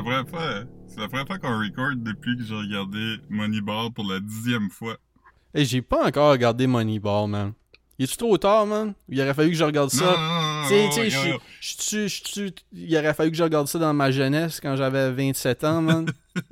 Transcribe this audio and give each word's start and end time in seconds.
la 0.00 0.24
première 0.24 0.28
fois, 0.28 0.64
c'est 0.86 1.00
la 1.00 1.08
première 1.08 1.26
fois 1.26 1.38
qu'on 1.38 1.58
record 1.58 1.92
depuis 1.96 2.36
que 2.36 2.42
j'ai 2.44 2.54
regardé 2.54 3.16
Moneyball 3.28 3.92
pour 3.92 4.04
la 4.10 4.20
dixième 4.20 4.70
fois. 4.70 4.96
Hey, 5.54 5.64
j'ai 5.64 5.82
pas 5.82 6.06
encore 6.06 6.30
regardé 6.32 6.66
Moneyball, 6.66 7.28
man. 7.28 7.52
Il 7.98 8.04
est-tu 8.04 8.16
trop 8.16 8.38
tard, 8.38 8.66
man? 8.66 8.94
Il 9.10 9.20
aurait 9.20 9.34
fallu 9.34 9.50
que 9.50 9.56
je 9.56 9.64
regarde 9.64 9.90
ça. 9.90 10.16
Tu 10.68 10.74
sais, 10.92 12.08
je 12.08 12.50
il 12.72 12.96
aurait 12.96 13.12
fallu 13.12 13.30
que 13.30 13.36
je 13.36 13.42
regarde 13.42 13.66
ça 13.68 13.78
dans 13.78 13.92
ma 13.92 14.10
jeunesse 14.10 14.58
quand 14.60 14.74
j'avais 14.76 15.10
27 15.12 15.64
ans, 15.64 15.82
man. 15.82 16.06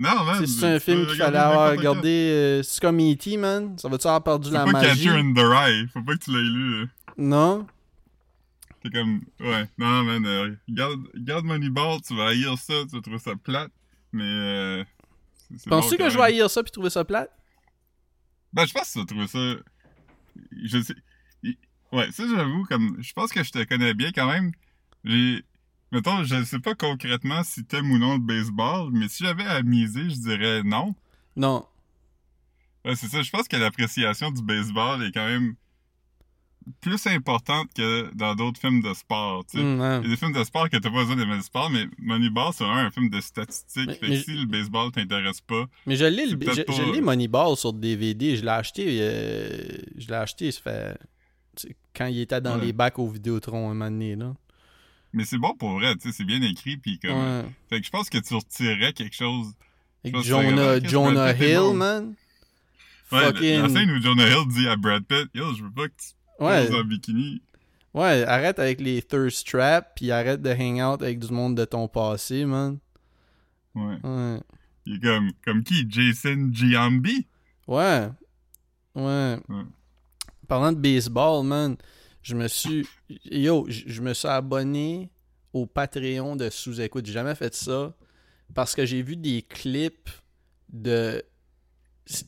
Non, 0.00 0.22
man. 0.24 0.46
C'est- 0.46 0.64
un 0.64 0.78
film 0.78 1.06
qu'il 1.06 1.16
fallait 1.16 1.38
avoir 1.38 1.72
regardé. 1.72 2.08
euh, 2.08 2.62
c'est 2.62 2.80
comme 2.80 3.00
E.T., 3.00 3.36
man. 3.36 3.76
Ça 3.78 3.88
va-tu 3.88 4.06
avoir 4.06 4.22
perdu 4.22 4.50
la 4.52 4.64
pas 4.64 4.70
magie? 4.70 5.04
Catcher 5.06 5.18
in 5.18 5.34
the 5.34 5.38
Rye. 5.40 5.88
Faut 5.92 6.02
pas 6.02 6.12
que 6.14 6.18
tu 6.24 6.30
l'aies 6.30 6.38
lu. 6.38 6.80
là. 6.82 6.86
Non? 7.18 7.66
Comme, 8.90 9.22
ouais, 9.40 9.68
non, 9.78 10.04
man, 10.04 10.26
euh, 10.26 10.56
regarde, 10.68 11.00
regarde 11.14 11.44
Moneyball, 11.44 12.00
tu 12.00 12.16
vas 12.16 12.28
haïr 12.28 12.58
ça, 12.58 12.74
tu 12.88 12.96
vas 12.96 13.02
trouver 13.02 13.18
ça 13.18 13.36
plate, 13.36 13.72
mais 14.12 14.24
euh, 14.24 14.84
Penses-tu 15.68 15.96
que 15.96 16.10
je 16.10 16.16
vais 16.16 16.24
haïr 16.24 16.50
ça 16.50 16.62
puis 16.62 16.72
trouver 16.72 16.90
ça 16.90 17.04
plate? 17.04 17.30
Ben, 18.52 18.66
je 18.66 18.72
pense 18.72 18.84
que 18.84 18.92
tu 18.92 18.98
vas 18.98 19.04
trouver 19.06 19.26
ça, 19.26 19.62
je 20.62 20.80
sais, 20.80 20.94
ouais, 21.92 22.10
ça, 22.12 22.24
j'avoue, 22.28 22.64
comme, 22.64 22.96
je 23.00 23.12
pense 23.12 23.32
que 23.32 23.42
je 23.42 23.50
te 23.50 23.64
connais 23.64 23.94
bien 23.94 24.12
quand 24.12 24.26
même, 24.26 24.52
j'ai, 25.04 25.44
mettons, 25.92 26.24
je 26.24 26.44
sais 26.44 26.58
pas 26.58 26.74
concrètement 26.74 27.42
si 27.44 27.64
t'aimes 27.64 27.90
ou 27.90 27.98
non 27.98 28.14
le 28.14 28.20
baseball, 28.20 28.90
mais 28.92 29.08
si 29.08 29.24
j'avais 29.24 29.46
à 29.46 29.62
miser, 29.62 30.10
je 30.10 30.16
dirais 30.16 30.62
non. 30.62 30.94
Non. 31.36 31.66
Ouais, 32.84 32.96
c'est 32.96 33.08
ça, 33.08 33.22
je 33.22 33.30
pense 33.30 33.48
que 33.48 33.56
l'appréciation 33.56 34.30
du 34.30 34.42
baseball 34.42 35.02
est 35.02 35.12
quand 35.12 35.26
même 35.26 35.54
plus 36.80 37.06
importante 37.06 37.68
que 37.74 38.10
dans 38.14 38.34
d'autres 38.34 38.60
films 38.60 38.80
de 38.82 38.92
sport, 38.94 39.44
tu 39.46 39.58
sais. 39.58 39.64
Hein. 39.64 40.00
Il 40.02 40.08
y 40.08 40.12
a 40.12 40.14
des 40.14 40.16
films 40.16 40.32
de 40.32 40.44
sport 40.44 40.68
que 40.68 40.76
t'as 40.76 40.90
pas 40.90 40.96
besoin 40.96 41.16
d'aimer 41.16 41.36
le 41.36 41.42
sport, 41.42 41.70
mais 41.70 41.86
Moneyball, 41.98 42.52
c'est 42.52 42.64
vraiment 42.64 42.80
un 42.80 42.90
film 42.90 43.08
de 43.10 43.20
statistiques. 43.20 43.86
Mais- 43.86 43.94
fait 43.94 44.08
mais- 44.08 44.16
que 44.18 44.22
si 44.24 44.32
le 44.34 44.46
baseball 44.46 44.90
t'intéresse 44.92 45.40
pas, 45.40 45.64
Mais 45.86 45.96
je 45.96 46.04
l'ai, 46.04 46.24
C'est 46.24 46.30
le- 46.32 46.38
peut-être 46.38 46.56
je, 46.56 46.62
pas- 46.62 46.72
je 46.72 46.82
l'ai 46.92 47.00
Moneyball 47.00 47.56
sur 47.56 47.72
DVD. 47.72 48.36
Je 48.36 48.42
l'ai 48.42 48.48
acheté. 48.50 48.98
euh, 49.00 49.58
je 49.96 50.06
l'ai 50.08 50.14
acheté, 50.14 50.50
ça 50.52 50.60
fait. 50.62 50.98
Quand 51.96 52.06
il 52.06 52.20
était 52.20 52.40
dans 52.40 52.58
Ouais. 52.58 52.66
les 52.66 52.72
bacs 52.72 52.98
au 52.98 53.08
Vidéotron 53.08 53.70
un 53.70 53.74
moment 53.74 53.90
donné, 53.90 54.14
là. 54.14 54.34
mais 55.12 55.24
c'est 55.24 55.38
bon 55.38 55.54
pour 55.54 55.72
vrai, 55.72 55.94
tu 55.96 56.08
sais, 56.08 56.14
c'est 56.16 56.24
bien 56.24 56.40
écrit, 56.42 56.76
puis 56.76 56.98
comme... 57.00 57.10
Ouais. 57.12 57.44
Fait 57.70 57.80
que 57.80 57.86
je 57.86 57.90
pense 57.90 58.08
que 58.10 58.18
tu 58.18 58.34
retirerais 58.34 58.92
quelque 58.92 59.16
chose... 59.16 59.48
Avec 60.04 60.12
pense 60.14 60.22
que 60.22 60.28
Jonah, 60.28 60.80
Jonah 60.84 61.32
Hill, 61.32 61.56
bon. 61.58 61.74
man. 61.74 62.14
Ouais, 63.10 63.18
la- 63.20 63.26
la 63.28 63.32
Fucking. 63.32 63.68
scène 63.70 63.90
où 63.90 64.00
Jonah 64.02 64.28
Hill 64.28 64.46
dit 64.48 64.68
à 64.68 64.76
Brad 64.76 65.02
Pitt, 65.02 65.28
«Yo, 65.34 65.52
je 65.56 65.64
veux 65.64 65.70
pas 65.70 65.88
que 65.88 65.94
tu 65.98 66.08
Ouais. 66.38 66.68
bikini. 66.84 67.42
Ouais, 67.94 68.22
arrête 68.24 68.58
avec 68.58 68.80
les 68.80 69.02
thirst 69.02 69.46
traps, 69.46 69.88
puis 69.96 70.10
arrête 70.10 70.42
de 70.42 70.50
hang 70.50 70.80
out 70.80 71.02
avec 71.02 71.18
du 71.18 71.32
monde 71.32 71.56
de 71.56 71.64
ton 71.64 71.88
passé, 71.88 72.44
man.» 72.44 72.78
Ouais. 73.74 73.98
Ouais. 74.02 74.40
Il 74.86 74.96
est 74.96 75.00
comme... 75.00 75.30
Comme 75.44 75.62
qui? 75.62 75.86
Jason 75.88 76.50
Giambi? 76.52 77.26
Ouais. 77.66 78.08
Ouais. 78.94 79.38
Ouais. 79.48 79.64
Parlant 80.46 80.72
de 80.72 80.78
baseball, 80.78 81.44
man, 81.44 81.76
je 82.22 82.34
me 82.34 82.48
suis. 82.48 82.86
Yo, 83.24 83.66
je 83.68 83.84
je 83.86 84.00
me 84.00 84.14
suis 84.14 84.28
abonné 84.28 85.10
au 85.52 85.66
Patreon 85.66 86.36
de 86.36 86.48
sous-écoute. 86.48 87.04
J'ai 87.04 87.12
jamais 87.12 87.34
fait 87.34 87.54
ça 87.54 87.94
parce 88.54 88.74
que 88.74 88.86
j'ai 88.86 89.02
vu 89.02 89.16
des 89.16 89.42
clips 89.42 90.08
de. 90.72 91.22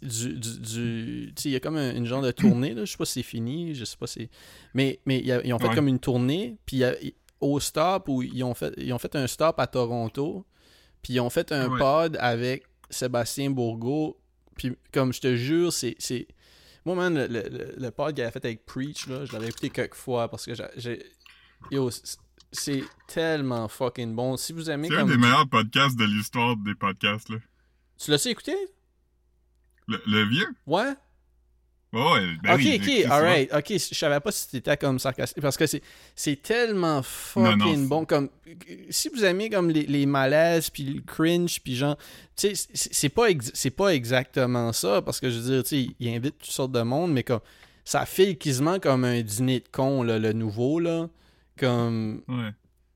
Du. 0.03 0.35
du, 0.35 0.59
du- 0.61 1.33
il 1.47 1.51
y 1.53 1.57
a 1.57 1.61
comme 1.61 1.77
un- 1.77 1.95
une 1.95 2.05
genre 2.05 2.21
de 2.23 2.31
tournée, 2.33 2.75
là. 2.75 2.85
Je 2.85 2.91
sais 2.93 2.99
pas 2.99 3.07
si 3.07 3.15
c'est 3.15 3.23
fini, 3.23 3.75
je 3.75 3.85
sais 3.87 3.97
pas 3.97 4.07
si. 4.07 4.29
Mais, 4.75 5.01
mais 5.07 5.21
y 5.21 5.33
a- 5.33 5.43
ils 5.45 5.53
ont 5.55 5.59
fait 5.59 5.69
Ouais. 5.69 5.75
comme 5.75 5.89
une 5.89 5.99
tournée, 5.99 6.59
puis 6.67 6.79
y 6.79 6.85
a- 6.85 6.95
au 7.41 7.59
stop 7.61 8.09
où 8.09 8.23
ils 8.23 8.43
ont, 8.45 8.53
fait, 8.55 8.75
ils 8.77 8.93
ont 8.93 8.99
fait 8.99 9.17
un 9.17 9.27
stop 9.27 9.59
à 9.59 9.67
Toronto, 9.67 10.45
puis 11.01 11.15
ils 11.15 11.21
ont 11.21 11.31
fait 11.31 11.51
un 11.53 11.71
Ouais. 11.71 11.79
pod 11.79 12.17
avec 12.21 12.65
Sébastien 12.91 13.51
Bourgault, 13.51 14.19
puis 14.57 14.77
comme 14.93 15.13
je 15.15 15.21
te 15.23 15.35
jure, 15.37 15.73
c'est. 15.73 15.95
c'est- 15.99 16.29
Moi, 16.85 16.95
man, 16.95 17.15
le, 17.15 17.75
le, 17.79 17.91
pod 17.91 18.15
qu'il 18.15 18.23
avait 18.23 18.33
fait 18.33 18.45
avec 18.45 18.65
Preach, 18.67 19.07
là, 19.07 19.25
je 19.25 19.33
l'avais 19.33 19.49
écouté 19.49 19.71
quelques 19.71 19.95
fois 19.95 20.29
parce 20.29 20.45
que 20.47 20.53
j'ai-. 20.77 21.03
Yo, 21.71 21.91
c'est- 22.53 22.85
tellement 23.07 23.69
fucking 23.69 24.15
bon. 24.15 24.37
Si 24.37 24.53
vous 24.53 24.69
aimez 24.71 24.89
C'est 24.89 24.97
un 24.97 25.05
des 25.07 25.17
meilleurs 25.17 25.49
podcasts 25.49 25.97
de 25.99 26.05
l'histoire 26.05 26.57
des 26.57 26.75
podcasts, 26.75 27.29
là. 27.31 27.37
Tu 27.99 28.11
l'as-tu 28.11 28.29
écouté? 28.29 28.55
Le, 29.91 30.01
le 30.07 30.25
vieux? 30.29 30.49
Ouais? 30.67 30.95
Ouais, 31.93 32.37
ben 32.45 32.55
ok, 32.55 32.61
oui, 32.61 32.81
ok, 33.05 33.11
alright. 33.11 33.53
Ok, 33.53 33.67
je 33.73 33.95
savais 33.97 34.21
pas 34.21 34.31
si 34.31 34.49
t'étais 34.49 34.77
comme 34.77 35.01
sarcastique. 35.01 35.43
Parce 35.43 35.57
que 35.57 35.67
c'est, 35.67 35.83
c'est 36.15 36.41
tellement 36.41 37.03
fucking 37.03 37.51
Non, 37.51 37.57
non, 37.67 37.75
c'est- 37.75 37.89
bon. 37.89 38.05
Comme, 38.05 38.29
si 38.91 39.09
vous 39.09 39.25
aimez 39.25 39.51
comme 39.51 39.71
les, 39.71 39.87
les 39.87 40.07
malaises, 40.07 40.71
puis 40.71 40.85
le 40.85 41.01
cringe, 41.01 41.61
puis 41.61 41.75
genre. 41.75 41.97
Tu 42.37 42.55
sais, 42.55 42.69
c'est, 42.75 42.93
c'est 42.95 43.09
pas, 43.09 43.27
c'est 43.55 43.71
pas 43.71 43.89
exactement 43.93 44.73
ça. 44.73 45.03
Parce 45.03 45.19
que 45.19 45.31
je 45.31 45.41
veux 45.41 45.51
dire, 45.55 45.63
tu 45.65 45.69
sais, 45.71 45.91
il 45.99 46.09
invite 46.15 46.39
toutes 46.39 46.51
sortes 46.53 46.73
de 46.73 46.83
monde, 46.83 47.13
mais 47.13 47.25
comme. 47.25 47.41
Ça 47.85 48.07
file 48.07 48.39
quasiment 48.39 48.79
comme 48.79 49.05
un 49.05 49.21
dîner 49.23 49.59
de 49.59 49.69
con, 49.73 50.05
là, 50.05 50.21
le 50.21 50.33
nouveau, 50.33 50.79
là. 50.79 51.09
Comme. 51.59 52.23
Ouais. 52.29 52.51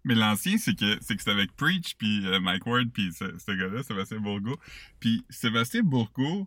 Mais 0.04 0.14
l'ancien, 0.14 0.56
c'est 0.56 0.74
que 0.78 0.98
c'est 1.00 1.14
que 1.16 1.20
c'était 1.20 1.32
avec 1.32 1.50
Preach, 1.56 1.96
puis 1.98 2.24
euh, 2.26 2.38
Mike 2.38 2.64
Ward, 2.66 2.90
puis 2.92 3.10
ce, 3.12 3.24
ce 3.44 3.50
gars-là, 3.52 3.82
Sébastien 3.82 4.20
Bourgault. 4.20 4.58
Puis 5.00 5.24
Sébastien 5.30 5.82
Bourgault 5.82 6.46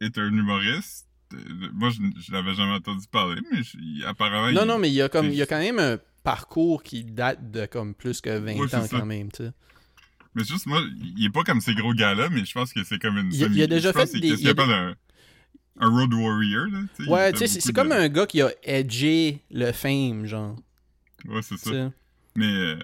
est 0.00 0.18
un 0.18 0.28
humoriste. 0.28 1.06
Euh, 1.34 1.36
Moi, 1.72 1.90
je, 1.90 1.98
je 2.20 2.32
l'avais 2.32 2.54
jamais 2.54 2.72
entendu 2.74 3.06
parler, 3.10 3.40
mais 3.52 3.62
je- 3.62 4.04
apparemment... 4.06 4.50
Non, 4.52 4.62
il- 4.62 4.66
non, 4.68 4.78
mais 4.78 4.88
il 4.88 4.94
y 4.94 5.02
a 5.02 5.08
comme. 5.08 5.26
Il 5.26 5.34
y 5.34 5.42
a 5.42 5.46
quand 5.46 5.58
même 5.58 5.78
un 5.78 5.98
parcours 6.24 6.82
qui 6.82 7.04
date 7.04 7.50
de 7.50 7.66
comme 7.66 7.94
plus 7.94 8.20
que 8.20 8.30
20 8.38 8.54
Ouais, 8.58 8.66
c'est 8.68 8.76
ans 8.76 8.86
quand 8.90 9.06
même, 9.06 9.30
tu 9.30 9.44
sais. 9.44 9.52
Mais 10.34 10.44
juste, 10.44 10.66
moi, 10.66 10.82
il 11.16 11.24
est 11.26 11.30
pas 11.30 11.42
comme 11.42 11.60
ces 11.60 11.74
gros 11.74 11.92
gars-là, 11.94 12.28
mais 12.30 12.44
je 12.44 12.52
pense 12.52 12.72
que 12.72 12.82
c'est 12.84 12.98
comme 12.98 13.18
une... 13.18 13.32
Il 13.32 13.44
a- 13.44 13.46
il 13.48 13.62
a 13.62 13.66
déjà 13.66 13.92
fait 13.92 14.06
des- 14.12 14.28
il 14.28 14.46
a 14.48 14.54
capable 14.54 14.70
d'un 14.72 14.94
un 15.80 15.88
road 15.90 16.12
warrior, 16.12 16.66
là. 16.66 16.80
Ouais, 17.06 17.32
tu 17.32 17.38
sais, 17.46 17.60
c'est, 17.60 17.72
comme 17.72 17.92
un 17.92 18.08
gars 18.08 18.26
qui 18.26 18.42
a 18.42 18.50
edgé 18.64 19.44
le 19.50 19.70
fame, 19.72 20.26
genre. 20.26 20.56
Ouais, 21.26 21.40
c'est 21.42 21.56
ça. 21.56 21.90
Mais, 22.34 22.46
euh, 22.46 22.78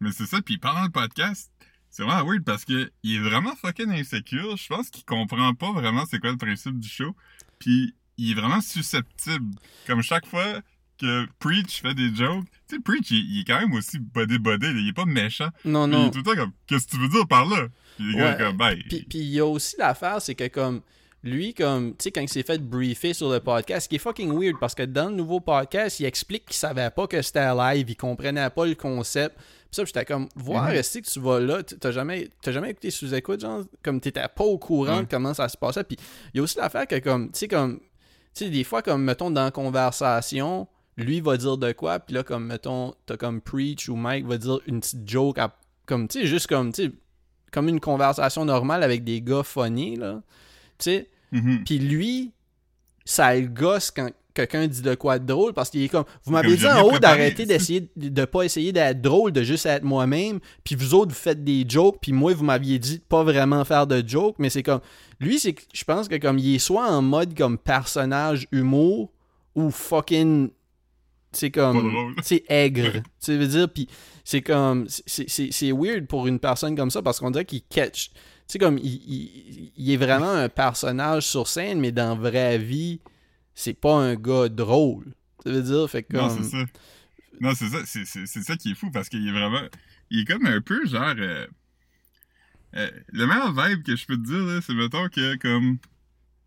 mais 0.00 0.10
c'est 0.12 0.26
ça. 0.26 0.40
Puis 0.42 0.58
pendant 0.58 0.82
le 0.82 0.88
podcast, 0.90 1.49
c'est 1.90 2.02
vraiment 2.02 2.24
weird 2.24 2.44
parce 2.44 2.64
que 2.64 2.90
il 3.02 3.16
est 3.16 3.18
vraiment 3.28 3.54
fucking 3.56 3.90
insécure. 3.90 4.56
Je 4.56 4.66
pense 4.68 4.90
qu'il 4.90 5.04
comprend 5.04 5.54
pas 5.54 5.72
vraiment 5.72 6.04
c'est 6.10 6.18
quoi 6.18 6.30
le 6.30 6.36
principe 6.36 6.78
du 6.78 6.88
show. 6.88 7.14
Puis 7.58 7.94
il 8.16 8.30
est 8.32 8.34
vraiment 8.34 8.60
susceptible. 8.60 9.54
Comme 9.86 10.02
chaque 10.02 10.26
fois 10.26 10.60
que 10.98 11.26
Preach 11.38 11.80
fait 11.80 11.94
des 11.94 12.14
jokes, 12.14 12.44
tu 12.68 12.76
sais, 12.76 12.82
Preach, 12.82 13.10
il, 13.10 13.18
il 13.36 13.40
est 13.40 13.44
quand 13.44 13.58
même 13.60 13.72
aussi 13.72 13.98
bodé-bodé. 13.98 14.68
Il 14.70 14.88
est 14.88 14.92
pas 14.92 15.06
méchant. 15.06 15.48
Non, 15.64 15.88
Puis 15.88 15.96
Il 15.96 15.98
non. 16.02 16.06
est 16.08 16.10
tout 16.10 16.18
le 16.18 16.24
temps 16.24 16.34
comme, 16.36 16.52
qu'est-ce 16.66 16.86
que 16.86 16.90
tu 16.92 16.98
veux 16.98 17.08
dire 17.08 17.26
par 17.26 17.46
là? 17.46 17.68
Puis 17.96 18.12
les 18.12 18.18
gars, 18.18 18.30
Ouais. 18.32 18.36
comme, 18.44 18.56
ben, 18.58 18.76
Puis 18.88 19.06
puis 19.08 19.18
il 19.18 19.30
y 19.30 19.40
a 19.40 19.46
aussi 19.46 19.76
l'affaire, 19.78 20.20
c'est 20.20 20.34
que 20.34 20.46
comme 20.48 20.82
lui, 21.22 21.52
comme, 21.52 21.90
tu 21.90 22.04
sais, 22.04 22.10
quand 22.12 22.22
il 22.22 22.28
s'est 22.28 22.42
fait 22.42 22.58
briefer 22.58 23.12
sur 23.12 23.30
le 23.30 23.40
podcast, 23.40 23.84
ce 23.84 23.88
qui 23.90 23.96
est 23.96 23.98
fucking 23.98 24.32
weird 24.32 24.58
parce 24.58 24.74
que 24.74 24.84
dans 24.84 25.10
le 25.10 25.14
nouveau 25.16 25.40
podcast, 25.40 26.00
il 26.00 26.06
explique 26.06 26.46
qu'il 26.46 26.56
savait 26.56 26.88
pas 26.90 27.06
que 27.06 27.20
c'était 27.20 27.54
live, 27.54 27.90
il 27.90 27.96
comprenait 27.96 28.48
pas 28.50 28.64
le 28.64 28.74
concept. 28.74 29.36
Puis 29.36 29.44
ça, 29.76 29.84
j'étais 29.84 30.04
comme, 30.06 30.28
voir, 30.34 30.68
Mhm. 30.70 30.74
est-ce 30.76 30.98
que 30.98 31.04
tu 31.10 31.20
vas 31.20 31.38
là, 31.38 31.62
t'as 31.62 31.90
jamais, 31.92 32.30
jamais 32.46 32.70
écouté 32.70 32.90
sous-écoute, 32.90 33.40
genre, 33.40 33.64
comme 33.82 34.00
t'étais 34.00 34.26
pas 34.34 34.44
au 34.44 34.56
courant 34.58 34.96
Ouais. 34.96 35.02
de 35.02 35.08
comment 35.10 35.34
ça 35.34 35.48
se 35.48 35.56
passait. 35.58 35.84
Puis 35.84 35.96
il 36.32 36.38
y 36.38 36.40
a 36.40 36.42
aussi 36.42 36.56
l'affaire 36.56 36.86
que, 36.86 36.98
comme, 36.98 37.30
tu 37.30 37.40
sais, 37.40 37.48
comme, 37.48 37.78
tu 38.34 38.44
sais, 38.44 38.50
des 38.50 38.64
fois, 38.64 38.80
comme, 38.82 39.04
mettons, 39.04 39.30
dans 39.30 39.44
la 39.44 39.50
conversation, 39.50 40.66
lui 40.96 41.20
va 41.20 41.36
dire 41.36 41.56
de 41.58 41.72
quoi, 41.72 41.98
puis 42.00 42.14
là, 42.14 42.22
comme, 42.22 42.46
mettons, 42.46 42.94
t'as 43.06 43.16
comme 43.16 43.40
Preach 43.40 43.88
ou 43.88 43.96
Mike 43.96 44.26
va 44.26 44.38
dire 44.38 44.58
une 44.66 44.80
petite 44.80 45.08
joke, 45.08 45.38
à- 45.38 45.54
comme, 45.86 46.08
tu 46.08 46.20
sais, 46.20 46.26
juste 46.26 46.46
comme, 46.46 46.72
tu 46.72 46.84
sais, 46.86 46.92
comme 47.52 47.68
une 47.68 47.80
conversation 47.80 48.44
normale 48.44 48.82
avec 48.82 49.04
des 49.04 49.20
gars 49.20 49.42
funny, 49.42 49.96
là. 49.96 50.22
Tu 50.80 50.90
sais, 50.90 51.08
mhm. 51.32 51.64
puis 51.64 51.78
lui, 51.78 52.32
ça 53.04 53.34
le 53.34 53.46
gosse 53.46 53.90
quand 53.90 54.10
quelqu'un 54.34 54.66
dit 54.66 54.82
de 54.82 54.94
quoi 54.94 55.18
de 55.18 55.26
drôle 55.26 55.52
parce 55.52 55.70
qu'il 55.70 55.82
est 55.82 55.88
comme 55.88 56.04
vous 56.24 56.32
m'avez 56.32 56.56
dit 56.56 56.66
en 56.66 56.82
haut 56.82 56.98
d'arrêter 56.98 57.46
d'essayer 57.46 57.90
de 57.96 58.24
pas 58.24 58.44
essayer 58.44 58.72
d'être 58.72 59.00
drôle 59.00 59.32
de 59.32 59.42
juste 59.42 59.66
être 59.66 59.82
moi-même 59.82 60.40
puis 60.64 60.74
vous 60.74 60.94
autres 60.94 61.10
vous 61.10 61.18
faites 61.18 61.42
des 61.42 61.64
jokes 61.68 61.98
puis 62.00 62.12
moi 62.12 62.32
vous 62.32 62.44
m'aviez 62.44 62.78
dit 62.78 62.98
de 62.98 63.02
pas 63.02 63.24
vraiment 63.24 63.64
faire 63.64 63.86
de 63.86 64.06
jokes 64.06 64.36
mais 64.38 64.50
c'est 64.50 64.62
comme 64.62 64.80
lui 65.18 65.38
c'est 65.38 65.54
je 65.72 65.84
pense 65.84 66.08
que 66.08 66.16
comme 66.16 66.38
il 66.38 66.54
est 66.54 66.58
soit 66.58 66.88
en 66.88 67.02
mode 67.02 67.36
comme 67.36 67.58
personnage 67.58 68.46
humour 68.52 69.10
ou 69.54 69.70
fucking 69.70 70.50
c'est 71.32 71.50
comme 71.50 72.14
c'est 72.22 72.44
aigre 72.48 73.02
tu 73.22 73.36
veux 73.36 73.46
dire 73.46 73.68
puis 73.68 73.88
c'est 74.24 74.42
comme 74.42 74.86
c'est- 74.88 75.72
weird 75.72 76.06
pour 76.06 76.26
une 76.26 76.38
personne 76.38 76.76
comme 76.76 76.90
ça 76.90 77.02
parce 77.02 77.18
qu'on 77.18 77.30
dirait 77.30 77.44
qu'il 77.44 77.62
catch 77.62 78.10
sais 78.50 78.58
comme 78.58 78.78
il, 78.78 78.84
il- 78.86 79.72
il 79.76 79.90
est 79.90 79.96
vraiment 79.96 80.32
un 80.32 80.48
personnage 80.48 81.26
sur 81.26 81.48
scène 81.48 81.80
mais 81.80 81.92
dans 81.92 82.10
la 82.20 82.30
vraie 82.30 82.58
vie 82.58 83.00
c'est 83.54 83.74
pas 83.74 83.94
un 83.94 84.14
gars 84.14 84.48
drôle 84.48 85.12
ça 85.44 85.50
veut 85.50 85.62
dire? 85.62 85.88
Fait 85.88 86.02
que 86.02 86.14
Non, 86.16 86.28
comme 86.28 86.42
c'est 86.42 86.50
ça. 86.50 86.64
Non, 87.40 87.54
c'est 87.54 87.68
ça. 87.70 87.78
C'est, 87.86 88.42
ça 88.42 88.56
qui 88.56 88.72
est 88.72 88.74
fou 88.74 88.90
parce 88.90 89.08
qu'il 89.08 89.26
est 89.26 89.32
vraiment. 89.32 89.62
Il 90.10 90.20
est 90.20 90.24
comme 90.26 90.44
un 90.44 90.60
peu 90.60 90.84
genre. 90.86 91.14
euh, 91.16 91.46
euh, 92.76 92.90
le 93.12 93.26
meilleur 93.26 93.52
vibe 93.52 93.82
que 93.82 93.96
je 93.96 94.04
peux 94.06 94.16
te 94.16 94.22
dire, 94.26 94.38
là, 94.44 94.60
c'est 94.60 94.74
mettons 94.74 95.08
que 95.08 95.36
comme. 95.36 95.78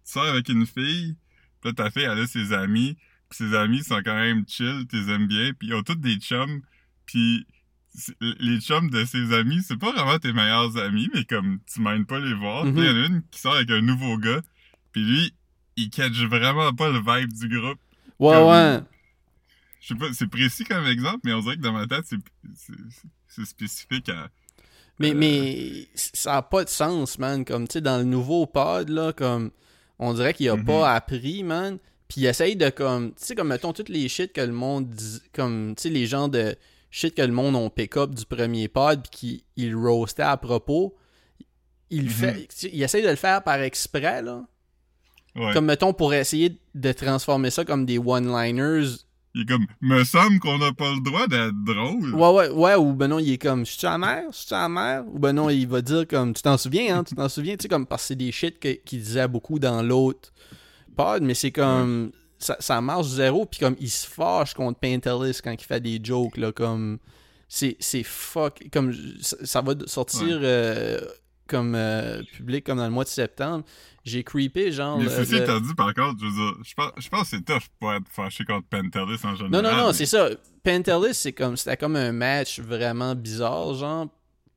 Tu 0.05 0.11
sors 0.11 0.25
avec 0.25 0.47
une 0.49 0.65
fille, 0.67 1.15
pis 1.61 1.67
là 1.69 1.73
ta 1.73 1.89
fille, 1.89 2.03
elle 2.03 2.19
a 2.19 2.27
ses 2.27 2.53
amis, 2.53 2.95
pis 3.29 3.37
ses 3.37 3.55
amis 3.55 3.83
sont 3.83 4.01
quand 4.03 4.13
même 4.13 4.43
chill, 4.47 4.85
tu 4.89 4.97
les 5.01 5.11
aimes 5.13 5.27
bien, 5.27 5.53
pis 5.53 5.67
ils 5.67 5.73
ont 5.73 5.81
tous 5.81 5.95
des 5.95 6.17
chums, 6.17 6.61
pis 7.05 7.47
les 8.21 8.59
chums 8.59 8.89
de 8.89 9.05
ses 9.05 9.33
amis, 9.33 9.61
c'est 9.67 9.77
pas 9.77 9.91
vraiment 9.91 10.17
tes 10.19 10.33
meilleurs 10.33 10.75
amis, 10.77 11.09
mais 11.13 11.23
comme 11.25 11.59
tu 11.71 11.81
m'aides 11.81 12.07
pas 12.07 12.19
les 12.19 12.33
voir. 12.33 12.65
Mhm. 12.65 12.77
Il 12.77 12.83
y 12.83 12.89
en 12.89 12.95
a 12.95 13.05
une 13.07 13.21
qui 13.31 13.39
sort 13.39 13.55
avec 13.55 13.69
un 13.69 13.81
nouveau 13.81 14.17
gars, 14.17 14.41
puis 14.91 15.03
lui, 15.03 15.33
il 15.75 15.89
catch 15.89 16.17
vraiment 16.23 16.73
pas 16.73 16.89
le 16.89 16.99
vibe 16.99 17.33
du 17.33 17.47
groupe. 17.49 17.79
Ouais, 18.19 18.33
Comme- 18.35 18.47
ouais. 18.49 18.79
Je 19.81 19.87
sais 19.89 19.95
pas, 19.95 20.13
c'est 20.13 20.27
précis 20.27 20.63
comme 20.63 20.85
exemple, 20.87 21.19
mais 21.25 21.33
on 21.33 21.39
dirait 21.41 21.57
que 21.57 21.61
dans 21.61 21.73
ma 21.73 21.85
tête, 21.87 22.05
c'est, 23.27 23.45
spécifique 23.45 24.09
à... 24.09 24.29
Mais, 24.99 25.11
Euh. 25.11 25.15
mais 25.15 25.87
ça 25.95 26.37
a 26.37 26.41
pas 26.41 26.63
de 26.63 26.69
sens, 26.69 27.17
man. 27.19 27.43
Comme, 27.43 27.67
tu 27.67 27.73
sais, 27.73 27.81
dans 27.81 27.97
le 27.97 28.03
nouveau 28.05 28.45
pod, 28.45 28.89
là, 28.89 29.11
comme, 29.11 29.51
on 29.99 30.13
dirait 30.13 30.33
qu'il 30.33 30.47
a 30.49 30.55
Mhm. 30.55 30.65
pas 30.65 30.93
appris, 30.93 31.43
man. 31.43 31.79
Puis 32.07 32.21
il 32.21 32.25
essaye 32.27 32.55
de, 32.55 32.69
comme, 32.69 33.09
tu 33.09 33.25
sais, 33.25 33.35
comme, 33.35 33.47
mettons, 33.49 33.73
toutes 33.73 33.89
les 33.89 34.07
shit 34.07 34.31
que 34.31 34.41
le 34.41 34.53
monde 34.53 34.87
dit, 34.89 35.19
comme, 35.33 35.73
tu 35.75 35.83
sais, 35.83 35.89
les 35.89 36.05
gens 36.05 36.27
de 36.27 36.55
shit 36.95 37.15
que 37.15 37.23
le 37.23 37.33
monde 37.33 37.55
ont 37.55 37.71
pick-up 37.71 38.11
du 38.13 38.23
premier 38.23 38.67
pod, 38.67 39.01
puis 39.11 39.43
qu'il 39.55 39.75
roastait 39.75 40.21
à 40.21 40.37
propos. 40.37 40.95
Il 41.89 42.03
Mhm. 42.03 42.09
fait, 42.09 42.47
il 42.71 42.83
essaye 42.83 43.01
de 43.03 43.09
le 43.09 43.15
faire 43.15 43.43
par 43.43 43.59
exprès, 43.61 44.21
là. 44.21 44.43
Ouais. 45.35 45.51
Comme, 45.53 45.65
mettons, 45.65 45.93
pour 45.93 46.13
essayer 46.13 46.55
de 46.75 46.91
transformer 46.91 47.49
ça 47.49 47.65
comme 47.65 47.87
des 47.87 47.97
one-liners. 47.97 48.97
Il 49.33 49.41
est 49.41 49.45
comme, 49.47 49.65
me 49.81 50.03
semble 50.03 50.39
qu'on 50.39 50.59
n'a 50.59 50.71
pas 50.73 50.93
le 50.93 51.01
droit 51.03 51.25
d'être 51.25 51.55
drôle. 51.65 52.13
Ouais, 52.13 52.29
ouais, 52.29 52.49
ouais, 52.49 52.75
ou 52.75 52.93
ben 52.93 53.07
non, 53.07 53.17
il 53.17 53.31
est 53.31 53.37
comme, 53.39 53.65
je 53.65 53.71
suis 53.71 53.87
amer, 53.87 54.25
je 54.31 54.37
suis 54.37 54.53
amer, 54.53 55.03
ou 55.11 55.17
ben 55.17 55.33
non, 55.33 55.49
il 55.49 55.67
va 55.67 55.81
dire 55.81 56.07
comme, 56.07 56.35
tu 56.35 56.43
t'en 56.43 56.55
souviens, 56.57 56.99
hein, 56.99 57.03
tu 57.03 57.15
t'en 57.15 57.27
souviens, 57.29 57.55
tu 57.57 57.63
sais, 57.63 57.67
comme, 57.67 57.87
parce 57.87 58.03
que 58.03 58.07
c'est 58.09 58.15
des 58.15 58.31
shit 58.31 58.59
qu'il 58.59 58.99
disait 59.01 59.27
beaucoup 59.27 59.57
dans 59.57 59.81
l'autre 59.81 60.31
pod, 60.95 61.23
mais 61.23 61.33
c'est 61.33 61.51
comme, 61.51 62.11
ça, 62.43 62.57
ça 62.59 62.81
marche 62.81 63.07
zéro, 63.07 63.45
puis 63.45 63.59
comme, 63.59 63.75
il 63.79 63.89
se 63.89 64.07
fâche 64.07 64.53
contre 64.53 64.79
Painterless 64.79 65.41
quand 65.41 65.51
il 65.51 65.63
fait 65.63 65.79
des 65.79 65.99
jokes, 66.03 66.37
là, 66.37 66.51
comme, 66.51 66.99
c'est, 67.47 67.75
c'est 67.79 68.03
fuck, 68.03 68.63
comme, 68.71 68.93
ça, 69.21 69.37
ça 69.43 69.61
va 69.61 69.73
sortir, 69.85 70.39
euh, 70.41 70.99
comme, 71.47 71.75
euh, 71.75 72.21
public, 72.35 72.65
comme 72.65 72.77
dans 72.77 72.85
le 72.85 72.91
mois 72.91 73.03
de 73.03 73.09
septembre, 73.09 73.63
j'ai 74.05 74.23
creepé, 74.23 74.71
genre, 74.71 74.97
Mais 74.97 75.03
le- 75.05 75.09
ceci 75.09 75.35
étant 75.35 75.59
dit, 75.59 75.73
par 75.75 75.93
contre, 75.93 76.19
je 76.19 76.25
veux 76.25 76.31
dire, 76.31 76.53
je 76.65 76.73
pense, 76.73 76.91
je 76.97 77.09
pense 77.09 77.21
que 77.29 77.37
c'est 77.37 77.45
tough 77.45 77.67
pour 77.79 77.93
être 77.93 78.07
fâché 78.09 78.43
contre 78.45 78.67
Pentelis 78.67 79.19
en 79.23 79.35
général. 79.35 79.49
Non, 79.51 79.61
non, 79.61 79.75
non, 79.77 79.87
mais- 79.87 79.93
c'est 79.93 80.05
ça. 80.05 80.29
Pentelis, 80.63 81.13
c'est 81.13 81.33
comme, 81.33 81.55
c'était 81.57 81.77
comme 81.77 81.95
un 81.95 82.11
match 82.11 82.59
vraiment 82.59 83.13
bizarre, 83.15 83.73
genre, 83.75 84.07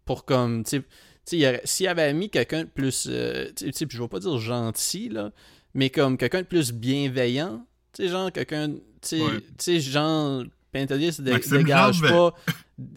pour 0.04 0.24
comme, 0.24 0.64
tu 0.64 0.82
sais, 1.24 1.60
s'il 1.64 1.88
avait 1.88 2.14
mis 2.14 2.30
quelqu'un 2.30 2.62
de 2.62 2.68
plus, 2.68 3.08
euh, 3.10 3.50
tu 3.56 3.70
sais, 3.72 3.86
je 3.88 4.00
vais 4.00 4.08
pas 4.08 4.20
dire 4.20 4.38
gentil, 4.38 5.08
là, 5.08 5.32
mais 5.74 5.90
comme 5.90 6.16
quelqu'un 6.16 6.42
de 6.42 6.46
plus 6.46 6.72
bienveillant, 6.72 7.65
tu 7.96 8.02
sais, 8.02 8.08
genre, 8.08 8.30
quelqu'un, 8.30 8.68
tu 8.68 8.78
sais, 9.02 9.20
Ouais. 9.22 9.40
genre, 9.80 10.44
Maxime 11.32 11.58
dégage 11.58 12.00
pas, 12.02 12.34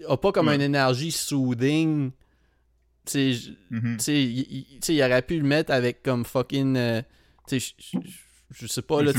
a 0.07 0.17
pas 0.17 0.31
comme 0.33 0.47
Ouais. 0.47 0.55
une 0.55 0.61
énergie 0.61 1.11
soothing, 1.11 2.11
tu 3.05 3.33
sais, 3.33 3.51
Mhm. 3.71 3.97
il, 4.07 4.65
aurait 5.03 5.21
pu 5.21 5.37
le 5.37 5.43
mettre 5.45 5.71
avec 5.71 6.03
comme 6.03 6.25
fucking, 6.25 6.75
euh, 6.75 7.01
tu 7.47 7.59
sais, 7.59 7.73
je- 7.79 7.97
sais 8.67 8.81
pas, 8.81 9.01
là, 9.01 9.13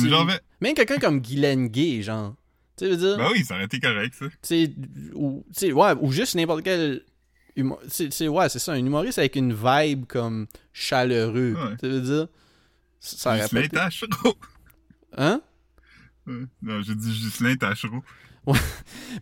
même 0.60 0.74
quelqu'un 0.74 0.98
comme 0.98 1.20
Guylaine 1.20 1.68
Gay, 1.68 2.02
genre. 2.02 2.34
Tu 2.76 2.86
veux 2.86 2.96
dire, 2.96 3.16
Ben 3.18 3.28
oui, 3.32 3.44
ça 3.44 3.54
aurait 3.54 3.64
été 3.64 3.78
correct, 3.80 4.14
ça. 4.18 4.26
tu 4.28 4.34
sais, 4.42 4.72
ou, 5.14 5.44
ouais, 5.72 5.92
ou 6.00 6.12
juste 6.12 6.34
n'importe 6.34 6.62
quel. 6.62 7.02
sais, 8.10 8.28
ouais, 8.28 8.48
c'est 8.48 8.58
ça, 8.58 8.72
un 8.72 8.76
humoriste 8.78 9.18
avec 9.18 9.36
une 9.36 9.52
vibe 9.52 10.06
comme 10.06 10.46
chaleureux. 10.72 11.54
Ouais. 11.54 11.76
Tu 11.80 11.88
veux 11.88 12.00
dire, 12.00 12.28
ça 13.00 13.32
ça. 13.48 14.30
Hein? 15.16 15.42
Ouais. 16.26 16.44
Non, 16.62 16.82
j'ai 16.82 16.94
dit 16.94 17.10
Ghislain 17.10 17.56
Tachereau. 17.56 18.02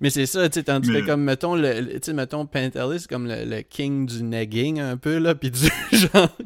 Mais 0.00 0.11
c'est 0.11 0.27
ça, 0.27 0.49
tu 0.49 0.55
sais, 0.55 0.62
tandis 0.62 0.91
Mais- 0.91 1.00
que 1.03 1.06
comme, 1.06 1.23
mettons, 1.23 1.56
le, 1.56 1.99
tu 1.99 2.12
mettons, 2.12 2.47
Pentelis, 2.47 3.00
c'est 3.00 3.09
comme 3.11 3.27
le, 3.27 3.45
le 3.45 3.62
king 3.62 4.06
du 4.06 4.23
negging, 4.23 4.79
un 4.81 4.97
peu, 4.97 5.19
là, 5.19 5.35
pis 5.35 5.50
du 5.50 5.59
genre, 5.93 6.37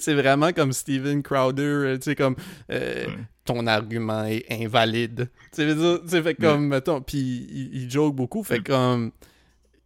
c'est- 0.00 0.14
vraiment 0.14 0.52
comme 0.52 0.72
Steven 0.72 1.22
Crowder, 1.22 1.62
euh, 1.62 1.96
tu 1.98 2.04
sais, 2.04 2.14
comme, 2.16 2.36
euh, 2.72 3.06
Ouais. 3.06 3.18
ton 3.44 3.66
argument 3.66 4.24
est 4.24 4.46
invalide. 4.50 5.30
Tu 5.54 5.62
sais, 6.08 6.22
fait 6.22 6.34
comme, 6.34 6.68
mettons, 6.68 7.02
pis 7.02 7.46
il, 7.50 7.82
il 7.82 7.90
joke 7.90 8.14
beaucoup, 8.16 8.42
fait 8.42 8.58
Mais- 8.58 8.64
comme, 8.64 9.12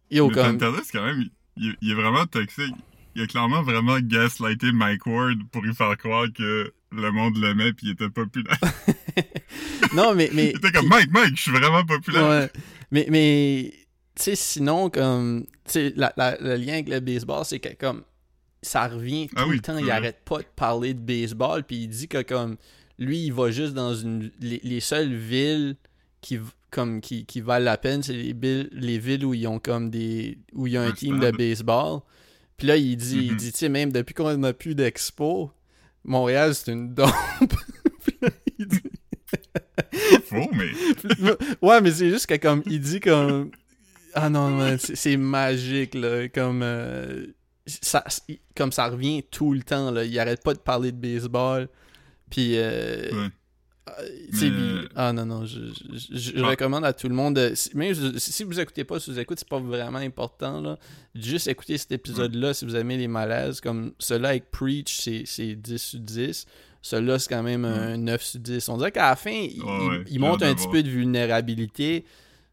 yo, 0.09 0.27
Mais 0.29 0.33
comme, 0.35 0.57
Pentelis, 0.57 0.87
quand 0.91 1.03
même, 1.03 1.25
il, 1.57 1.91
est 1.91 1.95
vraiment 1.95 2.25
toxique. 2.25 2.73
Il 3.15 3.21
a 3.21 3.27
clairement 3.27 3.61
vraiment 3.61 3.99
gaslighté 3.99 4.71
Mike 4.71 5.05
Ward 5.05 5.37
pour 5.51 5.61
lui 5.61 5.75
faire 5.75 5.95
croire 5.97 6.25
que 6.35 6.73
le 6.91 7.11
monde 7.11 7.37
l'aimait 7.37 7.73
pis 7.73 7.87
il 7.87 7.91
était 7.91 8.09
populaire. 8.09 8.57
non, 9.95 10.13
mais, 10.15 10.29
mais, 10.33 10.49
était 10.49 10.71
comme 10.71 10.87
Mike, 10.87 11.11
Mike, 11.11 11.35
je 11.35 11.41
suis 11.43 11.51
vraiment 11.51 11.83
populaire. 11.85 12.27
Ouais. 12.27 12.49
Mais, 12.91 13.07
mais 13.09 13.73
tu 14.15 14.23
sais, 14.23 14.35
sinon, 14.35 14.89
comme, 14.89 15.45
tu 15.65 15.71
sais, 15.71 15.93
le 15.97 16.55
lien 16.55 16.73
avec 16.73 16.89
le 16.89 16.99
baseball, 16.99 17.43
c'est 17.45 17.59
que, 17.59 17.73
comme, 17.75 18.03
ça 18.61 18.87
revient 18.87 19.27
tout 19.27 19.35
Ah 19.37 19.47
oui, 19.47 19.55
le 19.57 19.61
temps. 19.61 19.77
Il 19.77 19.89
arrête 19.91 20.21
pas 20.23 20.39
de 20.39 20.45
parler 20.55 20.93
de 20.93 20.99
baseball, 20.99 21.63
puis 21.63 21.83
il 21.83 21.87
dit 21.89 22.07
que, 22.07 22.21
comme, 22.21 22.57
lui, 22.99 23.25
il 23.25 23.33
va 23.33 23.51
juste 23.51 23.73
dans 23.73 23.93
une. 23.95 24.31
Les, 24.39 24.61
les 24.63 24.79
seules 24.79 25.13
villes 25.13 25.75
qui, 26.21 26.39
comme, 26.71 27.01
qui, 27.01 27.25
qui 27.25 27.41
valent 27.41 27.65
la 27.65 27.77
peine, 27.77 28.03
c'est 28.03 28.13
les, 28.13 28.33
villes- 28.33 28.69
les 28.71 28.99
villes 28.99 29.25
où 29.25 29.33
ils 29.33 29.47
ont, 29.47 29.59
comme, 29.59 29.89
des. 29.89 30.37
où 30.53 30.67
il 30.67 30.73
y 30.73 30.77
a 30.77 30.83
un, 30.83 30.89
Un 30.89 30.91
team 30.91 31.17
stade. 31.17 31.31
de 31.33 31.37
baseball. 31.37 31.99
Puis 32.55 32.67
là, 32.67 32.77
il 32.77 32.95
dit, 32.95 33.17
il 33.25 33.31
Mhm. 33.31 33.37
dit, 33.37 33.51
tu 33.51 33.57
sais, 33.57 33.69
même 33.69 33.91
depuis 33.91 34.13
qu'on 34.13 34.37
n'a 34.37 34.53
plus 34.53 34.75
d'expo, 34.75 35.51
Montréal, 36.05 36.53
c'est 36.53 36.71
une 36.71 36.93
dompe. 36.93 37.11
Puis 38.05 38.15
là, 38.21 38.29
il 38.59 38.67
dit- 38.67 38.79
Faux, 40.25 40.49
mais. 40.53 40.71
ouais, 41.61 41.81
mais 41.81 41.91
c'est 41.91 42.09
juste 42.09 42.25
que 42.27 42.35
comme 42.35 42.63
il 42.65 42.79
dit 42.79 42.99
comme 42.99 43.51
ah 44.15 44.29
non, 44.29 44.77
c'est 44.77 45.17
magique 45.17 45.95
là, 45.95 46.27
comme 46.29 46.61
euh, 46.63 47.25
ça 47.65 48.03
comme 48.55 48.71
ça 48.71 48.87
revient 48.89 49.23
tout 49.23 49.53
le 49.53 49.61
temps 49.63 49.91
là, 49.91 50.03
il 50.03 50.17
arrête 50.19 50.43
pas 50.43 50.53
de 50.53 50.59
parler 50.59 50.91
de 50.91 50.97
baseball. 50.97 51.67
Puis 52.29 52.53
euh, 52.57 53.09
Ouais. 53.11 53.29
tu 54.31 54.37
sais, 54.37 54.49
Mais- 54.49 54.51
puis- 54.51 54.89
ah 54.95 55.13
non 55.13 55.25
non, 55.25 55.45
je, 55.45 55.59
je, 55.59 55.97
je- 56.15 56.31
je 56.37 56.43
Ah. 56.43 56.47
recommande 56.49 56.85
à 56.85 56.93
tout 56.93 57.09
le 57.09 57.15
monde 57.15 57.35
de, 57.35 57.53
même 57.75 57.93
si 58.17 58.43
vous 58.43 58.59
écoutez 58.59 58.83
pas, 58.83 58.99
si 58.99 59.11
vous 59.11 59.19
écoutez, 59.19 59.39
c'est 59.39 59.49
pas 59.49 59.59
vraiment 59.59 59.99
important 59.99 60.61
là. 60.61 60.77
Juste 61.15 61.47
écoutez 61.47 61.77
cet 61.77 61.91
épisode 61.91 62.33
là 62.35 62.53
si 62.53 62.65
vous 62.65 62.75
aimez 62.75 62.97
les 62.97 63.07
malaises 63.07 63.59
comme 63.61 63.93
celui 63.99 64.25
avec 64.25 64.51
Preach, 64.51 64.99
c'est 65.25 65.55
10 65.55 65.77
sur 65.81 65.99
10. 65.99 66.45
Celui-là, 66.85 67.17
c'est 67.17 67.29
quand 67.29 67.41
même 67.43 67.63
un 67.65 67.95
9 67.97 68.21
sur 68.21 68.39
10. 68.41 68.67
On 68.69 68.77
dirait 68.77 68.91
qu'à 68.91 69.09
la 69.09 69.15
fin, 69.15 69.31
il, 69.31 69.63
ouais, 69.63 70.19
montre 70.19 70.43
hâte 70.43 70.51
un 70.51 70.53
petit 70.55 70.67
peu 70.67 70.83
de 70.83 70.89
vulnérabilité. 70.89 72.03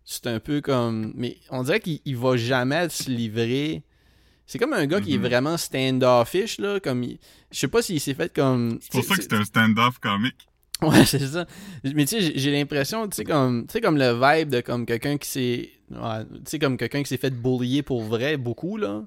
C'est 0.04 0.26
un 0.28 0.40
peu 0.40 0.60
comme. 0.60 1.12
Mais 1.16 1.37
on 1.50 1.62
dirait 1.64 1.80
qu'il 1.80 1.99
il 2.04 2.16
va 2.16 2.37
jamais 2.37 2.88
se 2.88 3.10
livrer. 3.10 3.82
C'est 4.46 4.58
comme 4.58 4.72
un 4.72 4.87
gars 4.87 5.00
qui 5.00 5.14
est 5.14 5.18
Mhm. 5.18 5.26
vraiment 5.26 5.56
stand-offish, 5.56 6.58
là. 6.58 6.80
Comme 6.80 7.02
il- 7.04 7.18
Je 7.52 7.58
sais 7.58 7.68
pas 7.68 7.82
s'il 7.82 8.00
s'est 8.00 8.14
fait 8.14 8.32
comme. 8.32 8.78
C'est 8.80 8.92
pour 8.92 9.04
ça 9.04 9.16
que 9.16 9.22
c'est 9.22 9.32
un 9.34 9.44
stand-off 9.44 9.99
comique. 9.99 10.46
Ouais, 10.82 11.04
c'est 11.04 11.18
ça. 11.26 11.46
Mais 11.84 12.06
tu 12.06 12.20
sais, 12.20 12.32
j'ai- 12.37 12.52
l'impression, 12.52 13.06
tu 13.08 13.16
sais, 13.16 13.25
comme, 13.25 13.66
tu 13.66 13.72
sais, 13.72 13.80
comme 13.80 13.99
le 13.99 14.12
vibe 14.14 14.49
de 14.49 14.60
comme 14.60 14.87
quelqu'un 14.87 15.18
qui 15.18 15.28
s'est. 15.28 15.70
ouais, 15.90 16.25
tu 16.28 16.40
sais, 16.46 16.58
comme 16.58 16.76
quelqu'un 16.76 17.02
qui 17.02 17.08
s'est 17.08 17.16
fait 17.18 17.30
bullier 17.34 17.82
pour 17.82 18.02
vrai, 18.02 18.37
beaucoup, 18.37 18.76
là. 18.76 19.02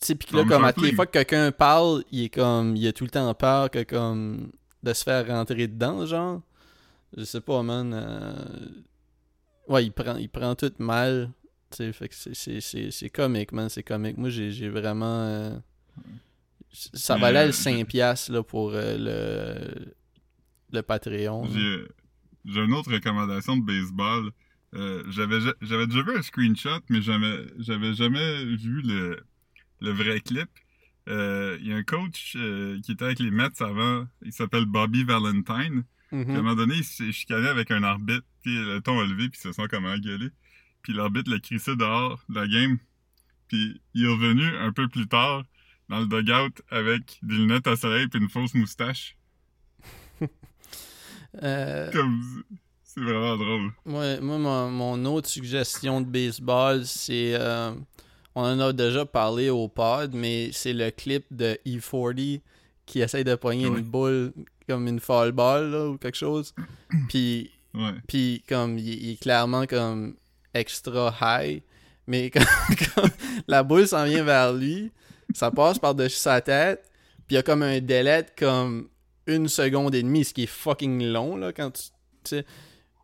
Tu 0.00 0.08
sais, 0.08 0.14
que 0.16 0.36
là, 0.36 0.44
comme 0.44 0.64
à 0.64 0.72
toutes 0.72 0.82
les 0.84 0.90
Sharpling. 0.90 0.94
fois 0.96 1.06
que 1.06 1.12
quelqu'un 1.12 1.52
parle, 1.52 2.04
il 2.12 2.24
est 2.24 2.28
comme. 2.28 2.76
Il 2.76 2.86
a 2.86 2.92
tout 2.92 3.04
le 3.04 3.10
temps 3.10 3.32
peur 3.34 3.70
que, 3.70 3.82
comme. 3.82 4.50
de 4.82 4.92
se 4.92 5.02
faire 5.04 5.26
rentrer 5.26 5.66
dedans, 5.68 6.04
genre. 6.06 6.42
Je 7.16 7.24
sais 7.24 7.40
pas, 7.40 7.62
man. 7.62 7.92
euh, 7.94 8.34
Ouais, 9.68 9.84
il 9.86 9.90
prend, 9.92 10.16
il 10.16 10.28
prend 10.28 10.54
tout 10.54 10.72
mal. 10.78 11.30
Tu 11.70 11.78
sais, 11.78 11.92
fait 11.92 12.08
que 12.08 12.14
c'est- 12.90 13.08
comique, 13.10 13.52
man. 13.52 13.68
C'est 13.68 13.82
comique. 13.82 14.16
Moi, 14.18 14.28
j'ai 14.28 14.68
vraiment. 14.68 15.22
euh, 15.24 15.56
Ça 16.70 17.16
valait 17.16 17.46
le 17.46 17.52
5$ 17.52 17.84
piastres, 17.86 18.32
là, 18.32 18.42
pour 18.42 18.72
euh, 18.74 18.96
le. 18.98 19.92
Le 20.72 20.82
Patreon. 20.82 21.46
J'ai 21.46 22.60
une 22.60 22.74
autre 22.74 22.92
recommandation 22.92 23.56
de 23.56 23.64
baseball. 23.64 24.30
Euh, 24.74 25.02
j'avais 25.10 25.40
ja- 25.40 25.54
j'avais 25.62 25.86
déjà 25.86 26.02
vu 26.02 26.16
un 26.18 26.22
screenshot, 26.22 26.80
mais 26.90 27.00
j'avais 27.00 27.94
jamais 27.94 28.44
vu 28.44 28.82
le, 28.82 29.20
le 29.80 29.90
vrai 29.90 30.20
clip. 30.20 30.48
Euh, 31.08 31.56
Il 31.60 31.68
y 31.68 31.72
a 31.72 31.76
un 31.76 31.82
coach 31.84 32.34
euh, 32.36 32.80
qui 32.82 32.92
était 32.92 33.04
avec 33.04 33.18
les 33.20 33.30
Mets 33.30 33.60
avant, 33.62 34.06
il 34.24 34.32
s'appelle 34.32 34.64
Bobby 34.66 35.04
Valentine. 35.04 35.84
Puis 36.10 36.20
à 36.20 36.22
un 36.38 36.42
moment 36.42 36.54
donné, 36.54 36.74
il 36.76 36.84
s'est 36.84 37.12
chicané 37.12 37.48
avec 37.48 37.70
un 37.70 37.82
arbitre, 37.82 38.24
puis 38.42 38.54
le 38.56 38.80
ton 38.80 38.98
a 39.00 39.04
levé, 39.04 39.28
puis 39.28 39.38
ils 39.38 39.48
se 39.48 39.52
sont 39.52 39.66
comme 39.66 39.86
engueulés. 39.86 40.30
Puis 40.82 40.92
l'arbitre 40.92 41.30
l'a 41.30 41.40
crissé 41.40 41.74
dehors 41.76 42.22
de 42.28 42.34
la 42.36 42.46
game. 42.46 42.78
Puis 43.48 43.80
il 43.94 44.04
est 44.04 44.08
revenu 44.08 44.44
un 44.56 44.72
peu 44.72 44.88
plus 44.88 45.06
tard 45.08 45.44
dans 45.88 46.00
le 46.00 46.06
dugout 46.06 46.62
avec 46.70 47.18
des 47.22 47.34
lunettes 47.36 47.66
à 47.66 47.76
soleil 47.76 48.08
puis 48.08 48.20
une 48.20 48.28
fausse 48.30 48.54
moustache. 48.54 49.16
Euh, 51.42 51.92
Comme 51.92 52.42
c'est 52.82 53.00
vraiment 53.02 53.36
drôle. 53.36 53.70
moi, 53.84 54.18
moi, 54.20 54.38
mon, 54.38 54.70
mon 54.70 55.04
autre 55.04 55.28
suggestion 55.28 56.00
de 56.00 56.06
baseball, 56.06 56.86
c'est. 56.86 57.34
On 58.36 58.42
en 58.42 58.60
a 58.60 58.72
déjà 58.72 59.04
parlé 59.04 59.50
au 59.50 59.66
pod, 59.66 60.12
mais 60.14 60.50
c'est 60.52 60.72
le 60.72 60.90
clip 60.92 61.24
de 61.32 61.58
E40 61.66 62.40
qui 62.86 63.00
essaye 63.00 63.24
de 63.24 63.34
poigner 63.34 63.66
une 63.66 63.80
boule 63.80 64.32
comme 64.68 64.86
une 64.86 65.00
foul 65.00 65.32
ball 65.32 65.70
là, 65.70 65.88
ou 65.88 65.96
quelque 65.98 66.16
chose. 66.16 66.54
Puis, 67.08 67.50
Ouais. 67.74 67.92
puis 68.08 68.42
comme 68.48 68.78
il, 68.78 68.88
il 68.88 69.10
est 69.12 69.20
clairement 69.20 69.66
comme 69.66 70.14
extra 70.54 71.14
high. 71.20 71.60
Mais 72.06 72.30
quand, 72.34 72.40
quand 72.94 73.08
la 73.48 73.62
boule 73.62 73.86
s'en 73.86 74.04
vient 74.06 74.24
vers 74.24 74.54
lui, 74.54 74.90
ça 75.34 75.50
passe 75.50 75.78
par-dessus 75.78 76.16
sa 76.16 76.40
tête, 76.40 76.88
puis 77.26 77.34
il 77.34 77.34
y 77.34 77.38
a 77.38 77.42
comme 77.42 77.62
un 77.62 77.80
délai 77.80 78.22
de 78.22 78.28
comme 78.38 78.88
une 79.26 79.46
seconde 79.48 79.94
et 79.94 80.02
demie, 80.02 80.24
ce 80.24 80.32
qui 80.32 80.44
est 80.44 80.46
fucking 80.46 81.04
long, 81.04 81.36
là, 81.36 81.52
quand 81.52 81.70
tu... 82.24 82.36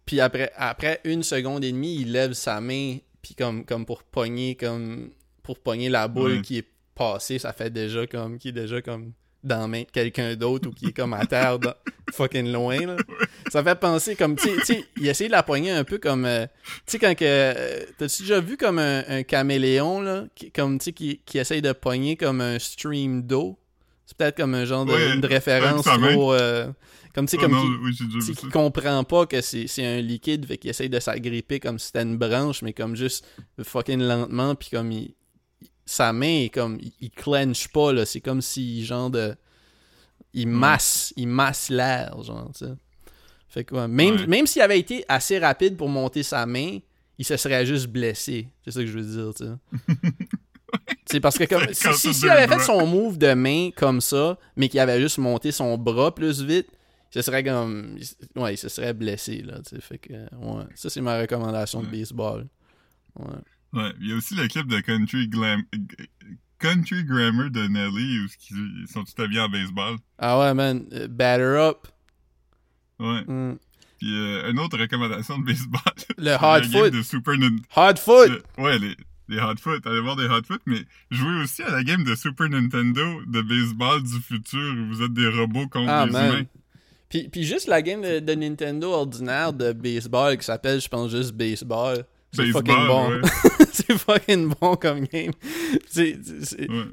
Puis 0.07 0.21
après, 0.21 0.51
après 0.57 1.01
une 1.05 1.23
seconde 1.23 1.65
et 1.65 1.73
demie, 1.73 1.97
il 1.97 2.13
lève 2.13 2.33
sa 2.33 2.61
main, 2.63 2.97
puis 3.21 3.35
comme, 3.35 3.65
comme 3.67 3.85
pour 3.85 4.03
pogner, 4.05 4.55
comme... 4.55 5.11
Pour 5.43 5.59
pogner 5.59 5.89
la 5.89 6.09
boule 6.09 6.43
qui 6.43 6.59
est 6.59 6.67
passée, 6.95 7.39
ça 7.39 7.53
fait 7.53 7.71
déjà 7.71 8.07
comme... 8.07 8.39
Qui 8.39 8.49
est 8.49 8.53
déjà 8.53 8.81
comme 8.83 9.13
dans 9.45 9.59
la 9.63 9.67
main 9.67 9.81
de 9.81 9.91
quelqu'un 9.91 10.37
d'autre 10.37 10.69
ou 10.69 10.73
qui 10.73 10.87
est 10.87 10.93
comme 10.93 11.15
à 11.15 11.27
terre 11.27 11.59
dans- 11.59 11.75
fucking 12.13 12.53
loin, 12.53 12.79
là. 12.87 12.97
Ça 13.51 13.65
fait 13.65 13.75
penser 13.75 14.15
comme, 14.15 14.37
tu 14.37 14.49
sais- 14.65 14.85
il 14.97 15.09
essaie 15.09 15.27
de 15.27 15.33
la 15.33 15.43
pogner 15.43 15.73
un 15.73 15.83
peu 15.83 15.99
comme, 15.99 16.25
euh, 16.27 16.47
tu 16.87 16.93
sais, 16.93 16.99
quand 17.01 17.13
que, 17.17 17.25
euh, 17.25 17.85
t'as-tu 17.99 18.23
déjà 18.23 18.41
vu 18.41 18.57
comme 18.57 18.79
un, 18.79 19.03
un 19.09 19.23
caméléon, 19.25 20.01
là, 20.01 20.27
qui, 20.37 20.53
comme, 20.53 20.79
tu 20.79 20.85
sais, 20.85 20.93
qui, 20.93 21.21
qui 21.27 21.39
essaye 21.39 21.61
de 21.61 21.73
pogner 21.73 22.17
comme 22.17 22.41
un 22.41 22.61
stream 22.61 23.23
d'eau? 23.23 23.59
C'est 24.07 24.17
peut-être 24.17 24.37
comme 24.37 24.55
un 24.55 24.65
genre 24.65 24.85
de, 24.87 24.93
Ouais, 24.93 25.27
référence 25.27 25.87
trop, 25.87 26.35
euh, 26.35 26.69
comme, 27.13 27.27
tu 27.27 27.33
sais, 27.33 27.37
Oh 27.41 27.43
comme 27.43 27.53
non, 27.53 27.63
qui, 27.63 27.99
oui, 28.05 28.35
qui 28.37 28.49
comprend 28.49 29.03
pas 29.03 29.27
que 29.27 29.41
c'est 29.41 29.67
c'est 29.67 29.85
un 29.85 30.01
liquide, 30.01 30.47
fait 30.47 30.57
qu'il 30.59 30.71
essaye 30.71 30.89
de 30.89 31.01
s'agripper 31.01 31.59
comme 31.59 31.81
si 31.81 31.87
c'était 31.87 32.03
une 32.03 32.17
branche, 32.17 32.63
mais 32.63 32.73
comme 32.75 32.95
juste 32.95 33.27
fucking 33.61 34.01
lentement, 34.01 34.55
puis 34.55 34.69
comme 34.71 34.93
il, 34.93 35.15
sa 35.85 36.13
main 36.13 36.45
est 36.45 36.51
comme, 36.51 36.79
il, 36.81 36.93
il 37.01 37.11
clenche 37.11 37.69
pas, 37.69 37.93
là, 37.93 38.05
c'est 38.07 38.21
comme 38.21 38.41
si, 38.43 38.85
genre 38.85 39.11
de, 39.11 39.35
il 40.35 40.49
masse, 40.49 41.13
il 41.17 41.29
masse 41.29 41.69
l'air, 41.69 42.23
genre, 42.23 42.51
tu 42.57 42.65
sais. 42.65 42.73
Fait 43.49 43.65
que, 43.65 43.75
ouais, 43.75 43.89
même, 43.89 44.15
Ouais. 44.17 44.27
même 44.27 44.47
s'il 44.47 44.63
avait 44.63 44.79
été 44.79 45.05
assez 45.09 45.39
rapide 45.39 45.77
pour 45.77 45.89
monter 45.89 46.23
sa 46.23 46.47
main, 46.47 46.79
il 47.19 47.25
se 47.25 47.37
serait 47.37 47.67
juste 47.67 47.87
blessé. 47.89 48.49
C'est 48.65 48.71
ça 48.71 48.81
que 48.81 48.87
je 48.87 48.99
veux 48.99 49.05
dire, 49.25 49.35
tu 49.35 49.45
sais. 49.45 50.13
C'est 51.05 51.21
parce 51.21 51.37
que 51.37 51.45
comme 51.45 51.67
si, 51.75 51.93
si, 51.95 52.15
s'il 52.15 52.23
deux 52.23 52.31
avait 52.31 52.49
fait 52.49 52.61
son 52.63 52.87
move 52.87 53.19
de 53.19 53.35
main 53.35 53.69
comme 53.77 54.01
ça, 54.01 54.39
mais 54.57 54.71
qu'il 54.71 54.81
avait 54.81 55.01
juste 55.03 55.19
monté 55.19 55.53
son 55.53 55.77
bras 55.77 56.15
plus 56.15 56.41
vite, 56.41 56.67
il 57.15 57.19
se 57.19 57.23
serait 57.23 57.45
comme 57.45 57.99
ouais, 58.37 58.55
il 58.55 58.57
se 58.57 58.71
serait 58.71 58.95
blessé 58.95 59.43
là, 59.43 59.59
tu 59.59 59.77
sais. 59.77 59.83
Fait 59.83 59.99
que 59.99 60.15
ouais, 60.15 60.65
ça 60.75 60.89
c'est 60.89 61.03
ma 61.03 61.21
recommandation 61.21 61.83
de 61.83 61.89
baseball. 61.89 62.47
Ouais. 63.19 63.27
Ouais, 63.73 63.93
il 64.01 64.09
y 64.09 64.13
a 64.13 64.17
aussi 64.17 64.35
le 64.35 64.47
clip 64.49 64.67
de 64.69 64.81
Country 64.81 65.29
Glam... 65.29 65.63
Country 66.59 67.05
Grammar 67.05 67.51
de 67.51 67.67
Nelly 67.67 68.21
où 68.21 68.29
ils 68.83 68.87
sont 68.89 69.03
tous 69.03 69.21
habillés 69.23 69.41
en 69.41 69.49
baseball. 69.49 69.97
Ah 70.19 70.39
ouais 70.39 70.55
man, 70.55 70.85
euh, 70.93 71.09
batter 71.09 71.43
up. 71.59 71.89
Ouais. 73.01 73.23
Mm. 73.27 73.59
Puis 73.99 74.15
euh, 74.17 74.51
une 74.51 74.61
autre 74.61 74.79
recommandation 74.79 75.39
de 75.39 75.45
baseball. 75.45 75.81
Le 76.19 76.39
game 76.41 76.71
foot. 76.71 76.93
de 76.93 77.03
Super 77.03 77.37
Nintendo. 77.37 77.63
Hot 77.77 77.97
foot. 77.99 78.43
ouais, 78.59 78.79
les, 78.79 78.97
les 79.29 79.41
hot 79.41 79.57
foot. 79.61 79.85
Allez 79.87 80.01
voir 80.01 80.15
des 80.15 80.27
hot 80.27 80.43
foot, 80.47 80.61
mais 80.67 80.85
jouez 81.11 81.43
aussi 81.43 81.63
à 81.65 81.71
la 81.71 81.83
game 81.83 82.05
de 82.05 82.15
Super 82.15 82.49
Nintendo 82.49 83.03
de 83.27 83.43
baseball 83.43 84.03
du 84.03 84.21
futur 84.21 84.61
où 84.79 84.87
vous 84.95 85.03
êtes 85.03 85.15
des 85.15 85.29
robots 85.29 85.67
contre 85.69 85.89
Ah 85.91 86.07
des 86.07 86.13
man. 86.13 86.29
humains. 86.33 86.45
Puis, 87.09 87.29
puis 87.29 87.43
juste 87.43 87.67
la 87.67 87.83
game 87.83 88.03
de, 88.03 88.21
de 88.21 88.35
Nintendo 88.35 88.93
ordinaire 88.93 89.53
de 89.53 89.73
baseball 89.73 90.39
qui 90.39 90.45
s'appelle, 90.45 90.81
je 90.81 90.89
pense, 90.89 91.11
juste 91.11 91.33
baseball. 91.33 92.05
C'est 92.33 92.45
Baseball, 92.45 92.65
fucking 92.67 92.87
bon. 92.87 93.11
ouais. 93.11 93.21
c'est 93.87 93.97
fucking 93.99 94.53
bon 94.61 94.77
comme 94.77 95.01
game. 95.07 95.33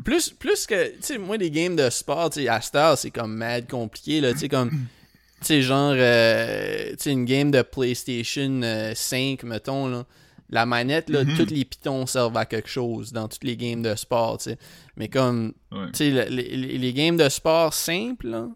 Plus, 0.03 0.29
plus 0.29 0.65
que, 0.65 0.89
tu 0.91 0.95
sais, 1.01 1.17
moi, 1.17 1.37
les 1.37 1.51
games 1.51 1.75
de 1.75 1.89
sport, 1.89 2.29
tu 2.29 2.41
sais, 2.41 2.47
à 2.47 2.61
c'est 2.95 3.11
comme 3.11 3.35
mad 3.35 3.67
compliqué, 3.69 4.21
là, 4.21 4.33
tu 4.33 4.39
sais, 4.39 4.49
comme, 4.49 4.69
tu 4.71 4.77
sais, 5.41 5.61
genre, 5.61 5.93
euh, 5.95 6.89
tu 6.91 6.95
sais, 6.99 7.11
une 7.11 7.25
game 7.25 7.51
de 7.51 7.61
PlayStation 7.61 8.61
euh, 8.63 8.93
5, 8.95 9.43
mettons, 9.43 9.87
là, 9.87 10.05
la 10.49 10.65
manette, 10.65 11.09
là, 11.09 11.23
Mhm. 11.23 11.37
tous 11.37 11.53
les 11.53 11.63
pitons 11.65 12.05
servent 12.07 12.37
à 12.37 12.45
quelque 12.45 12.69
chose 12.69 13.13
dans 13.13 13.27
toutes 13.27 13.43
les 13.43 13.55
games 13.55 13.81
de 13.83 13.95
sport, 13.95 14.37
tu 14.39 14.51
sais. 14.51 14.57
Mais 14.95 15.07
comme, 15.07 15.53
Ouais. 15.71 15.87
tu 15.93 15.97
sais, 15.97 16.09
le- 16.09 16.35
les, 16.35 16.55
les- 16.55 16.77
les 16.77 16.93
games 16.93 17.17
de 17.17 17.29
sport 17.29 17.73
simples, 17.73 18.27
là, 18.29 18.47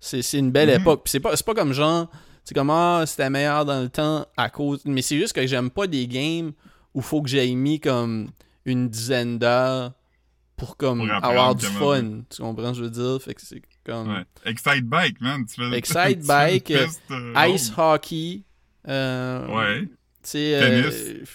c'est 0.00 0.22
c'est 0.22 0.38
une 0.38 0.50
belle 0.50 0.70
Mhm. 0.70 0.80
époque. 0.80 1.02
Puis 1.04 1.10
c'est 1.12 1.20
pas, 1.20 1.36
c'est 1.36 1.44
pas 1.46 1.54
comme 1.54 1.72
genre, 1.74 2.10
c'est 2.44 2.54
comme, 2.54 2.70
ah, 2.70 3.04
c'était 3.06 3.28
meilleur 3.30 3.64
dans 3.64 3.80
le 3.82 3.88
temps 3.88 4.26
à 4.36 4.48
cause. 4.50 4.80
Mais 4.84 5.02
c'est 5.02 5.16
juste 5.18 5.32
que 5.34 5.46
j'aime 5.46 5.70
pas 5.70 5.86
des 5.86 6.06
games 6.08 6.52
où 6.94 7.00
faut 7.00 7.22
que 7.22 7.28
j'aie 7.28 7.52
mis 7.54 7.80
comme 7.80 8.28
une 8.64 8.88
dizaine 8.88 9.38
d'heures 9.38 9.92
pour 10.56 10.76
comme 10.76 10.98
Pour 11.06 11.24
avoir 11.24 11.54
du 11.54 11.66
fun. 11.66 12.22
Tu 12.30 12.42
comprends 12.42 12.72
ce 12.74 12.78
que 12.80 12.84
je 12.86 12.90
veux 12.90 12.90
dire? 13.14 13.22
Fait 13.22 13.34
que 13.34 13.40
c'est 13.42 13.62
comme 13.84 14.08
Ouais. 14.12 14.24
Excite 14.44 14.84
Bike, 14.86 15.20
man. 15.20 15.44
Tu 15.46 15.54
fais, 15.54 15.76
Excite 15.76 16.20
tu 16.20 16.26
Bike, 16.26 16.70
euh, 16.70 16.84
piste, 16.86 17.02
euh, 17.10 17.46
ice 17.48 17.72
hockey. 17.76 18.42
euh, 18.88 19.46
Ouais. 19.48 19.82
Tu 19.82 19.88
sais, 20.22 20.54
euh, 20.62 20.82
Tennis. 20.82 21.28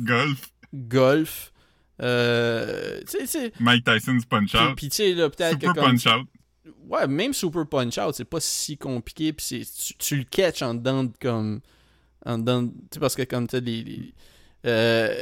Golf. 0.00 0.50
golf. 0.74 1.52
Euh, 2.02 3.00
tu 3.02 3.12
sais, 3.12 3.18
tu 3.20 3.26
sais. 3.26 3.52
Mike 3.60 3.84
Tyson's 3.84 4.24
Punch 4.26 4.54
Puis, 4.76 4.88
tu 4.88 4.96
sais, 4.96 5.14
là, 5.14 5.30
peut-être 5.30 5.58
que 5.58 5.66
Super 5.66 5.74
comme 5.82 5.84
Punch 5.98 6.06
Out. 6.06 6.26
Ouais, 6.88 7.06
même 7.06 7.32
Super 7.32 7.66
Punch 7.66 7.98
Out, 7.98 8.14
c'est 8.14 8.24
pas 8.24 8.40
si 8.40 8.76
compliqué, 8.76 9.32
puis 9.32 9.64
tu, 9.66 9.94
tu 9.94 10.16
le 10.16 10.24
catches 10.24 10.62
en 10.62 10.74
dedans 10.74 11.04
de 11.04 11.12
comme 11.20 11.60
en 12.24 12.38
dedans, 12.38 12.62
de- 12.64 12.68
tu 12.70 12.74
sais 12.94 13.00
parce 13.00 13.14
que 13.14 13.22
comme 13.22 13.46
t'as 13.46 13.60
les, 13.60 13.82
les- 13.82 14.14
euh, 14.66 15.14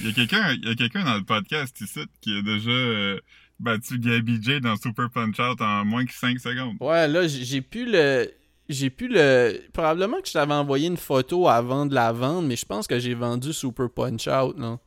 Il 0.00 0.06
y 0.06 0.10
a 0.10 0.12
quelqu'un 0.12 0.52
il 0.52 0.68
y 0.68 0.70
a 0.70 0.74
quelqu'un 0.74 1.04
dans 1.04 1.16
le 1.16 1.24
podcast 1.24 1.80
ici 1.80 2.00
qui 2.20 2.36
a 2.38 2.42
déjà 2.42 2.70
euh, 2.70 3.18
battu 3.60 3.98
Gabby 3.98 4.38
J 4.42 4.60
dans 4.60 4.76
Super 4.76 5.10
Punch 5.10 5.38
Out 5.40 5.60
en 5.60 5.84
moins 5.84 6.04
que 6.04 6.12
5 6.12 6.38
secondes. 6.38 6.76
ouais, 6.80 7.08
là 7.08 7.26
j'ai 7.26 7.60
pu 7.62 7.84
le 7.86 8.30
j'ai 8.68 8.90
pu 8.90 9.08
le 9.08 9.60
probablement 9.72 10.20
que 10.20 10.28
je 10.28 10.34
t'avais 10.34 10.52
envoyé 10.54 10.86
une 10.88 10.96
photo 10.98 11.48
avant 11.48 11.86
de 11.86 11.94
la 11.94 12.12
vendre, 12.12 12.46
mais 12.46 12.54
je 12.56 12.66
pense 12.66 12.86
que 12.86 12.98
j'ai 12.98 13.14
vendu 13.14 13.52
Super 13.52 13.88
Punch 13.90 14.28
Out 14.28 14.58
là. 14.58 14.78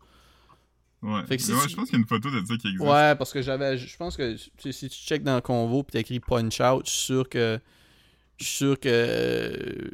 Ouais. 1.01 1.25
Fait 1.25 1.37
que 1.37 1.41
si 1.41 1.51
Ouais, 1.51 1.63
tu- 1.63 1.69
je 1.71 1.75
pense 1.75 1.85
qu'il 1.89 1.93
y 1.93 1.95
a 1.95 2.03
une 2.03 2.07
photo 2.07 2.29
de 2.29 2.45
ça 2.45 2.55
qui 2.57 2.67
existe. 2.67 2.83
Ouais, 2.83 3.15
parce 3.15 3.33
que 3.33 3.41
j'avais 3.41 3.75
je 3.77 3.97
pense 3.97 4.15
que 4.15 4.37
si 4.37 4.87
tu 4.87 4.89
checkes 4.89 5.23
dans 5.23 5.33
le 5.35 5.41
convo 5.41 5.81
puis 5.81 5.93
t'écris 5.93 6.19
Punch 6.19 6.61
Out, 6.61 6.85
je 6.85 6.91
suis 6.91 7.01
sûr 7.05 7.27
que 7.27 7.59
je 8.37 8.45
suis 8.45 8.55
sûr 8.55 8.79
que 8.79 9.89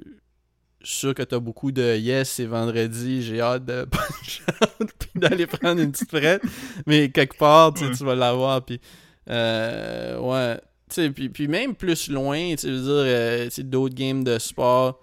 je 0.87 0.91
suis 0.93 0.99
sûr 0.99 1.13
que 1.13 1.23
t'as 1.23 1.39
beaucoup 1.39 1.73
de 1.73 1.97
yes, 1.97 2.29
c'est 2.29 2.45
vendredi, 2.45 3.21
j'ai 3.21 3.41
hâte 3.41 3.65
de 3.65 3.83
punch 3.91 4.41
out 4.79 4.89
puis 4.97 5.09
d'aller 5.15 5.45
prendre 5.45 5.81
une 5.81 5.91
petite 5.91 6.09
frette. 6.09 6.41
Mais 6.85 7.09
quelque 7.09 7.37
part, 7.37 7.73
tu 7.73 7.81
sais, 7.81 7.87
Ouais. 7.89 7.95
tu 7.97 8.05
vas 8.05 8.15
l'avoir. 8.15 8.63
Puis, 8.63 8.79
euh, 9.29 10.17
ouais. 10.17 10.61
Puis, 11.13 11.27
puis 11.27 11.49
même 11.49 11.75
plus 11.75 12.09
loin, 12.09 12.55
tu 12.55 12.67
veux 12.69 12.79
dire, 12.79 12.89
euh, 12.89 13.49
d'autres 13.65 13.95
games 13.95 14.23
de 14.23 14.39
sport. 14.39 15.01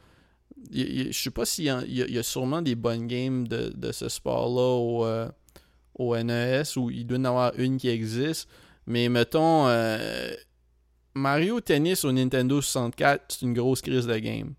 Je 0.73 1.13
sais 1.13 1.29
pas 1.31 1.45
s'il 1.45 1.67
y, 1.67 2.01
y 2.01 2.13
y 2.15 2.19
a 2.19 2.23
sûrement 2.23 2.63
des 2.63 2.77
bonnes 2.77 3.07
games 3.07 3.47
de, 3.47 3.71
de 3.77 3.93
ce 3.93 4.09
sport-là 4.09 4.79
au, 4.79 5.05
euh, 5.05 5.29
au 5.97 6.17
NES 6.17 6.63
ou 6.77 6.89
il 6.91 7.07
doit 7.07 7.19
y 7.19 7.21
en 7.21 7.25
avoir 7.27 7.53
une 7.59 7.77
qui 7.77 7.91
existe. 7.91 8.49
Mais 8.87 9.11
mettons, 9.11 9.67
Mario 11.15 11.61
Tennis 11.61 12.07
au 12.07 12.13
Nintendo 12.13 12.63
64, 12.63 13.25
c'est 13.29 13.43
une 13.43 13.53
grosse 13.53 13.83
crise 13.83 14.07
de 14.07 14.17
game. 14.17 14.55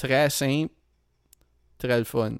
Très 0.00 0.30
simple, 0.30 0.72
très 1.76 1.98
le 1.98 2.04
fun. 2.04 2.38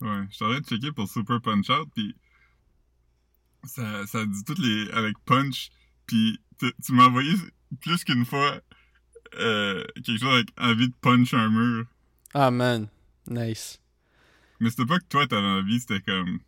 Ouais, 0.00 0.24
je 0.28 0.34
suis 0.34 0.44
en 0.44 0.48
train 0.48 0.58
de 0.58 0.66
checker 0.66 0.90
pour 0.90 1.08
Super 1.08 1.40
Punch 1.40 1.70
Out, 1.70 1.88
puis 1.94 2.16
ça, 3.62 4.04
ça 4.08 4.26
dit 4.26 4.42
toutes 4.42 4.58
les... 4.58 4.90
avec 4.90 5.16
Punch, 5.24 5.70
puis 6.04 6.40
tu 6.58 6.92
m'as 6.94 7.06
envoyé 7.06 7.32
plus 7.80 8.02
qu'une 8.02 8.24
fois 8.24 8.60
euh, 9.38 9.84
quelque 10.04 10.18
chose 10.18 10.34
avec 10.34 10.48
envie 10.58 10.88
de 10.88 10.94
punch 11.00 11.32
un 11.32 11.48
mur. 11.48 11.86
Ah 12.34 12.50
man, 12.50 12.88
nice. 13.28 13.80
Mais 14.58 14.70
c'était 14.70 14.86
pas 14.86 14.98
que 14.98 15.06
toi 15.08 15.28
t'avais 15.28 15.46
envie, 15.46 15.78
c'était 15.78 16.00
comme 16.00 16.40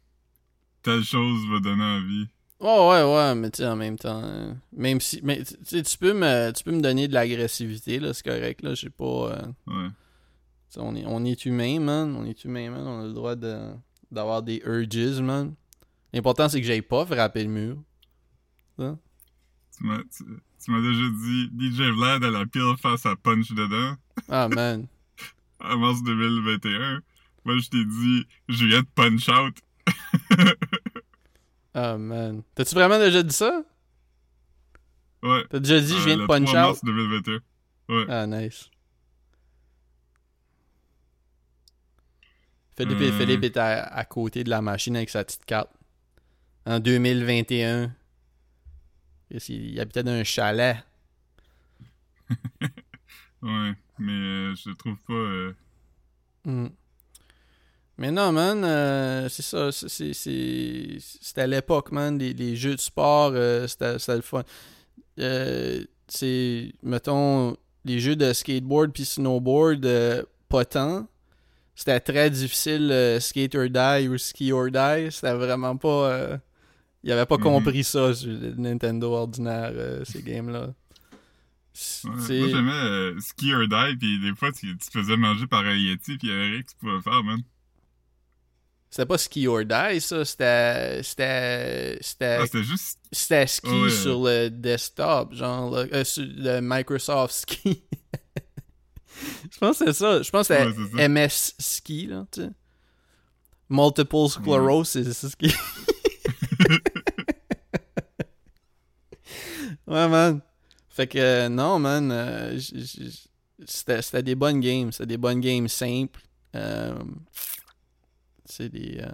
telle 0.83 1.05
chose 1.05 1.49
va 1.51 1.61
donner 1.61 1.85
envie. 1.85 2.29
Oh 2.61 2.91
ouais, 2.91 3.05
ouais, 3.05 3.35
mais 3.37 3.51
tu 3.51 3.59
sais, 3.59 3.69
en 3.69 3.77
même 3.77 3.97
temps, 3.97 4.21
euh, 4.25 4.53
même 4.73 5.01
si, 5.01 5.21
mais 5.23 5.45
tu 5.45 5.55
sais, 5.65 5.83
tu 5.83 5.97
peux 5.97 6.13
me, 6.13 6.51
tu 6.53 6.65
peux 6.65 6.73
me 6.73 6.81
donner 6.81 7.07
de 7.07 7.15
l'agressivité, 7.15 8.01
là, 8.01 8.13
c'est 8.13 8.25
correct, 8.25 8.63
là, 8.63 8.75
j'ai 8.75 8.91
pas, 8.91 9.05
euh, 9.05 9.43
Ouais. 9.69 9.89
on 10.79 10.97
est, 10.97 11.05
on 11.07 11.25
est 11.25 11.45
humain, 11.47 11.79
man, 11.79 12.17
on 12.17 12.25
est 12.25 12.45
humain, 12.45 12.71
man, 12.71 12.85
on 12.87 13.01
a 13.03 13.07
le 13.07 13.13
droit 13.13 13.37
de, 13.37 13.71
d'avoir 14.11 14.43
des 14.43 14.61
urges, 14.67 15.21
man. 15.21 15.55
L'important, 16.13 16.49
c'est 16.49 16.61
que 16.61 16.67
j'aille 16.67 16.83
pas 16.83 17.07
frapper 17.07 17.45
le 17.45 17.51
mur. 17.51 17.77
Tu 18.79 19.85
m'as 19.85 19.99
tu, 19.99 20.25
tu 20.65 20.71
m'as 20.73 20.81
déjà 20.81 21.09
dit 21.23 21.51
DJ 21.57 21.83
Vlad 21.95 22.25
à 22.25 22.31
la 22.31 22.47
pile 22.47 22.75
face 22.81 23.07
à 23.07 23.15
punch 23.15 23.53
dedans 23.53 23.95
Ah 24.29 24.49
man. 24.49 24.87
en 25.61 25.77
mars 25.79 26.03
2021. 26.03 27.01
Moi 27.45 27.59
je 27.59 27.69
t'ai 27.69 27.85
dit 27.85 28.27
Juliette 28.49 28.89
punch 28.97 29.29
out. 29.29 29.57
Ah 31.81 31.97
man. 31.97 32.43
T'as-tu 32.55 32.75
vraiment 32.75 32.99
déjà 32.99 33.23
dit 33.23 33.35
ça? 33.35 33.63
Ouais. 35.23 35.45
T'as 35.51 35.59
déjà 35.61 35.81
dit, 35.81 35.89
je 35.89 35.95
Euh, 36.03 36.05
viens 36.07 36.17
de 36.17 36.21
le 36.23 36.27
punch 36.27 36.47
3 36.49 36.61
out? 36.61 36.67
mars 36.69 36.85
2021. 36.85 37.41
Ouais. 37.89 38.05
Ah, 38.09 38.27
nice. 38.27 38.69
Philippe, 42.77 43.01
Euh. 43.01 43.13
Philippe 43.19 43.45
est 43.45 43.57
à, 43.57 43.85
à 43.85 44.05
côté 44.05 44.45
de 44.45 44.51
la 44.51 44.63
machine 44.63 44.97
avec 44.97 45.11
sa 45.11 45.25
petite 45.25 45.45
carte. 45.45 45.71
En 46.67 46.79
2021. 46.81 47.93
Il, 49.31 49.41
il 49.51 49.81
habitait 49.81 50.03
dans 50.03 50.13
un 50.13 50.25
chalet. 50.25 50.77
Ouais. 53.41 53.73
Mais 54.01 54.11
euh, 54.13 54.55
je 54.57 54.71
trouve 54.73 54.97
pas. 55.07 55.13
euh, 55.13 55.55
Hmm. 56.45 56.69
Mais 57.99 58.13
non, 58.13 58.31
man, 58.33 58.63
euh, 58.65 59.29
c'est 59.29 59.43
ça. 59.43 59.73
c'est- 59.73 59.89
c'est- 59.89 60.13
c'est- 60.15 60.99
C'était 61.21 61.41
à 61.43 61.47
l'époque, 61.49 61.91
man. 61.93 62.17
Les, 62.19 62.33
les 62.33 62.55
jeux 62.57 62.77
de 62.77 62.81
sport, 62.81 63.33
euh, 63.35 63.67
c'était 63.67 64.15
le 64.15 64.23
fun. 64.23 64.45
Euh, 65.19 65.83
c'est, 66.07 66.73
mettons, 66.83 67.57
les 67.85 67.99
jeux 68.01 68.15
de 68.17 68.33
skateboard 68.33 68.93
puis 68.93 69.05
snowboard, 69.05 69.85
euh, 69.85 70.23
pas 70.49 70.65
tant. 70.65 71.09
C'était 71.75 72.01
très 72.01 72.31
difficile, 72.31 73.19
skate 73.21 73.55
or 73.57 73.69
die 73.69 74.09
ou 74.09 74.17
ski 74.19 74.53
or 74.53 74.71
die. 74.71 75.11
C'était 75.11 75.35
vraiment 75.35 75.77
pas. 75.77 76.39
il 77.05 77.13
avait 77.13 77.27
pas 77.27 77.37
Mhm. 77.37 77.43
compris 77.45 77.85
ça 77.85 78.13
sur 78.15 78.29
le 78.31 78.55
Nintendo 78.57 79.13
ordinaire, 79.13 79.71
euh, 79.75 80.05
ces 80.05 80.21
games-là. 80.23 80.75
Moi, 82.05 82.49
j'aimais 82.49 82.73
euh, 82.73 83.21
Ski 83.21 83.55
or 83.55 83.69
Die, 83.69 83.97
puis 83.97 84.19
des 84.21 84.35
fois, 84.35 84.51
tu, 84.51 84.77
tu 84.77 84.89
te 84.89 84.99
faisais 84.99 85.17
manger 85.17 85.47
par 85.47 85.65
un 85.65 85.77
Yeti, 85.77 86.19
puis 86.19 86.27
il 86.27 86.31
y 86.31 86.33
avait 86.33 86.47
rien 86.51 86.63
que 86.63 86.69
tu 86.71 86.77
pouvais 86.77 87.01
faire, 87.01 87.23
man. 87.23 87.41
C'était 88.99 89.07
pas 89.07 89.19
ski 89.19 89.47
or 89.47 89.65
die, 89.65 90.01
ça. 90.01 90.25
C'était. 90.25 91.01
C'était. 91.05 91.99
C'était 92.01 92.39
Ah, 92.41 92.47
juste... 92.63 92.99
C'était 93.13 93.47
ski 93.47 93.69
ouais. 93.71 93.91
sur 93.91 94.25
le 94.25 94.49
desktop, 94.49 95.35
genre 95.35 95.73
euh, 95.77 96.03
sur 96.03 96.25
le 96.27 96.59
Microsoft 96.61 97.33
Ski. 97.33 97.85
je 99.53 99.59
pense 99.61 99.79
que 99.79 99.85
c'est 99.85 99.93
ça. 99.93 100.21
Je 100.21 100.29
pense 100.31 100.49
que 100.49 100.55
Ouais, 100.55 100.75
c'est. 100.97 101.09
MS 101.09 101.55
Ski, 101.61 102.07
là, 102.09 102.27
tu 102.33 102.41
sais. 102.43 102.49
Multiple 103.69 104.29
sclerosis, 104.31 105.13
c'est 105.13 105.29
ce 105.29 105.37
qui. 105.37 105.47
ouais, 109.87 110.09
man. 110.09 110.41
Fait 110.89 111.07
que, 111.07 111.19
euh, 111.19 111.49
non, 111.49 111.79
man. 111.79 112.11
euh, 112.11 112.59
c'était 113.65 114.03
c'était 114.03 114.23
des 114.25 114.35
bonnes 114.35 114.59
games. 114.59 114.91
C'était 114.91 115.07
des 115.07 115.17
bonnes 115.19 115.41
games 115.41 115.69
simples. 115.69 116.21
Euh, 116.57 116.99
c'est 118.49 118.69
des. 118.69 118.99
euh, 119.01 119.09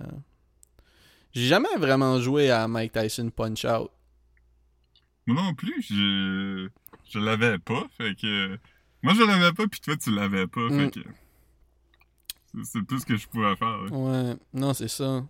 J'ai 1.33 1.47
jamais 1.47 1.75
vraiment 1.79 2.21
joué 2.21 2.51
à 2.51 2.67
Mike 2.69 2.93
Tyson 2.93 3.31
Punch 3.31 3.65
Out. 3.65 3.91
Moi 5.27 5.43
non 5.43 5.55
plus, 5.55 5.83
je... 5.89 6.69
Je 7.11 7.19
l'avais 7.19 7.59
pas, 7.59 7.87
fait 7.97 8.15
que... 8.15 8.59
Moi, 9.03 9.13
je 9.15 9.23
l'avais 9.23 9.53
pas, 9.53 9.67
puis 9.67 9.81
toi, 9.81 9.97
tu 9.97 10.11
l'avais 10.15 10.47
pas, 10.47 10.61
Mm. 10.71 10.79
fait 10.81 10.91
que... 10.91 11.09
c'est- 12.63 12.87
tout 12.87 12.99
ce 12.99 13.07
que 13.07 13.17
je 13.17 13.27
pouvais 13.29 13.55
faire. 13.57 13.81
Ouais, 13.93 14.35
non, 14.53 14.73
c'est 14.75 14.89
ça. 14.89 15.25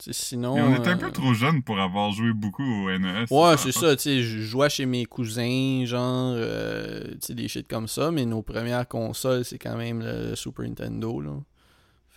Sinon. 0.00 0.56
Et 0.56 0.60
on 0.62 0.76
était 0.76 0.90
un 0.90 0.96
euh, 0.96 1.00
peu 1.00 1.10
trop 1.10 1.34
jeunes 1.34 1.62
pour 1.62 1.80
avoir 1.80 2.12
joué 2.12 2.32
beaucoup 2.32 2.62
au 2.62 2.88
NES. 2.90 3.24
Ouais, 3.30 3.56
c'est 3.56 3.72
ça, 3.72 3.96
tu 3.96 4.02
sais, 4.02 4.22
je 4.22 4.38
jouais 4.40 4.70
chez 4.70 4.86
mes 4.86 5.04
cousins, 5.06 5.82
genre, 5.86 6.34
euh, 6.36 7.02
tu 7.14 7.18
sais, 7.22 7.34
des 7.34 7.48
shit 7.48 7.66
comme 7.66 7.88
ça, 7.88 8.10
mais 8.12 8.24
nos 8.24 8.42
premières 8.42 8.86
consoles, 8.86 9.44
c'est 9.44 9.58
quand 9.58 9.76
même 9.76 10.00
le 10.02 10.36
Super 10.36 10.66
Nintendo, 10.66 11.20
là. 11.20 11.32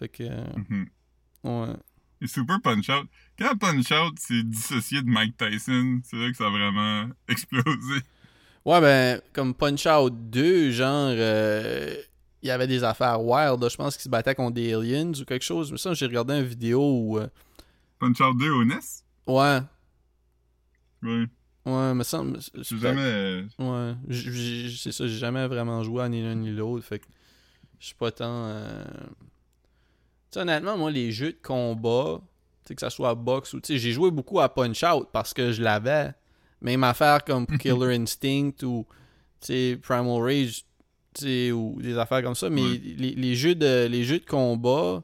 Fait 0.02 0.10
que, 0.10 0.24
Mhm. 0.24 0.88
ouais. 1.44 1.76
Et 2.22 2.28
Super 2.28 2.60
Punch-Out. 2.60 3.08
Quand 3.38 3.56
Punch-Out 3.56 4.18
s'est 4.18 4.42
dissocié 4.44 5.02
de 5.04 5.08
Mike 5.08 5.38
Tyson, 5.38 6.02
c'est 6.04 6.18
là 6.18 6.32
que 6.32 6.38
ça 6.38 6.48
a 6.48 6.50
vraiment 6.50 7.08
explosé. 7.28 8.02
Ouais, 8.66 8.82
ben, 8.82 9.22
comme 9.32 9.54
Punch-Out 9.54 10.12
2, 10.32 10.72
genre, 10.72 11.12
euh, 11.14 11.96
il 12.42 12.48
y 12.48 12.52
avait 12.52 12.66
des 12.68 12.84
affaires 12.84 13.22
wild, 13.24 13.64
je 13.70 13.76
pense 13.76 13.96
qu'ils 13.96 14.04
se 14.06 14.10
battaient 14.10 14.34
contre 14.34 14.56
des 14.56 14.74
aliens 14.74 15.12
ou 15.20 15.26
quelque 15.26 15.46
chose. 15.46 15.72
Mais 15.72 15.78
ça, 15.78 15.94
j'ai 15.94 16.08
regardé 16.08 16.34
une 16.36 16.46
vidéo 16.46 16.82
où, 16.82 17.20
euh, 17.20 17.28
Punch-Out 18.00 18.38
2 18.40 18.50
au 18.52 18.64
NES? 18.66 18.80
ouais, 19.28 19.60
Ouais. 21.04 21.26
ouais, 21.66 21.94
me 21.94 22.04
semble... 22.04 22.40
J'ai 22.56 22.78
jamais... 22.80 23.46
Ouais, 23.60 23.94
c'est 24.12 24.92
ça, 24.92 25.08
j'ai 25.08 25.18
jamais 25.20 25.48
vraiment 25.48 25.84
joué 25.84 26.04
à 26.04 26.10
ni 26.10 26.22
l'un 26.24 26.34
ni 26.36 26.50
l'autre, 26.52 26.86
fait 26.86 26.98
que 27.00 27.06
je 27.80 27.86
suis 27.88 27.96
pas 27.96 28.12
tant... 28.12 28.46
euh, 28.48 28.84
Honnêtement, 30.36 30.78
moi, 30.78 30.92
les 30.92 31.12
jeux 31.12 31.34
de 31.34 31.40
combat, 31.42 32.20
tu 32.64 32.70
sais, 32.70 32.76
que 32.76 32.82
ça 32.82 32.90
soit 32.90 33.16
boxe 33.16 33.54
ou... 33.54 33.60
Tu 33.60 33.74
sais, 33.74 33.80
j'ai 33.80 33.92
joué 33.92 34.12
beaucoup 34.12 34.40
à 34.40 34.48
Punch-Out 34.54 35.10
parce 35.12 35.34
que 35.34 35.52
je 35.52 35.62
l'avais. 35.62 36.14
Même 36.62 36.84
affaire 36.84 37.24
comme 37.24 37.46
Killer 37.48 37.96
Instinct 37.96 38.64
ou, 38.64 38.86
Primal 39.82 40.22
Rage, 40.22 40.64
ou 41.52 41.80
des 41.82 41.98
affaires 41.98 42.22
comme 42.24 42.36
ça, 42.36 42.50
mais 42.50 42.62
Ouais. 42.62 42.82
les, 42.98 43.12
les 43.16 43.36
jeux 43.36 43.56
de, 43.56 43.88
les 43.88 44.04
jeux 44.04 44.20
de 44.20 44.26
combat, 44.26 45.04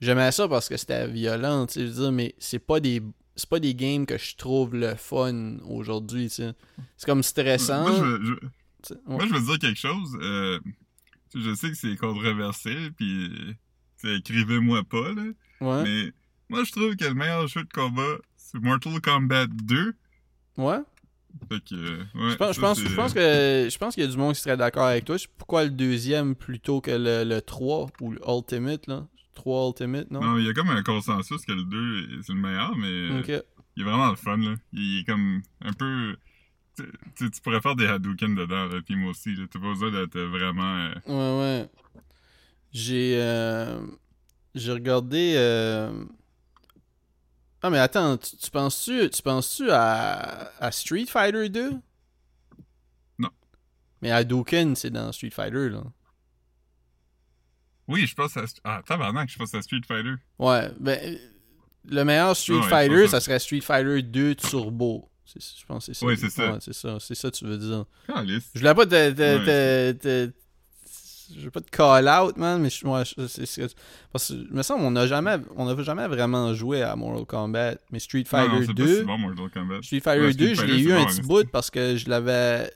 j'aimais 0.00 0.32
ça 0.32 0.48
parce 0.48 0.68
que 0.68 0.76
c'était 0.76 1.06
violent, 1.08 1.66
je 1.74 1.80
veux 1.80 1.88
dire, 2.02 2.12
mais 2.12 2.34
c'est 2.38 2.58
pas 2.60 2.80
des... 2.80 3.02
C'est 3.36 3.48
pas 3.48 3.60
des 3.60 3.74
games 3.74 4.04
que 4.04 4.18
je 4.18 4.36
trouve 4.36 4.74
le 4.74 4.94
fun 4.96 5.56
aujourd'hui. 5.66 6.28
C'est 6.28 6.52
comme 7.06 7.22
stressant. 7.22 7.82
Moi, 7.82 7.92
je 7.96 8.02
veux, 8.04 8.24
je- 8.24 8.34
tu 8.34 8.40
sais, 8.82 8.94
ouais. 8.94 9.00
moi, 9.06 9.24
je 9.26 9.32
veux 9.32 9.40
dire 9.40 9.58
quelque 9.58 9.78
chose. 9.78 10.18
euh, 10.20 10.58
je 11.34 11.54
sais 11.54 11.70
que 11.70 11.74
c'est 11.76 11.96
controversé, 11.96 12.74
puis 12.98 13.30
écrivez-moi 14.04 14.82
pas, 14.84 15.12
là. 15.12 15.22
Ouais. 15.60 15.82
Mais 15.84 16.12
moi, 16.48 16.64
je 16.64 16.72
trouve 16.72 16.96
que 16.96 17.04
le 17.04 17.14
meilleur 17.14 17.46
jeu 17.46 17.62
de 17.62 17.68
combat, 17.72 18.16
c'est 18.36 18.60
Mortal 18.60 19.00
Kombat 19.00 19.46
2. 19.46 19.94
Ouais. 20.56 20.78
Fait 21.48 21.60
que, 21.64 21.74
euh, 21.74 21.98
ouais, 22.16 22.30
Je 22.32 22.36
pense, 22.36 22.56
je 22.56 22.60
pense, 22.60 22.80
je 22.80 22.94
pense 22.94 23.14
que 23.14 23.68
je 23.70 23.78
pense 23.78 23.94
qu'il 23.94 24.02
y 24.02 24.06
a 24.06 24.10
du 24.10 24.16
monde 24.16 24.34
qui 24.34 24.40
serait 24.40 24.56
d'accord 24.56 24.86
avec 24.86 25.04
toi. 25.04 25.16
Pourquoi 25.38 25.64
le 25.64 25.70
deuxième 25.70 26.34
plutôt 26.34 26.80
que 26.80 26.90
le, 26.90 27.22
le 27.24 27.40
3 27.40 27.86
ou 28.00 28.10
le 28.12 28.20
Ultimate 28.26 28.86
là 28.88 29.06
3 29.36 29.68
Ultimate, 29.68 30.10
non? 30.10 30.20
Non, 30.20 30.38
il 30.38 30.44
y 30.46 30.48
a 30.48 30.52
comme 30.52 30.70
un 30.70 30.82
consensus 30.82 31.44
que 31.46 31.52
le 31.52 31.62
2 31.62 32.22
c'est 32.22 32.32
le 32.32 32.40
meilleur, 32.40 32.76
mais 32.76 32.86
euh, 32.88 33.22
il 33.76 33.82
est 33.82 33.84
vraiment 33.84 34.10
le 34.10 34.16
fun, 34.16 34.36
là. 34.38 34.54
Il 34.72 35.00
est 35.00 35.04
comme 35.04 35.40
un 35.62 35.72
peu... 35.72 36.16
Tu 36.76 36.84
tu- 37.16 37.30
tu 37.30 37.40
pourrais 37.40 37.60
faire 37.60 37.76
des 37.76 37.86
Hadouken 37.86 38.34
dedans, 38.34 38.66
là, 38.66 38.80
puis 38.84 38.96
moi 38.96 39.10
aussi, 39.10 39.34
là. 39.36 39.44
T'as 39.50 39.60
pas 39.60 39.68
besoin 39.68 39.90
d'être 39.92 40.18
vraiment... 40.20 40.76
euh, 40.76 40.94
Ouais, 41.06 41.40
ouais. 41.40 41.70
J'ai 42.72 43.16
euh, 43.20 43.80
j'ai 44.54 44.72
regardé 44.72 45.34
euh... 45.36 46.04
Ah 47.62 47.70
mais 47.70 47.78
attends, 47.78 48.16
tu, 48.16 48.36
tu 48.36 48.50
penses-tu 48.50 49.10
tu 49.10 49.22
penses-tu 49.22 49.70
à, 49.70 50.50
à 50.58 50.70
Street 50.72 51.06
Fighter 51.06 51.48
2 51.48 51.72
Non. 53.18 53.28
Mais 54.02 54.10
Hadouken, 54.10 54.74
c'est 54.76 54.90
dans 54.90 55.10
Street 55.12 55.30
Fighter 55.30 55.68
là. 55.70 55.82
Oui, 57.88 58.06
je 58.06 58.14
pense 58.14 58.36
à... 58.36 58.44
Ah, 58.62 58.82
tabarnak, 58.86 59.28
je 59.30 59.36
pense 59.36 59.52
à 59.54 59.62
Street 59.62 59.80
Fighter. 59.86 60.14
Ouais, 60.38 60.70
ben 60.78 61.18
le 61.88 62.04
meilleur 62.04 62.36
Street 62.36 62.54
Ouais, 62.60 62.68
Fighter, 62.68 63.06
ça. 63.06 63.12
ça 63.12 63.20
serait 63.20 63.38
Street 63.40 63.60
Fighter 63.62 64.02
2 64.02 64.34
Turbo. 64.36 65.10
Je 65.26 65.64
pense 65.66 65.86
que 65.86 65.92
c'est 65.92 65.98
ça. 66.00 66.06
Oui, 66.06 66.16
c'est 66.18 66.30
ça. 66.30 66.52
Ouais, 66.52 66.58
c'est 66.60 66.72
ça. 66.72 66.98
C'est 67.00 67.14
ça 67.14 67.30
que 67.30 67.36
tu 67.36 67.44
veux 67.46 67.56
dire. 67.58 67.84
Calice. 68.06 68.50
Je 68.54 68.58
voulais 68.60 68.74
pas 68.74 68.84
te. 68.84 68.90
te, 69.12 69.20
Ouais, 69.20 69.94
te- 69.94 70.26
te- 70.26 70.32
je 71.36 71.40
veux 71.44 71.50
pas 71.50 71.60
te 71.60 71.70
call 71.70 72.08
out, 72.08 72.36
man, 72.36 72.60
mais 72.60 72.70
je, 72.70 73.26
c'est- 73.28 73.74
parce 74.12 74.28
que 74.28 74.52
me 74.54 74.62
semble 74.62 74.84
on 74.84 74.90
n'a 74.90 75.06
jamais, 75.06 75.36
on 75.56 75.64
n'a 75.72 75.82
jamais 75.82 76.06
vraiment 76.08 76.52
joué 76.54 76.82
à 76.82 76.94
Mortal 76.96 77.26
Kombat, 77.26 77.74
mais 77.90 77.98
Street 77.98 78.24
Fighter 78.26 78.52
non, 78.52 78.60
c'est 78.60 78.66
pas 78.68 78.72
2, 78.74 78.98
si 79.00 79.04
bon, 79.04 79.18
Mortal 79.18 79.50
Kombat. 79.50 79.82
Street 79.82 80.00
Fighter 80.00 80.26
Ouais, 80.26 80.34
2, 80.34 80.54
Street 80.54 80.68
je 80.68 80.72
l'ai 80.72 80.80
eu 80.82 80.92
un 80.92 81.04
petit 81.06 81.22
bout 81.22 81.48
parce 81.50 81.70
que 81.70 81.96
je 81.96 82.08
l'avais, 82.08 82.70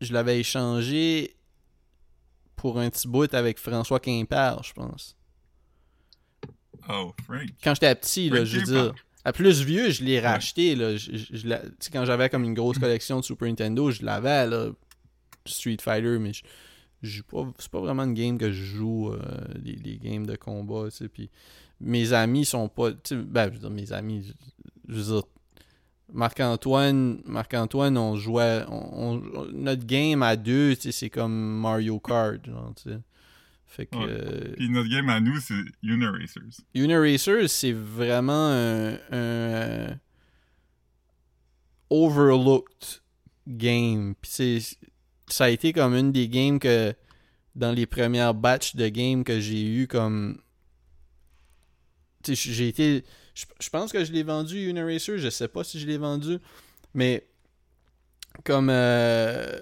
je 0.00 0.12
l'avais 0.12 0.40
échangé 0.40 1.34
pour 2.56 2.78
un 2.78 2.90
petit 2.90 3.08
bout 3.08 3.32
avec 3.34 3.58
François 3.58 4.00
Quimper, 4.00 4.62
je 4.62 4.72
pense. 4.72 5.16
Oh, 6.88 7.12
Frank. 7.24 7.46
Quand 7.62 7.74
j'étais 7.74 7.94
petit, 7.94 8.30
là, 8.30 8.36
Frank 8.36 8.46
je 8.46 8.58
veux 8.58 8.64
dire. 8.64 8.94
À 9.22 9.32
plus 9.34 9.62
vieux, 9.62 9.90
je 9.90 10.02
l'ai 10.02 10.18
racheté. 10.18 10.74
Là. 10.74 10.96
Je, 10.96 11.54
quand 11.92 12.04
j'avais 12.06 12.30
comme 12.30 12.42
une 12.44 12.54
grosse 12.54 12.78
collection 12.80 13.20
de 13.20 13.24
Super 13.24 13.48
Nintendo, 13.48 13.90
je 13.90 14.02
l'avais, 14.02 14.46
là, 14.46 14.68
Street 15.44 15.76
Fighter, 15.80 16.18
mais 16.18 16.32
c'est 17.02 17.70
pas 17.70 17.80
vraiment 17.80 18.04
une 18.04 18.14
game 18.14 18.36
que 18.38 18.50
je 18.52 18.62
joue, 18.64 19.10
euh, 19.12 19.18
les, 19.64 19.76
les 19.76 19.96
games 19.98 20.26
de 20.26 20.36
combat. 20.36 20.90
Tu 20.90 20.96
sais, 20.98 21.08
puis 21.08 21.30
mes 21.80 22.12
amis 22.12 22.44
sont 22.44 22.68
pas. 22.68 22.92
tu 22.92 22.98
sais, 23.04 23.16
Ben, 23.16 23.48
je 23.48 23.54
veux 23.54 23.58
dire, 23.60 23.70
mes 23.70 23.92
amis, 23.92 24.24
je, 24.88 24.94
je 24.94 25.00
veux 25.00 25.14
dire. 25.14 25.22
Marc-Antoine, 26.12 27.20
Marc-Antoine, 27.24 27.96
on 27.96 28.16
jouait. 28.16 28.64
On, 28.68 29.22
on- 29.22 29.44
notre 29.52 29.86
game 29.86 30.22
à 30.24 30.34
deux, 30.36 30.74
tu 30.74 30.82
sais, 30.82 30.92
c'est 30.92 31.08
comme 31.10 31.32
Mario 31.60 32.00
Kart. 32.00 32.44
Genre, 32.44 32.72
tu 32.74 32.90
sais. 32.90 32.98
Fait 33.66 33.86
que. 33.86 33.96
Ouais. 33.96 34.06
euh, 34.08 34.52
Puis 34.56 34.68
notre 34.70 34.90
game 34.90 35.08
à 35.08 35.20
nous, 35.20 35.38
c'est 35.38 35.54
Uniracers. 35.84 36.64
Uniracers, 36.74 37.46
c'est 37.48 37.70
vraiment 37.72 38.48
un, 38.48 38.94
un, 38.94 38.96
euh, 39.12 39.94
overlooked 41.90 43.00
game. 43.46 44.14
Puis 44.20 44.76
ça 45.30 45.44
a 45.44 45.48
été 45.50 45.72
comme 45.72 45.94
une 45.94 46.12
des 46.12 46.28
games 46.28 46.58
que 46.58 46.94
dans 47.56 47.72
les 47.72 47.86
premières 47.86 48.34
batches 48.34 48.76
de 48.76 48.88
games 48.88 49.24
que 49.24 49.40
j'ai 49.40 49.64
eu 49.66 49.86
comme 49.88 50.40
j'ai 52.26 52.68
été 52.68 53.04
je, 53.34 53.46
je 53.60 53.70
pense 53.70 53.92
que 53.92 54.04
je 54.04 54.12
l'ai 54.12 54.22
vendu 54.22 54.68
Uniracer, 54.68 55.18
je 55.18 55.30
sais 55.30 55.48
pas 55.48 55.64
si 55.64 55.80
je 55.80 55.86
l'ai 55.86 55.98
vendu 55.98 56.38
mais 56.94 57.26
comme 58.44 58.68
euh, 58.70 59.60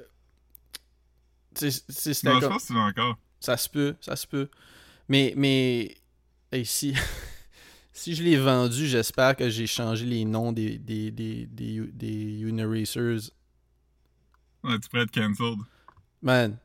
tu 1.55 1.71
sais, 1.71 1.81
tu 1.87 1.93
sais, 1.93 2.15
c'était 2.15 2.29
Non, 2.29 2.35
je 2.37 2.41
comme- 2.41 2.53
pense 2.53 2.63
que 2.63 2.67
tu 2.69 2.75
l'as 2.75 2.81
encore. 2.81 3.19
ça 3.41 3.57
se 3.57 3.69
peut, 3.69 3.97
ça 4.01 4.15
se 4.17 4.27
peut. 4.27 4.49
Mais, 5.09 5.33
mais, 5.37 5.97
hey, 6.53 6.65
si, 6.67 6.95
si 7.93 8.15
je 8.15 8.23
l'ai 8.23 8.37
vendu, 8.37 8.87
j'espère 8.87 9.35
que 9.37 9.49
j'ai 9.49 9.67
changé 9.67 10.05
les 10.05 10.25
noms 10.25 10.53
des, 10.53 10.79
des, 10.79 11.11
des, 11.11 11.47
des, 11.47 11.81
des 11.93 12.41
Uniracers. 12.43 13.31
Ouais, 14.69 14.79
tu 14.79 14.89
pourrais 14.89 15.03
être 15.05 15.11
cancelled. 15.13 15.59
Man, 16.23 16.57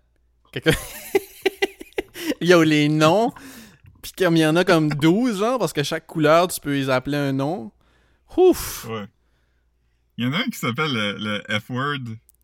quelqu'un... 0.52 0.72
Yo, 2.42 2.63
les 2.63 2.89
noms, 2.89 3.32
Puis 4.02 4.12
comme 4.18 4.36
il 4.36 4.39
y 4.42 4.46
en 4.46 4.56
a 4.56 4.63
comme 4.66 4.89
12, 4.89 5.39
genre, 5.39 5.60
parce 5.60 5.74
que 5.74 5.84
chaque 5.84 6.06
couleur, 6.08 6.48
tu 6.48 6.60
peux 6.60 6.74
les 6.74 6.89
appeler 6.89 7.18
un 7.18 7.32
nom. 7.34 7.72
Ouf! 8.38 8.86
Ouais. 8.89 9.06
Il 10.18 10.26
y 10.26 10.28
en 10.28 10.34
a 10.34 10.38
un 10.39 10.44
qui 10.44 10.58
s'appelle 10.60 10.92
le, 10.94 11.18
le 11.18 11.60
F-word. 11.60 12.00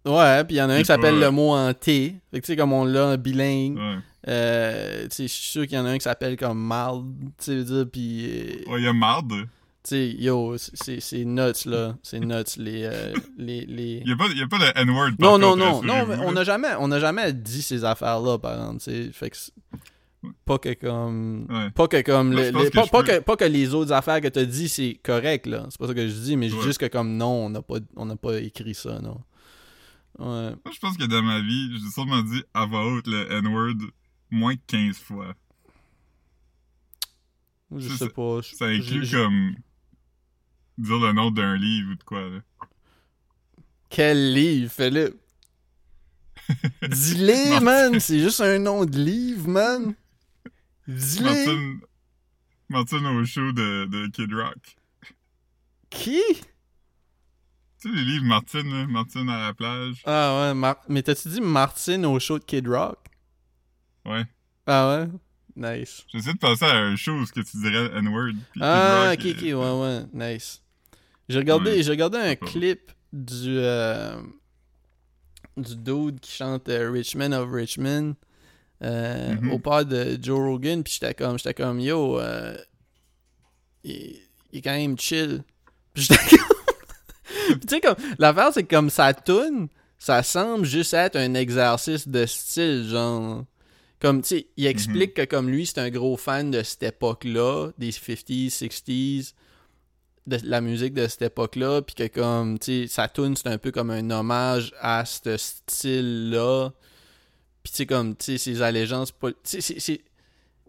Ouais, 0.05 0.43
puis 0.45 0.55
il 0.55 0.59
y 0.59 0.61
en 0.61 0.69
a 0.69 0.75
un 0.75 0.79
qui 0.79 0.85
s'appelle 0.85 1.19
le 1.19 1.29
mot 1.31 1.51
en 1.51 1.73
T. 1.73 2.15
Fait 2.31 2.39
que 2.39 2.45
tu 2.45 2.53
sais, 2.53 2.55
comme 2.55 2.73
on 2.73 2.85
l'a 2.85 3.07
en 3.07 3.17
bilingue. 3.17 3.77
Ouais. 3.77 3.97
Euh, 4.27 5.03
tu 5.03 5.09
sais, 5.15 5.23
je 5.27 5.33
suis 5.33 5.49
sûr 5.51 5.67
qu'il 5.67 5.77
y 5.77 5.79
en 5.79 5.85
a 5.85 5.89
un 5.89 5.97
qui 5.97 6.03
s'appelle 6.03 6.35
comme 6.37 6.59
Mal. 6.65 7.01
Tu 7.37 7.43
sais, 7.45 7.63
dire, 7.63 7.85
puis. 7.91 8.25
euh, 8.25 8.71
Ouais, 8.71 8.79
il 8.79 8.85
y 8.85 8.87
a 8.87 8.93
marde. 8.93 9.33
Tu 9.81 9.89
sais, 9.91 10.09
yo, 10.11 10.55
c'est 10.57 11.23
nuts, 11.25 11.65
là. 11.65 11.97
C'est 12.03 12.19
nuts, 12.19 12.33
les. 12.57 12.83
euh, 12.83 13.13
les, 13.37 13.65
les... 13.65 14.01
Il 14.05 14.09
y 14.09 14.11
a 14.11 14.15
a 14.15 14.47
pas 14.47 14.57
de 14.59 14.79
N-word. 14.81 15.11
Non, 15.19 15.37
non, 15.37 15.51
contre, 15.51 15.57
non, 15.65 15.81
non, 15.83 16.05
mais 16.05 16.15
on 16.25 16.31
n'a 16.33 16.43
jamais, 16.43 16.67
on 16.79 16.91
a 16.91 16.99
jamais 16.99 17.31
dit 17.31 17.61
ces 17.61 17.83
affaires-là, 17.85 18.37
par 18.39 18.53
exemple. 18.77 19.11
Fait 19.13 19.29
que. 19.29 19.37
Pas 20.43 20.57
que 20.57 20.73
comme. 20.73 21.47
Ouais. 21.49 21.71
Pas 21.71 21.87
que 21.87 22.01
comme. 22.01 22.33
Moi, 22.33 22.41
le- 22.41 22.47
je 22.47 22.51
pense 22.51 22.63
le- 22.65 22.69
que 22.71 22.89
pas, 22.91 23.03
que, 23.03 23.19
pas 23.19 23.37
que 23.37 23.45
les 23.45 23.73
autres 23.73 23.93
affaires 23.93 24.19
que 24.19 24.27
t'as 24.27 24.43
dit, 24.43 24.67
c'est 24.67 24.99
correct, 25.01 25.45
là. 25.47 25.65
C'est 25.69 25.79
pas 25.79 25.87
ça 25.87 25.93
que 25.93 26.05
je 26.09 26.13
dis, 26.13 26.35
mais 26.35 26.51
Ouais. 26.51 26.61
juste 26.61 26.77
que 26.79 26.87
comme 26.87 27.15
non, 27.15 27.45
on 27.45 27.49
n'a 27.49 27.61
pas, 27.61 27.75
on 27.95 28.13
pas 28.17 28.37
écrit 28.41 28.73
ça, 28.75 28.99
non. 28.99 29.21
Ouais. 30.19 30.49
Moi, 30.49 30.73
je 30.73 30.79
pense 30.79 30.97
que 30.97 31.05
dans 31.05 31.21
ma 31.23 31.39
vie, 31.39 31.69
j'ai 31.81 31.89
sûrement 31.89 32.21
dit 32.21 32.43
à 32.53 32.65
voix 32.65 32.85
haute 32.85 33.07
le 33.07 33.31
N-word 33.31 33.77
moins 34.29 34.55
que 34.57 34.61
15 34.67 34.97
fois. 34.97 35.33
Je 37.77 37.87
sais 37.87 38.09
pas. 38.09 38.39
Ça 38.41 38.65
inclut 38.65 39.07
comme 39.09 39.55
dire 40.79 40.99
le 40.99 41.13
nom 41.13 41.31
d'un 41.31 41.55
livre 41.55 41.91
ou 41.91 41.95
de 41.95 42.03
quoi, 42.03 42.21
là. 42.21 42.39
Quel 43.89 44.33
livre, 44.33 44.71
Philippe? 44.71 45.15
Dis-les, 46.89 47.49
Martine. 47.49 47.63
man! 47.63 47.99
C'est 47.99 48.19
juste 48.19 48.41
un 48.41 48.59
nom 48.59 48.85
de 48.85 48.97
livre, 48.97 49.47
man! 49.47 49.93
Dis-les! 50.87 51.77
Martine 52.69 53.05
au 53.07 53.25
show 53.25 53.51
de, 53.51 53.85
de 53.85 54.07
Kid 54.11 54.31
Rock. 54.33 54.75
Qui? 55.89 56.21
Tu 57.81 57.89
sais, 57.89 57.95
les 57.95 58.03
livres 58.03 58.25
Martine, 58.25 58.69
là, 58.71 58.85
Martine 58.87 59.29
à 59.29 59.47
la 59.47 59.53
plage. 59.53 60.01
Ah 60.05 60.39
ouais, 60.41 60.53
Mar- 60.53 60.83
mais 60.87 61.01
t'as-tu 61.01 61.29
dit 61.29 61.41
Martine 61.41 62.05
au 62.05 62.19
show 62.19 62.37
de 62.37 62.43
Kid 62.43 62.67
Rock? 62.67 62.99
Ouais. 64.05 64.23
Ah 64.67 64.89
ouais? 64.89 65.07
Nice. 65.55 66.05
J'essaie 66.13 66.33
de 66.33 66.37
penser 66.37 66.65
à 66.65 66.75
un 66.77 66.95
show 66.95 67.13
où 67.13 67.25
ce 67.25 67.33
que 67.33 67.39
tu 67.41 67.57
dirais 67.57 67.89
N-word. 67.97 68.33
Kid 68.53 68.61
Ah, 68.61 69.09
Rock, 69.09 69.19
ok, 69.19 69.25
ok, 69.35 69.41
ouais, 69.41 69.53
ouais, 69.53 70.03
nice. 70.33 70.61
J'ai 71.29 71.37
regardé, 71.39 71.83
j'ai 71.83 71.91
regardé 71.91 72.17
un 72.17 72.35
clip 72.35 72.91
du, 73.13 73.57
euh, 73.59 74.15
du 75.57 75.75
dude 75.75 76.19
qui 76.19 76.31
chante 76.31 76.67
euh, 76.69 76.89
Richmond 76.91 77.31
of 77.33 77.49
Richmond 77.51 78.15
euh, 78.83 79.35
Mhm. 79.35 79.51
au 79.51 79.59
pas 79.59 79.83
de 79.83 80.17
Joe 80.21 80.39
Rogan, 80.39 80.83
puis 80.83 80.93
j'étais 80.99 81.13
comme, 81.13 81.37
j'étais 81.37 81.53
comme, 81.53 81.79
yo, 81.79 82.19
euh, 82.19 82.57
il, 83.83 84.19
il 84.51 84.59
est 84.59 84.61
quand 84.61 84.71
même 84.71 84.97
chill. 84.97 85.43
Puis 85.93 86.03
j'étais 86.03 86.37
comme... 86.37 87.59
Tu 87.59 87.67
sais, 87.67 87.81
comme, 87.81 87.95
l'affaire, 88.17 88.51
c'est 88.53 88.63
que 88.63 88.73
comme 88.75 88.89
ça 88.89 89.13
tourne, 89.13 89.67
ça 89.97 90.23
semble 90.23 90.65
juste 90.65 90.93
être 90.93 91.15
un 91.17 91.33
exercice 91.35 92.07
de 92.07 92.25
style, 92.25 92.87
genre... 92.89 93.43
Comme, 93.99 94.21
tu 94.21 94.29
sais, 94.29 94.47
il 94.55 94.65
explique 94.65 95.13
que 95.13 95.25
comme 95.25 95.49
lui, 95.49 95.65
c'est 95.65 95.79
un 95.79 95.89
gros 95.89 96.15
fan 96.15 96.49
de 96.51 96.63
cette 96.63 96.83
époque-là, 96.83 97.71
des 97.77 97.91
50s, 97.91 98.57
60s, 98.63 99.33
de 100.27 100.37
la 100.43 100.61
musique 100.61 100.93
de 100.93 101.07
cette 101.07 101.23
époque-là, 101.23 101.81
puis 101.81 101.95
que 101.95 102.07
comme, 102.07 102.59
tu 102.59 102.83
sais, 102.83 102.87
sa 102.87 103.07
tune 103.07 103.35
c'est 103.35 103.47
un 103.47 103.57
peu 103.57 103.71
comme 103.71 103.89
un 103.91 104.09
hommage 104.11 104.73
à 104.79 105.05
ce 105.05 105.37
style-là. 105.37 106.71
Puis 107.63 107.71
tu 107.71 107.77
sais, 107.77 107.85
comme, 107.85 108.15
tu 108.15 108.25
sais, 108.25 108.37
ses 108.37 108.61
allégeances, 108.61 109.11
pas- 109.11 109.31
tu 109.31 109.61
sais, 109.61 109.79
c'est- 109.79 110.01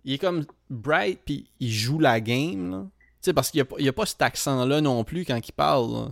il 0.04 0.14
est 0.14 0.18
comme 0.18 0.44
bright, 0.70 1.20
puis 1.24 1.50
il 1.60 1.70
joue 1.70 1.98
la 1.98 2.20
game, 2.20 2.70
là. 2.70 2.86
Tu 3.20 3.26
sais, 3.26 3.32
parce 3.34 3.50
qu'il 3.50 3.64
n'y 3.78 3.86
a, 3.86 3.90
a 3.90 3.92
pas 3.92 4.06
cet 4.06 4.22
accent-là 4.22 4.80
non 4.80 5.04
plus 5.04 5.24
quand 5.26 5.36
il 5.46 5.52
parle, 5.52 5.92
là. 5.92 6.08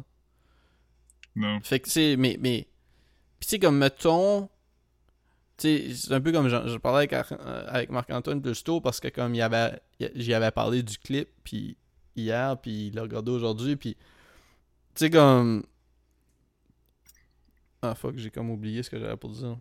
Non. 1.36 1.60
Fait 1.62 1.80
que, 1.80 1.86
tu 1.86 1.92
sais, 1.92 2.16
mais, 2.18 2.36
mais. 2.40 2.66
Puis, 3.40 3.46
tu 3.46 3.48
sais, 3.50 3.58
comme, 3.58 3.78
mettons. 3.78 4.48
Tu 5.56 5.88
sais, 5.88 5.94
c'est 5.94 6.12
un 6.12 6.20
peu 6.20 6.32
comme 6.32 6.48
je, 6.48 6.76
parlais 6.78 7.08
avec, 7.10 7.12
euh, 7.32 7.64
avec 7.66 7.90
Marc-Antoine 7.90 8.42
plus 8.42 8.62
tôt 8.62 8.80
parce 8.80 9.00
que, 9.00 9.08
comme, 9.08 9.34
il 9.34 9.42
avait, 9.42 9.80
j'y 10.14 10.34
avais 10.34 10.50
parlé 10.50 10.82
du 10.82 10.98
clip, 10.98 11.28
puis 11.44 11.76
hier, 12.22 12.60
puis 12.60 12.88
il 12.88 12.94
l'a 12.94 13.02
regardé 13.02 13.30
aujourd'hui, 13.30 13.76
puis. 13.76 13.94
Tu 14.94 15.04
sais, 15.04 15.10
comme. 15.10 15.64
Ah, 17.82 17.94
fuck, 17.94 18.16
j'ai 18.16 18.30
comme 18.30 18.50
oublié 18.50 18.82
ce 18.82 18.90
que 18.90 18.98
j'avais 18.98 19.16
pour 19.16 19.30
dire. 19.30 19.56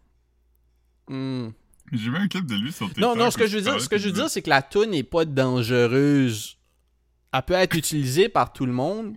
Hmm. 1.07 1.49
J'ai 1.91 2.09
vu 2.09 2.17
un 2.17 2.27
clip 2.27 2.45
de 2.45 2.55
lui 2.55 2.71
sur 2.71 2.87
TikTok. 2.87 3.01
Non, 3.01 3.15
non, 3.15 3.31
ce 3.31 3.37
que 3.37 3.47
je 3.47 3.57
veux 3.57 3.63
dire, 3.63 3.79
ce 3.79 3.87
que 3.87 3.97
je 3.97 4.07
veux 4.07 4.13
dire, 4.13 4.29
c'est 4.29 4.41
que 4.41 4.49
la 4.49 4.61
toune 4.61 4.89
n'est 4.91 5.03
pas 5.03 5.23
dangereuse. 5.25 6.57
Elle 7.31 7.41
peut 7.43 7.53
être 7.53 7.75
utilisée 7.75 8.27
par 8.29 8.51
tout 8.51 8.65
le 8.65 8.73
monde. 8.73 9.15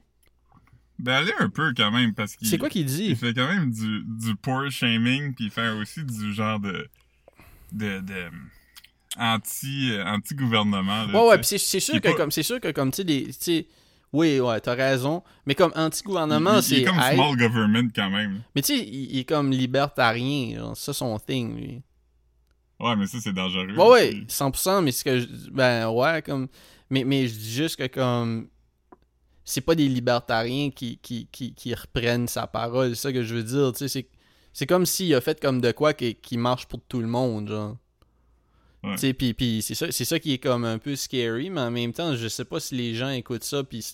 Ben, 0.99 1.15
allez 1.15 1.33
un 1.39 1.49
peu 1.49 1.73
quand 1.75 1.91
même, 1.91 2.13
parce 2.15 2.37
qu'il 2.37 2.47
C'est 2.47 2.59
quoi 2.59 2.69
qu'il 2.69 2.83
il 2.83 2.87
dit? 2.87 3.17
fait 3.17 3.33
quand 3.33 3.49
même 3.49 3.71
du, 3.73 4.05
du 4.05 4.37
poor 4.37 4.71
shaming, 4.71 5.35
puis 5.35 5.47
il 5.47 5.51
fait 5.51 5.71
aussi 5.71 6.05
du 6.05 6.33
genre 6.35 6.61
de. 6.61 6.89
de. 7.73 8.01
de. 8.01 8.27
Anti. 9.19 9.91
euh, 9.93 10.05
anti-gouvernement. 10.07 11.07
là, 11.07 11.13
Ouais, 11.23 11.29
ouais, 11.37 11.43
c'est 11.43 11.59
c'est 11.59 11.81
sûr 11.81 12.01
que 12.01 12.17
comme 12.17 12.31
c'est 12.31 12.43
sûr 12.43 12.61
que 12.61 12.71
comme 12.73 12.91
tu 12.91 13.03
sais 13.39 13.67
oui, 14.13 14.41
ouais, 14.41 14.61
t'as 14.61 14.75
raison, 14.75 15.23
mais 15.47 15.55
comme 15.55 15.73
anti-gouvernement, 15.77 16.55
il, 16.55 16.59
il 16.59 16.63
c'est 16.65 16.81
est 16.81 16.85
comme 16.85 17.01
small 17.01 17.37
government 17.37 17.91
quand 17.95 18.11
même. 18.11 18.43
mais 18.57 18.63
tu 18.63 18.77
sais 18.77 18.83
il, 18.85 19.13
il 19.13 19.19
est 19.21 19.25
comme 19.25 19.53
libertarien, 19.53 20.57
genre, 20.59 20.77
c'est 20.77 20.87
ça 20.87 20.93
son 20.95 21.19
thing 21.19 21.55
lui. 21.57 21.83
Ouais, 22.81 22.97
mais 22.97 23.07
ça, 23.07 23.19
c'est 23.21 23.33
dangereux. 23.33 23.73
Ouais 23.77 23.89
ouais, 23.89 24.11
Puis- 24.11 24.27
100% 24.29 24.83
mais 24.83 24.91
ce 24.93 25.05
que 25.05 25.21
je, 25.21 25.27
ben 25.51 25.89
ouais 25.91 26.23
comme 26.23 26.49
mais 26.89 27.05
mais 27.05 27.29
je 27.29 27.35
dis 27.35 27.53
juste 27.53 27.77
que 27.77 27.87
comme 27.87 28.49
c'est 29.45 29.61
pas 29.61 29.75
des 29.75 29.89
libertariens 29.89 30.71
qui, 30.71 30.99
qui, 30.99 31.27
qui, 31.31 31.55
qui 31.55 31.75
reprennent 31.75 32.29
sa 32.29 32.47
parole, 32.47 32.91
c'est 32.97 33.03
ça 33.03 33.13
que 33.13 33.23
je 33.23 33.35
veux 33.35 33.43
dire, 33.43 33.73
tu 33.73 33.79
sais 33.81 33.89
c'est 33.89 34.09
c'est 34.53 34.67
comme 34.67 34.87
s'il 34.87 35.15
a 35.15 35.21
fait 35.21 35.41
comme 35.41 35.61
de 35.61 35.71
quoi 35.73 35.93
qui, 35.95 36.15
qui 36.17 36.37
marche 36.37 36.67
pour 36.67 36.81
tout 36.89 37.01
le 37.01 37.07
monde, 37.07 37.49
genre. 37.49 37.77
Ouais. 38.83 39.13
Puis, 39.13 39.35
puis 39.35 39.63
c'est 39.63 39.75
ça, 39.75 39.87
c'est 39.93 40.05
ça 40.07 40.19
qui 40.19 40.33
est 40.35 40.39
comme 40.39 40.65
un 40.65 40.79
peu 40.79 40.97
scary, 40.97 41.51
mais 41.51 41.61
en 41.61 41.71
même 41.71 41.93
temps, 41.93 42.15
je 42.17 42.29
sais 42.29 42.45
pas 42.47 42.61
si 42.61 42.75
les 42.75 42.95
gens 42.95 43.11
écoutent 43.11 43.45
ça, 43.45 43.63
puis 43.63 43.85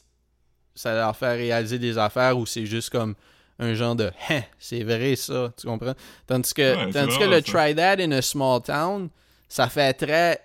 ça 0.75 0.95
leur 0.95 1.17
fait 1.17 1.35
réaliser 1.35 1.79
des 1.79 1.99
affaires 1.99 2.39
ou 2.39 2.47
c'est 2.47 2.67
juste 2.67 2.91
comme 2.91 3.15
un 3.59 3.75
genre 3.75 3.97
de 3.97 4.13
Hein, 4.31 4.43
c'est 4.59 4.85
vrai 4.85 5.17
ça, 5.17 5.53
tu 5.57 5.67
comprends? 5.67 5.95
Tandis 6.27 6.53
que, 6.55 6.77
Ouais, 6.87 6.93
tandis 6.93 7.19
que 7.19 7.25
le 7.25 7.37
ça. 7.37 7.43
try 7.43 7.75
that 7.75 7.97
in 8.01 8.13
a 8.13 8.23
small 8.23 8.63
town, 8.63 9.09
ça 9.49 9.69
fait 9.69 9.93
très 9.95 10.41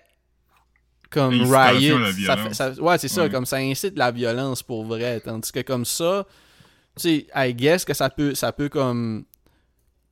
comme 1.10 1.34
riot. 1.42 1.98
Ça 2.26 2.36
fait- 2.38 2.54
ça- 2.54 2.72
ouais, 2.72 2.96
c'est 2.98 3.08
ça, 3.08 3.22
Ouais. 3.24 3.30
comme 3.30 3.44
ça 3.46 3.58
incite 3.58 3.96
la 3.98 4.10
violence 4.10 4.62
pour 4.62 4.84
vrai. 4.84 5.20
Tandis 5.20 5.52
que 5.52 5.60
comme 5.60 5.84
ça, 5.84 6.26
tu 6.96 7.02
sais, 7.02 7.26
I 7.36 7.54
guess 7.54 7.84
que 7.84 7.92
ça 7.94 8.08
peut, 8.10 8.34
ça 8.34 8.50
peut 8.50 8.70
comme 8.70 9.24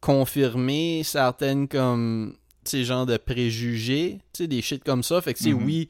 confirmer 0.01 1.03
certaines 1.05 1.69
comme 1.69 2.37
tu 2.71 2.79
sais 2.79 2.85
genre 2.85 3.07
de 3.07 3.17
préjugés, 3.17 4.19
des 4.39 4.63
shit 4.63 4.83
comme 4.85 5.03
ça. 5.03 5.21
Fait 5.21 5.33
que 5.35 5.39
sais 5.39 5.53
Mhm. 5.53 5.65
oui, 5.65 5.89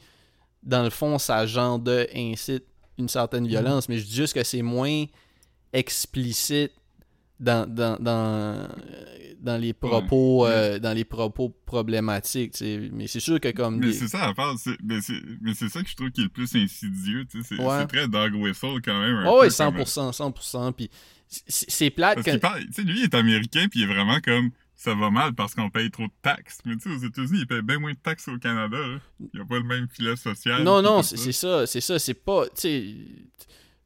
dans 0.63 0.83
le 0.83 0.91
fond 0.91 1.19
ça 1.19 1.47
genre 1.47 1.79
de 1.79 2.07
incite 2.15 2.65
une 2.99 3.09
certaine 3.09 3.47
violence, 3.47 3.89
mais 3.89 3.99
je 3.99 4.05
dis 4.07 4.15
juste 4.15 4.35
que 4.35 4.45
c'est 4.45 4.63
moins 4.63 5.05
explicite 5.73 6.73
dans 7.39 7.67
dans 7.67 7.97
dans, 7.99 8.69
dans 9.41 9.57
les 9.59 9.73
propos 9.73 10.45
Ouais. 10.45 10.51
euh, 10.51 10.79
dans 10.79 10.93
les 10.93 11.05
propos 11.05 11.49
problématiques, 11.65 12.55
mais 12.93 13.07
c'est 13.07 13.21
sûr 13.21 13.41
que 13.41 13.51
comme 13.53 13.79
Mais 13.79 13.87
des- 13.87 13.93
c'est 13.95 14.09
ça 14.09 14.25
à 14.29 14.35
part, 14.35 14.59
c'est- 14.59 14.77
mais 14.85 15.01
c'est 15.01 15.15
c'est 15.55 15.69
ça 15.71 15.83
que 15.83 15.89
je 15.89 15.97
trouve 15.97 16.11
qui 16.11 16.21
est 16.21 16.25
le 16.25 16.29
plus 16.31 16.55
insidieux, 16.55 17.25
tu 17.31 17.43
sais, 17.43 17.55
c'est 17.57 17.63
Ouais. 17.63 17.79
c'est 17.81 17.87
très 17.87 18.09
dog 18.09 18.35
whistle 18.35 18.81
quand 18.85 19.01
même. 19.01 19.25
Oh, 19.27 19.39
oui, 19.43 19.49
comme- 19.49 19.51
100%, 19.51 20.13
100%. 20.13 20.73
Puis 20.73 20.91
c'est 21.29 21.71
c'est 21.71 21.91
plate 21.91 22.17
Parce 22.17 22.27
que... 22.27 22.37
parle, 22.37 22.61
lui, 22.85 22.99
il 22.99 23.05
est 23.05 23.15
américain, 23.15 23.67
puis 23.71 23.81
il 23.81 23.85
est 23.85 23.93
vraiment 23.95 24.21
comme, 24.21 24.51
ça 24.81 24.95
va 24.95 25.11
mal 25.11 25.35
parce 25.35 25.55
qu'on 25.55 25.69
paye 25.69 25.91
trop 25.91 26.05
de 26.05 26.13
taxes. 26.23 26.61
Mais 26.65 26.75
tu 26.77 26.89
sais, 26.89 26.97
aux 26.97 27.07
États-Unis, 27.07 27.41
ils 27.41 27.47
payent 27.47 27.61
bien 27.61 27.79
moins 27.79 27.93
de 27.93 27.99
taxes 27.99 28.29
au 28.29 28.39
Canada, 28.39 28.79
là. 28.79 28.99
Il 29.21 29.29
n'y 29.35 29.41
a 29.41 29.45
pas 29.45 29.59
le 29.59 29.65
même 29.65 29.87
filet 29.91 30.17
social. 30.17 30.63
Non, 30.63 30.81
non, 30.81 31.03
c'est 31.03 31.33
ça. 31.33 31.67
c'est 31.67 31.83
ça, 31.83 31.99
c'est 31.99 32.15
pas... 32.15 32.47
Tu 32.47 32.53
sais, 32.57 32.95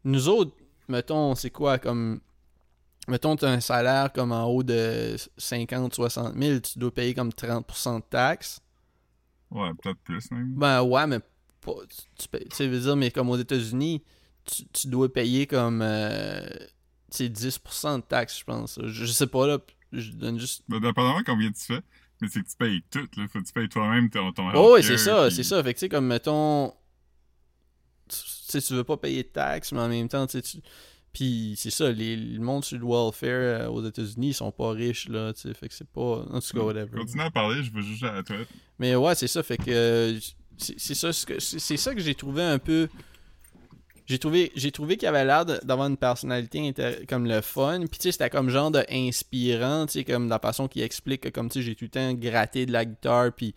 nous 0.04 0.28
autres, 0.28 0.54
mettons, 0.86 1.34
c'est 1.34 1.50
quoi, 1.50 1.78
comme... 1.78 2.20
Mettons, 3.08 3.34
t'as 3.34 3.50
un 3.50 3.58
salaire 3.58 4.12
comme 4.12 4.30
en 4.30 4.44
haut 4.44 4.62
de 4.62 5.16
50, 5.36 5.92
60 5.94 6.40
000, 6.40 6.60
tu 6.60 6.78
dois 6.78 6.94
payer 6.94 7.12
comme 7.12 7.30
30% 7.30 7.96
de 7.96 8.04
taxes. 8.08 8.60
Ouais, 9.50 9.70
peut-être 9.82 9.98
plus, 10.04 10.30
même. 10.30 10.54
Ben 10.54 10.80
ouais, 10.80 11.08
mais 11.08 11.18
pas... 11.60 11.72
Tu, 12.16 12.28
tu 12.28 12.48
tu 12.48 12.68
veux 12.68 12.80
dire, 12.80 12.94
mais 12.94 13.10
comme 13.10 13.30
aux 13.30 13.36
États-Unis, 13.36 14.00
tu, 14.44 14.64
tu 14.68 14.86
dois 14.86 15.12
payer 15.12 15.48
comme... 15.48 15.82
euh, 15.82 16.46
tu 17.10 17.26
sais, 17.26 17.28
10% 17.28 17.96
de 17.96 18.02
taxes, 18.02 18.38
je 18.38 18.44
pense. 18.44 18.78
Je, 18.80 19.06
je 19.06 19.12
sais 19.12 19.26
pas, 19.26 19.48
là, 19.48 19.58
je 20.00 20.12
donne 20.12 20.38
juste... 20.38 20.62
Ben, 20.68 20.80
dépendamment 20.80 21.22
combien 21.24 21.50
tu 21.52 21.64
fais, 21.64 21.80
mais 22.20 22.28
c'est 22.28 22.42
que 22.42 22.48
tu 22.48 22.56
payes 22.56 22.82
tout, 22.90 23.08
là. 23.16 23.26
Faut 23.28 23.40
que 23.40 23.46
tu 23.46 23.52
payes 23.52 23.68
toi-même 23.68 24.10
ton, 24.10 24.32
ton 24.32 24.50
Oh, 24.54 24.74
oui, 24.74 24.82
c'est 24.82 24.98
ça, 24.98 25.26
puis- 25.26 25.36
c'est 25.36 25.42
ça. 25.44 25.62
Fait 25.62 25.74
que, 25.74 25.78
tu 25.78 25.80
sais, 25.80 25.88
comme, 25.88 26.06
mettons, 26.06 26.70
tu 28.08 28.16
sais, 28.16 28.60
tu 28.60 28.74
veux 28.74 28.84
pas 28.84 28.96
payer 28.96 29.22
de 29.22 29.28
taxes, 29.28 29.72
mais 29.72 29.80
en 29.80 29.88
même 29.88 30.08
temps, 30.08 30.26
tu 30.26 30.32
sais, 30.38 30.42
tu- 30.42 30.58
Puis, 31.12 31.54
c'est 31.56 31.70
ça, 31.70 31.90
les, 31.92 32.16
le 32.16 32.40
monde 32.40 32.64
sur 32.64 32.76
le 32.78 32.84
welfare 32.84 33.28
euh, 33.30 33.68
aux 33.68 33.84
États-Unis, 33.86 34.30
ils 34.30 34.34
sont 34.34 34.50
pas 34.50 34.70
riches, 34.72 35.08
là, 35.08 35.32
tu 35.32 35.42
sais. 35.42 35.54
Fait 35.54 35.68
que 35.68 35.74
c'est 35.74 35.88
pas. 35.88 36.24
En 36.28 36.40
tout 36.40 36.56
cas, 36.56 36.60
whatever. 36.64 36.98
Continue 36.98 37.22
à 37.22 37.30
parler, 37.30 37.62
je 37.62 37.72
vais 37.72 37.82
juste 37.82 38.02
à 38.02 38.12
la 38.14 38.22
toilette. 38.24 38.48
Mais 38.80 38.96
ouais, 38.96 39.14
c'est 39.14 39.28
ça. 39.28 39.42
Fait 39.44 39.56
que. 39.56 39.70
euh, 39.70 40.18
c'est 40.58 40.94
ça, 40.94 41.12
ce 41.12 41.24
que- 41.26 41.38
ça 41.40 41.94
que 41.94 42.00
j'ai 42.00 42.14
trouvé 42.16 42.42
un 42.42 42.58
peu. 42.58 42.88
J'ai 44.06 44.18
trouvé, 44.18 44.52
j'ai 44.54 44.70
trouvé 44.70 44.98
qu'il 44.98 45.08
avait 45.08 45.24
l'air 45.24 45.46
d'avoir 45.46 45.88
une 45.88 45.96
personnalité 45.96 46.74
comme 47.08 47.26
le 47.26 47.40
fun. 47.40 47.80
Puis 47.80 47.98
tu 47.98 48.02
sais, 48.02 48.12
c'était 48.12 48.28
comme 48.28 48.50
genre 48.50 48.70
de 48.70 48.84
inspirant, 48.90 49.86
tu 49.86 49.92
sais, 49.92 50.04
comme 50.04 50.28
la 50.28 50.38
façon 50.38 50.68
qu'il 50.68 50.82
explique 50.82 51.22
que 51.22 51.28
comme 51.30 51.48
tu 51.48 51.60
sais, 51.60 51.62
j'ai 51.62 51.74
tout 51.74 51.86
le 51.86 51.90
temps 51.90 52.12
gratté 52.12 52.66
de 52.66 52.72
la 52.72 52.84
guitare 52.84 53.32
puis 53.32 53.54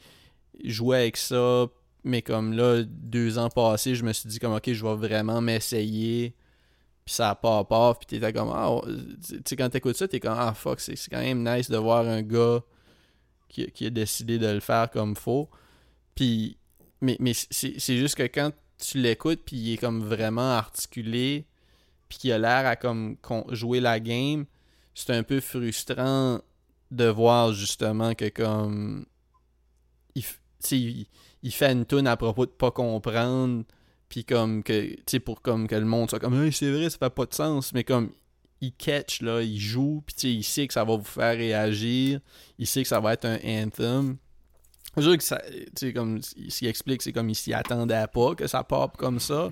joué 0.64 0.98
avec 1.00 1.18
ça. 1.18 1.68
Mais 2.06 2.22
comme 2.22 2.54
là, 2.54 2.84
deux 2.84 3.38
ans 3.38 3.50
passés, 3.50 3.96
je 3.96 4.06
me 4.06 4.14
suis 4.14 4.30
dit 4.30 4.40
comme 4.40 4.54
ok, 4.54 4.72
je 4.72 4.86
vais 4.86 4.96
vraiment 4.96 5.42
m'essayer. 5.42 6.34
Puis 7.04 7.16
ça 7.16 7.36
pas 7.36 7.66
part. 7.66 8.00
Puis 8.00 8.06
t'étais 8.06 8.32
comme 8.32 8.52
ah, 8.54 8.74
ouais. 8.74 8.82
tu 9.28 9.42
sais, 9.46 9.56
quand 9.58 9.70
t'écoutes 9.70 9.98
ça, 9.98 10.08
t'es 10.08 10.22
comme 10.22 10.38
ah 10.38 10.54
fuck, 10.54 10.80
c'est 10.80 10.96
quand 11.10 11.20
même 11.20 11.44
nice 11.44 11.70
de 11.70 11.78
voir 11.78 12.08
un 12.08 12.22
gars 12.22 12.62
qui, 13.50 13.70
qui 13.72 13.88
a 13.88 13.90
décidé 13.90 14.40
de 14.40 14.48
le 14.48 14.62
faire 14.62 14.90
comme 14.92 15.16
faut. 15.18 15.50
Puis, 16.16 16.58
mais, 17.02 17.18
mais 17.20 17.34
c'est 17.34 17.98
juste 17.98 18.16
que 18.16 18.24
quand 18.24 18.52
tu 18.78 19.00
l'écoutes, 19.00 19.42
puis 19.46 19.56
il 19.56 19.74
est 19.74 19.78
comme 19.78 20.04
vraiment 20.04 20.52
articulé, 20.52 21.46
puis 22.10 22.18
qu'il 22.20 22.32
a 22.32 22.38
l'air 22.38 22.66
à 22.66 22.76
comme 22.76 23.18
jouer 23.52 23.80
la 23.80 24.00
game, 24.00 24.46
c'est 24.94 25.14
un 25.14 25.24
peu 25.24 25.40
frustrant 25.40 26.42
de 26.92 27.06
voir 27.06 27.54
justement 27.54 28.14
que 28.14 28.30
comme. 28.30 29.06
Il, 30.16 31.06
il, 31.44 31.52
fait 31.52 31.72
une 31.72 31.86
tune 31.86 32.08
à 32.08 32.18
propos 32.18 32.48
de 32.48 32.52
pas 32.52 32.72
comprendre, 32.72 33.64
puis 34.10 34.26
comme 34.26 34.64
que. 34.64 34.96
Tu 34.96 35.04
sais, 35.08 35.20
pour 35.20 35.42
comme 35.42 35.68
que 35.68 35.76
le 35.76 35.86
monde 35.86 36.10
soit 36.10 36.20
comme, 36.20 36.42
Hey, 36.42 36.52
c'est 36.52 36.72
vrai, 36.72 36.90
ça 36.90 36.98
fait 36.98 37.10
pas 37.10 37.26
de 37.26 37.34
sens, 37.34 37.74
mais 37.74 37.84
comme. 37.84 38.12
Il 38.60 38.74
catch, 38.74 39.22
là, 39.22 39.44
il 39.44 39.60
joue, 39.60 40.04
puis 40.08 40.30
il 40.30 40.44
sait 40.44 40.66
que 40.66 40.74
ça 40.74 40.84
va 40.84 40.98
vous 40.98 41.04
faire 41.04 41.38
réagir, 41.38 42.20
il 42.58 42.66
sait 42.66 42.82
que 42.82 42.88
ça 42.88 43.00
va 43.00 43.14
être 43.14 43.26
un 43.26 43.38
anthem. 43.46 44.18
C'est 44.98 45.04
sûr 45.04 45.18
que 45.18 45.24
ça, 45.24 45.40
tu 45.48 45.64
sais, 45.78 45.94
comme, 45.94 46.22
ce 46.22 46.34
qu'il 46.60 46.68
explique, 46.68 47.02
c'est 47.04 47.14
comme 47.14 47.30
il 47.30 47.36
s'y 47.36 47.54
attendait 47.54 48.06
pas 48.12 48.34
que 48.36 48.48
ça 48.48 48.64
pop 48.64 48.98
comme 48.98 49.20
ça. 49.20 49.50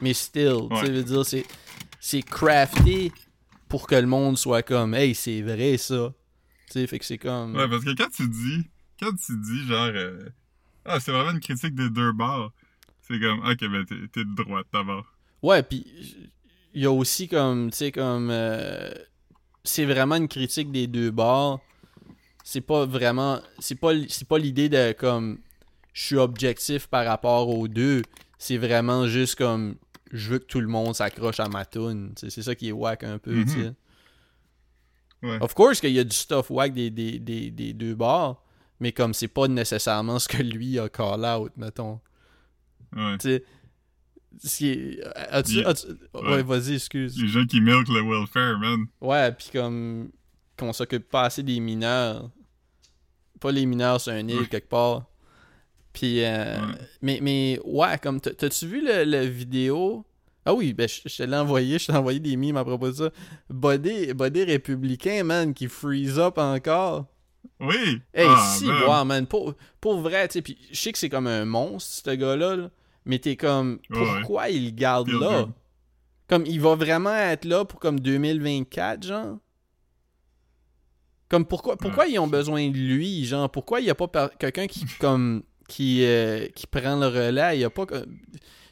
Mais 0.00 0.12
still, 0.12 0.68
tu 0.70 0.76
sais, 0.76 0.82
Ouais. 0.82 0.90
veux 0.90 1.02
dire, 1.02 1.24
c'est, 1.26 1.44
c'est 2.00 2.22
crafté 2.22 3.10
pour 3.68 3.86
que 3.86 3.94
le 3.94 4.06
monde 4.06 4.36
soit 4.36 4.62
comme, 4.62 4.94
hey, 4.94 5.14
c'est 5.14 5.40
vrai 5.42 5.76
ça. 5.78 6.12
Tu 6.66 6.72
sais, 6.74 6.86
fait 6.86 6.98
que 6.98 7.04
c'est 7.06 7.18
comme. 7.18 7.54
Ouais, 7.56 7.68
parce 7.68 7.84
que 7.84 7.94
quand 7.96 8.10
tu 8.14 8.28
dis, 8.28 8.64
quand 9.00 9.12
tu 9.14 9.32
dis 9.40 9.66
genre, 9.66 9.90
euh, 9.94 10.28
ah, 10.84 11.00
c'est 11.00 11.12
vraiment 11.12 11.30
une 11.30 11.40
critique 11.40 11.74
des 11.74 11.88
deux 11.90 12.12
bords, 12.12 12.52
c'est 13.02 13.18
comme, 13.18 13.40
ok, 13.40 13.58
ben 13.60 13.84
t'es 13.86 13.94
t'es 14.12 14.24
de 14.24 14.34
droite 14.34 14.66
d'abord. 14.72 15.06
Ouais, 15.42 15.62
puis 15.62 15.84
il 16.74 16.82
y 16.82 16.86
a 16.86 16.92
aussi 16.92 17.28
comme, 17.28 17.70
tu 17.70 17.76
sais, 17.78 17.92
comme. 17.92 18.28
euh, 18.30 18.90
c'est 19.64 19.84
vraiment 19.84 20.16
une 20.16 20.28
critique 20.28 20.70
des 20.72 20.86
deux 20.86 21.10
bords. 21.10 21.60
C'est 22.44 22.60
pas 22.60 22.86
vraiment. 22.86 23.40
C'est 23.58 23.74
pas, 23.76 23.92
c'est 24.08 24.26
pas 24.26 24.38
l'idée 24.38 24.68
de 24.68 24.92
comme. 24.92 25.38
Je 25.92 26.02
suis 26.02 26.16
objectif 26.16 26.86
par 26.86 27.04
rapport 27.06 27.48
aux 27.48 27.68
deux. 27.68 28.02
C'est 28.38 28.56
vraiment 28.56 29.06
juste 29.06 29.36
comme. 29.36 29.76
Je 30.10 30.30
veux 30.32 30.38
que 30.38 30.44
tout 30.46 30.60
le 30.60 30.66
monde 30.68 30.94
s'accroche 30.94 31.40
à 31.40 31.48
ma 31.48 31.64
tune. 31.64 32.12
Tu 32.18 32.30
C'est 32.30 32.42
ça 32.42 32.54
qui 32.54 32.68
est 32.68 32.72
whack 32.72 33.04
un 33.04 33.18
peu, 33.18 33.44
tu 33.44 33.50
sais. 33.50 33.72
Ouais. 35.22 35.38
Of 35.40 35.54
course 35.54 35.80
qu'il 35.80 35.92
y 35.92 35.98
a 36.00 36.04
du 36.04 36.14
stuff 36.16 36.50
whack 36.50 36.72
des, 36.74 36.90
des, 36.90 37.18
des, 37.18 37.50
des 37.50 37.72
deux 37.72 37.94
bords. 37.94 38.44
Mais 38.80 38.90
comme 38.92 39.14
c'est 39.14 39.28
pas 39.28 39.46
nécessairement 39.46 40.18
ce 40.18 40.26
que 40.28 40.42
lui 40.42 40.78
a 40.80 40.88
call 40.88 41.24
out, 41.24 41.52
mettons. 41.56 42.00
Ouais. 42.96 43.16
Tu. 43.18 43.40
Yeah. 44.60 45.04
as-tu- 45.30 45.64
Ouais, 46.14 46.20
Ouais. 46.22 46.42
vas-y, 46.42 46.74
excuse. 46.74 47.20
Les 47.20 47.28
gens 47.28 47.44
qui 47.46 47.60
milk 47.60 47.86
le 47.88 48.02
welfare, 48.02 48.58
man. 48.58 48.86
Ouais, 49.00 49.30
puis 49.32 49.48
comme 49.52 50.10
qu'on 50.66 50.72
s'occupe 50.72 51.08
pas 51.08 51.22
assez 51.22 51.42
des 51.42 51.60
mineurs. 51.60 52.30
Pas 53.40 53.52
les 53.52 53.66
mineurs 53.66 54.00
sur 54.00 54.12
un 54.12 54.26
île 54.28 54.40
Ouais. 54.40 54.46
quelque 54.46 54.68
part. 54.68 55.04
Puis 55.92 56.24
euh, 56.24 56.56
Ouais. 56.58 56.74
mais 57.02 57.18
mais 57.22 57.60
ouais, 57.64 57.98
comme 57.98 58.20
t'as- 58.20 58.34
t'as-tu 58.34 58.66
vu 58.66 58.80
le, 58.84 59.04
le 59.04 59.24
vidéo? 59.26 60.04
Ah 60.44 60.54
oui, 60.54 60.72
ben 60.72 60.88
je 60.88 61.00
je 61.04 61.16
te 61.16 61.22
l'ai 61.22 61.36
envoyé, 61.36 61.78
je 61.78 61.86
t'ai 61.86 61.92
envoyé 61.92 62.18
des 62.18 62.34
mimes 62.36 62.56
à 62.56 62.64
propos 62.64 62.88
de 62.88 62.92
ça. 62.94 63.10
Body, 63.50 64.12
body 64.14 64.44
républicain, 64.44 65.22
man, 65.24 65.54
qui 65.54 65.68
freeze 65.68 66.18
up 66.18 66.38
encore. 66.38 67.06
Oui! 67.60 68.00
Hey, 68.14 68.26
Ah, 68.28 68.54
si, 68.56 68.64
man. 68.64 68.82
ouais, 68.88 69.04
man, 69.04 69.26
pour, 69.26 69.54
pour 69.80 70.00
vrai, 70.00 70.26
tu 70.28 70.34
sais, 70.34 70.42
puis 70.42 70.56
je 70.72 70.80
sais 70.80 70.92
que 70.92 70.98
c'est 70.98 71.08
comme 71.08 71.26
un 71.28 71.44
monstre, 71.44 72.10
ce 72.10 72.14
gars-là, 72.16 72.56
là, 72.56 72.70
mais 73.04 73.18
t'es 73.20 73.36
comme, 73.36 73.78
Ouais, 73.90 73.98
ouais. 74.00 74.06
pourquoi 74.20 74.48
il 74.48 74.64
le 74.66 74.70
garde 74.70 75.08
là? 75.10 75.46
Comme, 76.28 76.44
il 76.46 76.60
va 76.60 76.74
vraiment 76.74 77.14
être 77.14 77.44
là 77.44 77.64
pour 77.64 77.78
comme 77.78 78.00
2024, 78.00 79.04
genre? 79.06 79.36
Comme, 81.32 81.46
pourquoi, 81.46 81.78
pourquoi 81.78 82.06
ils 82.08 82.18
ont 82.18 82.26
besoin 82.26 82.68
de 82.68 82.76
lui, 82.76 83.24
genre? 83.24 83.48
Pourquoi 83.50 83.80
il 83.80 83.84
n'y 83.84 83.90
a 83.90 83.94
pas 83.94 84.28
quelqu'un 84.38 84.66
qui, 84.66 84.84
comme, 85.00 85.42
qui, 85.66 86.04
euh, 86.04 86.46
qui 86.54 86.66
prend 86.66 86.94
le 86.96 87.06
relais? 87.06 87.56
Il 87.56 87.60
y 87.62 87.64
a 87.64 87.70
pas... 87.70 87.86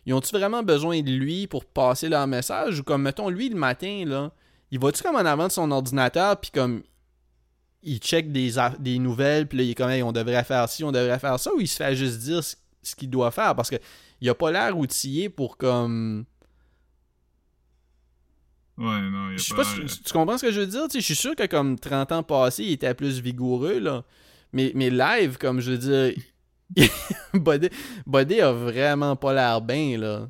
Ils 0.04 0.12
ont-tu 0.12 0.36
vraiment 0.36 0.62
besoin 0.62 1.00
de 1.00 1.10
lui 1.10 1.46
pour 1.46 1.64
passer 1.64 2.10
leur 2.10 2.26
message? 2.26 2.80
Ou 2.80 2.82
comme, 2.82 3.00
mettons, 3.00 3.30
lui, 3.30 3.48
le 3.48 3.56
matin, 3.56 4.04
là, 4.06 4.30
il 4.70 4.78
va-tu 4.78 5.02
comme 5.02 5.16
en 5.16 5.20
avant 5.20 5.46
de 5.46 5.52
son 5.52 5.70
ordinateur, 5.70 6.38
puis 6.38 6.50
comme, 6.50 6.82
il 7.82 7.96
check 7.96 8.30
des, 8.30 8.52
des 8.78 8.98
nouvelles, 8.98 9.46
puis 9.46 9.56
là, 9.56 9.64
il 9.64 9.70
est 9.70 9.74
comme, 9.74 9.88
Hey, 9.88 10.02
on 10.02 10.12
devrait 10.12 10.44
faire 10.44 10.68
ci, 10.68 10.84
on 10.84 10.92
devrait 10.92 11.18
faire 11.18 11.40
ça, 11.40 11.54
ou 11.54 11.62
il 11.62 11.66
se 11.66 11.76
fait 11.76 11.96
juste 11.96 12.18
dire 12.18 12.44
ce, 12.44 12.56
ce 12.82 12.94
qu'il 12.94 13.08
doit 13.08 13.30
faire? 13.30 13.56
Parce 13.56 13.70
que 13.70 13.76
il 14.20 14.28
a 14.28 14.34
pas 14.34 14.50
l'air 14.50 14.76
outillé 14.76 15.30
pour, 15.30 15.56
comme... 15.56 16.26
Ouais, 18.80 19.00
non, 19.10 19.28
il 19.28 19.32
y 19.32 19.34
a 19.34 19.36
Je 19.36 19.42
sais 19.44 19.54
pas. 19.54 19.62
pas 19.62 19.88
si 19.88 20.02
tu, 20.02 20.12
comprends 20.12 20.38
ce 20.38 20.46
que 20.46 20.52
je 20.52 20.60
veux 20.60 20.66
dire, 20.66 20.84
tu 20.88 20.92
sais, 20.92 21.00
je 21.00 21.04
suis 21.04 21.14
sûr 21.14 21.36
que 21.36 21.46
comme 21.46 21.78
30 21.78 22.12
ans 22.12 22.22
passés, 22.22 22.64
il 22.64 22.72
était 22.72 22.94
plus 22.94 23.20
vigoureux, 23.20 23.78
là. 23.78 24.04
Mais, 24.52 24.72
mais 24.74 24.88
live, 24.90 25.36
comme 25.38 25.60
je 25.60 25.72
veux 25.72 25.78
dire, 25.78 26.14
Buddy, 27.34 27.68
Buddy 28.06 28.40
a 28.40 28.52
vraiment 28.52 29.14
pas 29.16 29.34
l'air 29.34 29.60
bien, 29.60 29.98
là. 29.98 30.28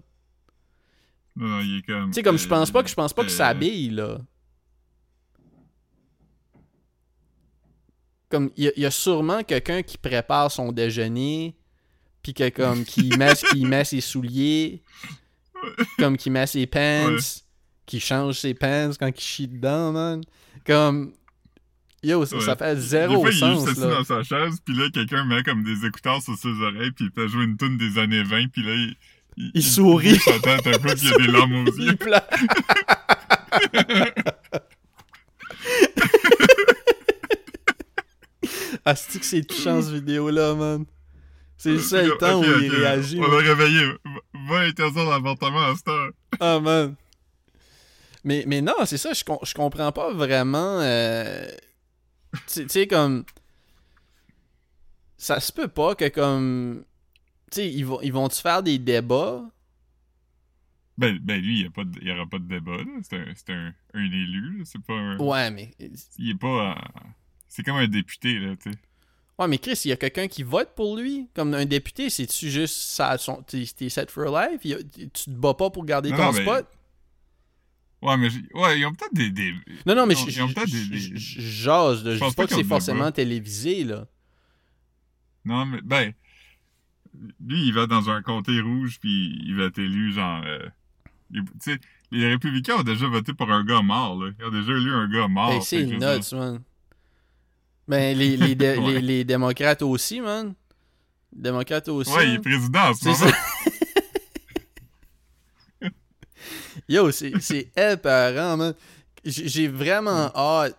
Il 1.36 1.78
est 1.78 1.86
comme. 1.86 2.08
Tu 2.08 2.14
sais, 2.14 2.22
comme 2.22 2.36
je 2.38 2.48
pense 2.48 2.70
pas 2.70 2.82
que 2.82 2.88
je 2.90 2.94
pense 2.94 3.12
pas 3.12 3.22
qu'il 3.22 3.30
s'habille, 3.30 3.90
là. 3.90 4.18
Comme, 8.28 8.50
il 8.56 8.64
y, 8.64 8.68
a- 8.68 8.72
il 8.76 8.82
y 8.82 8.86
a 8.86 8.90
sûrement 8.90 9.42
quelqu'un 9.42 9.82
qui 9.82 9.98
prépare 9.98 10.50
son 10.52 10.70
déjeuner, 10.72 11.56
puis 12.22 12.32
que 12.34 12.48
comme, 12.50 12.84
qui 12.84 13.08
met, 13.18 13.34
qui 13.34 13.64
met 13.64 13.84
ses 13.84 14.00
souliers, 14.00 14.82
comme, 15.98 16.16
qui 16.16 16.30
met 16.30 16.46
ses 16.46 16.66
pants, 16.66 17.06
Ouais. 17.06 17.16
Qui 17.90 18.00
change 18.00 18.36
ses 18.38 18.54
pants 18.54 18.90
quand 18.98 19.08
il 19.08 19.20
chie 19.20 19.48
dedans, 19.48 19.92
man. 19.92 20.20
Comme, 20.64 21.12
yo, 22.02 22.24
ça, 22.24 22.36
Ouais. 22.36 22.42
ça 22.44 22.56
fait 22.56 22.74
Des 22.76 22.80
zéro 22.80 23.20
fois, 23.20 23.30
il 23.30 23.36
est 23.36 23.40
sens, 23.40 23.66
juste 23.66 23.78
assis 23.78 23.88
dans 23.90 24.04
sa 24.04 24.22
chaise, 24.22 24.58
puis 24.64 24.74
là, 24.76 24.88
quelqu'un 24.92 25.24
met 25.24 25.42
comme 25.42 25.64
des 25.64 25.84
écouteurs 25.86 26.22
sur 26.22 26.36
ses 26.36 26.48
oreilles, 26.48 26.92
puis 26.92 27.06
il 27.06 27.10
fait 27.12 27.28
jouer 27.28 27.44
une 27.44 27.56
tune 27.56 27.76
des 27.78 27.98
années 27.98 28.22
20, 28.22 28.48
puis 28.52 28.62
là, 28.62 28.74
il. 28.74 28.96
Il 29.54 29.62
sourit. 29.62 30.10
Il 30.10 30.20
sa 30.20 30.38
tête 30.38 30.66
un 30.66 30.78
peu, 30.78 30.88
puis 30.94 31.04
il 31.04 31.10
y 31.10 31.14
a 31.14 31.18
des 31.18 31.26
larmes 31.32 31.54
aux 31.66 31.72
Il 31.78 31.84
yeux. 31.86 31.96
pleure. 31.96 32.20
Asti 38.84 39.18
que 39.18 39.24
c'est 39.26 39.42
touchant 39.44 39.82
ce 39.82 39.90
vidéo-là, 39.92 40.54
man? 40.54 40.84
C'est 41.56 41.72
le 41.72 41.78
seul 41.80 42.16
temps 42.18 42.40
où 42.40 42.44
il 42.44 42.70
réagit. 42.74 43.18
On 43.18 43.22
man. 43.28 43.32
l'a 43.32 43.38
réveillé. 43.54 43.84
Va- 43.86 44.20
Va 44.48 44.60
interdire 44.60 45.04
l'avortement 45.10 45.62
à 45.66 45.74
cette 45.76 45.88
heure. 45.88 46.10
Ah, 46.40 46.58
man. 46.60 46.94
Mais, 48.24 48.44
mais 48.46 48.60
non, 48.60 48.74
c'est 48.84 48.98
ça, 48.98 49.12
je, 49.12 49.24
com- 49.24 49.38
je 49.42 49.54
comprends 49.54 49.92
pas 49.92 50.12
vraiment. 50.12 50.80
euh, 50.80 51.46
Tu 52.46 52.68
sais- 52.68 52.86
comme. 52.86 53.24
Ça 55.16 55.40
se 55.40 55.52
peut 55.52 55.68
pas 55.68 55.94
que, 55.94 56.08
comme. 56.08 56.84
Tu 57.50 57.56
sais, 57.56 57.70
ils 57.72 57.84
vont, 57.84 58.00
ils 58.00 58.12
vont-tu 58.12 58.40
faire 58.40 58.62
des 58.62 58.78
débats? 58.78 59.44
Ben, 60.96 61.18
ben 61.18 61.40
lui, 61.40 61.60
il 61.60 62.04
n'y 62.04 62.10
aura 62.12 62.26
pas 62.26 62.38
de 62.38 62.44
débat, 62.44 62.76
là. 62.76 62.84
C'est 63.02 63.16
un, 63.50 63.54
un, 63.54 63.72
un 63.94 64.04
élu. 64.04 64.62
C'est 64.66 64.82
pas 64.82 64.94
un. 64.94 65.18
Ouais, 65.18 65.50
mais. 65.50 65.70
Il 66.18 66.30
est 66.30 66.38
pas. 66.38 66.72
euh, 66.72 66.74
C'est 67.48 67.62
comme 67.62 67.76
un 67.76 67.88
député, 67.88 68.38
là, 68.38 68.54
tu 68.56 68.70
sais. 68.70 68.78
Ouais, 69.38 69.48
mais 69.48 69.56
Chris, 69.56 69.80
il 69.86 69.88
y 69.88 69.92
a 69.92 69.96
quelqu'un 69.96 70.28
qui 70.28 70.42
vote 70.42 70.74
pour 70.76 70.98
lui. 70.98 71.28
Comme 71.34 71.54
un 71.54 71.64
député, 71.64 72.10
c'est-tu 72.10 72.50
juste 72.50 73.00
t'es, 73.46 73.88
set 73.88 74.10
for 74.10 74.26
life? 74.26 74.60
A- 74.66 74.82
tu 74.84 75.08
te 75.08 75.30
bats 75.30 75.54
pas 75.54 75.70
pour 75.70 75.86
garder 75.86 76.10
Non, 76.10 76.16
ton 76.18 76.24
non, 76.24 76.32
spot? 76.32 76.66
Ouais, 78.02 78.16
mais. 78.16 78.28
Ouais, 78.54 78.78
ils 78.80 78.86
ont 78.86 78.92
peut-être 78.92 79.12
des. 79.14 79.30
des... 79.30 79.52
Non, 79.86 79.94
non, 79.94 80.06
mais 80.06 80.14
ils 80.14 80.22
ont- 80.22 80.28
je 80.28 80.38
ils 80.38 80.42
ont 80.42 80.48
peut-être 80.48 80.70
des- 80.70 80.98
je- 80.98 81.10
des- 81.12 81.18
dis 82.30 82.34
pas 82.34 82.46
que 82.46 82.54
c'est 82.54 82.64
forcément 82.64 82.98
débat. 83.00 83.12
télévisé, 83.12 83.84
là. 83.84 84.06
Non, 85.44 85.66
mais. 85.66 85.80
Ben. 85.82 86.12
Lui, 87.44 87.66
il 87.66 87.74
va 87.74 87.86
dans 87.86 88.08
un 88.08 88.22
comté 88.22 88.60
rouge, 88.60 88.98
puis 89.00 89.38
il 89.44 89.56
va 89.56 89.64
être 89.64 89.78
élu, 89.78 90.12
genre. 90.12 90.42
euh, 90.46 90.66
Tu 91.32 91.42
sais, 91.60 91.78
les 92.10 92.28
républicains 92.28 92.76
ont 92.76 92.82
déjà 92.82 93.06
voté 93.06 93.32
pour 93.34 93.50
un 93.50 93.64
gars 93.64 93.82
mort, 93.82 94.16
là. 94.22 94.30
Ils 94.38 94.44
ont 94.46 94.50
déjà 94.50 94.72
élu 94.72 94.92
un 94.92 95.08
gars 95.08 95.28
mort. 95.28 95.52
Fait 95.52 95.60
c'est 95.60 95.84
nuts, 95.86 95.98
man. 96.32 96.60
Ben, 97.88 98.16
les, 98.16 98.36
les, 98.36 98.54
Ouais. 98.78 98.92
les, 98.94 99.00
les 99.00 99.24
démocrates 99.24 99.82
aussi, 99.82 100.20
man. 100.20 100.54
Les 101.36 101.42
démocrates 101.42 101.88
aussi. 101.88 102.12
Ouais, 102.12 102.28
il 102.28 102.34
est 102.34 102.38
président 102.38 102.90
en 102.90 102.94
ce 102.94 103.12
C'est 103.12 103.24
moment. 103.24 103.36
Yo, 106.88 107.10
c'est 107.10 107.32
épeurant, 107.76 108.56
man. 108.56 108.74
J'ai 109.24 109.68
vraiment 109.68 110.30
hâte 110.34 110.76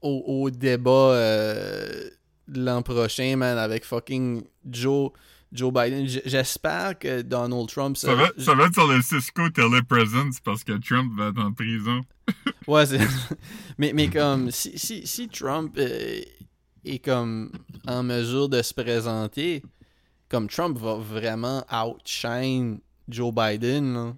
au, 0.00 0.22
au 0.26 0.50
débat 0.50 0.90
euh, 0.90 2.10
l'an 2.48 2.82
prochain, 2.82 3.36
man, 3.36 3.58
avec 3.58 3.84
fucking 3.84 4.44
Joe, 4.68 5.10
Joe 5.52 5.72
Biden. 5.72 6.06
J'espère 6.06 6.98
que 6.98 7.22
Donald 7.22 7.68
Trump. 7.68 7.96
Ça 7.96 8.14
va, 8.14 8.30
ça 8.38 8.54
va 8.54 8.66
être 8.66 8.74
sur 8.74 8.86
le 8.86 9.00
Cisco 9.02 9.48
Telepresence 9.50 10.40
parce 10.40 10.64
que 10.64 10.72
Trump 10.72 11.12
va 11.16 11.28
être 11.28 11.40
en 11.40 11.52
prison. 11.52 12.02
Ouais, 12.66 12.86
c'est. 12.86 12.98
mais, 13.76 13.92
mais 13.92 14.08
comme, 14.08 14.50
si, 14.50 14.78
si, 14.78 15.06
si 15.06 15.28
Trump 15.28 15.76
euh, 15.76 16.22
est 16.86 16.98
comme 16.98 17.52
en 17.86 18.02
mesure 18.02 18.48
de 18.48 18.62
se 18.62 18.72
présenter, 18.72 19.62
comme 20.30 20.48
Trump 20.48 20.78
va 20.78 20.94
vraiment 20.94 21.62
outshine 21.70 22.80
Joe 23.08 23.34
Biden, 23.34 23.92
là. 23.92 24.14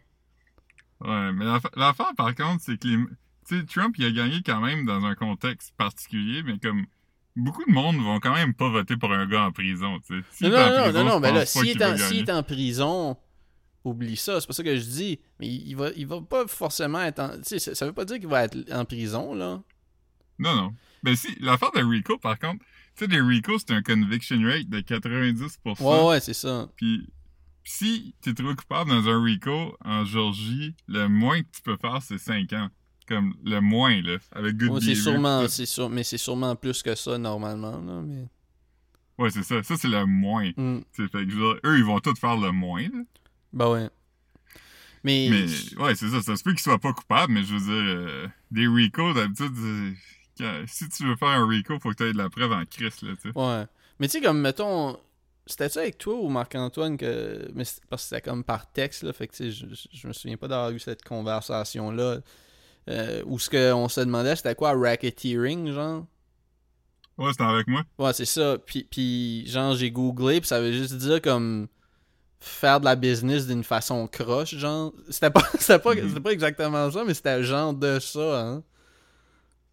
Ouais, 1.00 1.32
mais 1.32 1.44
l'affa- 1.44 1.70
l'affaire, 1.76 2.12
par 2.16 2.34
contre, 2.34 2.62
c'est 2.62 2.78
que 2.78 2.88
les... 2.88 2.96
Tu 3.48 3.58
sais, 3.60 3.64
Trump, 3.66 3.94
il 3.98 4.04
a 4.06 4.10
gagné 4.10 4.42
quand 4.44 4.60
même 4.60 4.84
dans 4.86 5.04
un 5.04 5.14
contexte 5.14 5.74
particulier, 5.76 6.42
mais 6.42 6.58
comme... 6.58 6.86
Beaucoup 7.36 7.64
de 7.66 7.70
monde 7.70 7.96
vont 7.96 8.18
quand 8.18 8.32
même 8.34 8.54
pas 8.54 8.70
voter 8.70 8.96
pour 8.96 9.12
un 9.12 9.26
gars 9.26 9.42
en 9.44 9.52
prison, 9.52 10.00
tu 10.00 10.18
sais. 10.20 10.26
S'il 10.30 10.48
Non, 10.48 10.56
en 10.58 10.70
non, 10.70 10.92
non, 10.92 11.04
non, 11.04 11.20
mais 11.20 11.32
là, 11.32 11.44
s'il 11.44 11.68
est, 11.68 11.84
en- 11.84 11.94
est 11.94 12.30
en 12.32 12.42
prison, 12.42 13.14
oublie 13.84 14.16
ça, 14.16 14.40
c'est 14.40 14.46
pas 14.46 14.54
ça 14.54 14.62
que 14.64 14.74
je 14.74 14.84
dis. 14.84 15.20
Mais 15.38 15.46
il, 15.46 15.74
va, 15.74 15.90
il 15.96 16.06
va 16.06 16.22
pas 16.22 16.46
forcément 16.46 17.02
être 17.02 17.18
en. 17.20 17.28
Tu 17.36 17.42
sais, 17.44 17.58
ça, 17.58 17.74
ça 17.74 17.84
veut 17.84 17.92
pas 17.92 18.06
dire 18.06 18.18
qu'il 18.18 18.28
va 18.28 18.44
être 18.44 18.56
en 18.72 18.86
prison, 18.86 19.34
là. 19.34 19.62
Non, 20.38 20.54
non. 20.56 20.74
Mais 21.02 21.14
si, 21.14 21.28
l'affaire 21.40 21.72
de 21.72 21.82
Rico, 21.84 22.16
par 22.16 22.38
contre, 22.38 22.64
tu 22.96 23.04
sais, 23.04 23.10
les 23.10 23.20
Rico, 23.20 23.58
c'est 23.58 23.72
un 23.72 23.82
conviction 23.82 24.40
rate 24.42 24.70
de 24.70 24.80
90%. 24.80 25.82
Ouais, 25.82 26.08
ouais, 26.08 26.20
c'est 26.20 26.32
ça. 26.32 26.70
Puis, 26.74 27.06
si 27.66 28.14
t'es 28.20 28.32
trouvé 28.32 28.54
coupable 28.54 28.90
dans 28.90 29.08
un 29.08 29.22
RICO 29.22 29.76
en 29.84 30.04
Georgie, 30.04 30.74
le 30.86 31.08
moins 31.08 31.42
que 31.42 31.48
tu 31.52 31.62
peux 31.62 31.76
faire, 31.76 32.00
c'est 32.00 32.16
5 32.16 32.52
ans. 32.52 32.68
Comme 33.08 33.34
le 33.44 33.60
moins, 33.60 34.00
là. 34.02 34.18
Avec 34.32 34.56
good 34.56 34.70
Ouais, 34.70 34.80
c'est 34.80 34.86
behavior, 34.86 35.02
sûrement, 35.02 35.48
c'est 35.48 35.66
sûr, 35.66 35.90
mais 35.90 36.02
c'est 36.02 36.18
sûrement 36.18 36.56
plus 36.56 36.82
que 36.82 36.94
ça 36.94 37.18
normalement, 37.18 37.80
là. 37.80 38.02
Mais... 38.02 38.28
Ouais, 39.18 39.30
c'est 39.30 39.42
ça. 39.42 39.62
Ça, 39.62 39.76
c'est 39.76 39.88
le 39.88 40.06
moins. 40.06 40.50
Sais, 40.92 41.08
fait 41.08 41.26
que 41.26 41.66
eux, 41.66 41.78
ils 41.78 41.84
vont 41.84 42.00
tous 42.00 42.18
faire 42.18 42.36
le 42.36 42.52
moins, 42.52 42.82
là. 42.82 43.02
Bah 43.52 43.70
ouais. 43.70 43.88
Mais, 45.02 45.28
Mais, 45.30 45.46
ouais, 45.82 45.94
c'est 45.94 46.08
ça. 46.08 46.22
Ça 46.22 46.36
se 46.36 46.42
peut 46.42 46.50
qu'ils 46.52 46.60
soient 46.60 46.78
pas 46.78 46.92
coupables, 46.92 47.32
mais 47.32 47.42
je 47.44 47.54
veux 47.54 47.60
dire, 47.60 47.96
euh, 47.96 48.28
des 48.50 48.66
RICO, 48.66 49.12
d'habitude, 49.12 49.54
si 50.66 50.88
tu 50.88 51.06
veux 51.06 51.16
faire 51.16 51.28
un 51.28 51.46
RICO, 51.46 51.78
faut 51.80 51.90
que 51.90 51.96
tu 51.96 52.04
aies 52.04 52.12
de 52.12 52.18
la 52.18 52.28
preuve 52.28 52.52
en 52.52 52.64
crise, 52.64 53.02
là, 53.02 53.12
tu 53.20 53.30
ouais. 53.34 53.64
Mais 53.98 54.08
tu 54.08 54.18
sais, 54.18 54.20
comme 54.20 54.40
mettons. 54.40 54.98
C'était 55.46 55.68
ça 55.68 55.80
avec 55.80 55.98
toi 55.98 56.14
ou 56.14 56.28
Marc-Antoine 56.28 56.96
que. 56.96 57.48
Mais 57.54 57.64
parce 57.88 58.02
que 58.02 58.08
c'était 58.08 58.20
comme 58.22 58.42
par 58.44 58.70
texte, 58.72 59.04
là. 59.04 59.12
Fait 59.12 59.28
que 59.28 59.50
je, 59.50 59.66
je 59.92 60.08
me 60.08 60.12
souviens 60.12 60.36
pas 60.36 60.48
d'avoir 60.48 60.70
eu 60.70 60.78
cette 60.80 61.02
conversation-là. 61.04 62.18
Euh, 62.88 63.22
où 63.26 63.38
ce 63.38 63.50
qu'on 63.50 63.88
se 63.88 64.00
demandait, 64.00 64.36
c'était 64.36 64.54
quoi, 64.54 64.72
racketeering, 64.78 65.72
genre? 65.72 66.06
Ouais, 67.18 67.30
c'était 67.32 67.44
avec 67.44 67.66
moi. 67.66 67.82
Ouais, 67.98 68.12
c'est 68.12 68.24
ça. 68.26 68.58
Puis, 68.58 68.84
puis 68.90 69.44
genre, 69.46 69.74
j'ai 69.74 69.90
googlé, 69.90 70.40
puis 70.40 70.48
ça 70.48 70.60
veut 70.60 70.72
juste 70.72 70.94
dire 70.96 71.20
comme 71.22 71.66
faire 72.40 72.78
de 72.80 72.84
la 72.84 72.94
business 72.94 73.46
d'une 73.46 73.64
façon 73.64 74.06
croche, 74.06 74.54
genre. 74.56 74.92
C'était 75.10 75.30
pas, 75.30 75.42
c'était 75.58 75.78
pas, 75.78 75.94
Mhm. 75.94 76.22
pas 76.22 76.32
exactement 76.32 76.90
ça, 76.90 77.04
mais 77.04 77.14
c'était 77.14 77.42
genre 77.42 77.72
de 77.74 77.98
ça, 77.98 78.40
hein. 78.40 78.62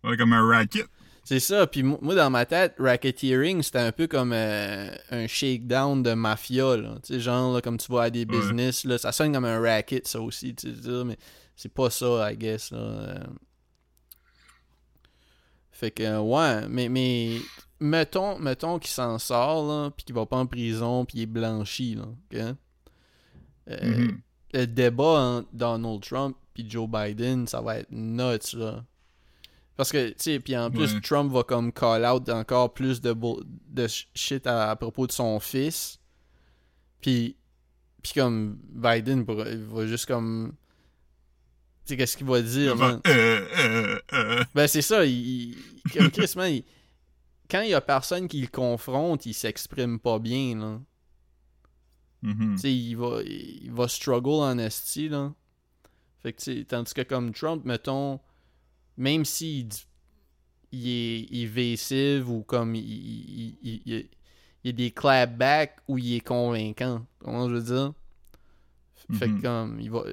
Ouais, 0.03 0.17
comme 0.17 0.33
un 0.33 0.45
racket. 0.47 0.85
C'est 1.25 1.39
ça. 1.39 1.65
Puis 1.67 1.83
mo- 1.83 1.99
moi, 2.01 2.15
dans 2.15 2.29
ma 2.29 2.45
tête, 2.45 2.75
racketeering, 2.79 3.61
c'était 3.61 3.79
un 3.79 3.91
peu 3.93 4.07
comme 4.07 4.33
euh, 4.33 4.93
un 5.11 5.25
shakedown 5.27 6.03
de 6.03 6.13
mafia, 6.13 6.75
là. 6.75 6.95
Tu 7.01 7.13
sais, 7.13 7.19
genre, 7.21 7.53
là, 7.55 7.61
comme 7.61 7.77
tu 7.77 7.87
vois 7.87 8.03
à 8.03 8.09
des 8.09 8.19
Ouais. 8.19 8.25
business, 8.25 8.83
là. 8.83 8.97
Ça 8.97 9.11
sonne 9.13 9.31
comme 9.33 9.45
un 9.45 9.59
racket, 9.61 10.05
ça 10.07 10.19
aussi, 10.19 10.53
tu 10.53 10.73
sais, 10.75 11.03
mais 11.05 11.17
c'est 11.55 11.73
pas 11.73 11.89
ça, 11.89 12.31
I 12.31 12.35
guess, 12.37 12.71
là. 12.71 12.77
Euh. 12.77 13.23
Fait 15.71 15.91
que, 15.91 16.19
ouais, 16.19 16.67
mais, 16.69 16.87
mais 16.89 17.37
mettons, 17.79 18.37
mettons 18.37 18.77
qu'il 18.79 18.91
s'en 18.91 19.17
sort, 19.17 19.65
là, 19.67 19.91
puis 19.91 20.05
qu'il 20.05 20.15
va 20.15 20.25
pas 20.25 20.37
en 20.37 20.45
prison, 20.45 21.05
puis 21.05 21.19
il 21.19 21.21
est 21.23 21.25
blanchi, 21.25 21.95
là? 21.95 22.53
Euh, 23.69 23.77
Mhm. 23.81 24.21
le 24.53 24.67
débat 24.67 25.19
entre 25.19 25.49
Donald 25.53 26.01
Trump 26.01 26.35
puis 26.53 26.69
Joe 26.69 26.87
Biden, 26.87 27.47
ça 27.47 27.61
va 27.61 27.77
être 27.79 27.91
nuts, 27.91 28.55
là. 28.57 28.83
Parce 29.75 29.91
que, 29.91 30.09
tu 30.09 30.15
sais, 30.17 30.39
puis 30.39 30.55
en 30.55 30.69
plus, 30.69 30.93
Ouais. 30.93 31.01
Trump 31.01 31.31
va 31.33 31.43
comme 31.43 31.71
call 31.71 32.05
out 32.05 32.29
encore 32.29 32.73
plus 32.73 33.01
de, 33.01 33.13
de 33.13 33.87
sh- 33.87 34.07
shit 34.13 34.45
à, 34.45 34.69
à 34.69 34.75
propos 34.75 35.07
de 35.07 35.11
son 35.11 35.39
fils. 35.39 35.99
Puis, 37.01 37.35
puis 38.03 38.13
comme 38.13 38.57
Biden 38.69 39.23
va, 39.23 39.49
il 39.49 39.63
va 39.63 39.87
juste 39.87 40.05
comme... 40.05 40.53
Tu 41.85 41.89
sais, 41.89 41.97
qu'est-ce 41.97 42.15
qu'il 42.15 42.27
va 42.27 42.41
dire, 42.41 42.81
euh, 42.81 42.99
euh, 43.07 43.99
euh. 44.13 44.43
Ben, 44.55 44.67
c'est 44.67 44.81
ça, 44.83 45.03
il... 45.05 45.55
comme 45.93 46.11
Chris, 46.11 46.31
man, 46.37 46.51
il- 46.51 46.63
quand 47.49 47.61
il 47.61 47.69
y 47.71 47.73
a 47.73 47.81
personne 47.81 48.27
qui 48.27 48.41
le 48.41 48.47
confronte, 48.47 49.25
il 49.25 49.33
s'exprime 49.33 49.99
pas 49.99 50.17
bien, 50.19 50.57
là. 50.57 50.79
Mhm. 52.21 52.53
Tu 52.55 52.61
sais, 52.61 52.73
il 52.73 52.95
va, 52.95 53.21
il 53.25 53.69
va 53.71 53.87
struggle 53.87 54.43
en 54.43 54.57
esti, 54.59 55.09
là. 55.09 55.33
Fait 56.21 56.31
que, 56.31 56.41
tu 56.41 56.59
sais, 56.59 56.63
tandis 56.65 56.93
que 56.93 57.01
comme 57.01 57.33
Trump, 57.33 57.65
mettons, 57.65 58.19
même 58.97 59.25
s'il 59.25 59.69
il 60.71 60.87
est 60.89 61.21
évasive 61.43 62.29
ou 62.29 62.41
comme 62.43 62.73
il, 62.75 62.83
il, 62.83 63.57
il, 63.61 63.81
il- 63.85 64.09
il 64.65 64.67
y 64.67 64.69
a 64.69 64.71
des 64.71 64.91
clapbacks 64.91 65.77
où 65.89 65.97
il 65.97 66.15
est 66.15 66.19
convaincant. 66.21 67.05
Comment 67.19 67.49
je 67.49 67.55
veux 67.55 67.61
dire? 67.63 67.93
Fait 69.17 69.27
que 69.27 69.31
Mhm. 69.33 69.41
comme, 69.41 69.79
il 69.81 69.91
va... 69.91 70.03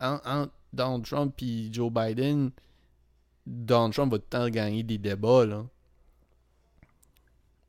En, 0.00 0.18
en 0.24 0.46
Donald 0.72 1.04
Trump 1.04 1.34
puis 1.36 1.68
Joe 1.72 1.92
Biden, 1.92 2.50
Donald 3.46 3.92
Trump 3.92 4.10
va 4.12 4.18
tout 4.18 4.24
le 4.24 4.28
temps 4.30 4.48
gagner 4.48 4.82
des 4.82 4.96
débats, 4.98 5.44
là. 5.44 5.66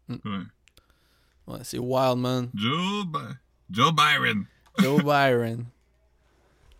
Ouais. 0.09 0.17
Ouais, 1.47 1.59
c'est 1.63 1.77
wild, 1.79 2.17
man. 2.17 2.49
Joe, 2.55 3.05
Bi- 3.05 3.35
Joe 3.69 3.91
Byron. 3.93 4.45
Joe 4.79 5.03
Byron. 5.03 5.65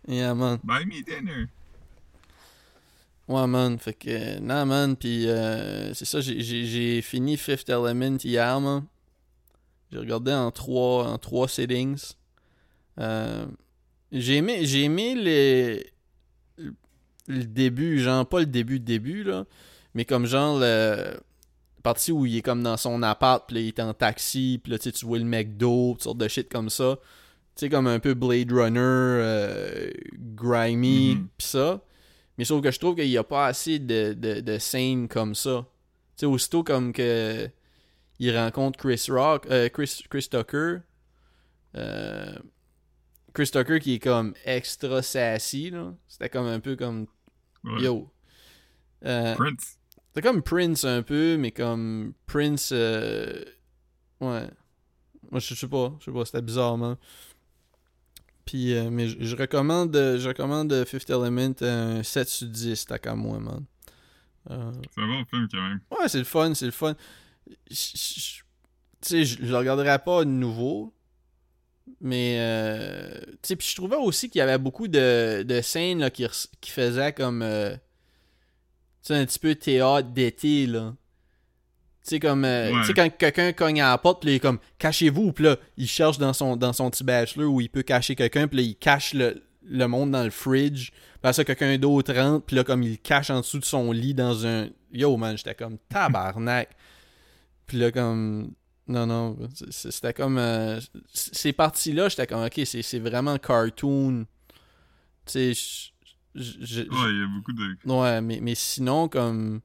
Yeah, 0.08 0.34
man. 0.34 0.58
Buy 0.64 0.86
me 0.86 1.02
dinner. 1.02 1.48
Ouais, 3.30 3.46
man. 3.46 3.78
Fait 3.78 3.92
que, 3.94 4.08
euh, 4.10 4.40
non, 4.40 4.66
man. 4.66 4.96
Puis, 4.96 5.28
euh, 5.28 5.94
c'est 5.94 6.04
ça, 6.04 6.20
j'ai- 6.20 7.00
fini 7.02 7.36
Fifth 7.36 7.68
Element 7.68 8.16
hier, 8.24 8.60
man. 8.60 8.84
J'ai 9.92 9.98
regardé 9.98 10.32
en 10.32 10.50
trois, 10.50 11.06
en 11.06 11.16
trois 11.18 11.46
sittings. 11.48 12.14
Euh, 12.98 13.46
j'ai 14.12 14.36
aimé, 14.38 14.64
j'ai 14.64 14.82
aimé 14.84 15.14
les, 15.14 15.92
le, 16.58 16.74
le 17.28 17.44
début, 17.44 18.00
genre, 18.00 18.26
pas 18.26 18.40
le 18.40 18.46
début, 18.46 18.80
début, 18.80 19.22
là, 19.22 19.44
mais 19.94 20.04
comme 20.04 20.26
genre, 20.26 20.58
le 20.58 21.16
la 21.76 21.82
partie 21.82 22.12
où 22.12 22.26
il 22.26 22.36
est 22.36 22.42
comme 22.42 22.62
dans 22.62 22.76
son 22.76 23.02
appart, 23.02 23.46
puis 23.48 23.54
là, 23.54 23.60
il 23.62 23.68
est 23.68 23.80
en 23.80 23.94
taxi, 23.94 24.60
puis 24.62 24.70
là, 24.72 24.78
tu 24.78 24.90
vois 25.06 25.18
le 25.18 25.24
McDo, 25.24 25.92
toutes 25.92 26.02
sortes 26.02 26.18
de 26.18 26.28
shit 26.28 26.48
comme 26.50 26.68
ça. 26.68 26.98
Tu 27.56 27.60
sais, 27.66 27.68
comme 27.70 27.86
un 27.86 27.98
peu 28.00 28.12
Blade 28.12 28.52
Runner, 28.52 28.78
euh, 28.80 29.90
grimy, 30.36 31.14
Mhm. 31.16 31.28
pis 31.38 31.46
ça. 31.46 31.80
Mais 32.40 32.46
sauf 32.46 32.62
que 32.62 32.70
je 32.70 32.78
trouve 32.78 32.94
qu'il 32.94 33.06
n'y 33.06 33.18
a 33.18 33.22
pas 33.22 33.48
assez 33.48 33.78
de, 33.78 34.14
de, 34.14 34.40
de 34.40 34.56
scènes 34.58 35.08
comme 35.08 35.34
ça. 35.34 35.66
Tu 36.16 36.20
sais, 36.20 36.26
aussitôt 36.26 36.64
comme 36.64 36.90
que 36.94 37.50
il 38.18 38.34
rencontre 38.34 38.78
Chris 38.78 39.04
Rock, 39.10 39.46
euh, 39.50 39.68
Chris, 39.68 40.02
Chris 40.08 40.26
Tucker. 40.30 40.78
euh, 41.76 42.34
Chris 43.34 43.50
Tucker 43.52 43.78
qui 43.78 43.94
est 43.96 43.98
comme 43.98 44.32
extra 44.46 45.02
sassy, 45.02 45.68
là. 45.68 45.92
C'était 46.08 46.30
comme 46.30 46.46
un 46.46 46.60
peu 46.60 46.76
comme 46.76 47.06
Ouais. 47.62 47.82
yo. 47.82 48.10
Euh, 49.04 49.34
Prince. 49.34 49.78
c'est 50.14 50.22
comme 50.22 50.42
Prince 50.42 50.84
un 50.84 51.02
peu, 51.02 51.36
mais 51.36 51.50
comme 51.50 52.14
Prince. 52.26 52.70
Ouais. 52.72 54.48
Moi, 55.30 55.40
je 55.40 55.54
sais 55.54 55.68
pas. 55.68 55.94
Je 56.00 56.06
sais 56.06 56.10
pas, 56.12 56.24
c'était 56.24 56.40
bizarre, 56.42 56.78
man. 56.78 56.96
Puis, 58.44 58.74
euh, 58.74 58.90
mais 58.90 59.08
je, 59.08 59.36
recommande, 59.36 59.94
euh, 59.94 60.18
je 60.18 60.28
recommande 60.28 60.72
euh, 60.72 60.84
Fifth 60.84 61.10
Element 61.10 61.54
un 61.60 62.02
7 62.02 62.28
sur 62.28 62.48
10, 62.48 62.86
t'as 62.86 62.98
qu'à 62.98 63.14
moi, 63.14 63.38
man. 63.38 63.64
Euh, 64.50 64.72
C'est 64.94 65.02
un 65.02 65.06
bon 65.06 65.24
film 65.26 65.46
quand 65.50 65.68
même. 65.68 65.80
Ouais, 65.90 66.08
c'est 66.08 66.18
le 66.18 66.24
fun, 66.24 66.54
c'est 66.54 66.64
le 66.66 66.70
fun. 66.72 66.94
Tu 67.68 67.76
sais, 69.02 69.24
je 69.24 69.42
le 69.42 69.56
regarderai 69.56 69.98
pas 69.98 70.24
de 70.24 70.30
nouveau. 70.30 70.94
Mais, 72.00 72.36
euh, 72.38 73.20
tu 73.20 73.38
sais, 73.42 73.56
puis 73.56 73.66
je 73.68 73.74
trouvais 73.76 73.96
aussi 73.96 74.30
qu'il 74.30 74.38
y 74.38 74.42
avait 74.42 74.58
beaucoup 74.58 74.88
de, 74.88 75.42
de 75.42 75.60
scènes 75.60 75.98
là, 76.00 76.10
qui, 76.10 76.26
qui 76.60 76.70
faisaient 76.70 77.12
comme, 77.12 77.42
euh, 77.42 77.72
tu 77.74 77.78
sais, 79.02 79.14
un 79.16 79.26
petit 79.26 79.38
peu 79.38 79.54
théâtre 79.54 80.08
d'été, 80.08 80.66
là. 80.66 80.94
Tu 82.02 82.10
sais, 82.16 82.20
comme, 82.20 82.44
euh, 82.44 82.72
Ouais. 82.72 82.80
tu 82.80 82.86
sais, 82.88 82.94
quand 82.94 83.08
quelqu'un 83.18 83.52
cogne 83.52 83.80
à 83.82 83.90
la 83.90 83.98
porte, 83.98 84.22
puis 84.22 84.30
il 84.30 84.34
est 84.36 84.40
comme, 84.40 84.58
cachez-vous, 84.78 85.32
puis 85.32 85.44
là, 85.44 85.56
il 85.76 85.86
cherche 85.86 86.16
dans 86.18 86.32
son, 86.32 86.56
dans 86.56 86.72
son 86.72 86.90
petit 86.90 87.04
bachelor 87.04 87.52
où 87.52 87.60
il 87.60 87.68
peut 87.68 87.82
cacher 87.82 88.14
quelqu'un, 88.14 88.48
puis 88.48 88.56
là, 88.56 88.62
il 88.62 88.74
cache 88.76 89.12
le, 89.14 89.42
le 89.66 89.86
monde 89.86 90.10
dans 90.12 90.24
le 90.24 90.30
fridge. 90.30 90.90
Puis 91.22 91.34
ça, 91.34 91.44
quelqu'un 91.44 91.76
d'autre 91.76 92.14
rentre, 92.14 92.46
puis 92.46 92.56
là, 92.56 92.64
comme 92.64 92.82
il 92.82 92.92
le 92.92 92.96
cache 92.96 93.28
en 93.28 93.40
dessous 93.40 93.58
de 93.58 93.64
son 93.66 93.92
lit 93.92 94.14
dans 94.14 94.46
un. 94.46 94.68
Yo, 94.92 95.16
man, 95.18 95.36
j'étais 95.36 95.54
comme 95.54 95.76
tabarnak. 95.90 96.70
puis 97.66 97.78
là, 97.78 97.90
comme. 97.92 98.52
Non, 98.88 99.06
non, 99.06 99.36
c'était 99.70 100.14
comme. 100.14 100.38
euh, 100.38 100.80
ces 101.12 101.52
parties-là, 101.52 102.08
j'étais 102.08 102.26
comme, 102.26 102.42
ok, 102.44 102.60
c'est 102.64 102.82
c'est 102.82 102.98
vraiment 102.98 103.36
cartoon. 103.38 104.26
Tu 105.26 105.32
sais, 105.32 105.52
je- 105.54 105.90
je- 106.34 106.64
je- 106.64 106.80
Ouais, 106.82 107.10
il 107.10 107.20
y 107.20 107.22
a 107.22 107.26
beaucoup 107.28 107.52
de. 107.52 107.76
Ouais, 107.84 108.20
mais, 108.22 108.40
mais 108.40 108.54
sinon, 108.56 109.06
comme. 109.08 109.60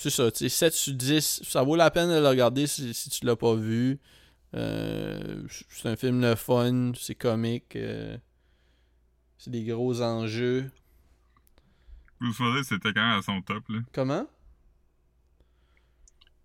C'est 0.00 0.10
ça, 0.10 0.30
tu 0.30 0.38
sais, 0.38 0.48
7 0.48 0.72
sur 0.74 0.92
10, 0.94 1.40
ça 1.42 1.64
vaut 1.64 1.74
la 1.74 1.90
peine 1.90 2.08
de 2.08 2.20
le 2.20 2.28
regarder 2.28 2.68
si, 2.68 2.94
si 2.94 3.10
tu 3.10 3.26
l'as 3.26 3.34
pas 3.34 3.54
vu. 3.56 3.98
Euh, 4.54 5.42
c'est 5.70 5.88
un 5.88 5.96
film 5.96 6.20
le 6.20 6.36
fun, 6.36 6.92
c'est 6.96 7.16
comique. 7.16 7.74
euh, 7.74 8.16
c'est 9.38 9.50
des 9.50 9.64
gros 9.64 10.00
enjeux. 10.00 10.70
Bruce 12.20 12.38
Willis 12.38 12.64
c'était 12.64 12.92
quand 12.92 13.08
même 13.08 13.18
à 13.18 13.22
son 13.22 13.42
top, 13.42 13.64
là. 13.70 13.80
Comment? 13.92 14.24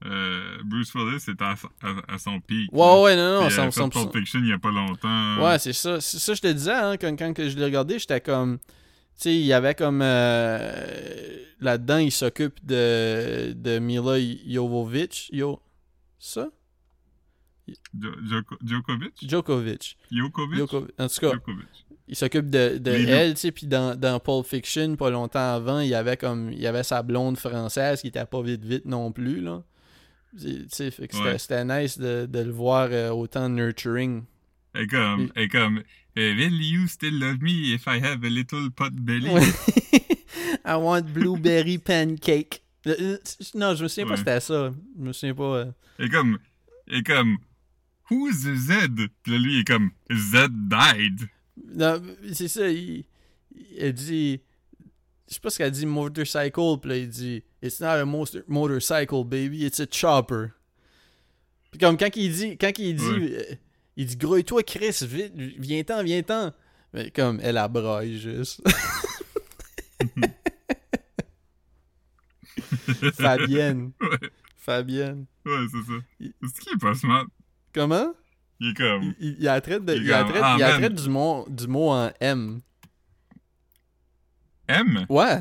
Euh, 0.06 0.58
Bruce 0.66 0.93
Willis 0.95 1.20
c'était 1.22 1.43
à, 1.45 1.56
son- 1.56 1.70
à- 1.82 2.14
à 2.16 2.18
son 2.18 2.39
pic. 2.41 2.72
Ouais, 2.74 2.80
là. 2.80 3.01
ouais, 3.01 3.16
non, 3.16 3.34
non, 3.41 3.47
Puis 3.47 3.56
il 3.56 3.60
avait 3.60 3.70
100%. 3.70 3.91
fait 3.91 3.99
Pulp 4.01 4.18
Fiction 4.18 4.39
il 4.39 4.49
y 4.49 4.54
a 4.54 4.60
pas 4.60 4.72
longtemps. 4.72 5.43
Ouais, 5.45 5.60
c'est 5.60 5.74
ça. 5.74 6.01
C'est 6.01 6.20
ça, 6.20 6.34
je 6.34 6.41
te 6.41 6.47
disais, 6.51 6.74
hein, 6.74 6.97
quand, 6.97 7.16
quand 7.16 7.34
je 7.38 7.56
l'ai 7.58 7.66
regardé, 7.66 7.99
j'étais 7.99 8.20
comme. 8.20 8.58
Sais, 9.16 9.34
il 9.36 9.45
y 9.45 9.53
avait 9.53 9.76
comme. 9.76 10.01
euh, 10.01 11.38
Là-dedans, 11.59 11.97
il 11.99 12.11
s'occupe 12.11 12.66
de, 12.66 13.53
de 13.53 13.80
Mila 13.80 14.18
Jovovich. 14.47 15.30
Yo. 15.32 15.59
Ça? 16.20 16.49
Jo- 17.97 18.09
Joko- 18.30 18.57
Djokovic? 18.66 19.14
Djokovic. 19.22 19.97
Jokovic? 20.11 20.57
Djokovic. 20.57 20.91
En 20.99 21.07
tout 21.07 21.20
cas, 21.22 21.32
Djokovic. 21.32 21.68
il 22.09 22.16
s'occupe 22.18 22.49
de, 22.49 22.78
de 22.78 22.91
elle, 22.91 23.36
tu 23.36 23.39
sais, 23.39 23.51
puis 23.53 23.68
dans, 23.68 23.97
dans 23.97 24.20
Pulp 24.20 24.45
Fiction, 24.45 24.97
pas 24.97 25.09
longtemps 25.09 25.53
avant, 25.53 25.80
il 25.80 25.88
y 25.88 25.95
avait 25.95 26.18
comme, 26.18 26.51
il 26.51 26.59
y 26.59 26.68
avait 26.68 26.84
sa 26.84 27.01
blonde 27.03 27.38
française 27.38 28.01
qui 28.01 28.07
était 28.07 28.26
pas 28.26 28.41
vite 28.41 28.66
vite 28.66 28.86
non 28.86 29.14
plus, 29.14 29.39
là. 29.39 29.64
Tu 30.38 30.66
sais, 30.70 30.91
c'était 30.91 31.64
Ouais. 31.64 31.84
nice 31.84 31.97
de, 31.97 32.26
de 32.26 32.39
le 32.39 32.51
voir 32.51 32.89
euh, 32.91 33.11
autant 33.11 33.47
nurturing. 33.47 34.24
Et 34.76 34.88
comme, 34.88 35.32
et 35.38 35.47
comme, 35.47 35.84
Will 36.16 36.61
you 36.61 36.88
still 36.88 37.14
love 37.20 37.41
me 37.41 37.74
if 37.74 37.88
I 37.88 37.99
have 37.99 38.24
a 38.24 38.30
little 38.30 38.70
pot 38.70 38.91
belly? 38.93 39.30
I 40.66 40.76
want 40.76 41.11
blueberry 41.14 41.78
pancake. 41.84 42.61
Euh, 42.86 42.95
euh, 42.99 43.18
Non, 43.55 43.76
je 43.76 43.84
me 43.84 43.88
souviens 43.88 44.05
pas 44.05 44.11
Ouais. 44.11 44.18
c'était 44.18 44.39
ça. 44.39 44.74
Je 44.97 45.03
me 45.03 45.14
souviens 45.14 45.34
pas. 45.36 45.55
euh. 45.57 45.72
Et 45.99 46.09
comme, 46.09 46.38
et 46.88 47.01
comme, 47.03 47.38
who's 48.11 48.43
Z? 48.43 48.72
Puis 49.24 49.32
là, 49.34 49.38
lui, 49.39 49.53
il 49.55 49.59
est 49.61 49.68
comme, 49.68 49.91
Z 50.11 50.49
died. 50.51 51.30
Non, 51.76 52.01
c'est 52.34 52.47
ça, 52.47 52.68
il, 52.70 53.05
dit. 53.93 54.41
Je 55.30 55.34
sais 55.36 55.39
pas 55.39 55.49
ce 55.49 55.57
qu'elle 55.57 55.72
dit 55.72 55.86
motorcycle, 55.86 56.78
puis 56.82 56.89
là 56.89 56.97
il 56.97 57.09
dit 57.09 57.43
It's 57.61 57.80
not 57.80 57.88
a 57.88 58.05
motor- 58.05 58.43
motorcycle, 58.47 59.24
baby, 59.24 59.66
it's 59.66 59.80
a 59.80 59.86
chopper. 59.89 60.47
Puis 61.72 61.80
comme 61.80 61.97
quand 61.97 62.16
il 62.16 62.32
dit, 62.32 62.57
quand 62.57 62.78
il 62.78 62.95
dit, 62.95 63.03
Ouais. 63.05 63.59
Il 63.98 64.06
dit 64.06 64.18
grouille-toi, 64.18 64.64
Chris, 64.64 64.98
vite, 65.04 65.34
viens-t'en, 65.36 66.04
viens-t'en. 66.04 66.52
Mais 66.94 67.10
comme 67.12 67.39
elle 67.41 67.58
abraille 67.58 68.20
juste. 68.20 68.62
Fabienne. 73.16 73.91
Ouais, 74.02 74.30
Fabienne. 74.58 75.26
ouais, 75.46 75.66
c'est 75.72 75.82
ça. 75.91 76.00
Il- 76.20 76.34
C'est 76.44 76.60
qui 76.62 76.70
est 76.70 76.78
pas 76.80 76.94
smart? 76.94 77.26
Comment? 77.74 78.14
Il 78.60 78.70
est 78.70 78.74
comme, 78.76 79.04
Il, 79.04 79.16
il, 79.20 79.36
il 79.39 79.48
a 79.48 79.60
traite 79.62 79.84
de, 79.86 79.96
Il 79.96 80.04
il 80.04 80.14
a 80.14 80.22
comme, 80.24 80.32
traite- 80.32 80.44
ah, 80.46 80.56
il 80.58 80.64
a 80.64 80.70
man. 80.70 80.78
traite 80.80 80.94
du 80.96 81.10
mot, 81.10 81.46
du 81.50 81.68
mot 81.68 81.89
en 81.91 82.12
M. 82.20 82.62
M? 84.68 85.06
Ouais. 85.10 85.39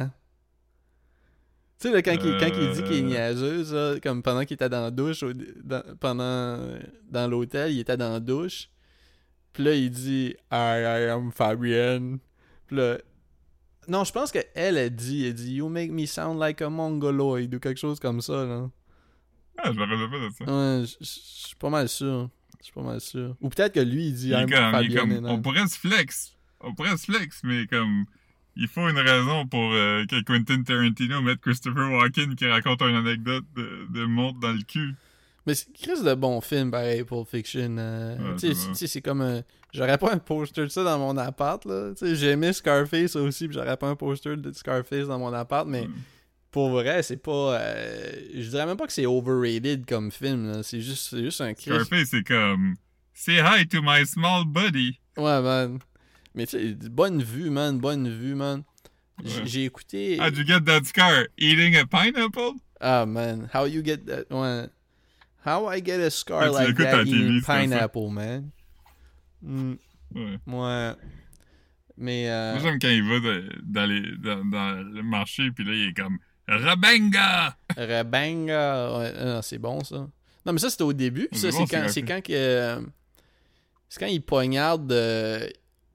Tu 1.83 1.89
sais, 1.89 1.95
là, 1.95 2.01
quand, 2.03 2.12
il, 2.12 2.39
quand 2.39 2.47
il 2.61 2.70
dit 2.74 2.83
qu'il 2.85 2.93
est 2.93 3.01
Euh. 3.03 3.30
niaiseuse, 3.30 3.74
là, 3.74 3.99
comme 4.01 4.22
pendant 4.22 4.45
qu'il 4.45 4.55
était 4.55 4.68
dans 4.68 4.83
la 4.83 4.93
douche, 4.93 5.24
au- 5.24 5.33
dans, 5.33 5.83
pendant, 5.99 6.59
dans 7.11 7.26
l'hôtel, 7.28 7.72
il 7.72 7.80
était 7.80 7.97
dans 7.97 8.12
la 8.12 8.20
douche. 8.20 8.68
Puis 9.53 9.64
là, 9.64 9.74
il 9.74 9.91
dit 9.91 10.35
I, 10.53 10.80
I 10.80 11.09
am 11.11 11.33
Fabienne. 11.33 12.20
Puis 12.68 12.76
là, 12.76 12.99
non, 13.89 14.05
je 14.05 14.12
pense 14.12 14.30
qu'elle 14.30 14.78
a 14.78 14.89
dit, 14.89 15.26
elle 15.26 15.35
dit 15.35 15.55
You 15.55 15.68
make 15.68 15.91
me 15.91 16.07
sound 16.07 16.39
like 16.39 16.62
a 16.62 16.70
mongoloid 16.70 17.53
ou 17.53 17.59
quelque 17.59 17.80
chose 17.80 17.99
comme 17.99 18.20
ça, 18.20 18.45
là. 18.45 18.70
Ah, 19.59 19.72
je 19.72 19.76
me 19.76 19.80
rappelle 19.80 20.09
pas 20.09 20.18
de 20.28 20.30
ça. 20.30 20.45
Ouais, 20.80 20.85
je 20.87 21.05
suis 21.05 21.57
pas 21.57 21.68
mal 21.68 21.89
sûr. 21.89 22.30
Je 22.61 22.64
suis 22.66 22.72
pas 22.72 22.83
mal 22.83 23.01
sûr. 23.01 23.37
Ou 23.41 23.49
peut-être 23.49 23.74
que 23.74 23.80
lui, 23.80 24.07
il 24.07 24.14
dit 24.14 24.28
Il 24.28 24.33
est 24.35 24.41
I'm 24.43 24.49
comme, 24.49 24.83
il 24.85 24.93
est 24.93 24.97
Fabienne. 24.97 25.20
comme, 25.22 25.26
on 25.30 25.43
pourrait 25.43 25.66
se 25.66 25.76
flex. 25.76 26.37
On 26.61 26.72
pourrait 26.74 26.97
se 26.97 27.07
flex, 27.11 27.41
mais 27.43 27.66
comme, 27.66 28.05
il 28.57 28.68
faut 28.68 28.88
une 28.88 28.98
raison 28.98 29.46
pour 29.46 29.72
euh, 29.72 30.05
que 30.07 30.20
Quentin 30.22 30.62
Tarantino 30.62 31.22
mette 31.22 31.40
Christopher 31.40 31.90
Walken 31.90 32.34
qui 32.36 32.46
raconte 32.46 32.80
une 32.82 32.96
anecdote 32.96 33.44
de, 33.57 33.86
de 33.90 34.05
montre 34.05 34.38
dans 34.40 34.53
le 34.53 34.62
cul. 34.62 34.94
Mais 35.46 35.55
c'est 35.55 35.72
Chris 35.72 36.03
de 36.05 36.14
bon 36.14 36.40
film, 36.40 36.70
pareil, 36.70 37.03
Pulp 37.05 37.26
Fiction. 37.28 37.76
euh, 37.78 38.16
Ouais, 38.16 38.36
tu 38.36 38.55
sais, 38.55 38.86
c'est 38.86 39.00
comme 39.00 39.22
un... 39.22 39.42
J'aurais 39.74 39.98
pas 39.98 40.12
un 40.12 40.18
poster 40.18 40.64
de 40.64 40.68
ça 40.68 40.84
dans 40.84 40.98
mon 40.98 41.16
appart, 41.16 41.64
là. 41.64 41.92
Tu 41.98 42.07
sais, 42.07 42.14
j'ai 42.14 42.28
aimé 42.30 42.53
Scarface 42.53 43.16
aussi, 43.16 43.48
puis 43.48 43.55
j'aurais 43.55 43.76
pas 43.76 43.88
un 43.88 43.96
poster 43.96 44.36
de 44.36 44.53
Scarface 44.53 45.09
dans 45.09 45.18
mon 45.18 45.32
appart, 45.32 45.66
mais 45.66 45.88
Mm. 45.88 45.94
pour 46.53 46.70
vrai, 46.70 47.03
c'est 47.03 47.16
pas... 47.16 47.59
euh, 47.59 48.12
Je 48.34 48.48
dirais 48.50 48.66
même 48.66 48.76
pas 48.76 48.86
que 48.86 48.92
c'est 48.92 49.07
overrated 49.07 49.84
comme 49.86 50.12
film, 50.12 50.46
là. 50.53 50.62
C'est 50.62 50.80
juste, 50.80 51.09
c'est 51.11 51.22
juste 51.24 51.40
un 51.40 51.55
Chris... 51.55 51.70
Scarface, 51.70 52.09
c'est 52.11 52.22
comme, 52.22 52.74
say 53.14 53.38
hi 53.40 53.66
to 53.66 53.80
my 53.82 54.07
small 54.07 54.44
buddy. 54.44 55.00
Ouais, 55.16 55.40
man. 55.42 55.78
Mais 56.35 56.47
tu 56.47 56.59
sais, 56.59 56.74
bonne 56.91 57.22
vue, 57.22 57.51
man, 57.51 57.78
bonne 57.78 58.09
vue, 58.09 58.35
man. 58.35 58.62
J'ai 59.45 59.64
écouté... 59.64 60.18
How'd 60.18 60.37
you 60.37 60.45
get 60.47 60.62
that 60.64 60.85
scar? 60.85 61.26
Eating 61.39 61.76
a 61.76 61.87
pineapple? 61.87 62.55
Ah, 62.80 63.05
man. 63.07 63.49
How 63.55 63.66
you 63.66 63.83
get 63.85 63.99
that... 64.07 64.24
Ouais. 64.30 64.66
How 65.45 65.68
I 65.72 65.80
get 65.85 66.01
a 66.01 66.11
scar 66.11 66.45
Ah, 66.45 66.51
like 66.51 66.76
that 66.78 67.05
TV, 67.05 67.09
eating 67.37 67.43
pineapple, 67.43 68.11
man? 68.11 68.51
Mm, 69.45 69.74
Ouais. 70.14 70.39
ouais. 70.47 70.95
Mais... 71.97 72.28
euh, 72.30 72.53
Moi, 72.55 72.62
j'aime 72.62 72.78
quand 72.80 72.89
il 72.89 73.03
va 73.03 73.20
de- 73.20 73.61
dans, 73.62 73.87
les, 73.87 74.16
dans, 74.18 74.45
dans 74.45 74.72
le 74.83 75.03
marché, 75.03 75.51
puis 75.55 75.64
là, 75.64 75.72
il 75.74 75.89
est 75.91 75.95
comme, 75.95 76.18
Rabenga! 76.49 77.57
Rebanga, 77.76 78.99
ouais, 78.99 79.24
non, 79.24 79.43
c'est 79.43 79.59
bon 79.59 79.83
ça. 79.85 80.09
Non, 80.45 80.53
mais 80.53 80.59
ça 80.59 80.70
c'était 80.70 80.83
au 80.85 80.93
début. 80.93 81.28
C'est 81.33 81.51
Ça, 81.53 81.59
bon, 81.59 81.66
c'est 81.66 81.76
quand, 81.76 81.83
c'est 81.85 81.93
c'est 81.93 82.03
quand 82.03 82.20
que. 82.22 82.33
euh, 82.33 82.80
c'est 83.89 84.01
quand 84.01 84.07
il 84.07 84.22
poignarde, 84.22 84.91
euh, 84.91 85.47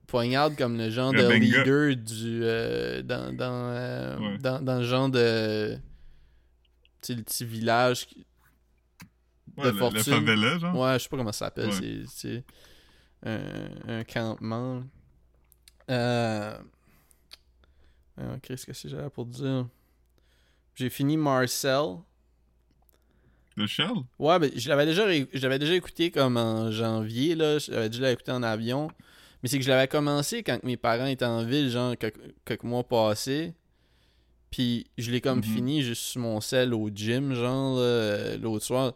poignarde 0.07 0.55
comme 0.57 0.77
le 0.77 0.89
genre 0.89 1.11
de 1.13 1.27
leader 1.33 1.95
du. 1.95 2.39
euh, 2.43 3.01
dans, 3.03 3.31
dans, 3.35 3.69
euh, 3.71 4.17
Ouais. 4.17 4.37
dans, 4.39 4.61
dans 4.61 4.77
le 4.79 4.83
genre 4.85 5.09
de. 5.09 5.75
Tu 7.01 7.07
sais, 7.07 7.15
le 7.15 7.23
petit 7.23 7.45
village. 7.45 8.07
qui- 8.07 8.25
Ouais, 9.57 9.65
de 9.65 9.69
le, 9.71 9.77
fortune. 9.77 10.01
favela, 10.03 10.57
genre. 10.59 10.75
Ouais, 10.77 10.93
je 10.99 11.03
sais 11.03 11.09
pas 11.09 11.17
comment 11.17 11.31
ça 11.31 11.45
s'appelle. 11.45 11.69
Ouais. 11.69 12.03
C'est, 12.07 12.43
un, 13.25 13.39
un 13.87 14.03
campement. 14.03 14.83
Euh. 15.89 16.57
euh, 18.19 18.37
Qu'est-ce 18.41 18.65
que 18.65 18.73
c'est 18.73 18.89
j'avais 18.89 19.09
pour 19.09 19.25
dire? 19.25 19.67
J'ai 20.75 20.89
fini 20.89 21.17
Marcel. 21.17 21.97
Le 23.55 23.65
Shell? 23.65 23.89
Ouais, 24.19 24.37
ben, 24.37 24.51
je 24.55 24.69
l'avais 24.69 24.85
déjà, 24.85 25.05
ré- 25.05 25.25
déjà 25.33 25.73
écouté 25.73 26.11
comme 26.11 26.37
en 26.37 26.69
janvier, 26.69 27.33
là. 27.33 27.57
J'avais 27.57 27.89
dû 27.89 27.99
l'écouter 28.01 28.31
en 28.31 28.43
avion. 28.43 28.89
Mais 29.43 29.49
c'est 29.49 29.57
que 29.59 29.63
je 29.63 29.69
l'avais 29.69 29.87
commencé 29.87 30.41
quand 30.43 30.63
mes 30.63 30.77
parents 30.77 31.05
étaient 31.05 31.25
en 31.25 31.43
ville, 31.43 31.69
genre 31.69 31.95
quelques, 31.97 32.19
quelques 32.45 32.63
mois 32.63 32.83
passés. 32.87 33.53
Puis 34.49 34.87
je 34.97 35.11
l'ai 35.11 35.21
comme 35.21 35.39
Mhm. 35.39 35.43
fini 35.43 35.81
juste 35.83 36.01
sur 36.03 36.21
mon 36.21 36.41
sel 36.41 36.73
au 36.73 36.89
gym, 36.89 37.33
genre, 37.33 37.77
là, 37.79 38.37
l'autre 38.37 38.65
soir. 38.65 38.93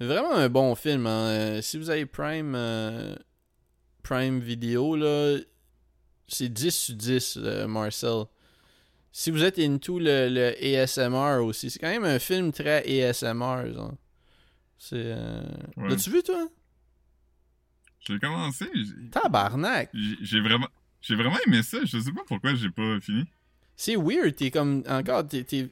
Vraiment 0.00 0.34
un 0.34 0.48
bon 0.48 0.74
film. 0.74 1.06
hein. 1.06 1.28
Euh, 1.28 1.62
Si 1.62 1.78
vous 1.78 1.88
avez 1.90 2.04
Prime, 2.06 2.54
euh, 2.54 3.14
Prime 4.02 4.40
Video, 4.40 4.96
là, 4.96 5.38
c'est 6.26 6.48
10 6.52 6.74
sur 6.74 6.94
10, 6.94 7.36
euh, 7.40 7.66
Marcel. 7.66 8.24
Si 9.12 9.30
vous 9.30 9.42
êtes 9.42 9.58
into 9.58 9.98
le, 9.98 10.28
le 10.28 10.54
ASMR 10.62 11.42
aussi, 11.42 11.70
c'est 11.70 11.78
quand 11.78 11.88
même 11.88 12.04
un 12.04 12.18
film 12.18 12.52
très 12.52 12.84
ASMR, 12.86 13.72
genre. 13.72 13.94
C'est. 14.78 14.96
euh, 14.96 15.42
Ouais. 15.76 15.88
L'as-tu 15.88 16.10
vu, 16.10 16.22
toi? 16.22 16.48
J'ai 18.08 18.18
commencé, 18.18 18.66
j'ai- 18.74 19.10
Tabarnak! 19.10 19.90
j'ai 19.94 20.16
j'ai 20.22 20.40
vraiment, 20.40 20.68
j'ai 21.00 21.14
vraiment 21.14 21.36
aimé 21.46 21.62
ça. 21.62 21.78
Je 21.84 21.98
sais 21.98 22.12
pas 22.12 22.22
pourquoi 22.26 22.54
j'ai 22.54 22.70
pas 22.70 22.98
fini. 23.00 23.24
C'est 23.76 23.96
weird, 23.96 24.34
t'es 24.34 24.50
comme. 24.50 24.82
Encore, 24.88 25.26
t'es. 25.28 25.44
T'es, 25.44 25.68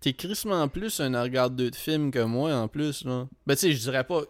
t'es 0.00 0.12
crissement 0.14 0.66
plus 0.68 1.00
un 1.00 1.20
regardeur 1.22 1.70
de 1.70 1.74
film 1.76 2.10
que 2.10 2.20
moi, 2.24 2.54
en 2.54 2.68
plus, 2.68 3.04
là. 3.04 3.28
Ben, 3.46 3.54
tu 3.54 3.60
sais, 3.60 3.72
je 3.72 3.78
dirais 3.80 4.04
pas. 4.04 4.22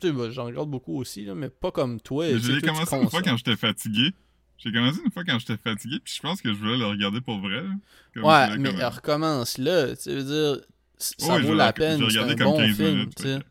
Tu 0.00 0.08
sais, 0.08 0.12
ben, 0.12 0.30
j'en 0.30 0.44
regarde 0.44 0.70
beaucoup 0.70 0.96
aussi, 1.00 1.24
là, 1.24 1.34
mais 1.34 1.48
pas 1.48 1.72
comme 1.72 2.00
toi. 2.00 2.26
J'ai 2.38 2.60
commencé 2.60 2.96
une 2.96 3.08
fois 3.10 3.22
quand 3.22 3.36
j'étais 3.36 3.56
fatigué. 3.56 4.12
J'ai 4.58 4.70
commencé 4.72 5.00
une 5.02 5.10
fois 5.10 5.24
quand 5.24 5.38
j'étais 5.38 5.56
fatigué, 5.56 5.98
puis 6.04 6.12
je 6.14 6.20
pense 6.20 6.42
que 6.42 6.52
je 6.52 6.58
voulais 6.58 6.76
le 6.76 6.84
regarder 6.86 7.22
pour 7.22 7.38
vrai. 7.40 7.64
Comme 8.12 8.24
Ouais, 8.24 8.58
mais 8.58 8.70
comme- 8.74 8.80
recommence 8.82 9.56
là. 9.56 9.96
Tu 9.96 10.10
veux 10.10 10.22
dire, 10.22 10.64
ça 10.98 11.38
vaut 11.38 11.54
la 11.54 11.72
peine. 11.72 11.98
J'ai 11.98 12.10
C'est 12.10 12.18
regardé 12.20 12.32
un 12.34 12.36
comme 12.44 12.52
bon 12.52 12.58
15 12.58 12.76
film, 12.76 12.90
minutes. 12.90 13.44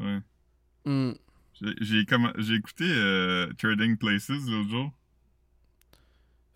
Ouais. 0.00 0.18
Hmm. 0.84 1.12
J'ai- 1.60 1.74
J'ai 1.80 2.02
commen- 2.04 2.32
j'ai 2.38 2.54
écouté 2.54 2.84
euh, 2.86 3.52
Trading 3.58 3.96
Places 3.96 4.28
l'autre 4.28 4.68
jour. 4.70 4.92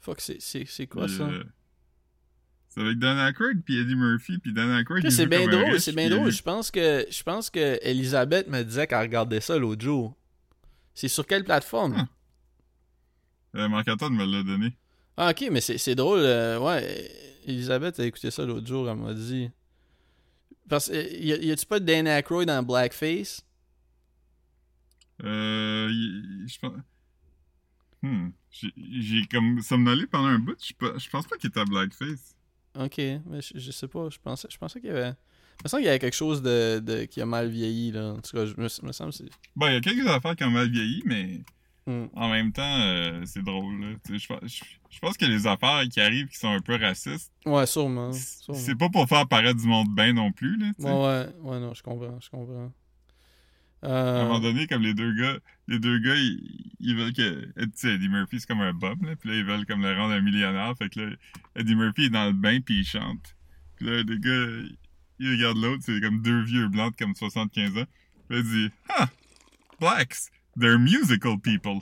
Fuck, 0.00 0.20
c'est, 0.20 0.40
c'est, 0.40 0.64
c'est 0.66 0.86
quoi 0.86 1.08
ça? 1.08 1.24
euh, 1.28 1.44
C'est 2.68 2.80
avec 2.80 2.98
Dan 2.98 3.18
Aykroyd 3.18 3.62
puis 3.64 3.80
Eddie 3.80 3.94
Murphy 3.96 4.38
puis 4.38 4.52
Dan 4.52 4.70
Aykroyd. 4.70 5.08
C'est 5.10 5.26
bien 5.26 5.46
drôle, 5.46 5.80
c'est 5.80 5.92
bien 5.94 6.08
drôle. 6.10 6.30
Je 6.30 6.42
pense 6.42 6.70
que 6.70 7.06
je 7.10 7.22
pense 7.22 7.50
que 7.50 7.78
Elisabeth 7.82 8.48
me 8.48 8.62
disait 8.62 8.86
qu'elle 8.86 9.00
regardait 9.00 9.40
ça 9.40 9.56
l'autre 9.58 9.82
jour. 9.82 10.14
C'est 10.94 11.08
sur 11.08 11.26
quelle 11.26 11.44
plateforme? 11.44 11.94
Ah. 11.96 12.08
Euh, 13.56 13.68
Marc-Antoine 13.68 14.14
me 14.14 14.24
l'a 14.26 14.42
donné. 14.42 14.76
Ah, 15.16 15.30
ok, 15.30 15.48
mais 15.50 15.60
c'est, 15.60 15.78
c'est 15.78 15.94
drôle. 15.94 16.20
euh, 16.20 16.58
ouais, 16.60 17.10
Elisabeth 17.46 17.98
a 18.00 18.04
écouté 18.06 18.30
ça 18.30 18.44
l'autre 18.44 18.66
jour, 18.66 18.88
elle 18.88 18.96
m'a 18.96 19.14
dit. 19.14 19.50
Parce 20.68 20.88
que 20.88 20.94
y, 21.18 21.32
a- 21.32 21.36
y 21.38 21.50
a-tu 21.50 21.66
pas 21.66 21.80
Dan 21.80 22.06
Aykroyd 22.06 22.46
dans 22.46 22.62
Blackface? 22.62 23.42
Euh, 25.24 25.88
il- 25.90 26.46
je 26.48 26.58
pense. 26.58 26.72
Hmm. 28.02 28.28
J'ai- 28.50 29.26
comme 29.26 29.60
somnolé 29.60 30.06
pendant 30.06 30.28
un 30.28 30.38
bout. 30.38 30.56
Je 30.64 30.72
pe- 30.72 30.98
je 30.98 31.10
pense 31.10 31.26
pas 31.26 31.36
qu'il 31.36 31.48
était 31.50 31.60
à 31.60 31.64
blackface. 31.64 32.36
Ok, 32.78 32.98
mais 32.98 33.40
je, 33.42 33.58
je 33.58 33.70
sais 33.72 33.88
pas, 33.88 34.08
je 34.08 34.18
pensais, 34.22 34.46
je 34.50 34.56
pensais 34.56 34.80
qu'il 34.80 34.88
y 34.90 34.92
avait. 34.92 35.14
Je 35.58 35.62
pensais 35.64 35.76
qu'il 35.78 35.86
y 35.86 35.88
avait 35.88 35.98
quelque 35.98 36.14
chose 36.14 36.40
de, 36.42 36.78
de 36.78 37.04
qui 37.06 37.20
a 37.20 37.26
mal 37.26 37.48
vieilli, 37.48 37.90
là. 37.90 38.12
En 38.12 38.20
tout 38.20 38.36
cas, 38.36 38.46
je 38.46 38.54
me, 38.56 38.62
me 38.86 38.92
semble. 38.92 39.12
Bon, 39.56 39.66
il 39.66 39.72
y 39.72 39.76
a 39.76 39.80
quelques 39.80 40.06
affaires 40.06 40.36
qui 40.36 40.44
ont 40.44 40.50
mal 40.50 40.70
vieilli, 40.70 41.02
mais 41.04 41.40
Hmm. 41.86 42.06
en 42.14 42.28
même 42.28 42.52
temps, 42.52 42.80
euh, 42.82 43.22
c'est 43.24 43.42
drôle. 43.42 43.80
là. 43.80 43.96
Je, 44.10 44.26
pense- 44.26 44.40
je, 44.44 44.62
je 44.90 44.98
pense 45.00 45.16
que 45.16 45.24
les 45.24 45.46
affaires 45.46 45.82
qui 45.90 46.00
arrivent 46.00 46.28
qui 46.28 46.36
sont 46.36 46.50
un 46.50 46.60
peu 46.60 46.76
racistes, 46.76 47.32
Ouais, 47.46 47.64
sûrement. 47.66 48.12
c'est 48.12 48.76
pas 48.76 48.90
pour 48.90 49.08
faire 49.08 49.26
paraître 49.26 49.58
du 49.58 49.66
monde 49.66 49.88
bien 49.94 50.12
non 50.12 50.30
plus. 50.30 50.58
Là, 50.58 50.66
ouais, 50.78 51.32
ouais, 51.40 51.58
non, 51.58 51.72
je 51.74 51.82
comprends, 51.82 52.20
je 52.20 52.28
comprends. 52.30 52.70
À 53.82 53.86
un 53.88 53.90
Euh, 53.90 54.22
moment 54.24 54.40
donné, 54.40 54.66
comme 54.66 54.82
les 54.82 54.94
deux 54.94 55.12
gars, 55.14 55.38
les 55.68 55.78
deux 55.78 55.98
gars, 56.00 56.16
ils, 56.16 56.72
ils 56.80 56.96
veulent 56.96 57.12
que. 57.12 57.44
Tu 57.56 57.70
sais, 57.74 57.94
Eddie 57.94 58.08
Murphy, 58.08 58.40
c'est 58.40 58.46
comme 58.46 58.60
un 58.60 58.72
bum, 58.72 58.98
là. 59.04 59.14
Puis 59.16 59.28
là, 59.30 59.36
ils 59.36 59.44
veulent 59.44 59.66
comme 59.66 59.82
le 59.82 59.92
rendre 59.94 60.14
un 60.14 60.20
millionnaire. 60.20 60.74
Fait 60.76 60.88
que 60.88 61.00
là, 61.00 61.16
Eddie 61.56 61.76
Murphy 61.76 62.04
est 62.06 62.10
dans 62.10 62.26
le 62.26 62.32
bain, 62.32 62.60
puis 62.60 62.80
il 62.80 62.84
chante. 62.84 63.36
Puis 63.76 63.86
là, 63.86 64.02
les 64.02 64.18
gars, 64.18 64.68
ils 65.20 65.30
regardent 65.30 65.58
l'autre, 65.62 65.82
c'est 65.86 66.00
comme 66.00 66.20
deux 66.22 66.42
vieux 66.42 66.68
blancs 66.68 66.92
de 66.98 67.04
comme 67.04 67.14
75 67.14 67.78
ans. 67.78 67.84
Puis 68.28 68.38
là, 68.38 68.42
il 68.44 68.50
dit, 68.50 68.70
Ah, 68.88 69.08
blacks, 69.80 70.16
they're 70.58 70.78
musical 70.78 71.38
people. 71.38 71.80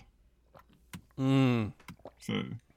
hmm. 1.17 1.69
Ça, 2.19 2.33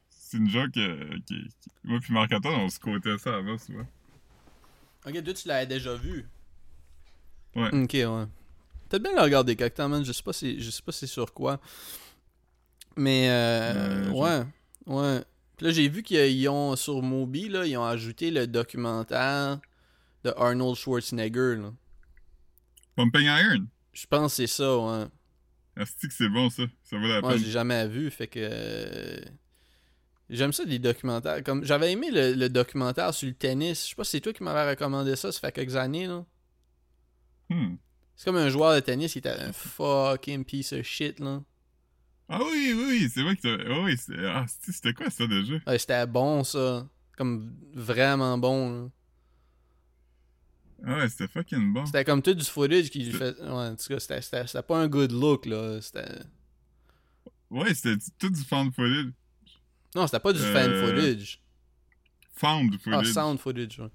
C'est 0.09 0.37
une 0.37 0.49
joke 0.49 0.77
euh, 0.77 1.17
qui, 1.25 1.41
qui- 1.59 1.69
Moi, 1.83 1.99
puis 1.99 2.13
Marc-Antoine, 2.13 2.55
on 2.61 2.69
se 2.69 2.79
quotait 2.79 3.17
ça 3.17 3.35
avant, 3.35 3.57
souvent. 3.57 3.87
Ok, 5.05 5.23
toi, 5.23 5.33
tu 5.33 5.47
l'avais 5.47 5.65
déjà 5.65 5.95
vu. 5.95 6.25
Ouais. 7.55 7.69
Ok, 7.73 7.93
ouais. 7.93 8.25
Peut-être 8.89 9.03
bien 9.03 9.13
le 9.15 9.21
regarder 9.21 9.55
quelque 9.55 9.75
temps, 9.77 9.87
man. 9.89 10.03
Je 10.03 10.11
sais 10.11 10.23
pas 10.23 10.33
si, 10.33 10.59
je 10.59 10.69
sais 10.71 10.81
pas 10.81 10.91
c'est 10.91 11.07
sur 11.07 11.33
quoi. 11.33 11.59
Mais, 12.97 13.27
euh, 13.29 14.09
ouais, 14.09 14.43
ouais. 14.87 15.23
Puis 15.55 15.65
là, 15.67 15.71
j'ai 15.71 15.87
vu 15.89 16.03
qu'ils 16.03 16.49
ont, 16.49 16.75
sur 16.75 17.01
Moby, 17.01 17.49
là, 17.49 17.65
ils 17.65 17.77
ont 17.77 17.85
ajouté 17.85 18.31
le 18.31 18.47
documentaire 18.47 19.59
de 20.23 20.31
Arnold 20.35 20.75
Schwarzenegger, 20.75 21.55
là. 21.57 21.71
Pumping 22.95 23.25
Iron? 23.27 23.67
Je 23.93 24.05
pense 24.07 24.33
que 24.33 24.35
c'est 24.37 24.47
ça, 24.47 24.77
ouais. 24.77 25.05
Asti 25.77 26.07
que 26.07 26.13
c'est 26.13 26.27
bon, 26.29 26.49
ça. 26.49 26.63
Ça 26.83 26.97
vaut 26.97 27.07
la 27.07 27.21
Moi, 27.21 27.31
peine. 27.31 27.39
j'ai 27.39 27.51
jamais 27.51 27.87
vu, 27.87 28.09
fait 28.11 28.27
que. 28.27 28.39
euh, 28.41 29.19
J'aime 30.29 30.51
ça, 30.53 30.63
des 30.65 30.79
documentaires. 30.79 31.43
Comme 31.43 31.63
J'avais 31.63 31.91
aimé 31.91 32.11
le, 32.11 32.33
le 32.33 32.49
documentaire 32.49 33.13
sur 33.13 33.27
le 33.27 33.33
tennis. 33.33 33.83
Je 33.85 33.89
sais 33.89 33.95
pas 33.95 34.03
si 34.03 34.11
c'est 34.11 34.21
toi 34.21 34.33
qui 34.33 34.43
m'avais 34.43 34.69
recommandé 34.71 35.15
ça, 35.15 35.31
ça 35.31 35.39
fait 35.39 35.51
quelques 35.51 35.75
années, 35.75 36.07
là. 36.07 36.25
Hmm. 37.49 37.75
C'est 38.19 38.25
comme 38.25 38.35
un 38.35 38.49
joueur 38.49 38.75
de 38.75 38.81
tennis 38.81 39.13
qui 39.13 39.19
était 39.19 39.29
un 39.29 39.53
fucking 39.53 40.43
piece 40.43 40.73
of 40.73 40.81
shit, 40.83 41.21
là. 41.21 41.41
Ah 42.27 42.41
oui, 42.43 42.73
oui, 42.75 43.09
c'est 43.09 43.23
vrai 43.23 43.37
que 43.37 43.41
t'as... 43.43 43.63
Ah 43.73 43.79
oui. 43.81 43.95
Ah, 44.27 44.45
c'était 44.49 44.91
quoi 44.93 45.09
ça 45.09 45.25
déjà? 45.25 45.53
Ouais, 45.65 45.79
c'était 45.79 46.05
bon, 46.05 46.43
ça. 46.43 46.85
Comme 47.17 47.55
vraiment 47.73 48.37
bon, 48.37 48.69
là. 48.83 48.89
Ah 50.85 50.97
ouais, 50.97 51.07
c'était 51.07 51.29
fucking 51.29 51.71
bon. 51.71 51.85
C'était 51.85 52.03
comme 52.03 52.21
tout 52.21 52.33
du 52.33 52.43
footage 52.43 52.89
qui 52.89 53.05
lui 53.05 53.13
fait. 53.13 53.39
Ouais, 53.39 53.47
en 53.49 53.75
tout 53.77 53.87
cas, 53.87 53.99
c'était- 54.01 54.61
pas 54.63 54.77
un 54.77 54.89
good 54.89 55.13
look, 55.13 55.45
là. 55.45 55.81
C'était. 55.81 56.19
Ouais, 57.49 57.73
c'était 57.73 58.03
tout 58.19 58.29
du 58.29 58.41
found 58.41 58.73
footage. 58.73 59.13
Non, 59.95 60.07
c'était 60.07 60.19
pas 60.19 60.33
du 60.33 60.39
fan 60.39 60.69
Euh, 60.71 60.87
footage. 60.87 61.41
Found 62.35 62.73
Ah, 62.75 62.79
footage. 62.83 63.13
sound 63.13 63.39
footage, 63.39 63.79
ouais. 63.79 63.89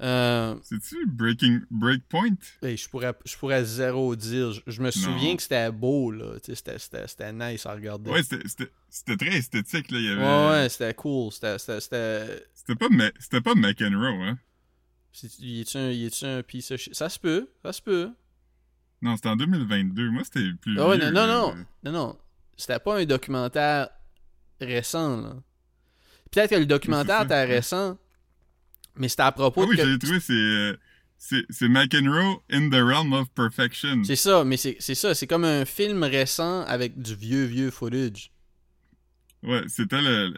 Euh, 0.00 0.56
C'est-tu 0.62 1.06
Breaking... 1.06 1.60
Breakpoint? 1.70 2.36
hey, 2.62 2.76
je 2.76 2.88
pourrais, 2.88 3.12
je 3.26 3.36
pourrais 3.36 3.64
zéro 3.64 4.16
dire. 4.16 4.52
Je, 4.52 4.60
je 4.66 4.80
me 4.82 4.90
souviens 4.90 5.30
Non. 5.30 5.36
que 5.36 5.42
c'était 5.42 5.70
beau, 5.70 6.10
là. 6.10 6.36
C'était 6.42 7.32
nice 7.32 7.66
à 7.66 7.72
regarder. 7.74 8.10
Ouais, 8.10 8.22
c'était- 8.22 9.16
très 9.16 9.36
esthétique, 9.36 9.90
là. 9.90 9.98
Il 9.98 10.04
y 10.04 10.08
avait... 10.08 10.22
ouais, 10.22 10.50
ouais, 10.62 10.68
c'était 10.70 10.94
cool. 10.94 11.30
C'était. 11.32 11.56
Pas, 12.78 12.88
Ma- 12.88 13.10
c'était 13.18 13.40
pas 13.42 13.54
McEnroe, 13.54 14.22
hein? 14.22 14.38
Y 15.40 15.60
est-tu 15.62 15.76
un, 15.76 15.90
y 15.90 16.06
est-tu 16.06 16.24
un 16.24 16.42
piece 16.42 16.70
of 16.70 16.80
shit? 16.80 16.94
Ça 16.94 17.08
se 17.08 17.18
peut, 17.18 17.50
ça 17.62 17.72
se 17.72 17.82
peut. 17.82 18.10
Non, 19.02 19.16
c'était 19.16 19.28
en 19.28 19.36
2022. 19.36 20.10
Moi, 20.10 20.22
c'était 20.24 20.48
plus 20.62 20.78
Ah 20.78 20.88
ouais, 20.88 20.98
vieux, 20.98 21.10
non, 21.10 21.26
non, 21.26 21.54
non. 21.56 21.66
Non, 21.84 21.92
non. 21.92 22.18
C'était 22.56 22.78
pas 22.78 22.98
un 23.00 23.04
documentaire 23.04 23.88
récent, 24.60 25.20
là. 25.20 25.34
Peut-être 26.30 26.50
que 26.50 26.56
le 26.56 26.66
documentaire 26.66 27.22
était 27.22 27.44
récent, 27.44 27.98
mais 28.96 29.08
c'était 29.08 29.22
à 29.22 29.32
propos 29.32 29.62
Ah 29.62 29.66
oui, 29.68 29.76
de. 29.76 29.82
que- 29.82 29.88
l'ai 29.88 29.98
trouvé, 29.98 30.20
c'est... 30.20 30.78
C'est 31.50 31.68
McEnroe 31.68 32.40
in 32.50 32.70
the 32.70 32.76
Realm 32.82 33.12
of 33.12 33.28
Perfection. 33.34 34.04
C'est 34.04 34.16
ça, 34.16 34.42
mais 34.42 34.56
c'est 34.56 34.80
ça. 34.94 35.14
C'est 35.14 35.26
comme 35.26 35.44
un 35.44 35.66
film 35.66 36.02
récent 36.02 36.62
avec 36.62 36.98
du 36.98 37.14
vieux, 37.14 37.44
vieux 37.44 37.70
footage. 37.70 38.32
Ouais, 39.42 39.62
c'était 39.68 40.00
le... 40.00 40.32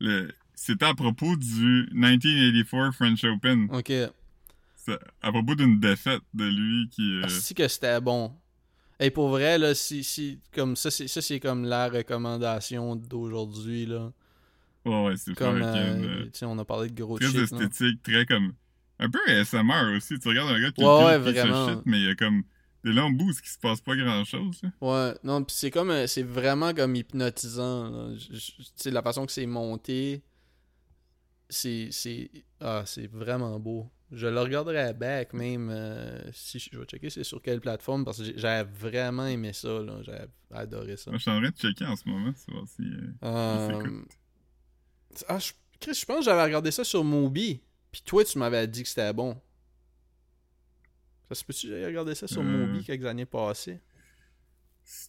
le... 0.00 0.32
C'était 0.54 0.86
à 0.86 0.94
propos 0.94 1.36
du 1.36 1.86
1984 1.92 2.92
French 2.94 3.24
Open. 3.24 3.68
Ok. 3.72 3.92
À 5.20 5.30
propos 5.32 5.54
d'une 5.54 5.78
défaite 5.78 6.22
de 6.32 6.44
lui 6.44 6.88
qui... 6.90 7.20
euh, 7.22 7.28
Si 7.28 7.54
que 7.54 7.68
c'était 7.68 8.00
bon. 8.00 8.32
Et 9.00 9.10
pour 9.10 9.28
vrai, 9.28 9.58
là, 9.58 9.74
si, 9.74 10.02
si 10.02 10.38
comme 10.54 10.76
ça, 10.76 10.90
c'est 10.90 11.40
comme 11.40 11.64
la 11.64 11.88
recommandation 11.90 12.96
d'aujourd'hui, 12.96 13.84
là. 13.86 14.12
Ouais, 14.84 15.04
ouais, 15.06 15.16
c'est 15.16 15.34
Comme, 15.34 15.62
euh, 15.62 16.24
euh, 16.24 16.46
on 16.46 16.58
a 16.58 16.64
parlé 16.64 16.88
de 16.90 17.02
gros 17.02 17.18
Très 17.18 17.28
shit, 17.28 17.40
esthétique, 17.52 18.02
très 18.02 18.26
comme... 18.26 18.52
Un 18.98 19.10
peu 19.10 19.18
ASMR 19.28 19.96
aussi. 19.96 20.18
Tu 20.18 20.28
regardes 20.28 20.50
un 20.50 20.60
gars 20.60 20.70
qui 20.72 20.84
Ouais, 20.84 21.04
ouais, 21.04 21.18
vraiment. 21.18 21.68
shit, 21.68 21.78
mais 21.86 21.98
il 21.98 22.04
y 22.04 22.08
a 22.10 22.14
comme 22.14 22.42
des 22.84 22.92
longs 22.92 23.10
bouts 23.10 23.32
qui 23.42 23.48
se 23.50 23.58
passe 23.58 23.80
pas 23.80 23.96
grand-chose. 23.96 24.60
là. 24.62 24.70
Ouais, 24.80 25.14
non, 25.24 25.42
pis 25.44 25.54
c'est 25.54 25.70
comme, 25.70 25.90
euh, 25.90 26.06
c'est 26.06 26.22
vraiment 26.22 26.72
comme 26.74 26.94
hypnotisant, 26.96 28.14
Tu 28.16 28.36
sais, 28.76 28.90
la 28.90 29.02
façon 29.02 29.26
que 29.26 29.32
c'est 29.32 29.46
monté, 29.46 30.22
c'est, 31.48 31.88
c'est, 31.90 32.30
ah, 32.60 32.82
c'est 32.86 33.06
vraiment 33.08 33.58
beau. 33.60 33.88
Je 34.10 34.26
le 34.26 34.40
regarderai 34.40 34.92
back 34.92 35.32
même, 35.32 35.70
euh, 35.70 36.20
si 36.32 36.58
je, 36.58 36.68
je 36.72 36.78
vais 36.78 36.84
checker 36.84 37.08
c'est 37.08 37.24
sur 37.24 37.40
quelle 37.40 37.60
plateforme, 37.60 38.04
parce 38.04 38.18
que 38.18 38.24
j'ai- 38.24 38.34
j'avais 38.38 38.68
vraiment 38.70 39.26
aimé 39.26 39.52
ça. 39.52 39.80
J'avais 40.02 40.26
adoré 40.50 40.96
ça. 40.96 41.10
Moi, 41.10 41.18
je 41.18 41.22
suis 41.22 41.30
en 41.30 41.40
train 41.40 41.50
de 41.50 41.56
checker 41.56 41.86
en 41.86 41.96
ce 41.96 42.06
moment, 42.08 42.32
savoir 42.34 42.66
si... 42.68 42.82
euh, 42.82 43.12
Euh. 43.24 44.02
Ah, 45.28 45.38
je, 45.38 45.52
Chris, 45.80 45.94
je 45.94 46.04
pense 46.04 46.18
que 46.18 46.24
j'avais 46.24 46.44
regardé 46.44 46.70
ça 46.70 46.84
sur 46.84 47.04
Mubi. 47.04 47.60
Puis 47.90 48.02
toi, 48.04 48.24
tu 48.24 48.38
m'avais 48.38 48.66
dit 48.66 48.82
que 48.82 48.88
c'était 48.88 49.12
bon. 49.12 49.36
Ça 51.28 51.34
se 51.34 51.44
peut-tu 51.44 51.66
que 51.66 51.72
j'avais 51.72 51.86
regardé 51.86 52.14
ça 52.14 52.26
sur 52.26 52.40
Euh. 52.40 52.66
Mubi 52.66 52.84
quelques 52.84 53.04
années 53.04 53.26
passées? 53.26 53.80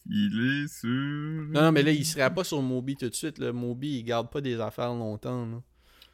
Il 0.10 0.64
est 0.64 0.68
sur... 0.68 0.90
Non, 0.90 1.64
non, 1.64 1.72
mais 1.72 1.82
là, 1.82 1.92
il 1.92 2.06
serait 2.06 2.34
pas 2.34 2.44
sur 2.44 2.62
Moby 2.62 2.96
tout 2.96 3.10
de 3.10 3.16
suite. 3.16 3.40
Le 3.40 3.52
Moby, 3.52 4.00
il 4.00 4.04
garde 4.04 4.30
pas 4.30 4.42
des 4.42 4.60
affaires 4.60 4.94
longtemps. 4.94 5.46
là. 5.46 5.62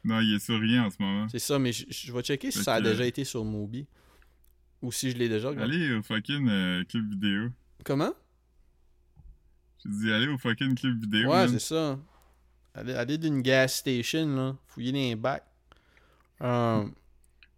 Non, 0.02 0.20
il 0.20 0.34
est 0.34 0.38
sur 0.38 0.58
rien 0.58 0.84
en 0.84 0.90
ce 0.90 0.96
moment. 0.98 1.28
C'est 1.28 1.38
ça, 1.38 1.58
mais 1.58 1.72
je, 1.72 2.12
vais 2.12 2.22
checker 2.22 2.50
si 2.50 2.62
ça 2.62 2.74
a 2.74 2.80
déjà 2.80 3.04
été 3.04 3.24
sur 3.24 3.44
Moby. 3.44 3.86
Ou 4.80 4.90
si 4.92 5.10
je 5.10 5.18
l'ai 5.18 5.28
déjà 5.28 5.50
regardé. 5.50 5.74
Allez 5.74 5.94
au 5.94 6.02
fucking 6.02 6.48
euh, 6.48 6.84
clip 6.84 7.06
vidéo. 7.10 7.50
Comment? 7.84 8.14
Je 9.84 9.90
dis 9.90 10.10
allez 10.10 10.28
au 10.28 10.38
fucking 10.38 10.74
clip 10.74 10.98
vidéo. 10.98 11.30
ouais, 11.30 11.48
c'est 11.48 11.58
ça. 11.58 11.98
Aller, 12.74 12.94
aller 12.94 13.18
d'une 13.18 13.42
gas 13.42 13.68
station, 13.68 14.26
là. 14.36 14.56
Fouiller 14.66 14.92
les 14.92 15.16
bacs. 15.16 15.44
Euh, 16.42 16.84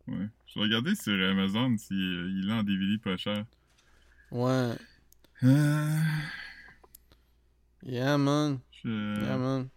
Ouais. 0.08 0.28
Je 0.46 0.54
vais 0.58 0.64
regarder 0.66 0.94
sur 0.96 1.12
Amazon 1.12 1.76
si 1.78 1.94
euh, 1.94 2.28
il 2.36 2.48
est 2.48 2.52
en 2.52 2.62
DVD 2.64 2.98
pas 2.98 3.16
cher. 3.16 3.44
ouais. 4.30 4.74
Euh, 5.44 5.98
Yeah, 7.84 8.16
man. 8.18 8.60
je- 8.70 8.88
Yeah, 9.22 9.36
man. 9.38 9.68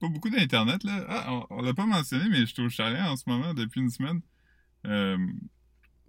Pas 0.00 0.08
beaucoup 0.08 0.30
d'internet 0.30 0.82
là. 0.84 1.04
Ah, 1.08 1.32
on, 1.32 1.46
on 1.58 1.62
l'a 1.62 1.74
pas 1.74 1.86
mentionné, 1.86 2.28
mais 2.28 2.40
je 2.40 2.46
suis 2.52 2.62
au 2.62 2.68
chalet 2.68 3.00
en 3.02 3.16
ce 3.16 3.22
moment 3.28 3.54
depuis 3.54 3.80
une 3.80 3.90
semaine. 3.90 4.20
Euh, 4.86 5.16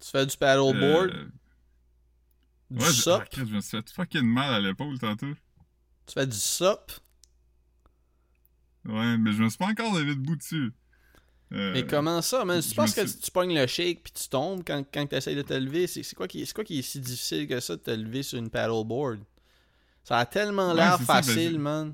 Tu 0.02 0.10
fais 0.10 0.26
du 0.26 0.36
paddleboard? 0.36 1.12
euh, 1.12 1.26
du 2.72 2.84
ouais, 2.84 2.92
je, 2.92 3.10
ah, 3.10 3.24
je 3.38 3.44
me 3.44 3.62
suis 3.62 3.78
fait 3.78 3.90
fucking 3.92 4.24
mal 4.24 4.54
à 4.54 4.60
l'épaule 4.60 4.98
tantôt. 5.00 5.34
Tu 6.08 6.14
fais 6.14 6.26
du 6.28 6.36
sup? 6.38 6.92
Ouais, 8.86 9.18
mais 9.18 9.32
je 9.34 9.44
me 9.44 9.50
suis 9.50 9.58
pas 9.58 9.68
encore 9.68 9.94
levé 9.98 10.16
debout 10.16 10.36
dessus. 10.36 10.74
Euh, 11.54 11.72
Mais 11.74 11.86
comment 11.86 12.22
ça, 12.22 12.44
man? 12.46 12.62
Tu 12.62 12.74
penses 12.74 12.94
que 12.96 13.02
tu 13.02 13.32
pognes 13.32 13.54
le 13.54 13.68
shake 13.68 14.04
puis 14.04 14.14
tu 14.14 14.28
tombes 14.28 14.64
quand, 14.66 14.84
quand 14.92 15.06
tu 15.06 15.16
essaies 15.16 15.36
de 15.36 15.42
te 15.44 15.54
lever? 15.54 15.88
C'est 15.88 16.04
quoi, 16.16 16.28
qui, 16.28 16.46
quoi 16.52 16.64
qui 16.64 16.80
est 16.80 16.82
si 16.82 17.00
difficile 17.00 17.48
que 17.48 17.60
ça 17.60 17.76
de 17.76 17.82
te 17.82 17.92
lever 17.92 18.24
sur 18.24 18.40
une 18.40 18.50
paddleboard? 18.50 19.20
Ça 20.04 20.18
a 20.18 20.26
tellement 20.26 20.70
Ouais, 20.70 20.76
l'air 20.76 20.94
ça, 20.94 20.98
ben, 20.98 21.06
facile, 21.06 21.60
man. 21.60 21.94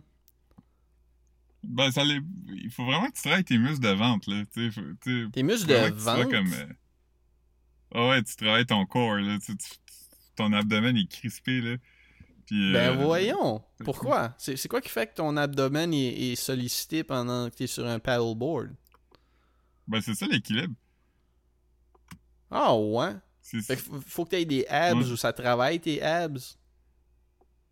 Ben, 1.62 1.92
ça 1.92 2.04
il 2.06 2.72
faut 2.72 2.86
vraiment 2.86 3.08
que 3.08 3.16
tu 3.16 3.22
travailles 3.22 3.44
tes 3.44 3.58
muscles 3.58 3.82
de 3.82 3.90
vente, 3.90 4.28
là. 4.28 4.44
Tes 4.54 5.44
muscles 5.44 5.68
de 5.68 5.94
vente. 5.94 6.32
comme. 6.32 6.54
euh, 6.54 6.66
Ah 7.94 8.08
ouais, 8.10 8.24
tu 8.24 8.36
travailles 8.36 8.66
ton 8.66 8.86
corps, 8.86 9.18
là. 9.18 9.38
Ton 10.36 10.54
abdomen 10.54 10.96
est 10.96 11.12
crispé, 11.12 11.60
là. 11.60 11.76
Puis, 12.50 12.74
Ben 12.74 12.98
euh, 13.00 13.04
voyons. 13.04 13.64
Pourquoi? 13.86 14.34
C'est 14.40 14.68
quoi 14.68 14.82
qui 14.82 14.90
fait 14.90 15.06
que 15.06 15.14
ton 15.14 15.38
abdomen 15.38 15.94
est, 15.94 16.32
est 16.32 16.36
sollicité 16.36 17.04
pendant 17.04 17.48
que 17.48 17.56
tu 17.56 17.64
es 17.66 17.68
sur 17.68 17.86
un 17.86 18.00
paddleboard? 18.00 18.72
Ben, 19.88 20.02
c'est 20.02 20.16
ça 20.16 20.26
l'équilibre. 20.26 20.74
Ah 22.50 22.76
ouais? 22.76 23.14
Fait 23.44 23.76
que 23.76 23.82
faut, 24.08 24.26
que 24.26 24.32
tu 24.32 24.36
aies 24.38 24.46
des 24.46 24.66
abs 24.68 24.98
Ouais. 24.98 25.12
ou 25.12 25.16
ça 25.16 25.32
travaille 25.32 25.80
tes 25.80 26.02
abs? 26.02 26.58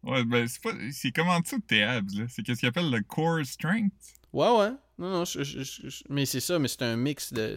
Ouais, 0.04 0.24
ben, 0.24 0.48
c'est 0.48 0.62
pas. 0.62 0.72
C'est 0.92 1.12
comme 1.12 1.30
en 1.30 1.40
dessous 1.40 1.58
de 1.58 1.64
tes 1.66 1.82
abs, 1.84 2.14
là? 2.16 2.26
C'est 2.30 2.44
qu'est-ce 2.44 2.60
qu'ils 2.60 2.70
appellent 2.70 2.92
le 2.92 3.02
core 3.02 3.44
strength? 3.46 3.92
Ouais, 4.32 4.50
ouais. 4.60 4.72
Non, 5.00 5.10
non, 5.12 5.26
je- 5.26 5.44
je- 5.44 5.64
je- 5.64 5.90
je- 5.90 6.04
mais 6.10 6.26
c'est 6.28 6.40
ça, 6.40 6.60
mais 6.60 6.68
c'est 6.68 6.84
un 6.84 6.96
mix 6.96 7.34
de. 7.34 7.56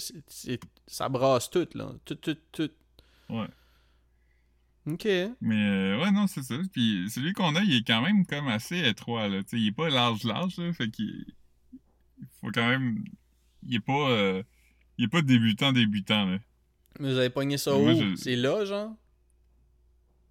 ça 0.87 1.09
brasse 1.11 1.51
tout, 1.51 1.69
là. 1.75 1.93
Tout, 2.07 2.15
tout, 2.15 2.37
tout. 2.51 2.71
Ouais. 3.29 3.47
Ok. 4.87 5.05
Mais 5.41 5.69
euh, 5.69 6.01
ouais, 6.03 6.11
non, 6.11 6.27
c'est 6.27 6.43
ça. 6.43 6.57
Puis 6.73 7.09
celui 7.11 7.33
qu'on 7.33 7.55
a, 7.55 7.63
il 7.63 7.75
est 7.77 7.87
quand 7.87 8.01
même 8.03 8.25
comme 8.27 8.49
assez 8.49 8.79
étroit, 8.79 9.29
là. 9.29 9.41
Il 9.53 9.67
est 9.69 9.73
pas 9.73 9.89
large-large, 9.91 10.57
là. 10.57 10.73
Fait 10.73 10.89
qu'il 10.91 11.25
il 12.19 12.27
faut 12.41 12.51
quand 12.53 12.67
même. 12.69 13.05
Il 13.63 13.75
est 13.77 13.81
pas. 13.81 14.11
euh, 14.11 14.43
Il 14.99 15.05
est 15.05 15.09
pas 15.09 15.23
débutant-débutant, 15.23 16.27
là. 16.27 16.39
Mais 16.99 17.13
vous 17.13 17.19
avez 17.19 17.31
pogné 17.31 17.57
ça 17.59 17.77
où? 17.77 17.89
je- 17.95 18.17
C'est 18.17 18.37
là, 18.37 18.65
genre? 18.65 18.95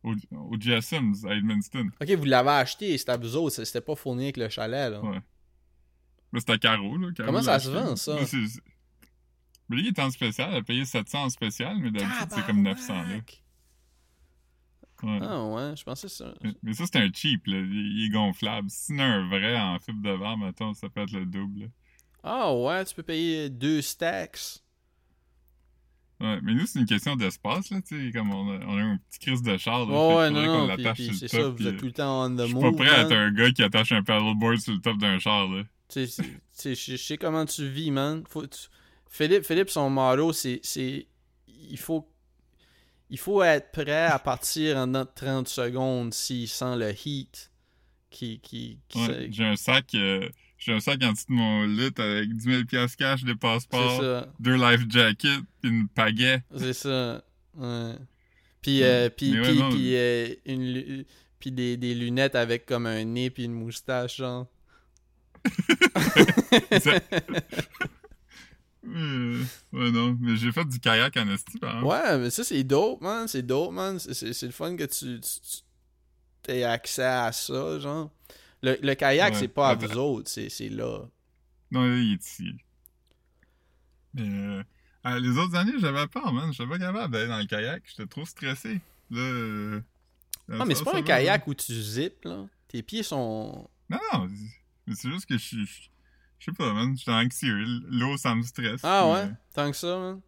Au, 0.03 0.13
au 0.31 0.55
GSM's 0.57 1.25
à 1.25 1.35
Edmundston. 1.35 1.89
Ok, 2.01 2.09
vous 2.11 2.25
l'avez 2.25 2.49
acheté, 2.51 2.97
c'était 2.97 3.11
à 3.11 3.17
vous 3.17 3.35
autres, 3.35 3.55
ça- 3.55 3.65
c'était 3.65 3.81
pas 3.81 3.95
fourni 3.95 4.23
avec 4.25 4.37
le 4.37 4.47
chalet, 4.49 4.91
là. 4.91 5.01
Ouais. 5.03 5.19
Mais 6.31 6.39
c'est 6.39 6.51
à 6.51 6.57
Caro, 6.57 6.97
là. 6.97 7.07
Caro 7.15 7.27
Comment 7.27 7.41
ça 7.43 7.59
se 7.59 7.69
vend, 7.69 7.95
ça? 7.95 8.15
Mais 9.67 9.77
lui, 9.77 9.83
il 9.83 9.87
est 9.89 9.99
en 9.99 10.09
spécial. 10.09 10.49
Il 10.53 10.57
a 10.57 10.61
payé 10.63 10.85
700 10.85 11.23
en 11.25 11.29
spécial, 11.29 11.77
mais 11.79 11.91
d'habitude, 11.91 12.27
c'est 12.31 12.45
comme 12.45 12.61
900, 12.61 12.93
là. 13.03 13.19
Ouais. 15.03 15.19
Ah 15.21 15.45
ouais, 15.45 15.75
je 15.75 15.83
pensais 15.83 16.09
ça. 16.09 16.33
Mais, 16.43 16.53
mais 16.63 16.73
ça, 16.73 16.85
c'est 16.85 16.97
un 16.99 17.09
cheap, 17.13 17.47
là. 17.47 17.57
Il 17.59 18.05
est 18.05 18.09
gonflable. 18.09 18.69
Sinon, 18.69 19.03
un 19.03 19.27
vrai 19.27 19.57
en 19.57 19.79
fibre 19.79 20.01
de 20.01 20.11
verre, 20.17 20.37
mettons, 20.37 20.73
ça 20.73 20.89
peut 20.89 21.01
être 21.01 21.11
le 21.11 21.25
double. 21.25 21.69
Ah 22.23 22.53
ouais, 22.53 22.83
tu 22.85 22.95
peux 22.95 23.03
payer 23.03 23.49
deux 23.49 23.81
stacks. 23.81 24.61
Ouais, 26.19 26.37
mais 26.41 26.53
nous, 26.53 26.65
c'est 26.65 26.79
une 26.79 26.85
question 26.85 27.15
d'espace, 27.15 27.69
là, 27.71 27.81
tu 27.81 28.07
sais, 28.07 28.11
comme 28.11 28.33
on 28.33 28.51
a, 28.51 28.59
on 28.65 28.77
a 28.77 28.81
un 28.81 28.97
petit 29.09 29.19
crise 29.19 29.41
de 29.41 29.55
char, 29.55 29.85
là, 29.85 30.15
Ouais, 30.15 30.29
non, 30.29 30.45
qu'on 30.45 30.67
l'attache 30.67 30.97
sur 30.97 31.13
le 31.13 31.19
top, 31.19 31.29
ça, 31.29 31.47
vous 31.47 31.55
puis, 31.55 31.67
êtes 31.67 31.77
tout 31.77 31.85
le 31.85 31.91
temps 31.93 32.25
on 32.25 32.35
the 32.35 32.39
Je 32.41 32.45
suis 32.47 32.55
pas 32.55 32.71
prêt 32.73 32.89
à 32.89 33.01
être 33.03 33.13
un 33.13 33.31
gars 33.31 33.51
qui 33.51 33.63
attache 33.63 33.93
un 33.93 34.03
paddleboard 34.03 34.57
sur 34.57 34.73
le 34.73 34.81
top 34.81 34.97
d'un 34.97 35.17
char, 35.17 35.47
là. 35.47 35.63
Tu 35.87 36.05
sais, 36.07 36.75
je 36.75 36.97
sais 36.97 37.17
comment 37.17 37.45
tu 37.45 37.69
vis, 37.69 37.89
man. 37.91 38.23
Faut, 38.27 38.45
tu- 38.45 38.67
Philippe, 39.07 39.45
Philippe, 39.45 39.69
son 39.69 39.89
motto, 39.89 40.33
c'est, 40.33 40.61
il 41.47 41.77
faut, 41.77 42.05
il 43.09 43.17
faut 43.17 43.41
être 43.43 43.71
prêt 43.71 44.05
à 44.05 44.19
partir 44.19 44.77
en 44.77 44.87
dedans 44.87 45.05
de 45.05 45.09
30 45.15 45.47
secondes 45.47 46.13
s'il 46.13 46.47
sent 46.47 46.75
le 46.77 46.91
heat 46.91 47.51
qui, 48.09 48.39
qui, 48.39 48.79
qui 48.87 48.99
Ouais, 48.99 49.07
se- 49.07 49.31
j'ai 49.31 49.45
un 49.45 49.55
sac, 49.55 49.93
euh, 49.95 50.27
j'ai 50.57 50.73
un 50.73 50.79
sac 50.79 51.01
en 51.03 51.11
dessous 51.13 51.25
de 51.29 51.33
mon 51.33 51.63
lit 51.65 51.89
avec 51.97 52.33
10 52.35 52.43
000 52.43 52.63
piastres 52.65 52.97
cash, 52.97 53.23
des 53.23 53.35
passeports, 53.35 54.25
deux 54.39 54.55
life 54.55 54.81
jackets, 54.89 55.39
une 55.63 55.87
pagaie. 55.87 56.43
c'est 56.57 56.73
ça. 56.73 57.23
Ouais. 57.55 57.93
Puis, 58.61 58.83
euh, 58.83 59.09
puis, 59.09 59.39
ouais, 59.39 59.69
puis, 59.69 59.95
euh, 59.95 60.35
une, 60.45 61.05
puis 61.39 61.51
des, 61.51 61.77
des 61.77 61.95
lunettes 61.95 62.35
avec 62.35 62.65
comme 62.65 62.85
un 62.87 63.03
nez 63.05 63.29
puis 63.29 63.45
une 63.45 63.53
moustache, 63.53 64.17
genre. 64.17 64.47
Euh, 68.89 69.43
ouais, 69.73 69.91
non, 69.91 70.17
mais 70.19 70.35
j'ai 70.35 70.51
fait 70.51 70.65
du 70.65 70.79
kayak 70.79 71.15
en 71.17 71.27
esti, 71.29 71.57
par 71.59 71.75
exemple. 71.77 71.85
Ouais, 71.87 72.17
mais 72.17 72.29
ça, 72.29 72.43
c'est 72.43 72.63
dope, 72.63 73.01
man. 73.01 73.27
C'est 73.27 73.43
dope, 73.43 73.71
man. 73.71 73.99
C'est- 73.99 74.41
le 74.43 74.51
fun 74.51 74.75
que 74.75 74.83
tu, 74.85 75.19
tu, 75.21 76.51
aies 76.51 76.63
accès 76.63 77.03
à 77.03 77.31
ça, 77.31 77.79
genre. 77.79 78.11
Le, 78.63 78.77
le 78.81 78.93
kayak, 78.95 79.33
Ouais. 79.33 79.39
c'est 79.39 79.47
pas 79.47 79.69
à 79.69 79.75
vous 79.75 79.97
autres, 79.97 80.29
c'est 80.29 80.69
là. 80.69 81.01
Non, 81.71 81.83
là, 81.85 81.95
il 81.97 82.13
est 82.13 82.25
ici. 82.25 82.51
Mais 84.13 84.23
euh, 84.27 84.63
euh, 85.05 85.19
les 85.19 85.37
autres 85.37 85.55
années, 85.55 85.73
j'avais 85.79 86.07
peur, 86.07 86.33
man. 86.33 86.51
J'étais 86.51 86.67
pas 86.69 86.79
capable 86.79 87.13
d'aller 87.13 87.27
dans 87.27 87.37
le 87.37 87.45
kayak. 87.45 87.83
J'étais 87.87 88.07
trop 88.07 88.25
stressé. 88.25 88.79
Là, 89.11 89.19
euh, 89.21 89.81
Ah, 90.51 90.65
mais 90.65 90.73
c'est 90.75 90.83
pas 90.83 90.91
un 90.95 91.01
va, 91.01 91.03
kayak 91.03 91.45
où 91.47 91.53
tu 91.53 91.73
zippes, 91.73 92.25
là. 92.25 92.45
Tes 92.67 92.81
pieds 92.81 93.03
sont. 93.03 93.69
Non, 93.89 93.99
non. 94.13 94.27
mais 94.87 94.95
C'est 94.95 95.09
juste 95.09 95.25
que 95.27 95.37
je 95.37 95.43
suis. 95.43 95.91
Je- 96.39 96.45
Je 96.45 96.45
sais 96.45 96.51
pas, 96.57 96.73
man. 96.73 96.95
J'étais 96.97 97.11
anxieux. 97.11 97.57
L'eau, 97.89 98.17
ça 98.17 98.33
me 98.35 98.41
stresse. 98.43 98.81
Ah 98.83 99.03
mais- 99.05 99.13
ouais? 99.29 99.35
Tant 99.53 99.69
que 99.71 99.77
ça, 99.77 99.97
man? 99.99 100.21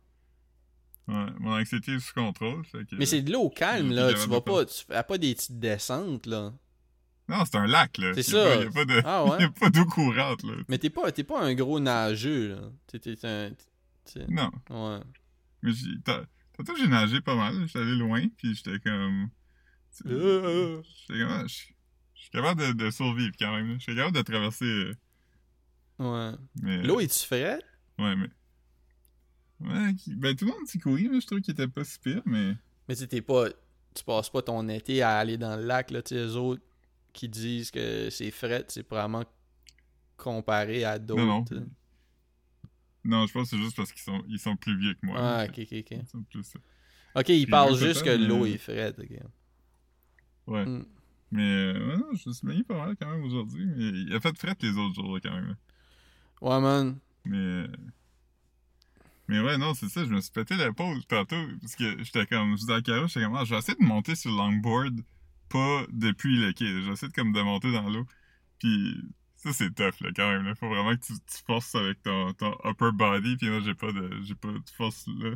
Ouais, 1.07 1.32
mon 1.39 1.53
anxiété 1.59 1.93
est 1.93 1.99
sous 1.99 2.14
contrôle. 2.14 2.64
fait 2.66 2.86
que- 2.86 2.95
Mais 2.95 3.05
c'est 3.05 3.22
de 3.22 3.32
l'eau 3.32 3.49
calme, 3.49 3.91
là. 3.91 4.14
Tu 4.14 4.30
vas 4.30 4.41
pas. 4.41 4.66
Tu 4.66 4.84
fais 4.86 5.03
pas 5.03 5.18
des 5.18 5.34
petites 5.36 5.59
descentes, 5.59 6.26
là. 6.26 6.53
Non, 7.28 7.43
c'est 7.45 7.55
un 7.55 7.66
lac, 7.68 7.97
là. 7.97 8.14
C'est 8.14 8.24
ça. 8.24 8.62
a 8.62 8.70
pas 8.72 8.86
de. 8.86 9.01
Ah 9.05 9.24
y 9.28 9.30
ouais? 9.32 9.43
a 9.45 9.49
pas 9.49 9.70
d'eau 9.70 9.86
courante, 9.86 10.43
là. 10.43 10.53
Mais 10.68 10.78
t'es 10.78 10.89
pas, 10.89 11.12
pas 11.12 11.41
un 11.41 11.53
gros 11.53 11.80
nageux, 11.80 12.49
là. 12.49 12.62
T'es 12.88 13.26
un. 13.26 13.51
t'sais, 14.05 14.26
Non. 14.30 14.51
Ouais. 14.70 14.99
Mais 15.64 15.72
j'ai. 15.74 15.88
t'as- 16.03 16.26
Tantôt, 16.57 16.76
j'ai 16.78 16.88
nagé 16.88 17.22
pas 17.22 17.36
mal. 17.36 17.55
J'étais 17.66 17.80
allé 17.80 17.95
loin, 17.95 18.28
puis 18.38 18.53
j'étais 18.53 18.80
comme. 18.80 19.30
Euh. 20.05 20.82
J'étais 21.07 21.20
comme. 21.22 21.32
ah, 21.32 21.43
Je 21.47 21.53
je 22.16 22.22
suis 22.22 22.30
capable 22.32 22.62
de, 22.62 22.86
de 22.86 22.89
survivre 22.91 23.34
quand 23.39 23.55
même. 23.55 23.74
Je 23.80 23.84
suis 23.84 23.95
capable 23.95 24.16
de 24.16 24.22
traverser. 24.22 24.91
Euh, 26.04 26.32
Ouais. 26.64 26.84
L'eau 26.84 26.99
est-tu 26.99 27.26
frette? 27.26 27.64
Ouais, 27.99 28.16
mais. 28.16 28.30
Ouais, 29.60 29.93
qui- 29.95 30.16
ben 30.16 30.36
tout 30.36 30.45
le 30.45 30.52
monde 30.52 30.64
dit 30.66 30.80
que 30.80 30.89
oui, 30.89 31.08
mais 31.12 31.22
je 31.22 31.28
trouve 31.28 31.41
qu'il 31.41 31.54
était 31.54 31.68
pas 31.68 31.84
si 31.84 31.99
pire, 31.99 32.22
mais. 32.26 32.56
Mais 32.88 32.95
tu 32.95 33.22
pas. 33.22 33.49
Tu 33.93 34.04
passes 34.06 34.30
pas 34.30 34.41
ton 34.41 34.68
été 34.70 35.02
à 35.02 35.18
aller 35.18 35.38
dans 35.38 35.58
le 35.58 35.64
lac, 35.66 35.91
là. 35.91 36.02
Tu 36.02 36.16
sais, 36.16 36.22
eux 36.22 36.36
autres 36.38 36.64
qui 37.14 37.28
disent 37.28 37.72
que 37.72 38.10
c'est 38.10 38.32
fret, 38.32 38.66
c'est 38.70 38.84
probablement 38.84 39.26
comparé 40.16 40.86
à 40.86 40.97
d'autres. 40.97 41.22
Non, 41.22 41.39
non. 41.39 41.45
sais. 41.45 41.56
Non, 43.04 43.26
je 43.26 43.34
pense 43.34 43.49
que 43.49 43.56
c'est 43.58 43.62
juste 43.62 43.76
parce 43.76 43.91
qu'ils 43.91 44.02
sont, 44.02 44.24
ils 44.28 44.39
sont 44.39 44.56
plus 44.56 44.78
vieux 44.78 44.93
que 44.93 45.06
moi. 45.06 45.16
Ah, 45.18 45.45
ok, 45.45 45.60
ok, 45.60 45.74
ok. 45.80 45.91
Ils 45.91 46.08
sont 46.08 46.24
plus. 46.24 46.54
Ok, 47.16 47.30
ils 47.30 47.47
parlent 47.47 47.72
le 47.72 47.78
juste 47.78 48.04
que 48.04 48.10
l'eau 48.12 48.45
euh, 48.45 48.54
est 48.54 48.58
frette, 48.58 48.99
ok. 48.99 49.20
Ouais. 50.47 50.66
Mm. 50.66 50.86
Mais, 51.32 51.41
euh, 51.41 51.88
ouais, 51.88 51.97
non, 51.97 52.14
je 52.14 52.30
me 52.30 52.34
suis 52.34 52.45
baigné 52.47 52.64
pas 52.64 52.78
mal 52.78 52.95
quand 52.99 53.10
même 53.10 53.24
aujourd'hui. 53.24 53.66
Mais 53.66 53.89
il 53.89 54.14
a 54.16 54.20
fait 54.20 54.38
fret 54.38 54.56
les 54.62 54.78
autres 54.78 54.95
jours, 54.95 55.18
quand 55.22 55.34
même. 55.34 55.56
Ouais, 56.41 56.59
man. 56.59 56.97
Mais. 57.25 57.67
Mais 59.27 59.39
ouais, 59.39 59.57
non, 59.57 59.73
c'est 59.73 59.87
ça, 59.87 60.03
je 60.03 60.09
me 60.09 60.19
suis 60.19 60.31
pété 60.31 60.55
l'épaule 60.55 61.03
tantôt. 61.05 61.35
Parce 61.61 61.75
que 61.75 62.03
j'étais 62.03 62.25
comme. 62.25 62.51
Je 62.57 62.61
disais 62.61 62.73
à 62.73 62.81
Caro, 62.81 63.07
j'étais 63.07 63.23
comme. 63.23 63.35
Ah, 63.35 63.45
je 63.45 63.51
vais 63.51 63.59
essayer 63.59 63.77
de 63.79 63.85
monter 63.85 64.15
sur 64.15 64.31
le 64.31 64.37
longboard, 64.37 64.99
pas 65.49 65.85
depuis 65.91 66.37
le 66.37 66.51
quai. 66.51 66.65
Je 66.65 66.87
vais 66.87 66.93
essayer 66.93 67.07
de, 67.09 67.13
comme, 67.13 67.31
de 67.31 67.41
monter 67.41 67.71
dans 67.71 67.89
l'eau. 67.89 68.05
Puis. 68.59 68.97
Ça, 69.37 69.51
c'est 69.53 69.73
tough, 69.73 69.99
là, 70.01 70.09
quand 70.15 70.29
même. 70.29 70.43
Là. 70.45 70.53
Faut 70.53 70.69
vraiment 70.69 70.95
que 70.95 71.01
tu, 71.01 71.13
tu 71.13 71.43
forces 71.47 71.73
avec 71.73 72.03
ton, 72.03 72.31
ton 72.33 72.55
upper 72.63 72.91
body. 72.93 73.37
Puis 73.37 73.49
moi, 73.49 73.59
j'ai 73.61 73.73
pas 73.73 73.91
de. 73.91 74.21
J'ai 74.23 74.35
pas 74.35 74.49
de 74.49 74.69
force 74.75 75.07
là. 75.07 75.35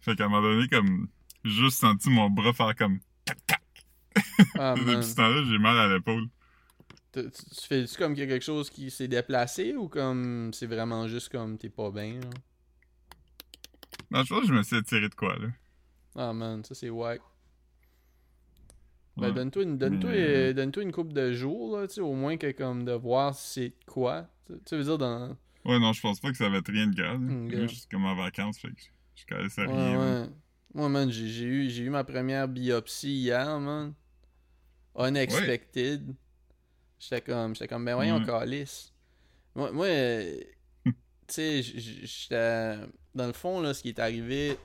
Fait 0.00 0.16
qu'à 0.16 0.24
un 0.24 0.28
moment 0.28 0.42
donné, 0.42 0.68
comme. 0.68 1.08
J'ai 1.44 1.62
juste 1.62 1.80
senti 1.80 2.08
mon 2.10 2.30
bras 2.30 2.52
faire 2.52 2.74
comme. 2.76 3.00
Tac, 3.24 3.44
tac. 3.46 3.62
Ah. 4.58 4.74
Depuis 4.78 5.04
ce 5.04 5.16
temps-là, 5.16 5.42
j'ai 5.44 5.58
mal 5.58 5.76
à 5.78 5.92
l'épaule. 5.92 6.28
Tu, 7.12 7.22
tu- 7.30 7.44
tu 7.54 7.66
fais-tu 7.66 7.96
comme 7.98 8.14
qu'il 8.14 8.24
y 8.24 8.26
a 8.26 8.28
quelque 8.30 8.42
chose 8.44 8.70
qui 8.70 8.90
s'est 8.90 9.08
déplacé 9.08 9.74
ou 9.76 9.88
comme 9.88 10.50
c'est 10.54 10.66
vraiment 10.66 11.06
juste 11.08 11.28
comme 11.30 11.58
t'es 11.58 11.68
pas 11.68 11.90
bien, 11.90 12.14
là? 12.20 12.30
Non, 14.10 14.22
je 14.24 14.28
pense 14.34 14.42
que 14.42 14.48
je 14.48 14.54
me 14.54 14.62
suis 14.62 14.76
étiré 14.76 15.08
de 15.08 15.14
quoi, 15.14 15.36
là. 15.38 15.48
Ah, 16.16 16.32
man, 16.32 16.62
ça 16.64 16.74
c'est 16.74 16.90
wack. 16.90 17.20
Ben, 19.16 19.26
Ouais. 19.28 19.32
donne-toi 19.34 19.62
une, 19.64 19.76
donne-toi, 19.78 20.10
Mais, 20.10 20.18
euh, 20.18 20.52
donne-toi 20.54 20.82
une 20.84 20.92
coupe 20.92 21.12
de 21.12 21.32
jours, 21.32 21.76
là, 21.78 21.86
tu 21.86 21.94
sais, 21.94 22.00
au 22.00 22.14
moins 22.14 22.36
que 22.38 22.50
comme 22.52 22.84
de 22.84 22.92
voir 22.92 23.34
si 23.34 23.52
c'est 23.52 23.72
quoi. 23.86 24.26
Tu 24.66 24.74
veux 24.76 24.84
dire, 24.84 24.96
dans. 24.98 25.36
Ouais, 25.64 25.78
non, 25.78 25.92
je 25.92 26.00
pense 26.00 26.18
pas 26.18 26.30
que 26.30 26.36
ça 26.36 26.48
va 26.48 26.58
être 26.58 26.72
rien 26.72 26.86
de 26.86 26.94
grave. 26.94 27.20
Moi, 27.20 27.50
gars. 27.50 27.66
je 27.66 27.74
suis 27.74 27.86
comme 27.90 28.04
en 28.06 28.14
vacances, 28.16 28.58
fait 28.58 28.68
que 28.68 28.82
je 29.16 29.26
connaissais 29.26 29.66
Ouais, 29.66 29.72
rien. 29.72 30.22
ouais. 30.24 30.28
Moi, 30.74 30.88
man, 30.88 31.10
j'ai 31.10 31.44
eu, 31.44 31.68
j'ai 31.70 31.84
eu 31.84 31.90
ma 31.90 32.04
première 32.04 32.48
biopsie 32.48 33.12
hier, 33.12 33.60
man. 33.60 33.92
Unexpected. 34.96 36.14
J'étais 37.02 37.20
comme, 37.20 37.54
j'étais 37.54 37.66
comme, 37.66 37.84
ben 37.84 37.94
voyons, 37.96 38.18
Ouais. 38.18 38.24
calice. 38.26 38.92
Moi, 39.56 39.72
moi 39.72 39.86
euh, 39.86 40.40
tu 40.84 40.94
sais, 41.28 41.62
j'étais. 41.62 42.76
Dans 43.14 43.26
le 43.26 43.32
fond, 43.32 43.60
là, 43.60 43.74
ce 43.74 43.82
qui 43.82 43.88
est 43.88 43.98
arrivé, 43.98 44.56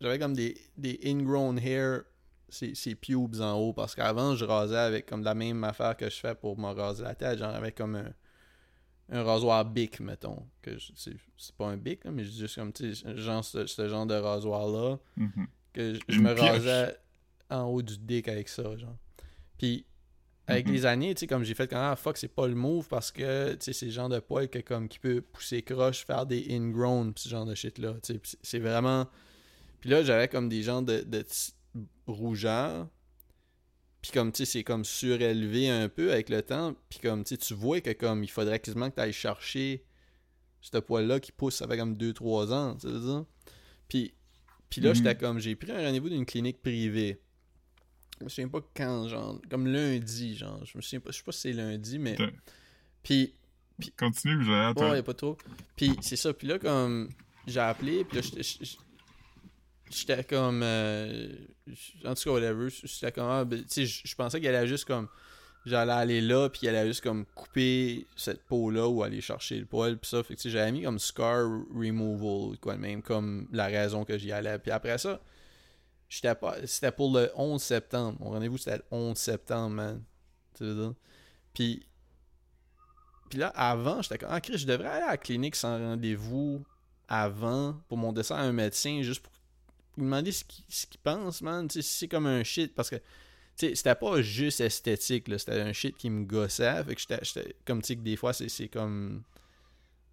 j'avais 0.00 0.18
comme 0.18 0.34
des, 0.34 0.54
des 0.76 1.00
ingrown 1.04 1.58
hair, 1.58 2.02
ces, 2.50 2.74
ces 2.74 2.94
pubes 2.94 3.40
en 3.40 3.54
haut, 3.54 3.72
parce 3.72 3.94
qu'avant, 3.94 4.34
je 4.36 4.44
rasais 4.44 4.76
avec 4.76 5.06
comme 5.06 5.22
la 5.24 5.34
même 5.34 5.64
affaire 5.64 5.96
que 5.96 6.10
je 6.10 6.16
fais 6.16 6.34
pour 6.34 6.58
me 6.58 6.66
raser 6.72 7.04
la 7.04 7.14
tête, 7.14 7.38
genre 7.38 7.54
avec 7.54 7.74
comme 7.76 7.96
un, 7.96 8.12
un 9.08 9.22
rasoir 9.22 9.64
Bic, 9.64 10.00
mettons. 10.00 10.46
que 10.60 10.76
C'est 10.98 11.54
pas 11.56 11.68
un 11.68 11.76
Bic, 11.78 12.04
là, 12.04 12.10
mais 12.10 12.24
juste 12.24 12.54
comme, 12.56 12.72
tu 12.72 12.94
sais, 12.94 13.16
genre 13.16 13.42
ce, 13.44 13.66
ce 13.66 13.88
genre 13.88 14.04
de 14.06 14.14
rasoir-là 14.14 14.98
Mhm. 15.16 15.46
que 15.72 15.98
je, 16.06 16.20
me 16.20 16.32
rasais 16.34 16.98
en 17.48 17.62
haut 17.64 17.80
du 17.82 17.96
dick 17.96 18.28
avec 18.28 18.48
ça, 18.48 18.76
genre. 18.76 18.96
Puis, 19.56 19.86
avec 20.46 20.66
Mhm. 20.66 20.72
les 20.72 20.86
années, 20.86 21.14
tu 21.14 21.20
sais, 21.20 21.26
comme 21.26 21.44
j'ai 21.44 21.54
fait 21.54 21.68
quand 21.68 21.80
ah, 21.92 21.96
fuck, 21.96 22.16
c'est 22.18 22.28
pas 22.28 22.46
le 22.48 22.54
move 22.54 22.88
parce 22.88 23.10
que, 23.12 23.52
tu 23.54 23.58
sais, 23.66 23.72
c'est 23.72 23.86
le 23.86 23.92
genre 23.92 24.08
de 24.08 24.18
poil 24.18 24.48
que, 24.48 24.58
comme, 24.58 24.88
qui 24.88 24.98
peut 24.98 25.20
pousser 25.20 25.62
croche, 25.62 26.04
faire 26.04 26.26
des 26.26 26.46
ingrown, 26.50 27.12
pis 27.14 27.22
ce 27.22 27.28
genre 27.28 27.46
de 27.46 27.54
shit-là, 27.54 27.94
tu 28.02 28.14
sais. 28.14 28.20
C'est- 28.42 28.58
vraiment... 28.58 29.06
Puis 29.80 29.90
là, 29.90 30.02
j'avais 30.04 30.28
comme 30.28 30.48
des 30.48 30.62
genres 30.62 30.82
de, 30.82 31.00
de 31.02 31.24
rougeurs. 32.06 32.88
Puis 34.00 34.10
comme, 34.10 34.32
tu 34.32 34.44
sais, 34.44 34.50
c'est 34.52 34.64
comme 34.64 34.84
surélevé 34.84 35.68
un 35.70 35.88
peu 35.88 36.12
avec 36.12 36.28
le 36.28 36.42
temps. 36.42 36.74
Puis 36.88 36.98
comme, 36.98 37.22
tu 37.24 37.30
sais, 37.30 37.36
tu 37.38 37.54
vois 37.54 37.80
que, 37.80 37.90
comme, 37.90 38.24
il 38.24 38.30
faudrait 38.30 38.58
quasiment 38.58 38.90
que 38.90 38.96
tu 38.96 39.00
ailles 39.00 39.12
chercher 39.12 39.84
ce 40.60 40.78
poil-là 40.78 41.20
qui 41.20 41.30
pousse, 41.32 41.56
ça 41.56 41.68
fait 41.68 41.76
comme 41.78 41.96
2-3 41.96 42.52
ans, 42.52 42.76
tu 42.76 42.88
sais. 42.88 43.24
Puis, 43.88 44.14
puis 44.70 44.80
là, 44.80 44.90
Mhm. 44.90 44.94
j'étais 44.96 45.16
comme, 45.16 45.38
j'ai 45.38 45.54
pris 45.56 45.70
un 45.72 45.84
rendez-vous 45.84 46.08
d'une 46.08 46.26
clinique 46.26 46.62
privée. 46.62 47.20
Je 48.22 48.24
me 48.24 48.28
souviens 48.28 48.48
pas 48.48 48.60
quand, 48.76 49.08
genre, 49.08 49.40
comme 49.50 49.66
lundi, 49.66 50.36
genre. 50.36 50.64
Je 50.64 50.78
me 50.78 50.82
souviens 50.82 51.00
pas, 51.00 51.10
je 51.10 51.16
sais 51.16 51.22
pas 51.24 51.32
si 51.32 51.40
c'est 51.40 51.52
lundi, 51.52 51.98
mais. 51.98 52.20
Ok. 52.22 52.32
Puis, 53.02 53.34
Continue, 53.98 54.44
j'ai 54.44 54.52
hâte. 54.52 54.78
ouais, 54.78 54.84
hein. 54.84 54.94
y 54.94 54.98
a 54.98 55.02
pas 55.02 55.14
trop. 55.14 55.36
Puis 55.74 55.90
c'est 56.02 56.14
ça, 56.16 56.32
puis 56.32 56.46
là, 56.46 56.58
comme, 56.60 57.08
j'ai 57.48 57.58
appelé, 57.58 58.04
puis 58.04 58.20
là, 58.20 58.42
j'étais- 59.90 60.24
comme. 60.24 60.62
euh, 60.62 61.28
en 62.04 62.14
tout 62.14 62.22
cas, 62.24 62.30
whatever. 62.30 62.68
J'étais 62.70 63.10
comme. 63.12 63.28
ah, 63.28 63.44
ben, 63.44 63.60
tu 63.64 63.86
sais, 63.86 63.86
je 63.86 64.14
pensais 64.14 64.40
qu'elle 64.40 64.54
allait 64.54 64.68
juste 64.68 64.84
comme. 64.84 65.08
J'allais 65.64 65.92
aller 65.92 66.20
là, 66.20 66.48
puis 66.48 66.66
elle 66.66 66.74
allait 66.76 66.88
juste 66.90 67.02
comme 67.04 67.24
couper 67.36 68.06
cette 68.16 68.42
peau-là 68.44 68.88
ou 68.88 69.02
aller 69.04 69.20
chercher 69.20 69.58
le 69.58 69.64
poil, 69.66 69.96
puis 69.98 70.10
ça. 70.10 70.22
Fait 70.22 70.34
que, 70.34 70.40
tu 70.40 70.48
sais, 70.48 70.50
j'avais 70.50 70.72
mis 70.72 70.82
comme 70.82 70.98
scar 70.98 71.44
removal, 71.74 72.58
quoi 72.58 72.76
même, 72.76 73.00
comme 73.02 73.48
la 73.52 73.66
raison 73.66 74.04
que 74.04 74.16
j'y 74.18 74.32
allais. 74.32 74.58
Puis 74.58 74.70
après 74.72 74.98
ça, 74.98 75.20
j'étais 76.12 76.34
pas. 76.34 76.56
C'était 76.66 76.92
pour 76.92 77.12
le 77.12 77.30
11 77.34 77.62
septembre. 77.62 78.18
Mon 78.20 78.30
rendez-vous, 78.30 78.58
c'était 78.58 78.76
le 78.76 78.84
11 78.90 79.16
septembre, 79.16 79.70
man. 79.70 80.04
Tu 80.54 80.64
veux 80.64 80.74
dire? 80.74 80.94
Puis. 81.54 81.86
Puis 83.30 83.38
là, 83.38 83.48
avant, 83.54 84.02
j'étais 84.02 84.18
comme, 84.18 84.28
ah, 84.30 84.42
Chris, 84.42 84.58
je 84.58 84.66
devrais 84.66 84.88
aller 84.88 85.04
à 85.04 85.10
la 85.12 85.16
clinique 85.16 85.56
sans 85.56 85.78
rendez-vous 85.78 86.62
avant 87.08 87.80
pour 87.88 87.96
mon 87.96 88.12
dessin 88.12 88.36
à 88.36 88.40
un 88.40 88.52
médecin, 88.52 89.00
juste 89.00 89.22
pour 89.22 89.32
lui 89.96 90.04
demander 90.04 90.32
ce 90.32 90.44
qu'il 90.44 91.00
pense, 91.02 91.40
man. 91.40 91.66
Tu 91.66 91.80
sais, 91.80 91.88
c'est 92.00 92.08
comme 92.08 92.26
un 92.26 92.44
shit, 92.44 92.74
parce 92.74 92.90
que, 92.90 92.96
tu 92.96 93.02
sais, 93.68 93.74
c'était 93.74 93.94
pas 93.94 94.20
juste 94.20 94.60
esthétique, 94.60 95.28
là, 95.28 95.38
c'était 95.38 95.62
un 95.62 95.72
shit 95.72 95.96
qui 95.96 96.10
me 96.10 96.26
gossait. 96.26 96.84
Fait 96.84 96.94
que 96.94 97.00
j'étais, 97.00 97.56
comme, 97.64 97.80
tu 97.80 97.86
sais, 97.86 97.96
que 97.96 98.02
des 98.02 98.16
fois, 98.16 98.34
c'est 98.34 98.68
comme. 98.68 99.22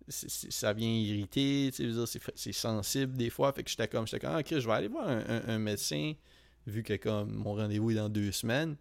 Ça 0.09 0.73
vient 0.73 0.89
irriter, 0.89 1.71
c'est, 1.71 2.51
sensible 2.51 3.15
des 3.15 3.29
fois. 3.29 3.53
Fait 3.53 3.63
que 3.63 3.69
j'étais 3.69 3.87
comme, 3.87 4.07
j'étais 4.07 4.25
comme, 4.25 4.35
ah, 4.35 4.43
Chris, 4.43 4.61
je 4.61 4.67
vais 4.67 4.73
aller 4.73 4.87
voir 4.87 5.07
un, 5.07 5.59
médecin, 5.59 6.13
vu 6.67 6.83
que, 6.83 6.95
comme, 6.95 7.33
mon 7.33 7.53
rendez-vous 7.53 7.91
est 7.91 7.95
dans 7.95 8.09
deux 8.09 8.31
semaines. 8.31 8.75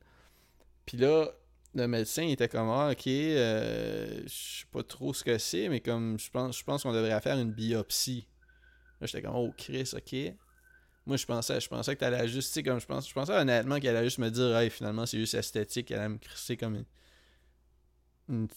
Puis 0.86 0.96
là, 0.96 1.30
le 1.74 1.86
médecin 1.86 2.22
était 2.22 2.48
comme 2.48 2.68
ah 2.70 2.90
ok 2.92 3.06
euh, 3.06 4.22
je 4.24 4.60
sais 4.60 4.66
pas 4.72 4.82
trop 4.82 5.12
ce 5.12 5.22
que 5.22 5.36
c'est 5.38 5.68
mais 5.68 5.80
comme 5.80 6.18
je 6.18 6.30
pense 6.30 6.58
je 6.58 6.64
pense 6.64 6.82
qu'on 6.82 6.92
devrait 6.92 7.20
faire 7.20 7.38
une 7.38 7.52
biopsie 7.52 8.26
là 9.00 9.06
j'étais 9.06 9.22
comme 9.22 9.36
oh 9.36 9.52
Chris 9.56 9.90
ok 9.94 10.34
moi 11.06 11.16
je 11.16 11.26
pensais 11.26 11.60
je 11.60 11.68
pensais 11.68 11.94
que 11.94 12.00
t'allais 12.00 12.26
juste 12.26 12.48
tu 12.48 12.54
sais 12.54 12.62
comme 12.62 12.80
je 12.80 12.86
pense 12.86 13.08
je 13.08 13.14
pensais 13.14 13.32
honnêtement 13.32 13.78
qu'elle 13.80 13.96
allait 13.96 14.06
juste 14.06 14.18
me 14.18 14.30
dire 14.30 14.56
hey 14.56 14.70
finalement 14.70 15.06
c'est 15.06 15.18
juste 15.18 15.34
esthétique 15.34 15.90
elle 15.90 15.98
allait 15.98 16.08
me 16.08 16.18
crisser 16.18 16.56
comme 16.56 16.76
une, 16.76 16.84
une 18.28 18.48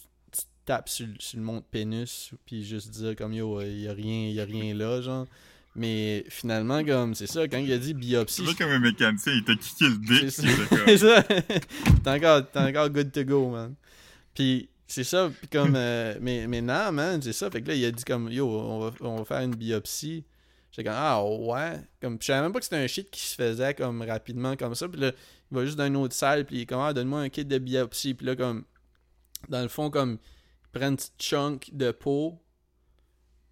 tape 0.64 0.88
sur, 0.88 1.06
le- 1.06 1.14
sur 1.18 1.38
le 1.38 1.44
mont 1.44 1.56
de 1.58 1.64
pénis 1.70 2.30
puis 2.46 2.64
juste 2.64 2.90
dire 2.90 3.16
comme 3.16 3.32
yo 3.32 3.60
il 3.62 3.80
y 3.80 3.88
a 3.88 3.92
rien 3.92 4.28
y 4.28 4.40
a 4.40 4.44
rien 4.44 4.74
là 4.74 5.00
genre 5.00 5.26
mais 5.74 6.24
finalement 6.28 6.84
comme 6.84 7.14
c'est 7.14 7.26
ça 7.26 7.48
quand 7.48 7.58
il 7.58 7.72
a 7.72 7.78
dit 7.78 7.94
biopsie 7.94 8.44
C'est 8.46 8.58
comme 8.58 8.70
un 8.70 8.78
mécanicien, 8.78 9.32
il 9.32 9.44
t'a 9.44 9.54
kické 9.54 9.84
le 9.86 9.96
dick. 9.96 10.30
C'est 10.30 10.98
ça. 10.98 11.22
t'es 12.52 12.58
encore, 12.60 12.90
good 12.90 13.10
to 13.10 13.24
go, 13.24 13.48
man. 13.50 13.74
Puis 14.34 14.68
c'est 14.86 15.04
ça, 15.04 15.30
puis 15.34 15.48
comme. 15.48 15.74
euh, 15.74 16.18
mais, 16.20 16.46
mais 16.46 16.60
non, 16.60 16.92
man, 16.92 17.22
c'est 17.22 17.32
ça. 17.32 17.50
Fait 17.50 17.62
que 17.62 17.68
là, 17.68 17.74
il 17.74 17.82
a 17.86 17.90
dit 17.90 18.04
comme, 18.04 18.30
yo, 18.30 18.46
on 18.46 18.80
va, 18.80 18.90
on 19.00 19.16
va 19.16 19.24
faire 19.24 19.40
une 19.40 19.54
biopsie. 19.54 20.24
J'étais 20.70 20.84
comme, 20.90 20.98
ah 20.98 21.24
ouais. 21.24 21.80
Comme, 22.02 22.18
je 22.20 22.26
savais 22.26 22.42
même 22.42 22.52
pas 22.52 22.58
que 22.58 22.64
c'était 22.66 22.76
un 22.76 22.86
shit 22.86 23.10
qui 23.10 23.22
se 23.22 23.34
faisait 23.34 23.72
comme 23.72 24.02
rapidement 24.02 24.54
comme 24.56 24.74
ça. 24.74 24.86
Puis 24.90 25.00
là, 25.00 25.12
il 25.50 25.54
va 25.56 25.64
juste 25.64 25.78
dans 25.78 25.86
une 25.86 25.96
autre 25.96 26.14
salle, 26.14 26.44
puis 26.44 26.56
il 26.56 26.60
est 26.62 26.66
comme, 26.66 26.80
ah, 26.80 26.92
donne-moi 26.92 27.20
un 27.20 27.28
kit 27.30 27.46
de 27.46 27.56
biopsie. 27.56 28.12
Puis 28.12 28.26
là, 28.26 28.36
comme, 28.36 28.64
dans 29.48 29.62
le 29.62 29.68
fond, 29.68 29.88
comme, 29.88 30.18
prend 30.72 30.88
une 30.88 30.96
petite 30.96 31.20
chunk 31.20 31.70
de 31.72 31.90
peau, 31.90 32.38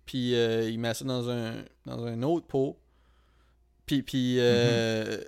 puis 0.07 0.35
euh, 0.35 0.69
il 0.69 0.79
met 0.79 0.95
ça 0.95 1.05
dans 1.05 1.29
un, 1.31 1.65
dans 1.87 2.05
un 2.05 2.23
autre 2.23 2.47
pot. 2.47 2.79
Puis, 3.87 4.03
puis 4.03 4.37
euh, 4.39 5.23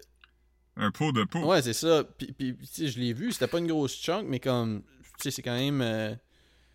Un 0.77 0.91
pot 0.91 1.13
de 1.13 1.25
peau. 1.25 1.45
Ouais, 1.47 1.63
c'est 1.63 1.73
ça. 1.73 2.05
Puis, 2.05 2.33
puis, 2.33 2.57
tu 2.57 2.67
sais, 2.67 2.89
je 2.89 2.99
l'ai 2.99 3.13
vu, 3.13 3.33
c'était 3.33 3.47
pas 3.49 3.59
une 3.59 3.67
grosse 3.67 3.95
chunk, 4.01 4.27
mais 4.29 4.41
comme, 4.41 4.83
tu 4.83 5.25
sais, 5.25 5.31
c'est 5.31 5.43
quand 5.43 5.57
même. 5.57 5.81
euh, 5.81 6.15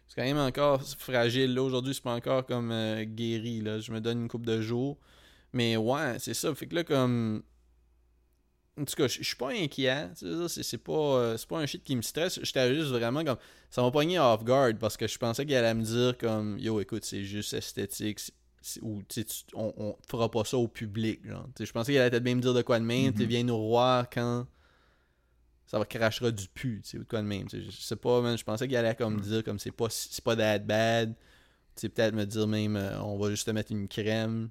c'est 0.08 0.16
quand 0.16 0.24
même 0.28 0.38
encore 0.38 0.82
fragile. 0.84 1.54
Là, 1.54 1.64
aujourd'hui, 1.64 1.94
c'est 1.94 2.04
pas 2.04 2.14
encore 2.16 2.46
comme 2.46 2.72
euh, 2.72 3.04
guéri. 3.04 3.60
Là. 3.62 3.80
Je 3.80 3.92
me 3.92 4.00
donne 4.00 4.22
une 4.22 4.28
coupe 4.30 4.46
de 4.46 4.62
jours. 4.62 4.98
Mais 5.54 5.76
ouais, 5.78 6.18
c'est 6.20 6.34
ça. 6.34 6.54
Fait 6.56 6.68
que 6.68 6.76
là, 6.76 6.84
comme. 6.84 7.44
En 8.80 8.86
tout 8.86 8.96
cas, 8.96 9.08
je 9.08 9.24
suis 9.24 9.36
pas 9.36 9.50
inquiet. 9.52 10.10
C'est 10.16 10.64
c'est 10.64 10.78
pas, 10.78 10.92
euh, 10.94 11.38
c'est 11.38 11.48
pas 11.48 11.58
un 11.60 11.66
shit 11.66 11.84
qui 11.84 11.96
me 11.96 12.02
stresse. 12.02 12.40
J'étais 12.44 12.74
juste 12.76 12.90
vraiment 12.92 13.24
comme. 13.24 13.38
Ça 13.72 13.82
m'a 13.82 13.90
pogné 13.92 14.20
off 14.20 14.44
guard 14.44 14.74
parce 14.80 14.96
que 14.98 15.08
je 15.08 15.18
pensais 15.18 15.46
qu'elle 15.46 15.64
allait 15.66 15.74
me 15.74 15.84
dire 15.84 16.18
comme 16.18 16.58
Yo, 16.60 16.80
écoute, 16.80 17.04
c'est 17.04 17.24
juste 17.24 17.54
esthétique. 17.54 18.20
Ou 18.82 19.02
tu 19.08 19.26
on, 19.54 19.74
on 19.78 19.96
fera 20.10 20.30
pas 20.30 20.44
ça 20.44 20.58
au 20.58 20.68
public. 20.68 21.22
Je 21.60 21.72
pensais 21.72 21.94
qu'elle 21.94 22.02
allait 22.02 22.10
peut-être 22.12 22.24
bien 22.24 22.36
me 22.36 22.42
dire 22.42 22.54
de 22.54 22.62
quoi 22.62 22.80
de 22.80 22.86
même. 22.86 23.14
Tu 23.14 23.24
Mhm. 23.24 23.28
viens 23.28 23.44
nous 23.44 23.68
voir 23.68 24.10
quand 24.10 24.46
ça 25.66 25.80
va 25.80 25.86
crachera 25.86 26.32
du 26.32 26.48
pu, 26.48 26.82
ou 26.94 26.98
de 27.00 27.04
quoi 27.04 27.22
de 27.22 27.28
même. 27.28 27.48
Je 27.52 27.70
sais 27.72 27.96
pas, 27.96 28.36
je 28.38 28.44
pensais 28.44 28.68
qu'il 28.68 28.78
allait 28.78 28.96
comme 28.96 29.20
dire 29.22 29.44
comme 29.44 29.60
c'est 29.60 29.72
pas 29.72 29.88
c'est 29.90 30.24
pas 30.24 30.36
that 30.36 30.60
bad. 30.60 31.14
Peut-être 31.80 32.14
me 32.16 32.26
dire 32.26 32.48
même 32.48 32.76
euh, 32.76 33.00
on 33.02 33.18
va 33.18 33.30
juste 33.30 33.46
te 33.46 33.52
mettre 33.52 33.72
une 33.72 33.88
crème. 33.88 34.50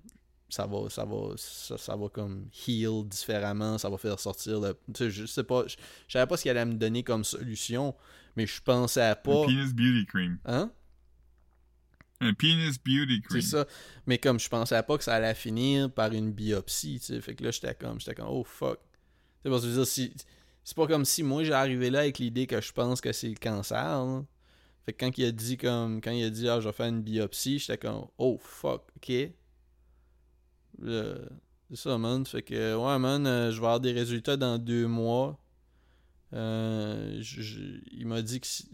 Ça 0.49 0.65
va, 0.67 0.89
ça 0.89 1.05
va, 1.05 1.35
ça, 1.37 1.77
ça 1.77 1.97
va 1.97 2.09
comme 2.09 2.49
heal 2.69 3.05
différemment, 3.05 3.79
ça 3.79 3.91
va 3.91 3.99
faire 3.99 4.19
sortir 4.21 4.61
le. 4.61 4.75
Tu 4.95 5.05
sais, 5.05 5.11
je 5.11 5.27
sais 5.27 5.43
pas, 5.43 5.65
je, 5.67 5.77
je 6.07 6.13
savais 6.13 6.27
pas 6.29 6.37
ce 6.37 6.43
qu'il 6.43 6.51
allait 6.53 6.65
me 6.65 6.75
donner 6.75 7.03
comme 7.03 7.25
solution, 7.25 7.95
mais 8.37 8.47
je 8.47 8.63
pensais 8.63 9.03
Un 9.11 9.15
pas. 9.17 9.45
penis 9.47 9.73
beauty 9.73 10.07
cream. 10.07 10.39
Hein? 10.45 10.71
Un 12.21 12.33
penis 12.33 12.79
beauty 12.85 13.21
cream. 13.23 13.41
C'est 13.41 13.49
ça. 13.49 13.67
Mais 14.07 14.19
comme 14.19 14.39
je 14.39 14.49
pensais 14.49 14.81
pas 14.83 14.97
que 14.97 15.03
ça 15.05 15.15
allait 15.15 15.35
finir 15.35 15.91
par 15.93 16.13
une 16.13 16.31
biopsie, 16.33 17.01
tu 17.01 17.07
sais. 17.07 17.21
Fait 17.21 17.35
que 17.35 17.43
là, 17.43 17.51
j'étais 17.51 17.75
comme, 17.75 17.99
j'étais 17.99 18.15
comme, 18.15 18.29
oh 18.29 18.45
fuck. 18.45 18.79
C'est 19.43 19.51
parce 19.51 19.63
que 19.63 19.69
je 19.69 19.73
veux 19.73 19.79
dire, 19.83 19.87
si, 19.87 20.13
c'est 20.63 20.77
pas 20.77 20.87
comme 20.87 21.05
si 21.05 21.23
moi 21.25 21.43
j'ai 21.45 21.53
arrivé 21.53 21.91
là 21.91 22.01
avec 22.01 22.19
l'idée 22.19 22.47
que 22.47 22.61
je 22.61 22.73
pense 22.73 23.01
que 23.01 23.13
c'est 23.13 23.29
le 23.29 23.35
cancer. 23.35 24.23
Fait 24.85 24.93
que 24.93 25.05
quand 25.05 25.19
il 25.19 25.25
a 25.25 25.33
dit 25.33 25.57
comme, 25.57 26.01
quand 26.01 26.13
il 26.13 26.25
a 26.25 26.31
dit, 26.31 26.49
ah, 26.49 26.61
je 26.61 26.69
vais 26.69 26.73
faire 26.73 26.87
une 26.87 27.03
biopsie, 27.03 27.59
j'étais 27.59 27.79
comme, 27.79 28.07
oh 28.19 28.39
fuck, 28.41 28.83
ok. 28.97 29.13
C'est 30.85 31.77
ça, 31.77 31.99
man. 31.99 32.25
Fait 32.27 32.43
que, 32.43 32.75
ouais, 32.77 32.99
man, 32.99 33.27
euh, 33.27 33.51
je 33.51 33.57
vais 33.61 33.67
avoir 33.67 33.81
des 33.81 33.93
résultats 33.93 34.37
dans 34.37 34.59
deux 34.59 34.87
mois. 34.87 35.39
Euh, 36.33 37.19
je- 37.21 37.43
je- 37.43 37.81
il 37.93 38.07
m'a 38.07 38.21
dit 38.23 38.41
que 38.41 38.47
si, 38.47 38.69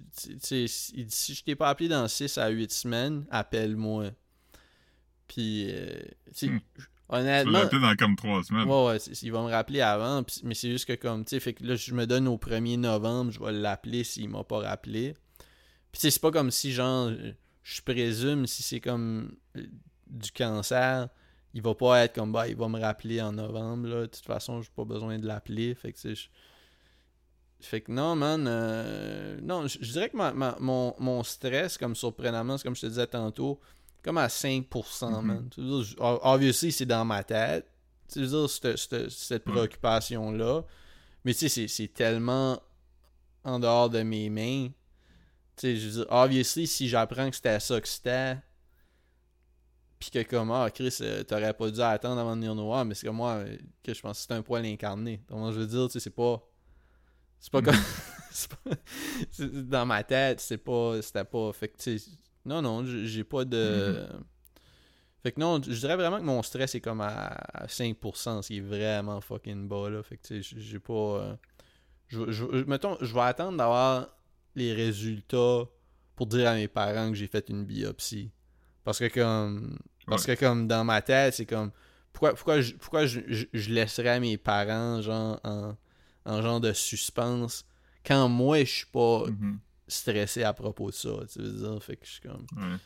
il 0.95 1.07
dit, 1.07 1.15
si 1.15 1.35
je 1.35 1.45
t'ai 1.45 1.55
pas 1.55 1.69
appelé 1.69 1.89
dans 1.89 2.09
6 2.09 2.39
à 2.39 2.49
8 2.49 2.73
semaines, 2.73 3.25
appelle-moi. 3.31 4.11
Puis, 5.29 5.67
euh, 5.71 6.01
Hmm. 6.43 6.59
Honnêtement, 7.09 7.65
dans 7.71 7.95
comme 7.97 8.17
trois 8.17 8.43
semaines. 8.43 8.67
ouais, 8.67 8.87
ouais, 8.87 8.99
c'est- 8.99 9.23
il 9.23 9.31
va 9.33 9.43
me 9.43 9.51
rappeler 9.51 9.83
avant, 9.83 10.25
mais 10.45 10.55
c'est 10.55 10.71
juste 10.71 10.87
que 10.87 10.95
comme, 10.95 11.25
tu 11.27 11.31
sais, 11.31 11.41
fait 11.41 11.53
que 11.53 11.63
là, 11.65 11.75
je 11.75 11.93
me 11.93 12.07
donne 12.07 12.27
au 12.27 12.39
1er 12.39 12.79
novembre, 12.79 13.31
je 13.31 13.39
vais 13.39 13.53
l'appeler 13.53 14.03
s'il 14.03 14.31
m'a 14.31 14.45
pas 14.45 14.61
rappelé. 14.61 15.15
Puis, 15.91 16.01
tu 16.01 16.01
sais, 16.01 16.11
c'est 16.11 16.21
pas 16.23 16.31
comme 16.31 16.51
si, 16.51 16.73
genre, 16.73 17.11
je 17.63 17.83
présume 17.83 18.47
si 18.47 18.63
c'est 18.63 18.81
comme 18.81 19.37
euh, 19.59 19.67
du 20.07 20.33
cancer, 20.33 21.11
il 21.55 21.63
va 21.63 21.75
pas 21.75 22.05
être 22.05 22.15
comme, 22.15 22.33
bah, 22.33 22.49
il 22.49 22.57
va 22.57 22.69
me 22.69 22.81
rappeler 22.81 23.21
en 23.21 23.33
novembre, 23.33 23.89
là. 23.89 24.01
De 24.03 24.07
toute 24.07 24.25
façon, 24.25 24.63
j'ai 24.63 24.71
pas 24.75 24.85
besoin 24.85 25.19
de 25.19 25.27
l'appeler, 25.27 25.75
fait 25.75 25.93
que, 25.93 25.99
sais, 25.99 26.15
je- 26.15 26.29
fait 27.61 27.81
que 27.81 27.93
non, 27.93 28.17
man. 28.17 28.47
euh, 28.49 29.39
non, 29.43 29.67
je 29.69 29.79
dirais 29.93 30.09
que 30.11 30.17
ma- 30.17 30.33
ma- 30.33 30.57
mon, 30.59 30.95
mon 30.99 31.23
stress, 31.23 31.79
comme 31.79 31.95
surprenamment, 31.95 32.59
c'est 32.59 32.65
comme 32.65 32.75
je 32.75 32.81
te 32.81 32.87
disais 32.87 33.07
tantôt, 33.07 33.61
comme 34.03 34.19
à 34.19 34.29
5%, 34.29 35.23
Mhm. 35.23 35.27
man. 35.27 35.49
Dire, 35.57 35.95
obviously, 36.01 36.73
c'est 36.73 36.87
dans 36.87 37.05
ma 37.05 37.23
tête. 37.23 37.67
Tu 38.13 38.21
veux 38.21 38.27
dire, 38.27 38.51
cette, 38.51 38.77
cette- 38.77 39.11
cette 39.11 39.47
Ouais. 39.47 39.53
préoccupation-là. 39.53 40.63
Mais 41.25 41.33
tu 41.35 41.41
sais, 41.41 41.49
c'est- 41.49 41.69
c'est 41.69 41.89
tellement 41.89 42.61
en 43.45 43.61
dehors 43.61 43.89
de 43.91 44.03
mes 44.03 44.29
mains. 44.29 44.69
Tu 45.57 45.61
sais, 45.61 45.77
je 45.77 45.87
veux 45.89 45.93
dire, 46.05 46.07
obviously, 46.11 46.67
si 46.67 46.89
j'apprends 46.89 47.31
que 47.31 47.37
c'était 47.37 47.61
ça 47.61 47.81
que 47.81 47.87
c'était, 47.89 48.37
puis 50.11 50.25
que 50.25 50.29
comme, 50.31 50.51
ah, 50.51 50.69
Chris, 50.71 50.97
euh, 51.01 51.23
t'aurais 51.23 51.55
pas 51.55 51.71
dû 51.71 51.81
attendre 51.81 52.21
avant 52.21 52.35
de 52.35 52.41
venir 52.41 52.55
nous 52.55 52.65
voir, 52.65 52.85
mais 52.85 52.95
c'est 52.95 53.07
comme 53.07 53.17
moi, 53.17 53.35
euh, 53.35 53.57
que 53.83 53.95
je 53.95 54.01
pense 54.01 54.19
que 54.19 54.25
c'est 54.29 54.33
un 54.39 54.43
poil 54.43 54.65
incarné. 54.67 55.23
Donc, 55.29 55.53
je 55.53 55.61
veux 55.61 55.67
dire, 55.67 55.87
tu 55.87 55.93
sais, 55.93 56.01
c'est 56.01 56.11
pas. 56.11 56.43
C'est 57.39 57.53
pas 57.53 57.63
comme. 57.63 57.75
c'est 58.31 58.51
pas- 58.51 58.77
dans 59.63 59.87
ma 59.87 60.03
tête, 60.05 60.41
c'est 60.41 60.59
pas. 60.59 61.01
C'était 61.03 61.25
pas. 61.25 61.53
Fait 61.53 61.69
que, 61.69 61.77
tu 61.79 61.99
sais, 61.99 62.11
non, 62.45 62.61
non, 62.63 62.85
j'ai 62.85 63.25
pas 63.25 63.45
de. 63.45 64.07
Fait 65.23 65.31
que 65.31 65.39
non, 65.41 65.63
je 65.63 65.71
dirais 65.79 65.95
vraiment 65.95 66.19
que 66.19 66.25
mon 66.25 66.43
stress 66.43 66.75
est 66.75 66.81
comme 66.81 67.01
à, 67.01 67.29
à 67.55 67.67
5%, 67.69 68.43
ce 68.43 68.49
qui 68.49 68.57
est 68.59 68.61
vraiment 68.61 69.21
fucking 69.21 69.69
bas, 69.69 69.89
là. 69.89 70.03
Fait 70.03 70.17
que, 70.17 70.27
tu 70.27 70.43
sais, 70.43 70.57
j'ai 70.61 70.79
pas. 70.81 70.93
euh, 70.93 71.37
je, 72.09 72.31
je- 72.33 72.65
mettons, 72.65 72.97
je 73.01 73.15
vais 73.15 73.21
attendre 73.21 73.57
d'avoir 73.57 74.09
les 74.57 74.73
résultats 74.73 75.65
pour 76.17 76.27
dire 76.27 76.49
à 76.49 76.55
mes 76.55 76.67
parents 76.69 77.09
que 77.11 77.15
j'ai 77.15 77.29
fait 77.29 77.49
une 77.51 77.65
biopsie. 77.65 78.33
Parce 78.85 78.99
que, 78.99 79.07
comme. 79.09 79.79
Parce 80.07 80.27
que, 80.27 80.35
comme, 80.35 80.67
dans 80.69 80.85
ma 80.85 81.01
tête, 81.03 81.35
c'est 81.35 81.47
comme. 81.47 81.71
Pourquoi, 82.13 82.35
pourquoi, 82.35 82.61
je, 82.61 82.75
pourquoi 82.75 83.07
je, 83.07 83.21
je, 83.29 83.47
je 83.53 83.71
laisserais 83.73 84.09
à 84.11 84.21
mes 84.21 84.37
parents, 84.37 85.01
genre, 85.01 85.41
en, 85.45 85.77
en 86.27 86.43
genre 86.43 86.61
de 86.61 86.73
suspense, 86.73 87.65
quand 88.05 88.29
moi, 88.29 88.61
je 88.61 88.71
suis 88.71 88.87
pas 88.87 89.25
Mhm. 89.29 89.59
stressé 89.89 90.43
à 90.43 90.53
propos 90.53 90.91
de 90.91 90.95
ça, 90.95 91.11
tu 91.33 91.41
veux 91.41 91.53
dire? 91.53 91.83
Fait 91.83 91.97
que 91.97 92.05
je 92.07 92.11
suis 92.13 92.21
comme. 92.21 92.47
Ouais. 92.57 92.77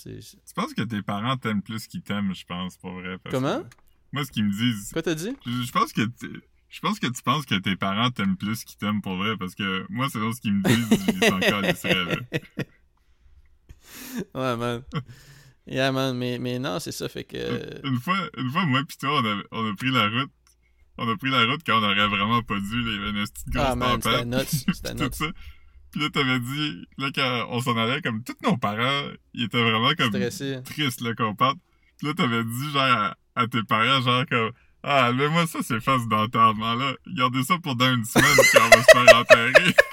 tu 0.00 0.22
sais, 0.22 0.36
Tu 0.46 0.54
penses 0.54 0.74
que 0.74 0.82
tes 0.82 1.02
parents 1.02 1.36
t'aiment 1.36 1.62
plus 1.62 1.86
qu'ils 1.86 2.02
t'aiment, 2.02 2.34
je 2.34 2.44
pense, 2.44 2.76
pas 2.76 2.90
vrai. 2.90 3.18
parce 3.18 3.34
Comment? 3.34 3.62
que 3.62 3.66
Moi, 4.12 4.24
ce 4.24 4.30
qu'ils 4.30 4.44
me 4.44 4.52
disent, 4.52 4.90
Quoi 4.92 5.02
t'as 5.02 5.14
dit? 5.14 5.36
je, 5.44 5.50
je 5.62 5.72
pense 5.72 5.92
que 5.92 6.02
Je 6.68 6.80
pense 6.80 6.98
que 7.00 7.06
tu 7.06 7.22
penses 7.22 7.46
que 7.46 7.54
tes 7.56 7.76
parents 7.76 8.10
t'aiment 8.10 8.36
plus 8.36 8.62
qu'ils 8.64 8.76
t'aiment 8.78 9.00
pour 9.02 9.16
vrai, 9.16 9.36
parce 9.38 9.54
que 9.54 9.86
moi, 9.88 10.08
c'est 10.10 10.18
ce 10.18 10.40
qu'ils 10.40 10.52
me 10.54 10.62
disent, 10.64 11.14
ils 11.14 11.22
sont 11.24 11.34
encore. 11.34 11.62
Ouais, 14.34 14.56
man. 14.56 14.82
Yeah, 15.68 15.92
man, 15.92 16.16
mais, 16.16 16.38
mais 16.38 16.58
non, 16.58 16.78
c'est 16.80 16.92
ça, 16.92 17.08
fait 17.08 17.24
que... 17.24 17.86
Une 17.86 17.98
fois, 18.00 18.16
une 18.36 18.50
fois 18.50 18.64
moi 18.64 18.82
pis 18.88 18.96
toi, 18.98 19.20
on 19.22 19.26
a, 19.26 19.42
on 19.52 19.70
a 19.70 19.74
pris 19.76 19.90
la 19.90 20.08
route. 20.08 20.30
On 20.96 21.08
a 21.08 21.16
pris 21.16 21.30
la 21.30 21.44
route 21.44 21.60
quand 21.64 21.78
on 21.78 21.84
aurait 21.84 22.08
vraiment 22.08 22.42
pas 22.42 22.58
dû, 22.58 22.82
y 22.82 22.96
avait 22.98 23.10
une 23.10 23.24
petite 23.26 23.48
grosse 23.50 23.66
Ah, 23.68 23.76
man, 23.76 24.00
c'était 24.02 24.24
nuts, 24.24 24.64
c'était 24.72 24.94
nuts. 24.94 25.08
ça. 25.12 25.26
Puis 25.92 26.00
là, 26.02 26.10
t'avais 26.10 26.40
dit, 26.40 26.84
là, 26.98 27.10
quand 27.14 27.46
on 27.50 27.60
s'en 27.60 27.76
allait, 27.76 28.02
comme 28.02 28.22
tous 28.24 28.34
nos 28.42 28.56
parents, 28.56 29.08
ils 29.34 29.44
étaient 29.44 29.62
vraiment 29.62 29.92
comme 29.96 30.08
Stressé. 30.08 30.58
tristes, 30.64 31.00
là, 31.00 31.14
qu'on 31.14 31.34
parte. 31.34 31.56
Puis 31.98 32.08
là, 32.08 32.14
t'avais 32.14 32.44
dit, 32.44 32.70
genre, 32.72 32.82
à, 32.82 33.16
à 33.36 33.46
tes 33.46 33.62
parents, 33.62 34.00
genre, 34.02 34.24
comme, 34.26 34.50
ah, 34.82 35.12
mais 35.14 35.28
moi, 35.28 35.46
ça, 35.46 35.58
c'est 35.62 35.80
face 35.80 36.06
d'enterrement, 36.08 36.74
là. 36.74 36.94
Gardez 37.16 37.42
ça 37.42 37.58
pour 37.62 37.76
dans 37.76 37.92
une 37.92 38.04
semaine, 38.04 38.36
quand 38.52 38.60
on 38.64 38.68
va 38.70 38.82
se 38.82 38.90
faire 39.06 39.18
enterrer. 39.18 39.74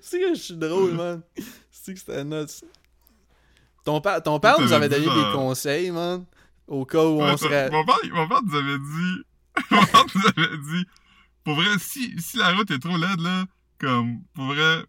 C'est 0.00 0.20
que 0.20 0.34
je 0.34 0.35
suis 0.46 0.56
drôle, 0.56 0.92
man. 0.92 1.22
C'est 1.70 1.94
que 1.94 2.00
c'était 2.00 2.24
nuts. 2.24 2.64
Ton, 3.84 4.00
père 4.00 4.22
ton 4.22 4.40
père 4.40 4.60
nous 4.60 4.72
avait 4.72 4.88
donné 4.88 5.06
des 5.06 5.32
conseils, 5.32 5.90
man. 5.90 6.24
Au 6.66 6.84
cas 6.84 7.04
où 7.04 7.22
on 7.22 7.36
serait... 7.36 7.70
mon, 7.70 7.84
père, 7.84 7.96
mon 8.12 8.26
père 8.26 8.40
nous 8.42 8.56
avait 8.56 8.78
dit, 8.78 9.22
mon 9.70 9.86
père 9.86 10.04
nous 10.14 10.26
avait 10.26 10.56
dit, 10.58 10.86
pour 11.44 11.54
vrai, 11.54 11.78
si, 11.78 12.20
si 12.20 12.38
la 12.38 12.52
route 12.54 12.70
est 12.72 12.80
trop 12.80 12.96
laide, 12.96 13.20
là, 13.20 13.44
comme, 13.78 14.22
pour 14.34 14.46
vrai, 14.46 14.84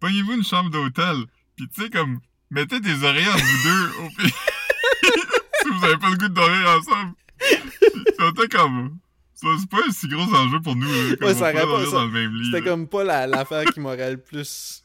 pognez-vous 0.00 0.32
une 0.32 0.44
chambre 0.44 0.70
d'hôtel, 0.70 1.24
pis 1.56 1.68
tu 1.68 1.82
sais, 1.82 1.90
comme, 1.90 2.20
mettez 2.50 2.80
des 2.80 3.02
oreillers 3.02 3.28
entre 3.28 3.44
vous 3.44 3.62
deux, 3.64 4.04
au 4.04 4.08
pire. 4.10 4.36
si 5.62 5.68
vous 5.70 5.84
avez 5.84 5.96
pas 5.96 6.10
le 6.10 6.16
goût 6.16 6.28
de 6.28 6.34
dormir 6.34 6.68
ensemble. 6.78 7.14
C'était 7.40 8.48
comme, 8.48 8.98
c'est 9.40 9.68
pas 9.70 9.78
un 9.86 9.90
si 9.92 10.08
gros 10.08 10.22
enjeu 10.34 10.60
pour 10.60 10.74
nous, 10.76 10.86
comme, 11.16 11.28
Ouais, 11.28 11.34
ça 11.34 11.52
pas- 11.52 11.84
ça- 11.84 11.90
dans 11.92 12.04
le 12.06 12.10
même 12.12 12.34
lit. 12.34 12.50
C'était 12.52 12.64
comme 12.68 12.88
pas 12.88 13.04
la- 13.04 13.26
l'affaire 13.26 13.64
qui 13.66 13.80
m'aurait 13.80 14.10
le 14.12 14.18
plus 14.18 14.84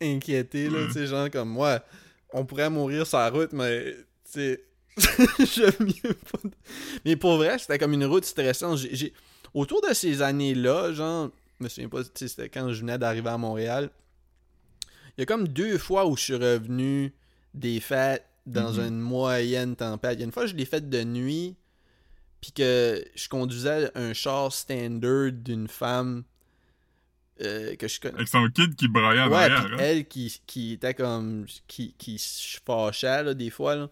inquiété, 0.00 0.68
là, 0.70 0.78
Ouais. 0.80 0.86
tu 0.86 0.92
sais, 0.92 1.06
genre 1.06 1.30
comme 1.30 1.48
moi, 1.50 1.80
on 2.32 2.44
pourrait 2.44 2.70
mourir 2.70 3.06
sur 3.06 3.18
la 3.18 3.30
route, 3.30 3.52
mais, 3.52 3.94
tu 4.24 4.32
sais, 4.32 4.64
j'aime 5.38 5.86
mieux 5.86 6.14
pas... 6.14 6.38
de- 6.44 6.50
Mais 7.04 7.16
pour 7.16 7.36
vrai, 7.36 7.58
c'était 7.58 7.78
comme 7.78 7.92
une 7.92 8.04
route 8.04 8.24
stressante. 8.24 8.78
J'ai- 8.78 9.12
Autour 9.54 9.80
de 9.88 9.94
ces 9.94 10.20
années-là, 10.20 10.92
genre, 10.92 11.30
je 11.58 11.64
me 11.64 11.68
souviens 11.70 11.88
pas, 11.88 12.04
tu 12.04 12.10
sais, 12.14 12.28
c'était 12.28 12.48
quand 12.50 12.70
je 12.72 12.80
venais 12.80 12.98
d'arriver 12.98 13.30
à 13.30 13.38
Montréal, 13.38 13.90
il 15.16 15.20
y 15.20 15.22
a 15.22 15.26
comme 15.26 15.48
deux 15.48 15.78
fois 15.78 16.06
où 16.06 16.16
je 16.16 16.22
suis 16.22 16.34
revenu 16.34 17.12
des 17.54 17.80
fêtes 17.80 18.26
dans 18.46 18.74
Mhm. 18.74 18.86
une 18.88 19.00
moyenne 19.00 19.74
tempête. 19.74 20.14
Il 20.14 20.20
y 20.20 20.22
a 20.22 20.26
une 20.26 20.32
fois, 20.32 20.46
je 20.46 20.54
l'ai 20.54 20.64
faite 20.66 20.88
de 20.90 21.02
nuit, 21.02 21.56
puis 22.40 22.52
que 22.52 23.04
je 23.14 23.28
conduisais 23.28 23.90
un 23.94 24.12
char 24.12 24.52
standard 24.52 25.32
d'une 25.32 25.68
femme 25.68 26.24
euh, 27.40 27.76
que 27.76 27.86
je 27.86 28.00
connais. 28.00 28.14
Avec 28.16 28.28
son 28.28 28.48
kid 28.48 28.74
qui 28.74 28.88
braillait 28.88 29.26
Ouais, 29.26 29.46
puis 29.48 29.74
hein. 29.74 29.76
elle 29.78 30.08
qui, 30.08 30.40
qui 30.46 30.72
était 30.72 30.94
comme. 30.94 31.46
qui, 31.66 31.94
qui 31.96 32.18
se 32.18 32.58
fâchait, 32.64 33.22
là, 33.22 33.34
des 33.34 33.50
fois, 33.50 33.76
là. 33.76 33.88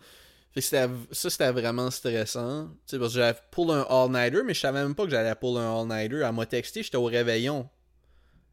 Fait 0.52 0.60
que 0.60 0.66
ça, 1.12 1.30
c'était 1.30 1.52
vraiment 1.52 1.90
stressant. 1.90 2.68
Tu 2.68 2.74
sais, 2.86 2.98
parce 2.98 3.12
que 3.12 3.20
j'avais 3.20 3.38
pull 3.50 3.70
un 3.70 3.82
all-nighter, 3.82 4.42
mais 4.42 4.54
je 4.54 4.60
savais 4.60 4.82
même 4.82 4.94
pas 4.94 5.04
que 5.04 5.10
j'allais 5.10 5.34
pull 5.34 5.58
un 5.58 5.80
all-nighter. 5.80 6.22
Elle 6.26 6.32
m'a 6.32 6.46
texté, 6.46 6.82
j'étais 6.82 6.96
au 6.96 7.04
réveillon. 7.04 7.68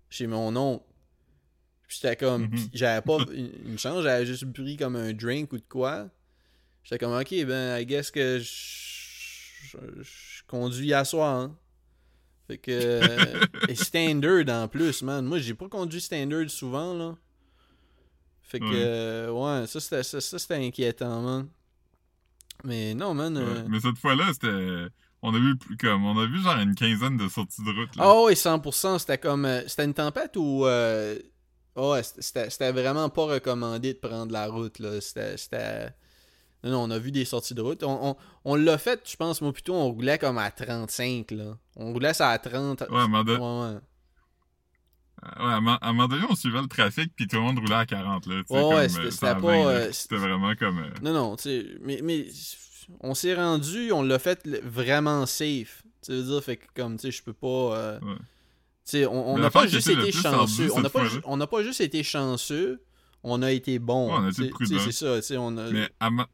Chez 0.09 0.27
mon 0.27 0.55
oncle. 0.55 0.83
Puis 1.87 1.99
j'étais 2.01 2.15
comme. 2.15 2.43
Mhm. 2.43 2.69
j'avais 2.73 3.01
pas 3.01 3.17
une, 3.33 3.51
une 3.65 3.79
chance, 3.79 4.03
j'avais 4.03 4.25
juste 4.25 4.51
pris 4.51 4.77
comme 4.77 4.95
un 4.95 5.13
drink 5.13 5.53
ou 5.53 5.57
de 5.57 5.63
quoi. 5.67 6.09
J'étais 6.83 6.99
comme, 7.03 7.17
ok, 7.17 7.45
ben, 7.45 7.79
I 7.79 7.85
guess 7.85 8.11
que 8.11 8.39
je, 8.39 8.49
je, 9.63 9.77
je 10.03 10.43
conduis 10.47 10.93
à 10.93 11.05
soir, 11.05 11.35
hein. 11.39 11.57
Fait 12.47 12.57
que. 12.57 12.71
euh, 12.71 13.45
et 13.69 13.75
standard 13.75 14.49
en 14.63 14.67
plus, 14.67 15.01
man. 15.01 15.25
Moi, 15.25 15.39
j'ai 15.39 15.53
pas 15.53 15.69
conduit 15.69 16.01
standard 16.01 16.49
souvent, 16.49 16.93
là. 16.93 17.15
Fait 18.41 18.59
que, 18.59 18.65
Ouais. 18.65 18.71
euh, 18.75 19.31
ouais, 19.31 19.65
ça 19.67 19.79
c'était, 19.79 20.03
ça, 20.03 20.19
ça, 20.21 20.37
c'était 20.37 20.55
inquiétant, 20.65 21.21
man. 21.21 21.47
Mais 22.63 22.93
non, 22.93 23.13
man. 23.13 23.35
euh, 23.37 23.63
Ouais, 23.63 23.65
Mais 23.69 23.79
cette 23.79 23.97
fois-là, 23.97 24.31
c'était. 24.33 24.87
On 25.21 25.33
a 25.33 25.39
vu 25.39 25.57
plus 25.57 25.77
comme. 25.77 26.05
On 26.05 26.17
a 26.19 26.25
vu 26.25 26.41
genre 26.41 26.57
une 26.59 26.75
quinzaine 26.75 27.15
de 27.17 27.27
sorties 27.29 27.63
de 27.63 27.69
route. 27.71 27.95
Là. 27.95 28.03
Ah 28.05 28.21
oui, 28.25 28.33
100%. 28.35 28.99
C'était 28.99 29.17
comme. 29.17 29.47
C'était 29.67 29.85
une 29.85 29.93
tempête 29.93 30.35
ah 31.75 31.89
ouais, 31.89 32.03
c'était, 32.03 32.49
c'était 32.51 32.71
vraiment 32.71 33.09
pas 33.09 33.25
recommandé 33.25 33.93
de 33.95 33.99
prendre 33.99 34.31
la 34.31 34.47
route, 34.47 34.77
là. 34.79 34.99
C'était. 35.01 35.37
c'était- 35.37 35.89
Non, 36.63 36.71
non, 36.71 36.83
on 36.83 36.91
a 36.91 36.97
vu 36.99 37.11
des 37.11 37.25
sorties 37.25 37.53
de 37.53 37.61
route. 37.61 37.83
On, 37.83 38.11
on, 38.11 38.15
on 38.45 38.55
l'a 38.55 38.77
fait, 38.77 39.01
je 39.09 39.15
pense, 39.17 39.41
moi 39.41 39.51
plutôt, 39.51 39.73
on 39.75 39.91
roulait 39.91 40.17
comme 40.17 40.37
à 40.37 40.49
35, 40.51 41.31
là. 41.31 41.57
On 41.75 41.91
roulait 41.93 42.13
ça 42.13 42.29
à 42.29 42.37
30. 42.39 42.81
Ouais, 42.81 42.87
à 42.89 43.01
un 43.01 43.07
moment 43.07 43.23
don- 43.23 43.33
ouais, 43.33 43.73
ouais. 43.73 43.79
ouais, 45.45 45.51
à 45.51 45.55
un 45.55 45.61
moment- 45.93 46.07
donné, 46.07 46.23
on 46.29 46.35
suivait 46.35 46.61
le 46.61 46.67
trafic, 46.67 47.11
puis 47.15 47.27
tout 47.27 47.35
le 47.37 47.41
monde 47.41 47.59
roulait 47.59 47.75
à 47.75 47.85
40. 47.85 48.25
Là, 48.27 48.41
Ouais, 48.49 48.59
euh, 48.75 48.87
c'était- 48.89 49.11
c'était 49.11 49.25
pas, 49.27 49.33
20, 49.39 49.51
là. 49.63 49.67
euh, 49.69 49.91
C'était 49.91 50.15
vraiment 50.17 50.55
comme. 50.55 50.79
euh, 50.79 50.89
Non, 51.01 51.13
non, 51.13 51.35
tu 51.35 51.43
sais, 51.43 51.65
mais, 51.81 51.99
mais 52.03 52.27
on 53.01 53.13
s'est 53.13 53.33
rendu, 53.35 53.91
on 53.91 54.01
l'a 54.03 54.19
fait 54.19 54.47
vraiment 54.63 55.25
safe. 55.25 55.83
Tu 56.01 56.11
veux 56.11 56.23
dire, 56.23 56.43
fait 56.43 56.57
que 56.57 56.65
comme, 56.75 56.95
tu 56.97 57.03
sais, 57.03 57.11
je 57.11 57.23
peux 57.23 57.33
pas... 57.33 57.47
euh, 57.47 57.99
Ouais. 58.01 58.15
Tu 58.85 58.97
sais, 58.97 59.05
on 59.05 59.37
n'a 59.37 59.49
pas 59.49 59.65
juste 59.67 59.87
été 59.87 60.11
chanceux. 60.11 60.69
On 60.75 60.81
n'a 60.81 60.89
pas, 60.89 61.05
ju- 61.05 61.21
pas 61.21 61.63
juste 61.63 61.79
été 61.79 62.03
chanceux, 62.03 62.83
on 63.23 63.41
a 63.41 63.51
été 63.53 63.79
bon. 63.79 64.07
Ouais, 64.11 64.17
on 64.19 64.25
a 64.25 64.29
été 64.29 64.49
prudent. 64.49 64.77
C'est 64.83 64.91
ça, 64.91 65.15
tu 65.15 65.21
sais, 65.27 65.37
on 65.37 65.57
a... 65.57 65.71
Mais 65.71 65.89
à, 66.01 66.09
ma- 66.09 66.27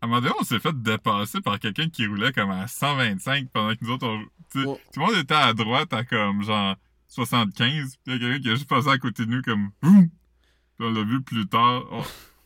à 0.00 0.06
un 0.06 0.08
moment 0.08 0.20
donné, 0.20 0.34
on 0.40 0.44
s'est 0.44 0.58
fait 0.60 0.72
dépasser 0.82 1.40
par 1.40 1.58
quelqu'un 1.58 1.88
qui 1.88 2.06
roulait 2.06 2.32
comme 2.32 2.50
à 2.50 2.66
125 2.66 3.48
pendant 3.52 3.74
que 3.74 3.84
nous 3.84 3.90
autres, 3.92 4.06
on... 4.06 4.18
Ouais. 4.58 4.80
tout 4.92 5.00
le 5.00 5.06
monde 5.06 5.16
était 5.16 5.34
à 5.34 5.52
droite 5.52 5.92
à 5.92 6.04
comme 6.04 6.42
genre 6.42 6.74
75. 7.08 7.96
Puis 7.96 7.98
il 8.06 8.12
y 8.12 8.16
a 8.16 8.18
quelqu'un 8.18 8.42
qui 8.42 8.48
a 8.50 8.54
juste 8.54 8.68
passé 8.68 8.88
à 8.88 8.98
côté 8.98 9.26
de 9.26 9.30
nous 9.30 9.42
comme! 9.42 9.70
Puis 9.82 10.86
on 10.86 10.90
l'a 10.90 11.04
vu 11.04 11.22
plus 11.22 11.46
tard. 11.46 11.84
On, 11.90 12.02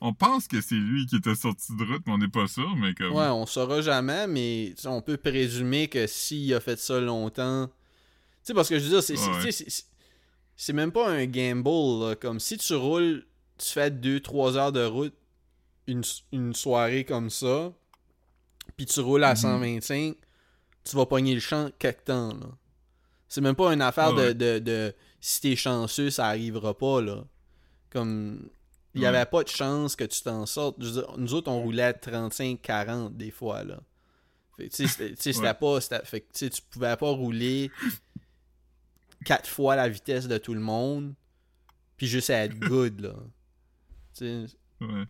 on 0.09 0.12
pense 0.12 0.48
que 0.48 0.61
c'est 0.61 0.74
lui 0.74 1.07
qui 1.07 1.16
était 1.16 1.34
sorti 1.34 1.74
de 1.76 1.84
route, 1.84 2.02
mais 2.07 2.12
on 2.12 2.18
n'est 2.18 2.28
pas 2.28 2.46
sûr, 2.48 2.74
mais 2.76 2.92
comme. 2.94 3.12
Ouais, 3.12 3.28
on 3.28 3.46
saura 3.46 3.80
jamais, 3.80 4.26
mais 4.26 4.74
on 4.84 5.00
peut 5.00 5.16
présumer 5.16 5.88
que 5.88 6.07
s'il 6.07 6.52
a 6.52 6.61
fait 6.61 6.78
ça 6.78 7.00
longtemps. 7.00 7.68
Tu 7.68 7.72
sais, 8.42 8.55
parce 8.55 8.68
que 8.68 8.78
je 8.78 8.84
veux 8.88 9.00
dire, 9.00 9.18
Ouais. 9.42 9.50
c'est 10.57 10.72
même 10.72 10.92
pas 10.92 11.09
un 11.11 11.24
gamble. 11.26 11.70
là. 12.07 12.16
Comme 12.16 12.38
si 12.40 12.59
tu 12.59 12.74
roules, 12.74 13.24
tu 13.59 13.68
fais 13.70 13.90
2-3 13.90 14.57
heures 14.57 14.72
de 14.72 14.84
route 14.84 15.14
une, 15.87 16.03
une 16.32 16.55
soirée 16.55 17.05
comme 17.05 17.30
ça, 17.30 17.72
puis 18.76 18.87
tu 18.87 19.01
roules 19.01 19.24
à 19.24 19.30
Mhm. 19.30 19.37
125, 19.37 20.16
tu 20.85 20.97
vas 20.97 21.07
pogner 21.07 21.35
le 21.35 21.41
champ 21.41 21.70
quelque 21.78 22.05
temps. 22.05 22.28
là. 22.35 22.47
C'est 23.28 23.41
même 23.41 23.55
pas 23.57 23.72
une 23.72 23.82
affaire 23.82 24.12
de, 24.14 24.22
Ouais. 24.28 24.35
de, 24.35 24.59
de 24.59 24.95
si 25.20 25.41
t'es 25.41 25.57
chanceux, 25.57 26.11
ça 26.11 26.26
arrivera 26.28 26.76
pas. 26.76 27.01
là. 27.01 27.24
Comme. 27.91 28.49
Il 28.95 29.01
n'y 29.01 29.07
Ouais. 29.09 29.16
avait 29.16 29.26
pas 29.28 29.43
de 29.43 29.49
chance 29.49 29.97
que 29.97 30.05
tu 30.05 30.22
t'en 30.22 30.47
sortes. 30.47 30.78
Nous 30.78 31.35
autres, 31.35 31.51
on 31.51 31.61
roulait 31.61 31.82
à 31.82 31.93
35-40 31.93 33.16
des 33.16 33.32
fois. 33.32 33.64
là. 33.64 33.80
Fait 34.57 34.68
que, 34.68 34.74
tu 34.76 34.87
sais, 34.87 35.14
c'était- 35.16 35.41
Ouais. 35.41 35.55
pas. 35.55 35.80
c'était- 35.80 36.05
Fait 36.05 36.20
que, 36.20 36.47
tu 36.49 36.62
pouvais 36.70 36.97
pas 36.97 37.11
rouler 37.11 37.72
quatre 39.24 39.49
fois 39.49 39.74
la 39.74 39.89
vitesse 39.89 40.28
de 40.28 40.39
tout 40.39 40.55
le 40.55 40.61
monde, 40.61 41.14
puis 41.97 42.07
juste 42.07 42.30
être 42.30 42.57
good, 42.61 43.01
là. 43.01 43.14
Ouais. 44.80 45.05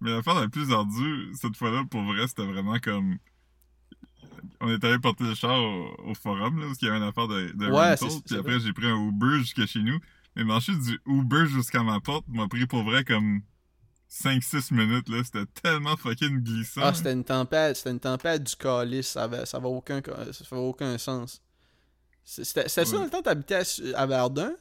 Mais 0.00 0.10
l'affaire 0.10 0.34
la 0.40 0.48
plus 0.48 0.70
ardue, 0.72 1.32
cette 1.34 1.56
fois-là, 1.56 1.84
pour 1.90 2.02
vrai, 2.02 2.26
c'était 2.28 2.46
vraiment 2.46 2.78
comme. 2.78 3.18
On 4.60 4.68
est 4.70 4.82
allé 4.84 4.98
porter 4.98 5.24
le 5.24 5.34
char 5.34 5.60
au, 5.60 6.10
au 6.10 6.14
forum, 6.14 6.58
là, 6.58 6.66
parce 6.66 6.78
qu'il 6.78 6.88
y 6.88 6.90
avait 6.90 6.98
une 6.98 7.08
affaire 7.08 7.28
de, 7.28 7.52
de 7.52 7.66
Ouais, 7.66 7.94
rental, 7.94 8.08
Puis 8.26 8.36
après, 8.36 8.60
j'ai 8.60 8.72
pris 8.72 8.86
un 8.86 9.08
Uber 9.08 9.38
jusqu'à 9.38 9.66
chez 9.66 9.80
nous. 9.80 9.98
Mais 10.36 10.44
marcher 10.44 10.72
du 10.76 11.00
Uber 11.06 11.46
jusqu'à 11.46 11.82
ma 11.82 12.00
porte 12.00 12.24
m'a 12.28 12.48
pris 12.48 12.66
pour 12.66 12.82
vrai 12.84 13.04
comme 13.04 13.42
5-6 14.10 14.74
minutes, 14.74 15.08
là. 15.08 15.22
C'était 15.24 15.46
tellement 15.62 15.96
fucking 15.96 16.42
glissant. 16.42 16.80
Ah, 16.82 16.94
c'était 16.94 17.12
une 17.12 17.24
tempête, 17.24 17.76
c'était 17.76 17.90
une 17.90 18.00
tempête 18.00 18.42
du 18.42 18.56
calice, 18.56 19.08
ça 19.08 19.24
avait, 19.24 19.46
ça 19.46 19.58
avait 19.58 19.66
aucun, 19.66 20.00
ça 20.32 20.44
avait 20.50 20.60
aucun 20.60 20.96
sens. 20.98 21.42
C'était 22.24 22.68
ça 22.68 22.84
dans 22.84 23.04
le 23.04 23.10
temps 23.10 23.18
que 23.18 23.24
t'habitais 23.24 23.62
à, 23.94 24.00
à 24.02 24.06
Verdun? 24.06 24.52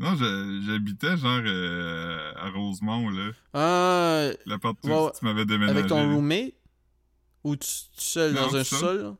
Non, 0.00 0.14
j'habitais 0.16 1.16
genre 1.18 1.42
euh, 1.44 2.32
à 2.34 2.48
Rosemont, 2.50 3.10
là. 3.10 3.30
Ah, 3.52 4.30
La 4.46 4.58
porte 4.58 4.78
où 4.84 4.88
Ouais, 4.88 5.10
tu 5.18 5.24
m'avais 5.24 5.44
déménagé. 5.44 5.78
avec 5.78 5.88
ton 5.90 6.14
roommate? 6.14 6.54
Ou 7.44 7.54
tu, 7.56 7.68
tu 7.68 8.04
seul 8.04 8.32
Non, 8.34 8.46
dans 8.48 8.56
un 8.56 8.64
seul. 8.64 8.78
sol? 8.80 9.16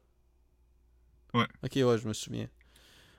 Ouais. 1.34 1.46
Ok, 1.62 1.72
ouais, 1.76 1.98
je 1.98 2.08
me 2.08 2.12
souviens. 2.14 2.48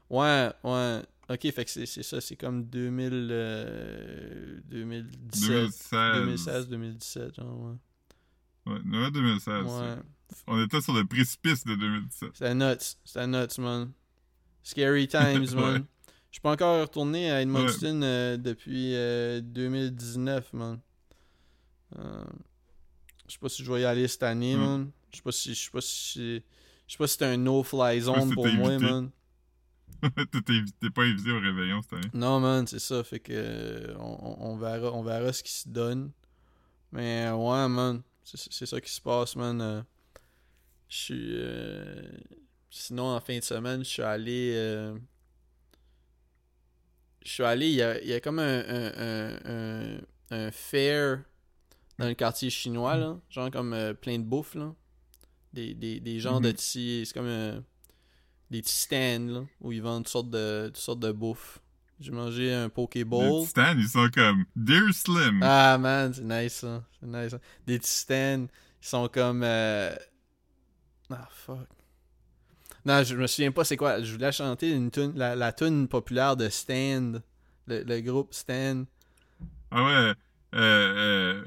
Ouais, 0.09 0.51
ouais. 0.63 1.01
Ok, 1.29 1.51
fait 1.53 1.63
que 1.65 1.69
c'est 1.71 1.85
ça, 2.03 2.19
c'est 2.19 2.35
comme 2.35 2.65
2000, 2.65 3.29
euh, 3.31 4.59
2017, 4.65 5.49
2016. 5.49 6.15
2016, 6.15 6.67
2017, 6.67 7.35
genre, 7.35 7.59
ouais. 7.59 8.73
Ouais, 8.73 8.99
ouais, 9.03 9.11
2016. 9.11 9.65
Ouais. 9.65 9.95
On 10.47 10.63
était 10.63 10.81
sur 10.81 10.93
le 10.93 11.05
précipice 11.05 11.63
de 11.63 11.75
2017. 11.75 12.29
C'était 12.33 12.55
nuts. 12.55 12.95
C'était 13.05 13.27
nuts, 13.27 13.59
man. 13.59 13.91
Scary 14.63 15.07
times, 15.07 15.45
man. 15.55 15.85
Je 16.31 16.35
suis 16.35 16.41
pas 16.41 16.51
encore 16.53 16.81
retourné 16.81 17.29
à 17.29 17.41
Edmundston 17.41 18.01
euh, 18.03 18.37
depuis 18.37 18.95
euh, 18.95 19.41
2019, 19.41 20.53
man. 20.53 20.79
Euh, 21.99 22.23
je 23.27 23.33
sais 23.33 23.39
pas 23.39 23.49
si 23.49 23.63
je 23.63 23.71
vais 23.71 23.81
y 23.81 23.85
aller 23.85 24.07
cette 24.07 24.23
année, 24.23 24.55
Mm. 24.55 24.59
man. 24.59 24.91
Je 25.11 25.17
sais 25.17 25.21
pas 25.23 25.31
si. 25.33 25.53
Je 25.53 25.59
sais 25.65 25.71
pas 25.71 25.81
si. 25.81 26.35
Je 26.87 26.91
sais 26.93 26.97
pas 26.97 27.07
si 27.07 27.17
c'est 27.17 27.25
un 27.25 27.37
no-fly 27.37 27.99
zone 28.01 28.29
si 28.29 28.33
pour 28.33 28.47
moi, 28.47 28.79
man. 28.79 29.11
T'es 30.79 30.89
pas 30.89 31.03
invité 31.03 31.31
au 31.31 31.39
réveillon 31.39 31.81
cette 31.81 31.93
année. 31.93 32.09
Non, 32.13 32.39
man, 32.39 32.65
c'est 32.65 32.79
ça. 32.79 33.03
Fait 33.03 33.19
que. 33.19 33.33
euh, 33.35 33.95
On, 33.99 34.51
on- 34.51 34.57
verra, 34.57 34.91
on 34.93 35.03
verra 35.03 35.31
ce 35.33 35.43
qui 35.43 35.51
se 35.51 35.67
donne. 35.69 36.11
Mais 36.93 37.25
euh, 37.27 37.35
ouais, 37.35 37.67
man. 37.67 38.01
C'est 38.23 38.65
ça 38.65 38.79
qui 38.79 38.89
se 38.91 39.01
passe, 39.01 39.35
man. 39.35 39.61
Euh, 39.61 39.81
Je 40.87 40.95
suis. 40.97 41.31
euh, 41.35 42.01
Sinon, 42.69 43.13
en 43.15 43.19
fin 43.19 43.37
de 43.37 43.43
semaine, 43.43 43.83
je 43.83 43.89
suis 43.89 44.01
allé. 44.01 44.53
Je 47.23 47.31
suis 47.31 47.43
allé. 47.43 47.67
Il 47.69 47.75
y 47.75 47.81
a, 47.81 48.01
il 48.01 48.07
y 48.07 48.13
a 48.13 48.19
comme 48.19 48.39
un, 48.39 48.63
un, 48.67 49.39
un, 49.45 50.01
un, 50.31 50.51
fair 50.51 51.23
dans 51.99 52.07
le 52.07 52.13
quartier 52.15 52.49
chinois, 52.49 52.97
là. 52.97 53.17
Genre 53.29 53.51
comme 53.51 53.73
euh, 53.73 53.93
plein 53.93 54.17
de 54.17 54.23
bouffe, 54.23 54.55
là. 54.55 54.73
Des, 55.53 55.73
des, 55.73 55.99
des 55.99 56.19
genres 56.19 56.41
de 56.41 56.47
Mhm. 56.47 56.53
petits. 56.53 57.03
C'est 57.05 57.13
comme 57.13 57.27
euh, 57.27 57.59
des 58.49 58.61
petits 58.61 58.73
stands, 58.73 59.27
là. 59.27 59.41
Où 59.59 59.71
ils 59.71 59.81
vendent 59.81 60.03
toutes 60.03 60.11
sortes 60.11 60.29
de, 60.29 60.67
toutes 60.67 60.77
sortes 60.77 60.99
de 60.99 61.11
bouffe. 61.11 61.59
J'ai 61.99 62.11
mangé 62.11 62.51
un 62.51 62.63
Les 62.63 62.69
Pokéball. 62.69 63.41
petits 63.41 63.45
stands, 63.49 63.75
ils 63.77 63.87
sont 63.87 64.09
comme 64.11 64.45
Dear 64.55 64.91
Slim. 64.91 65.39
Ah 65.43 65.77
man, 65.77 66.11
c'est 66.13 66.23
nice 66.23 66.53
ça. 66.53 66.83
C'est 66.99 67.05
nice. 67.07 67.35
Des 67.67 67.77
petits 67.77 67.91
stands, 67.91 68.47
ils 68.81 68.87
sont 68.87 69.07
comme. 69.09 69.43
euh, 69.43 69.93
Ah 71.11 71.27
fuck. 71.31 71.67
Non, 72.85 73.03
je 73.03 73.15
me 73.15 73.27
souviens 73.27 73.51
pas 73.51 73.63
c'est 73.63 73.77
quoi. 73.77 74.01
Je 74.01 74.11
voulais 74.13 74.31
chanter 74.31 74.71
une 74.71 74.89
tune, 74.91 75.13
la, 75.15 75.35
la 75.35 75.51
tune 75.53 75.87
populaire 75.87 76.35
de 76.35 76.49
Stand. 76.49 77.21
Le, 77.67 77.83
le 77.83 78.01
groupe 78.01 78.33
Stand. 78.33 78.85
Ah 79.69 79.83
ouais, 79.83 79.91
euh, 79.91 80.13
euh, 80.55 81.43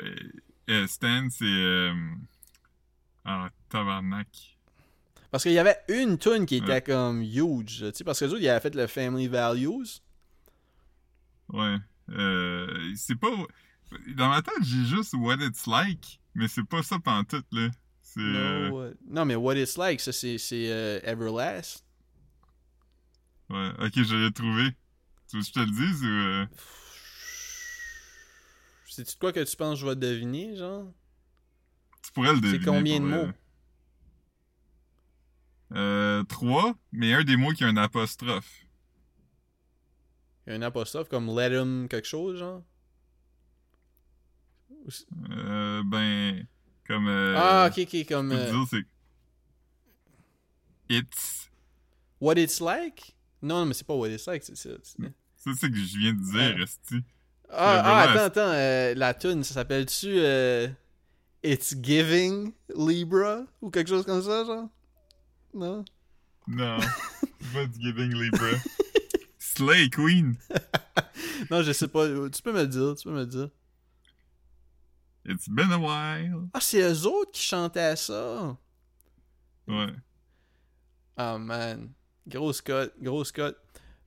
euh, 0.71 0.87
Stan, 0.87 1.27
c'est... 1.31 1.45
Euh... 1.45 1.93
Ah, 3.25 3.49
tabarnak. 3.69 4.59
Parce 5.31 5.43
qu'il 5.43 5.53
y 5.53 5.59
avait 5.59 5.79
une 5.89 6.17
tune 6.19 6.47
qui 6.47 6.57
était 6.57 6.73
Ouais. 6.73 6.83
comme 6.83 7.21
huge. 7.23 7.79
Tu 7.79 7.93
sais, 7.95 8.05
parce 8.05 8.21
que 8.21 8.27
les 8.27 8.33
autres, 8.33 8.43
ils 8.43 8.49
avaient 8.49 8.61
fait 8.61 8.75
le 8.75 8.87
Family 8.87 9.27
Values. 9.29 10.01
Ouais. 11.49 11.77
Euh, 12.11 12.93
c'est 12.97 13.17
pas... 13.17 13.29
Dans 14.17 14.29
ma 14.29 14.41
tête, 14.43 14.55
j'ai 14.63 14.85
juste 14.85 15.15
What 15.15 15.37
It's 15.41 15.67
Like, 15.67 16.21
mais 16.35 16.49
c'est 16.49 16.65
pas 16.65 16.83
ça 16.83 16.99
pantoute, 16.99 17.47
là. 17.53 17.69
C'est... 18.15 18.21
euh, 18.21 18.69
No, 18.71 18.81
euh, 18.81 18.95
non, 19.09 19.25
mais 19.25 19.35
What 19.35 19.57
It's 19.57 19.77
Like, 19.77 20.01
ça 20.01 20.13
c'est 20.13 20.39
c'est, 20.39 20.71
euh, 20.71 21.01
Everlast. 21.03 21.85
Ouais, 23.51 23.71
ok, 23.81 23.93
je 24.03 24.15
l'ai 24.25 24.33
trouvé. 24.33 24.71
Tu 25.29 25.37
veux 25.37 25.43
que 25.43 25.49
je 25.49 25.53
te 25.53 25.59
le 25.61 25.67
dise 25.67 26.03
ou... 26.05 26.07
euh, 26.07 26.47
C'est-tu 28.87 29.15
de 29.15 29.19
quoi 29.19 29.33
que 29.33 29.43
tu 29.43 29.57
penses 29.57 29.81
que 29.81 29.81
je 29.81 29.91
vais 29.91 29.97
deviner, 29.97 30.57
genre? 30.57 30.93
Tu 32.03 32.13
pourrais 32.13 32.35
le 32.35 32.41
deviner. 32.41 32.65
combien 32.65 32.99
pour 33.01 33.09
de 33.09 33.15
mots? 33.15 33.33
Euh, 35.73 36.23
trois, 36.25 36.75
mais 36.93 37.13
un 37.15 37.25
des 37.25 37.37
mots 37.37 37.51
qui 37.53 37.65
a 37.65 37.69
un 37.69 37.77
apostrophe. 37.77 38.65
Un 40.47 40.63
apostrophe 40.63 41.09
comme 41.09 41.35
Let 41.37 41.51
him 41.59 41.89
quelque 41.89 42.07
chose, 42.07 42.39
genre? 42.39 42.63
Euh, 45.31 45.83
ben... 45.85 46.47
Comme... 46.87 47.09
Euh, 47.09 47.35
ah, 47.37 47.69
ok, 47.71 47.79
ok, 47.87 48.07
comme 48.09 48.33
euh, 48.33 48.51
dire, 48.51 48.65
c'est... 48.71 48.85
It's... 50.89 51.51
What 52.21 52.35
It's 52.39 52.61
Like? 52.61 53.15
Non, 53.43 53.65
mais 53.67 53.75
c'est 53.75 53.87
pas 53.87 53.95
What 53.95 54.09
It's 54.11 54.27
Like, 54.27 54.43
c'est 54.43 54.57
ça. 54.57 54.71
c'est- 54.83 55.03
Ça, 55.37 55.51
c'est 55.59 55.71
que 55.71 55.77
je 55.77 55.99
viens 55.99 56.13
de 56.15 56.23
dire, 56.23 56.57
Ah. 56.59 56.63
esti. 56.63 57.03
Ah, 57.51 57.83
ah, 57.85 58.05
Everlast. 58.05 58.17
attends, 58.19 58.41
attends, 58.43 58.53
euh, 58.55 58.95
la 58.95 59.15
tune, 59.15 59.45
ça 59.45 59.55
s'appelle-tu 59.55 60.09
euh, 60.19 60.69
It's 61.43 61.75
Giving 61.83 62.53
Libra? 62.77 63.45
Ou 63.61 63.71
quelque 63.71 63.89
chose 63.89 64.05
comme 64.07 64.23
ça, 64.23 64.45
genre? 64.45 64.69
Non? 65.53 65.85
Non. 66.49 66.79
du 67.75 67.81
Giving 67.81 68.15
Libra. 68.15 68.49
Slay 69.39 69.89
Queen. 69.91 70.37
Non, 71.51 71.63
je 71.63 71.73
sais 71.73 71.89
pas. 71.89 72.07
Tu 72.31 72.41
peux 72.43 72.53
me 72.53 72.63
le 72.63 72.67
dire, 72.69 72.95
tu 72.97 73.05
peux 73.05 73.13
me 73.13 73.21
le 73.21 73.27
dire. 73.27 73.49
It's 75.27 75.49
been 75.49 75.73
a 75.73 75.79
while. 75.79 76.49
Ah, 76.53 76.61
c'est 76.61 76.83
eux 76.83 77.07
autres 77.07 77.33
qui 77.33 77.43
chantaient 77.43 77.97
ça. 77.97 78.57
Ouais. 79.67 79.93
Ah, 81.17 81.39
man. 81.39 81.91
Grosse 82.27 82.61
cote, 82.61 82.93
grosse 83.01 83.33
cote. 83.33 83.57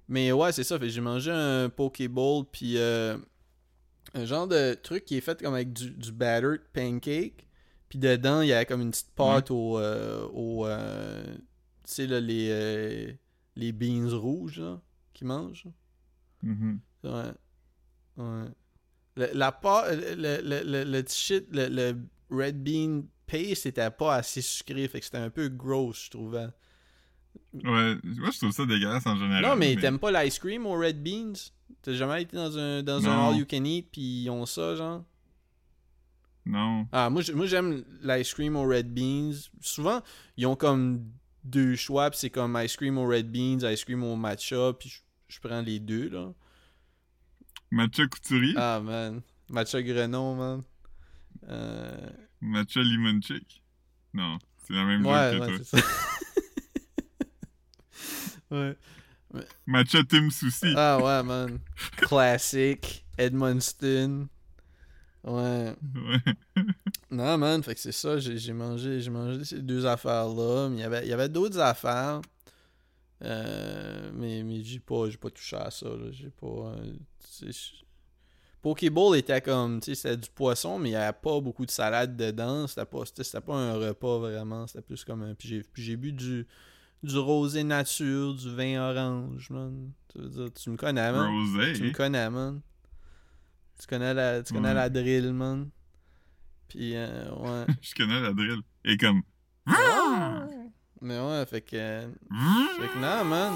Mais 0.07 0.31
ouais, 0.31 0.51
c'est 0.51 0.63
ça. 0.63 0.77
Fait 0.79 0.89
j'ai 0.89 1.01
mangé 1.01 1.31
un 1.31 1.69
Pokéball, 1.69 2.45
puis 2.51 2.77
euh, 2.77 3.17
un 4.13 4.25
genre 4.25 4.47
de 4.47 4.73
truc 4.75 5.05
qui 5.05 5.17
est 5.17 5.21
fait 5.21 5.41
comme 5.41 5.53
avec 5.53 5.73
du, 5.73 5.91
du 5.91 6.11
battered 6.11 6.61
pancake. 6.73 7.47
Puis 7.89 7.99
dedans, 7.99 8.41
il 8.41 8.49
y 8.49 8.53
a 8.53 8.65
comme 8.65 8.81
une 8.81 8.91
petite 8.91 9.11
pâte 9.15 9.49
au. 9.51 9.79
euh, 9.79 10.27
au 10.33 10.65
euh, 10.65 11.23
tu 11.85 11.93
sais, 11.93 12.07
là, 12.07 12.19
les, 12.19 12.49
euh, 12.51 13.11
les 13.55 13.71
beans 13.71 14.09
rouges, 14.17 14.59
là, 14.59 14.79
qu'ils 15.13 15.27
mangent. 15.27 15.67
Mhm. 16.43 16.79
Ouais. 17.03 17.31
Ouais. 18.17 18.45
Le, 19.17 19.29
la 19.33 19.51
pâte, 19.51 19.97
le, 20.15 20.39
le, 20.41 20.83
le, 20.85 21.03
shit, 21.09 21.45
le, 21.51 21.67
le 21.67 21.97
red 22.29 22.63
bean 22.63 23.01
paste, 23.25 23.63
c'était 23.63 23.89
pas 23.91 24.15
assez 24.15 24.41
sucré. 24.41 24.87
Fait 24.87 24.99
que 24.99 25.05
c'était 25.05 25.17
un 25.17 25.29
peu 25.29 25.49
gross, 25.49 26.05
je 26.05 26.09
trouvais. 26.11 26.47
Ouais. 27.53 27.95
Moi, 28.03 28.29
je 28.31 28.37
trouve 28.37 28.51
ça 28.51 28.65
dégueulasse 28.65 29.05
en 29.07 29.15
général. 29.17 29.41
Non, 29.43 29.55
mais 29.55 29.75
t'aimes 29.75 29.99
pas 29.99 30.11
l'ice 30.23 30.37
cream 30.39 30.65
aux 30.65 30.77
Red 30.79 31.01
Beans? 31.03 31.33
T'as 31.81 31.93
jamais 31.93 32.21
été 32.21 32.35
dans 32.37 32.57
un, 32.57 32.83
dans 32.83 33.05
un 33.07 33.29
all 33.29 33.37
you 33.37 33.45
can 33.49 33.63
eat 33.65 33.89
pis 33.91 34.23
ils 34.23 34.29
ont 34.29 34.45
ça, 34.45 34.75
genre? 34.75 35.03
Non. 36.45 36.87
Ah, 36.91 37.09
moi, 37.09 37.21
j'aime 37.45 37.83
l'ice 38.03 38.33
cream 38.33 38.55
aux 38.55 38.67
Red 38.67 38.93
Beans. 38.93 39.33
Souvent, 39.61 40.01
ils 40.37 40.45
ont 40.45 40.55
comme 40.55 41.03
deux 41.43 41.75
choix, 41.75 42.09
pis 42.09 42.19
c'est 42.19 42.29
comme 42.29 42.57
ice 42.63 42.75
cream 42.77 42.97
aux 42.97 43.07
Red 43.07 43.31
Beans, 43.31 43.59
ice 43.69 43.83
cream 43.83 44.03
au 44.03 44.15
matcha, 44.15 44.73
pis 44.73 44.89
je- 44.89 45.01
je 45.27 45.39
prends 45.41 45.61
les 45.61 45.79
deux, 45.79 46.09
là. 46.09 46.31
Matcha 47.71 48.07
couturier. 48.07 48.53
Ah, 48.57 48.79
man. 48.83 49.21
Matcha 49.49 49.81
grenon, 49.81 50.35
man. 50.35 50.63
Euh... 51.49 52.09
Matcha 52.41 52.79
lemon 52.81 53.21
chick. 53.21 53.61
Non. 54.13 54.37
C'est 54.65 54.73
la 54.73 54.83
même 54.83 55.05
Ouais, 55.05 55.33
joke 55.33 55.45
que 55.47 55.51
ouais, 55.51 55.57
toi. 55.57 55.65
c'est 55.65 55.79
ça. 55.79 55.87
ouais. 58.51 58.77
Matcha 59.65 60.03
Tim 60.03 60.29
Souci. 60.29 60.73
Ah, 60.75 60.97
ouais, 61.01 61.23
man. 61.23 61.59
Classic. 61.97 63.05
Edmundston. 63.17 64.27
Ouais. 65.23 65.75
Ouais. 65.95 66.63
Non, 67.09 67.37
man, 67.37 67.63
fait 67.63 67.73
que 67.73 67.79
c'est 67.79 67.93
ça, 67.93 68.19
j'ai 68.19 68.51
mangé, 68.51 68.99
j'ai 68.99 69.09
mangé 69.09 69.45
ces 69.45 69.61
deux 69.61 69.85
affaires-là, 69.85 70.67
mais 70.69 70.75
il 70.77 70.81
y 70.81 70.83
avait, 70.83 71.05
il 71.05 71.07
y 71.09 71.13
avait 71.13 71.29
d'autres 71.29 71.57
affaires, 71.59 72.19
euh, 73.23 74.11
mais, 74.13 74.43
mais 74.43 74.63
j'ai 74.63 74.79
pas, 74.79 75.09
j'ai 75.09 75.17
pas 75.17 75.29
touché 75.29 75.55
à 75.55 75.71
ça, 75.71 75.87
j'ai 76.11 76.29
pas, 76.29 76.45
euh, 76.75 76.93
Pokéball 78.61 79.17
était 79.17 79.41
comme, 79.41 79.79
tu 79.79 79.93
sais, 79.93 79.95
c'était 79.95 80.17
du 80.17 80.29
poisson, 80.29 80.79
mais 80.79 80.89
il 80.89 80.93
y 80.93 80.95
avait 80.95 81.17
pas 81.17 81.39
beaucoup 81.39 81.65
de 81.65 81.71
salade 81.71 82.17
dedans, 82.17 82.67
c'était 82.67 82.85
pas, 82.85 83.03
c'était 83.05 83.41
pas 83.41 83.55
un 83.55 83.73
repas 83.75 84.17
vraiment, 84.19 84.67
c'était 84.67 84.81
plus 84.81 85.03
comme 85.05 85.21
un, 85.23 85.35
puis 85.35 85.63
j'ai, 85.75 85.95
bu 85.95 86.11
du, 86.11 86.47
du 87.03 87.17
rosé 87.17 87.63
nature, 87.63 88.33
du 88.33 88.53
vin 88.53 88.79
orange, 88.91 89.49
man, 89.51 89.91
tu 90.09 90.19
veux 90.19 90.29
dire, 90.29 90.53
tu 90.53 90.69
me 90.71 90.77
connais, 90.77 91.11
man, 91.11 91.29
Rosé? 91.29 91.73
tu 91.73 91.83
me 91.83 91.91
connais, 91.91 92.29
man. 92.29 92.61
Tu 93.79 93.85
connais 93.85 94.11
la, 94.15 94.41
tu 94.41 94.53
connais 94.53 94.69
Ouais. 94.69 94.73
la 94.73 94.89
drill, 94.89 95.33
man. 95.33 95.69
Puis, 96.67 96.95
euh, 96.95 97.29
ouais. 97.35 97.65
Je 97.81 97.93
connais 97.93 98.19
la 98.19 98.33
drill. 98.33 98.61
Et 98.83 98.97
comme... 98.97 99.21
Mais 101.01 101.19
ouais, 101.19 101.45
fait 101.45 101.61
que. 101.61 102.01
Fait 102.79 102.87
que 102.87 102.95
non, 102.99 103.25
man. 103.25 103.53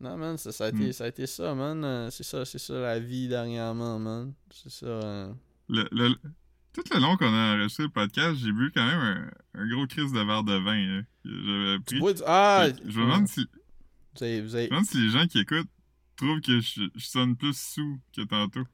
Non, 0.00 0.16
man, 0.16 0.36
ça, 0.36 0.50
ça, 0.50 0.64
a, 0.66 0.68
été, 0.70 0.88
Mm. 0.88 0.92
ça 0.92 1.04
a 1.04 1.08
été 1.08 1.26
ça, 1.26 1.54
man. 1.54 1.84
Euh, 1.84 2.10
C'est 2.10 2.24
ça, 2.24 2.44
c'est 2.44 2.58
ça 2.58 2.74
la 2.74 2.98
vie 2.98 3.28
dernièrement, 3.28 3.98
man. 4.00 4.32
C'est 4.50 4.70
ça. 4.70 4.86
euh. 4.86 5.32
Le, 5.68 5.88
le- 5.92 6.16
tout 6.72 6.82
le 6.92 7.00
long 7.00 7.16
qu'on 7.16 7.32
a 7.32 7.54
enregistré 7.54 7.84
le 7.84 7.88
podcast, 7.90 8.36
j'ai 8.42 8.50
bu 8.50 8.72
quand 8.74 8.84
même 8.84 9.30
un, 9.54 9.60
un 9.60 9.68
gros 9.68 9.86
crise 9.86 10.10
de 10.12 10.20
verre 10.20 10.42
de 10.42 10.54
vin. 10.56 11.02
J'avais 11.24 11.78
pris. 11.80 11.98
bois 12.00 12.12
du- 12.14 12.22
Ah! 12.26 12.64
Fait 12.66 12.82
je 12.84 12.98
me 12.98 13.04
demande 13.04 13.28
si, 13.28 13.46
Vous 14.16 14.24
avez- 14.24 14.40
vous 14.42 14.54
avez- 14.56 14.64
je 14.64 14.70
me 14.70 14.74
demande 14.76 14.86
si 14.86 14.98
les 14.98 15.08
gens 15.10 15.26
qui 15.26 15.38
écoutent 15.38 15.68
trouvent 16.16 16.40
que 16.40 16.60
je, 16.60 16.82
je 16.96 17.04
sonne 17.06 17.36
plus 17.36 17.56
sous 17.56 18.00
que 18.14 18.22
tantôt. 18.22 18.64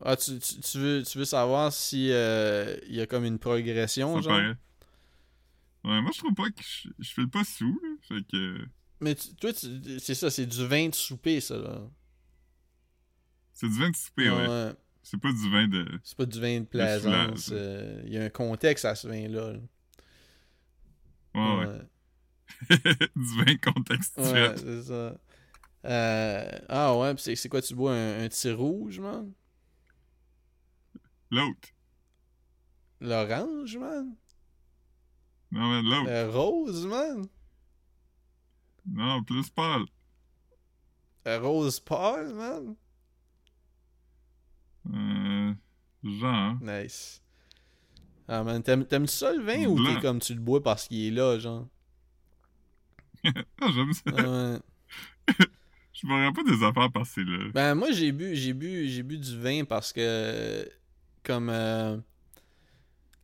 Ah, 0.00 0.16
tu, 0.16 0.38
tu, 0.38 0.60
tu 0.60 0.78
veux, 0.78 1.02
tu 1.02 1.18
veux 1.18 1.24
savoir 1.24 1.72
si 1.72 2.12
euh, 2.12 2.76
il 2.88 2.94
y 2.94 3.00
a 3.00 3.06
comme 3.06 3.24
une 3.24 3.38
progression, 3.40 4.14
Ça 4.16 4.20
genre? 4.22 4.32
paraît. 4.38 4.56
Ouais, 5.84 6.00
moi 6.02 6.10
je 6.12 6.18
trouve 6.18 6.34
pas 6.34 6.50
que 6.50 6.62
je, 6.62 6.88
je 6.98 7.12
fais 7.12 7.26
pas 7.26 7.44
sous, 7.44 7.80
là. 7.82 7.88
Fait 8.02 8.22
que 8.30 8.64
Mais 9.00 9.14
tu- 9.14 9.34
toi, 9.36 9.50
c'est 9.54 10.14
ça, 10.14 10.30
c'est 10.30 10.46
du 10.46 10.66
vin 10.66 10.88
de 10.88 10.94
souper, 10.94 11.40
ça, 11.40 11.56
là. 11.58 11.80
c'est 13.52 13.68
du 13.68 13.78
vin 13.78 13.90
de 13.90 13.96
souper, 13.96 14.30
ouais. 14.30 14.46
Ouais. 14.48 14.72
C'est 15.02 15.20
pas 15.20 15.32
du 15.32 15.50
vin 15.50 15.66
de. 15.68 15.86
C'est 16.02 16.16
pas 16.16 16.26
du 16.26 16.40
vin 16.40 16.60
de 16.60 16.64
plaisance. 16.66 17.50
euh, 17.52 18.02
Il 18.06 18.12
y 18.12 18.18
a 18.18 18.24
un 18.24 18.28
contexte 18.30 18.84
à 18.84 18.94
ce 18.94 19.08
vin-là. 19.08 19.52
là. 19.52 19.58
Ouais, 21.34 21.66
ouais. 21.66 21.80
du 23.16 23.44
vin 23.44 23.56
contextuel. 23.72 24.26
Ouais, 24.50 24.56
c'est 24.56 24.82
ça. 24.82 25.16
Euh, 25.84 26.58
ah 26.68 26.98
ouais, 26.98 27.14
pis 27.14 27.22
c'est 27.22 27.36
c'est 27.36 27.48
quoi, 27.48 27.62
tu 27.62 27.74
bois 27.74 27.94
un, 27.94 28.24
un 28.24 28.28
petit 28.28 28.50
rouge, 28.50 28.98
man? 28.98 29.32
L'autre. 31.30 31.68
L'orange, 33.00 33.76
man? 33.78 34.14
Non, 35.50 35.70
mais 35.70 35.82
l'autre. 35.82 36.10
Le 36.10 36.30
rose, 36.30 36.86
man? 36.86 37.26
Non, 38.86 39.22
plus 39.24 39.48
pâle. 39.50 39.84
Le 41.26 41.36
rose 41.38 41.80
pâle, 41.80 42.32
man? 42.34 42.74
Euh, 44.92 45.52
genre. 46.04 46.56
Nice. 46.60 47.22
Ah, 48.26 48.42
man, 48.44 48.62
t'aimes- 48.62 48.84
t'aimes-tu 48.86 49.12
ça 49.12 49.32
le 49.32 49.42
vin 49.42 49.66
ou 49.66 49.82
t'es 49.84 50.00
comme 50.00 50.20
tu 50.20 50.34
le 50.34 50.40
bois 50.40 50.62
parce 50.62 50.86
qu'il 50.86 51.06
est 51.06 51.10
là, 51.10 51.38
genre? 51.38 51.66
Ah, 53.60 53.68
j'aime 53.74 53.92
ça. 53.92 54.10
Ouais. 54.10 54.58
Je 55.92 56.06
me 56.06 56.32
pas 56.32 56.44
des 56.44 56.62
affaires 56.64 56.92
parce 56.92 57.08
que 57.12 57.14
c'est 57.16 57.24
là. 57.28 57.50
Ben 57.52 57.74
moi 57.74 57.90
j'ai 57.90 58.12
bu 58.12 58.36
j'ai 58.36 58.52
bu 58.52 58.88
j'ai 58.88 59.02
bu 59.02 59.18
du 59.18 59.36
vin 59.36 59.64
parce 59.64 59.92
que 59.92 60.70
comme 61.24 61.48
euh, 61.50 61.98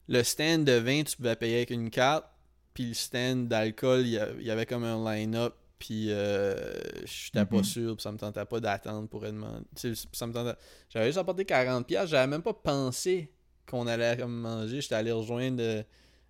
le 0.08 0.22
stand 0.22 0.64
de 0.64 0.72
vin 0.72 1.02
tu 1.02 1.16
pouvais 1.16 1.36
payer 1.36 1.56
avec 1.56 1.70
une 1.70 1.90
carte 1.90 2.26
puis 2.74 2.88
le 2.88 2.94
stand 2.94 3.48
d'alcool 3.48 4.00
il 4.06 4.12
y, 4.42 4.50
avait 4.50 4.66
comme 4.66 4.84
un 4.84 5.02
line-up 5.12 5.54
puis 5.78 6.06
euh, 6.10 6.72
j'étais 7.04 7.44
pas 7.46 7.56
Mhm. 7.56 7.64
sûr 7.64 7.96
puis 7.96 8.02
ça 8.02 8.12
me 8.12 8.18
tentait 8.18 8.44
pas 8.44 8.60
d'attendre 8.60 9.08
pour 9.08 9.24
être 9.24 9.32
demander 9.34 9.64
ça 10.12 10.26
me 10.26 10.32
tentait 10.32 10.58
j'avais 10.88 11.06
juste 11.06 11.18
apporté 11.18 11.44
40 11.44 11.86
pièces 11.86 12.08
j'avais 12.10 12.26
même 12.26 12.42
pas 12.42 12.54
pensé 12.54 13.32
qu'on 13.66 13.86
allait 13.86 14.16
comme 14.16 14.40
manger 14.40 14.80
j'étais 14.80 14.94
allé 14.94 15.12
rejoindre 15.12 15.62
euh, 15.62 15.82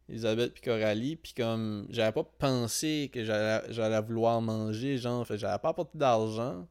Elisabeth 0.09 0.53
puis 0.53 0.63
Coralie 0.63 1.17
puis 1.17 1.33
comme 1.35 1.87
j'avais 1.91 2.13
pas 2.13 2.25
pensé 2.39 3.11
que 3.13 3.25
j'allais 3.25 3.63
j'allais 3.73 4.01
vouloir 4.03 4.41
manger 4.41 4.99
genre 4.99 5.27
fait 5.27 5.39
j'avais 5.39 5.59
pas 5.59 5.71
apporté 5.71 5.99
d'argent 5.99 6.67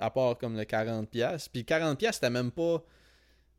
à 0.00 0.10
part 0.10 0.36
comme 0.38 0.56
le 0.56 0.64
40 0.64 1.08
pièces 1.10 1.48
puis 1.48 1.60
le 1.62 1.66
40 1.66 1.98
pièces 1.98 2.16
c'était 2.16 2.30
même 2.30 2.50
pas 2.50 2.82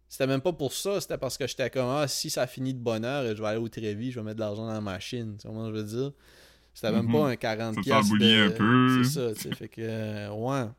c'était 0.09 0.27
même 0.27 0.41
pas 0.41 0.53
pour 0.53 0.73
ça 0.73 0.99
c'était 1.01 1.17
parce 1.17 1.37
que 1.37 1.45
j'étais 1.47 1.69
comme 1.69 1.89
ah 1.89 2.07
si 2.07 2.29
ça 2.29 2.47
finit 2.47 2.73
de 2.73 2.79
bonne 2.79 3.03
heure 3.05 3.35
je 3.35 3.41
vais 3.41 3.47
aller 3.49 3.59
au 3.59 3.67
Trévis 3.69 4.11
je 4.11 4.19
vais 4.19 4.23
mettre 4.23 4.37
de 4.37 4.41
l'argent 4.41 4.65
dans 4.65 4.73
la 4.73 4.81
machine 4.81 5.37
tu 5.37 5.47
comment 5.47 5.67
je 5.67 5.73
veux 5.73 5.83
dire? 5.83 6.11
C'était 6.73 6.91
même 6.91 7.05
Mhm. 7.07 7.11
pas 7.11 7.27
un 7.29 7.35
40 7.35 7.83
Ça 7.83 7.99
emboulir 7.99 8.45
un 8.47 8.51
peu. 8.51 9.03
c'est 9.03 9.09
ça 9.11 9.33
tu 9.35 9.41
sais 9.41 9.55
fait 9.55 9.67
que 9.69 9.81
euh, 9.81 10.29
ouais 10.31 10.69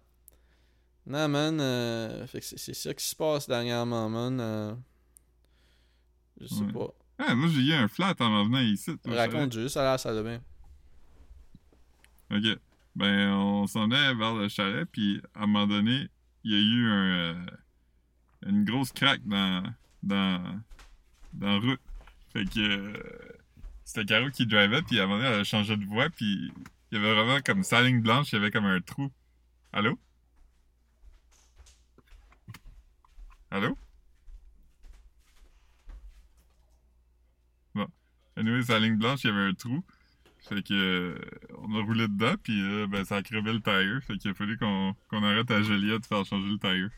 non 1.06 1.28
man 1.28 1.58
euh, 1.60 2.26
fait 2.26 2.40
que 2.40 2.46
c'est 2.46 2.74
ça 2.74 2.94
qui 2.94 3.04
se 3.04 3.16
passe 3.16 3.46
dernièrement 3.48 4.08
man 4.08 4.38
euh, 4.40 4.74
je 6.40 6.46
sais 6.46 6.62
Ouais. 6.64 6.72
pas 6.72 6.94
Ah, 7.18 7.34
moi, 7.34 7.48
j'ai 7.48 7.60
eu 7.62 7.72
un 7.72 7.88
flat 7.88 8.14
en 8.20 8.28
m'en 8.30 8.44
venant 8.44 8.60
ici. 8.60 8.96
toi, 8.98 9.14
raconte 9.16 9.52
juste 9.52 9.74
ça 9.74 9.80
a 9.82 9.90
l'air 9.92 10.00
ça 10.00 10.12
va 10.12 10.22
bien 10.22 10.40
savais. 12.30 12.48
Ok. 12.54 12.58
Ben, 12.94 13.30
on 13.32 13.66
s'en 13.66 13.90
est 13.90 14.14
vers 14.14 14.34
le 14.34 14.48
chalet, 14.48 14.86
puis 14.90 15.20
à 15.34 15.42
un 15.44 15.46
moment 15.46 15.66
donné, 15.66 16.08
il 16.44 16.52
y 16.52 16.54
a 16.54 16.58
eu 16.58 16.90
un, 16.90 17.46
une 18.46 18.64
grosse 18.64 18.92
craque 18.92 19.22
dans, 19.24 19.62
dans, 20.02 20.60
dans 21.32 21.60
route. 21.60 21.80
Fait 22.32 22.44
que 22.44 22.60
euh, 22.60 22.92
c'était 23.84 24.04
Caro 24.04 24.30
qui 24.30 24.46
drivait, 24.46 24.82
puis 24.82 25.00
à 25.00 25.04
un 25.04 25.06
moment 25.06 25.18
donné, 25.18 25.30
elle 25.34 25.40
a 25.40 25.44
changé 25.44 25.76
de 25.76 25.84
voie, 25.84 26.10
puis 26.10 26.52
il 26.90 26.98
y 26.98 27.00
avait 27.00 27.14
vraiment 27.14 27.40
comme 27.40 27.62
sa 27.62 27.82
ligne 27.82 28.02
blanche, 28.02 28.32
il 28.32 28.36
y 28.36 28.38
avait 28.38 28.50
comme 28.50 28.66
un 28.66 28.80
trou. 28.80 29.10
Allô? 29.72 29.98
Allô? 33.50 33.76
Bon. 37.74 37.86
Anyway, 38.36 38.62
sa 38.62 38.78
ligne 38.78 38.96
blanche, 38.96 39.24
il 39.24 39.28
y 39.28 39.30
avait 39.30 39.48
un 39.48 39.54
trou. 39.54 39.84
Fait 40.40 40.62
que 40.62 40.72
euh, 40.72 41.18
on 41.58 41.74
a 41.78 41.82
roulé 41.82 42.08
dedans, 42.08 42.34
puis 42.42 42.60
euh, 42.62 42.86
ben, 42.86 43.04
ça 43.04 43.16
a 43.16 43.22
crevé 43.22 43.52
le 43.52 43.60
tire. 43.60 44.00
Fait 44.06 44.16
qu'il 44.18 44.30
a 44.30 44.34
fallu 44.34 44.56
qu'on 44.58 44.94
qu'on 45.08 45.22
arrête 45.22 45.50
à 45.50 45.62
Joliette 45.62 46.02
de 46.02 46.06
faire 46.06 46.24
changer 46.24 46.48
le 46.48 46.58
tire. 46.58 46.90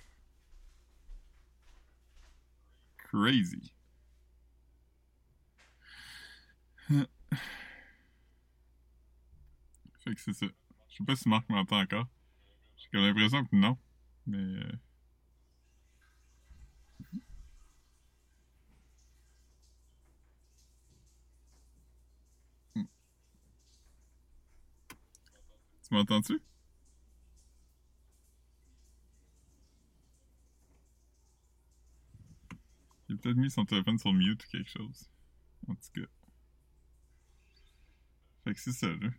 Crazy. 3.11 3.73
fait 10.05 10.15
que 10.15 10.21
c'est 10.21 10.33
ça. 10.33 10.47
Je 10.89 10.97
sais 10.97 11.05
pas 11.05 11.17
si 11.17 11.29
Marc 11.29 11.49
m'entend 11.49 11.79
encore. 11.81 12.07
J'ai 12.77 12.99
l'impression 13.01 13.45
que 13.45 13.57
non. 13.57 13.77
Mais. 14.27 14.39
euh, 14.39 14.73
Tu 25.83 25.95
m'entends-tu? 25.95 26.41
Il 33.11 33.15
a 33.15 33.17
peut-être 33.17 33.39
mis 33.39 33.51
son 33.51 33.65
téléphone 33.65 33.99
sur 33.99 34.13
mute 34.13 34.45
ou 34.45 34.49
quelque 34.49 34.71
chose. 34.71 35.11
En 35.67 35.75
tout 35.75 35.91
cas. 35.93 36.07
Fait 38.45 38.55
que 38.55 38.61
c'est 38.61 38.71
ça, 38.73 38.87
là. 38.87 39.11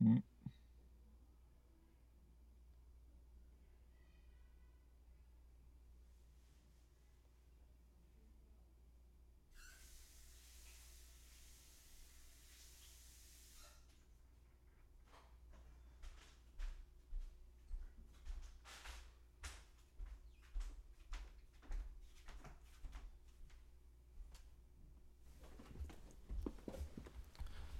Mm. 0.00 0.18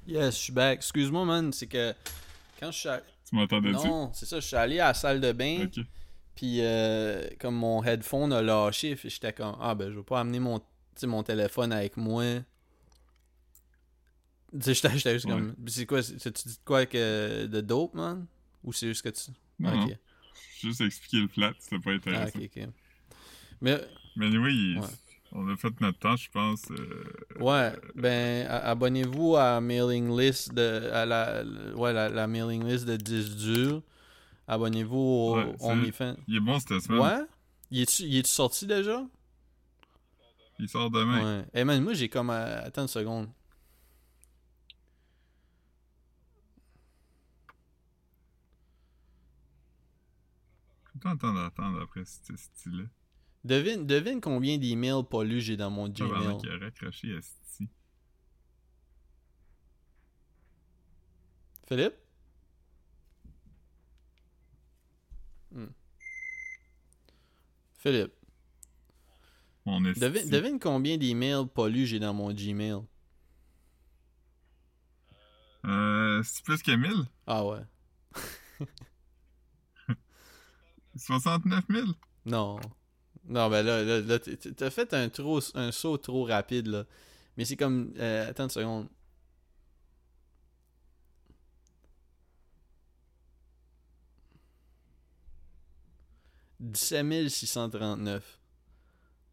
Yes 0.09 0.35
je 0.35 0.41
suis 0.41 0.53
back 0.53 0.79
excuse-moi 0.79 1.25
man 1.25 1.53
c'est 1.53 1.67
que 1.69 1.95
quand 2.59 2.71
je 2.73 2.79
suis 2.79 2.89
à- 2.89 3.03
Tu 3.29 3.35
m'entendais-tu? 3.37 3.77
non 3.77 4.11
c'est 4.15 4.27
ça 4.27 4.41
je 4.41 4.47
suis 4.47 4.57
allé 4.57 4.81
à 4.81 4.89
la 4.89 4.95
salle 4.95 5.21
de 5.21 5.31
bain. 5.33 5.67
Puis, 6.35 6.61
euh, 6.61 7.29
comme 7.41 7.57
mon 7.57 7.83
headphone 7.83 8.33
a 8.33 8.41
lâché, 8.41 8.97
j'étais 9.03 9.33
comme, 9.33 9.57
ah 9.61 9.75
ben, 9.75 9.91
je 9.91 9.97
vais 9.97 10.05
pas 10.05 10.21
amener 10.21 10.39
mon, 10.39 10.61
tu 10.61 10.65
sais, 10.95 11.07
mon 11.09 11.25
téléphone 11.25 11.73
avec 11.73 11.97
moi. 11.97 12.23
Tu 14.53 14.63
sais, 14.63 14.75
j'étais 14.75 15.15
juste 15.15 15.25
Ouais. 15.27 15.33
comme, 15.33 15.57
c'est 15.67 15.85
quoi, 15.85 16.01
c'est- 16.01 16.33
tu 16.33 16.49
dis 16.49 16.59
quoi 16.65 16.87
que 16.87 17.47
de 17.47 17.61
dope, 17.61 17.93
man? 17.95 18.25
Ou 18.63 18.73
c'est 18.73 18.87
juste 18.87 19.03
que 19.03 19.09
tu. 19.09 19.33
Non, 19.59 19.71
Ah, 19.71 19.75
non. 19.75 19.89
Juste 20.61 20.81
expliquer 20.81 21.19
le 21.23 21.27
flat, 21.29 21.53
c'était 21.59 21.81
pas 21.81 21.91
Ah, 21.91 21.95
intéressant. 21.95 22.39
ok, 22.39 22.51
ok. 22.57 22.69
Mais, 23.61 23.81
Mais 24.15 24.27
anyway, 24.27 24.79
Ouais. 24.79 24.87
On 25.33 25.49
a 25.49 25.57
fait 25.57 25.81
notre 25.81 25.99
temps, 25.99 26.17
je 26.17 26.31
pense. 26.31 26.71
euh, 26.71 27.05
ouais, 27.41 27.73
ben, 27.95 28.47
abonnez-vous 28.49 29.37
à 29.37 29.45
la 29.55 29.61
mailing 29.61 30.17
list 30.19 30.53
de, 30.55 30.91
à 30.93 31.05
la, 31.07 31.43
ouais, 31.75 31.93
la, 31.93 32.09
la 32.09 32.27
mailing 32.27 32.65
list 32.65 32.87
de 32.87 32.97
10 32.97 33.37
durs. 33.37 33.83
Abonnez-vous 34.47 34.97
au 34.97 35.37
Ouais, 35.37 35.55
OnlyFans. 35.61 36.17
Il 36.27 36.37
est 36.37 36.41
bon 36.41 36.59
cette 36.59 36.81
semaine. 36.81 37.01
Ouais? 37.01 37.27
Il 37.71 37.83
est-tu 37.83 38.05
est-tu 38.05 38.31
sorti 38.31 38.67
déjà? 38.67 39.03
Il 40.59 40.69
sort 40.69 40.91
demain. 40.91 41.41
Ouais. 41.41 41.45
Eh 41.55 41.65
man, 41.65 41.83
moi 41.83 41.93
j'ai 41.93 42.09
comme. 42.09 42.31
euh, 42.31 42.65
Attends 42.65 42.83
une 42.83 42.89
seconde. 42.89 43.29
En 51.05 51.17
train 51.17 51.33
d'attendre 51.35 51.81
après 51.83 52.05
ce 52.05 52.37
style-là? 52.37 52.85
Devine, 53.49 53.87
devine 53.87 54.21
combien 54.21 54.59
d'emails 54.59 55.03
pas 55.11 55.25
lus 55.25 55.41
j'ai 55.41 55.57
dans 55.57 55.71
mon 55.71 55.89
Gmail. 55.89 56.37
qu'il 56.37 56.51
a 56.51 56.59
raccroché 56.59 57.17
esti. 57.17 57.67
Philippe? 61.67 61.95
Hmm. 65.51 65.69
Philippe, 67.79 68.13
Mon 69.65 69.81
devine, 69.81 70.29
devine 70.29 70.59
combien 70.59 70.99
d'emails 70.99 71.47
pas 71.55 71.69
lus 71.71 71.87
j'ai 71.87 71.99
dans 71.99 72.13
mon 72.13 72.31
Gmail. 72.35 72.83
Euh, 75.65 76.23
c'est 76.23 76.45
plus 76.45 76.63
que 76.63 76.73
1000? 76.73 76.91
Ah 77.27 77.47
ouais. 77.47 77.63
69 80.97 81.65
000? 81.71 81.87
Non. 82.27 82.61
Non, 83.29 83.51
ben 83.51 83.63
là, 83.63 84.19
t'as 84.19 84.71
fait 84.71 84.95
un, 84.95 85.09
trop, 85.11 85.41
un 85.55 85.71
saut 85.71 85.99
trop 85.99 86.25
rapide, 86.25 86.69
là. 86.69 86.85
Mais 87.37 87.45
c'est 87.45 87.57
comme. 87.57 87.93
Euh, 87.99 88.31
attends 88.31 88.45
une 88.45 88.51
seconde. 88.51 88.89
dix-sept 96.61 97.29
639. 97.29 98.41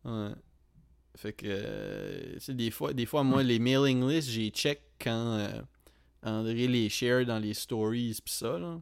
Ouais. 0.05 0.29
Fait 1.15 1.33
que, 1.33 1.45
euh, 1.47 2.37
des 2.49 2.71
fois, 2.71 2.93
des 2.93 3.05
fois, 3.05 3.23
moi, 3.23 3.41
les 3.41 3.59
mailing 3.59 4.07
lists, 4.07 4.29
j'ai 4.29 4.49
check 4.49 4.81
quand 4.99 5.37
euh, 5.37 5.61
André 6.23 6.67
les 6.67 6.89
share 6.89 7.25
dans 7.25 7.39
les 7.39 7.53
stories, 7.53 8.19
pis 8.23 8.33
ça, 8.33 8.59
là. 8.59 8.79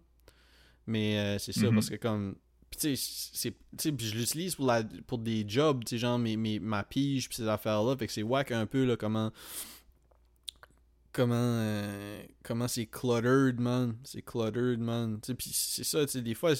Mais 0.87 1.17
euh, 1.17 1.39
c'est 1.39 1.53
ça, 1.53 1.61
mm-hmm. 1.61 1.73
parce 1.73 1.89
que 1.89 1.95
comme 1.95 2.35
Pis 2.75 2.95
tu 2.95 2.95
sais, 2.95 3.53
je 3.99 4.15
l'utilise 4.15 4.55
pour, 4.55 4.65
la, 4.65 4.83
pour 5.07 5.17
des 5.19 5.45
jobs, 5.47 5.83
tu 5.85 5.97
genre 5.97 6.17
mes, 6.17 6.35
mes, 6.37 6.59
ma 6.59 6.83
pige 6.83 7.29
pis 7.29 7.35
ces 7.35 7.47
affaires-là. 7.47 7.95
Fait 7.97 8.07
que 8.07 8.13
c'est 8.13 8.23
whack 8.23 8.51
un 8.51 8.65
peu, 8.65 8.85
là, 8.85 8.95
comment... 8.97 9.31
Comment... 11.11 11.35
euh, 11.37 12.23
comment 12.43 12.67
c'est 12.67 12.87
cluttered, 12.87 13.59
man. 13.59 13.95
C'est 14.03 14.23
cluttered, 14.23 14.79
man. 14.79 15.19
Tu 15.21 15.27
sais, 15.27 15.35
pis 15.35 15.51
c'est 15.53 15.83
ça, 15.83 16.05
tu 16.05 16.21
des 16.21 16.33
fois... 16.33 16.53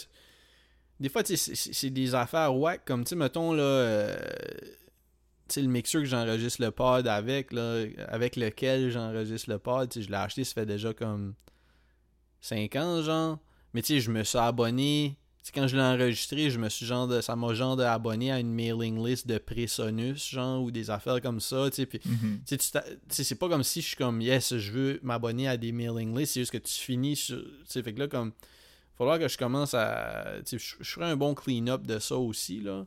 Des 1.00 1.10
fois, 1.10 1.24
tu 1.24 1.36
c'est- 1.36 1.90
des 1.90 2.14
affaires 2.16 2.56
whack, 2.56 2.86
comme, 2.86 3.04
tu 3.04 3.16
mettons, 3.16 3.52
là... 3.54 3.64
euh, 3.64 4.16
le 5.56 5.68
mixeur 5.68 6.02
que 6.02 6.08
j'enregistre 6.08 6.62
le 6.62 6.72
pod 6.72 7.08
avec, 7.08 7.52
là, 7.52 7.84
avec 8.08 8.36
lequel 8.36 8.90
j'enregistre 8.90 9.50
le 9.50 9.60
pod, 9.60 9.90
tu 9.90 10.02
je 10.02 10.10
l'ai 10.10 10.16
acheté, 10.16 10.44
ça 10.44 10.54
fait 10.54 10.66
déjà 10.66 10.94
comme 10.94 11.36
5 12.42 12.76
ans, 12.76 13.02
genre. 13.02 13.40
Mais 13.74 13.82
tu 13.82 14.00
je 14.00 14.12
me 14.12 14.24
suis 14.24 14.38
abonné. 14.38 15.18
Quand 15.54 15.68
je 15.68 15.76
l'ai 15.76 15.82
enregistré, 15.82 16.50
je 16.50 16.58
me 16.58 16.70
suis 16.70 16.86
genre 16.86 17.08
de, 17.08 17.20
ça 17.20 17.36
m'a 17.36 17.54
genre 17.54 17.76
de 17.76 17.84
abonné 17.84 18.32
à 18.32 18.40
une 18.40 18.54
mailing 18.54 19.06
list 19.06 19.28
de 19.28 19.38
Presonus, 19.38 20.30
genre, 20.32 20.62
ou 20.64 20.72
des 20.72 20.90
affaires 20.90 21.20
comme 21.22 21.40
ça, 21.42 21.70
tu 21.70 21.76
sais. 21.78 21.86
Puis, 21.86 22.00
Mhm. 22.06 22.42
c'est 23.10 23.36
pas 23.36 23.50
comme 23.50 23.64
si 23.64 23.82
je 23.82 23.88
suis 23.88 23.98
comme, 23.98 24.22
yes, 24.22 24.56
je 24.58 24.72
veux 24.72 25.00
m'abonner 25.04 25.48
à 25.50 25.58
des 25.58 25.72
mailing 25.72 26.18
lists, 26.18 26.34
c'est 26.36 26.40
juste 26.42 26.52
que 26.54 26.58
tu 26.60 26.74
finis 26.74 27.16
sur. 27.18 27.38
Tu 27.44 27.50
sais, 27.66 27.84
fait 27.84 27.94
que 27.94 28.00
là, 28.00 28.08
comme, 28.08 28.30
il 28.30 28.32
va 28.32 28.98
falloir 28.98 29.20
que 29.20 29.28
je 29.28 29.38
commence 29.38 29.74
à. 29.74 30.36
Tu 30.46 30.58
sais, 30.58 30.66
je 30.80 30.84
je 30.84 30.90
ferai 30.92 31.08
un 31.08 31.18
bon 31.18 31.34
clean-up 31.36 31.86
de 31.86 32.00
ça 32.00 32.16
aussi, 32.16 32.62
là. 32.62 32.86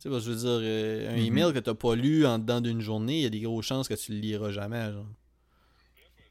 Tu 0.00 0.02
sais, 0.04 0.10
parce 0.10 0.24
que 0.24 0.30
je 0.32 0.34
veux 0.36 0.40
dire, 0.40 0.58
euh, 0.68 1.10
un 1.12 1.16
Mhm. 1.16 1.24
email 1.26 1.52
que 1.52 1.58
t'as 1.60 1.74
pas 1.74 1.94
lu 1.94 2.26
en 2.26 2.38
dedans 2.40 2.60
d'une 2.60 2.80
journée, 2.80 3.18
il 3.18 3.22
y 3.22 3.26
a 3.26 3.30
des 3.30 3.40
grosses 3.40 3.66
chances 3.66 3.86
que 3.88 3.94
tu 3.94 4.12
le 4.12 4.18
liras 4.18 4.50
jamais, 4.50 4.92
genre. 4.92 5.06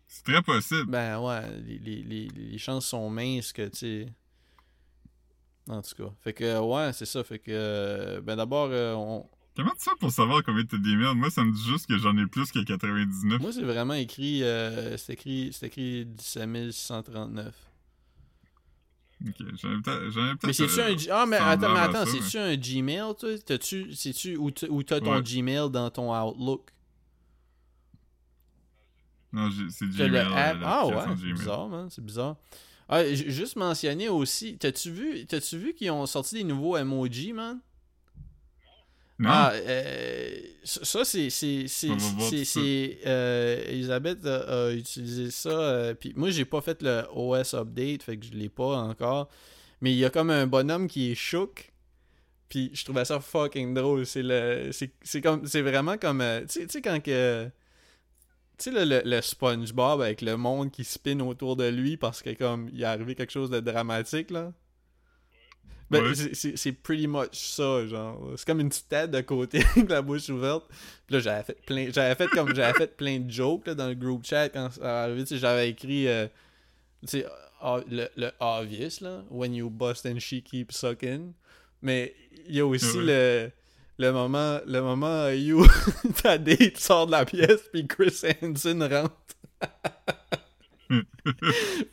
C'est 0.09 0.23
très 0.23 0.41
possible. 0.41 0.85
Ben 0.87 1.19
ouais, 1.19 1.41
les, 1.65 1.79
les, 1.79 2.03
les, 2.03 2.27
les 2.35 2.57
chances 2.57 2.85
sont 2.87 3.09
minces 3.09 3.51
que, 3.53 3.67
tu 3.67 3.77
sais. 3.77 4.07
En 5.69 5.81
tout 5.81 5.95
cas. 5.95 6.11
Fait 6.21 6.33
que, 6.33 6.59
ouais, 6.59 6.93
c'est 6.93 7.05
ça. 7.05 7.23
Fait 7.23 7.39
que, 7.39 7.51
euh, 7.51 8.21
ben 8.21 8.35
d'abord, 8.35 8.69
euh, 8.71 8.93
on... 8.93 9.25
Comment 9.55 9.71
tu 9.71 9.89
fais 9.89 9.95
pour 9.99 10.11
savoir 10.11 10.43
combien 10.43 10.63
t'as 10.65 10.77
d'emails? 10.77 11.15
Moi, 11.15 11.31
ça 11.31 11.43
me 11.43 11.51
dit 11.51 11.63
juste 11.63 11.87
que 11.87 11.97
j'en 11.97 12.15
ai 12.15 12.27
plus 12.27 12.51
que 12.51 12.59
99. 12.63 13.41
moi, 13.41 13.51
c'est 13.51 13.63
vraiment 13.63 13.95
écrit, 13.95 14.43
euh, 14.43 14.95
c'est 14.97 15.13
écrit, 15.13 15.49
c'est 15.51 15.65
écrit 15.65 16.05
17 16.05 16.71
639. 16.71 17.55
Ok, 19.25 19.33
j'en 19.59 19.71
ai 19.71 19.81
peut-être. 19.81 20.45
Mais 20.45 20.53
c'est-tu 20.53 20.79
euh, 20.79 20.93
un. 20.93 20.95
Ah, 21.11 21.25
mais 21.25 21.37
attends, 21.37 21.73
mais 21.73 21.79
attends, 21.79 22.05
c'est-tu 22.05 22.37
un 22.37 22.55
Gmail, 22.55 23.15
toi? 23.19 23.29
T'as-tu. 23.43 23.93
C'est-tu. 23.95 24.37
Ou 24.37 24.51
t'as 24.51 24.99
ton 24.99 25.15
Ouais. 25.15 25.23
Gmail 25.23 25.71
dans 25.71 25.89
ton 25.89 26.15
Outlook? 26.15 26.69
Non, 29.33 29.49
c'est 29.71 29.89
Gmail. 29.89 30.09
le 30.09 30.17
euh, 30.17 30.35
app? 30.35 30.57
Ah 30.63 30.85
ouais, 30.85 31.15
c'est 31.17 31.33
bizarre, 31.33 31.67
man. 31.67 31.89
C'est 31.89 32.05
bizarre. 32.05 32.35
Ah, 32.89 33.05
juste 33.13 33.55
mentionner 33.57 34.07
aussi. 34.09 34.57
T'as-tu 34.57 34.91
vu, 34.91 35.25
t'as-tu 35.25 35.57
vu 35.57 35.73
qu'ils 35.73 35.91
ont 35.91 36.05
sorti 36.05 36.35
des 36.35 36.43
nouveaux 36.43 36.77
emojis, 36.77 37.33
man? 37.33 37.59
Non? 39.19 39.29
Ah, 39.29 39.51
euh, 39.55 40.39
ça, 40.63 41.03
c'est. 41.03 41.29
euh, 43.05 43.63
Elisabeth 43.67 44.23
a, 44.25 44.67
a 44.67 44.71
utilisé 44.71 45.31
ça. 45.31 45.49
euh, 45.49 45.93
puis 45.95 46.13
moi, 46.15 46.29
j'ai 46.29 46.45
pas 46.45 46.61
fait 46.61 46.81
le 46.83 47.03
OS 47.13 47.55
update, 47.55 48.03
fait 48.03 48.17
que 48.17 48.25
je 48.25 48.31
l'ai 48.31 48.49
pas 48.49 48.77
encore. 48.77 49.27
Mais 49.81 49.91
il 49.91 49.97
y 49.97 50.05
a 50.05 50.09
comme 50.11 50.29
un 50.29 50.45
bonhomme 50.47 50.87
qui 50.87 51.11
est 51.11 51.15
chouk. 51.15 51.71
Puis 52.47 52.69
je 52.73 52.83
trouvais 52.85 53.05
ça 53.05 53.19
fucking 53.19 53.73
drôle. 53.73 54.05
C'est 54.05 54.23
le. 54.23 54.69
C'est, 54.71 54.91
c'est 55.01 55.21
comme. 55.21 55.45
C'est 55.47 55.61
vraiment 55.63 55.97
comme. 55.97 56.21
euh, 56.21 56.41
tu 56.41 56.47
sais- 56.61 56.67
tu 56.67 56.73
sais, 56.73 56.81
quand 56.81 57.01
que. 57.03 57.49
Tu 58.57 58.63
sais, 58.63 58.71
le, 58.71 58.85
le, 58.85 59.01
le 59.05 59.21
SpongeBob 59.21 60.01
avec 60.01 60.21
le 60.21 60.35
monde 60.35 60.71
qui 60.71 60.83
spin 60.83 61.19
autour 61.19 61.55
de 61.55 61.67
lui 61.67 61.95
parce 61.97 62.21
que, 62.23 62.31
comme, 62.33 62.69
il 62.73 62.81
est 62.81 62.85
arrivé 62.85 63.13
quelque 63.15 63.31
chose 63.31 63.49
de 63.51 63.59
dramatique, 63.59 64.31
là. 64.31 64.51
Ben, 65.89 66.03
Ouais. 66.03 66.15
c'est- 66.33 66.71
pretty 66.73 67.07
much 67.07 67.29
ça, 67.33 67.85
genre. 67.87 68.33
C'est 68.35 68.45
comme 68.45 68.59
une 68.59 68.67
petite 68.67 68.89
tête 68.89 69.09
de 69.11 69.21
côté 69.21 69.59
avec 69.75 69.89
la 69.89 70.01
bouche 70.01 70.27
ouverte. 70.29 70.65
Puis 71.05 71.15
là, 71.15 71.19
j'avais 71.21 71.43
fait 71.43 71.61
plein, 71.65 71.89
j'avais 71.93 72.15
fait 72.15 72.27
comme, 72.27 72.53
j'avais 72.53 72.73
fait 72.77 72.97
plein 72.97 73.19
de 73.19 73.31
jokes, 73.31 73.67
là, 73.67 73.73
dans 73.75 73.87
le 73.87 73.95
group 73.95 74.25
chat 74.25 74.49
quand 74.49 74.69
ça 74.71 75.03
arrivé. 75.03 75.21
Tu 75.21 75.27
sais, 75.27 75.37
j'avais 75.37 75.69
écrit, 75.69 76.07
euh, 76.09 76.27
tu 77.03 77.07
sais, 77.19 77.25
ah, 77.61 77.79
le, 77.89 78.09
le 78.17 78.31
obvious, 78.39 78.99
là. 79.01 79.23
When 79.29 79.53
you 79.53 79.69
bust 79.69 80.05
and 80.05 80.19
she 80.19 80.43
keeps 80.43 80.75
sucking. 80.75 81.31
Mais 81.81 82.13
il 82.47 82.55
y 82.55 82.59
a 82.59 82.65
aussi 82.65 82.97
Ouais. 82.97 83.03
le, 83.05 83.51
le 83.97 84.11
moment, 84.11 84.59
le 84.65 84.79
moment, 84.81 85.29
you, 85.29 85.65
ta 86.21 86.37
date 86.37 86.77
sort 86.77 87.07
de 87.07 87.11
la 87.11 87.25
pièce, 87.25 87.67
puis 87.71 87.87
Chris 87.87 88.21
Hansen 88.41 88.83
rentre. 88.83 89.15
je 90.89 91.01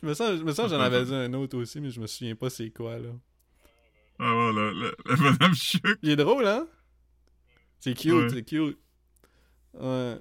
me 0.03 0.13
sens, 0.13 0.37
je 0.39 0.43
me 0.43 0.53
sens 0.53 0.65
que 0.69 0.75
j'en 0.75 0.81
avais 0.81 1.03
dit 1.03 1.13
un 1.13 1.33
autre 1.33 1.57
aussi, 1.57 1.81
mais 1.81 1.89
je 1.89 1.99
me 1.99 2.07
souviens 2.07 2.35
pas 2.35 2.49
c'est 2.49 2.69
quoi, 2.71 2.97
là. 2.99 3.09
Ah 4.19 4.33
ouais, 4.33 4.53
le, 4.53 4.71
le, 4.71 4.95
le 5.05 5.15
bonhomme 5.37 5.55
chouk. 5.55 5.97
Il 6.01 6.11
est 6.11 6.15
drôle, 6.15 6.47
hein? 6.47 6.67
C'est 7.79 7.93
cute, 7.93 8.13
Ouais. 8.13 8.29
c'est 8.29 8.43
cute. 8.43 8.77
Ouais, 9.73 10.17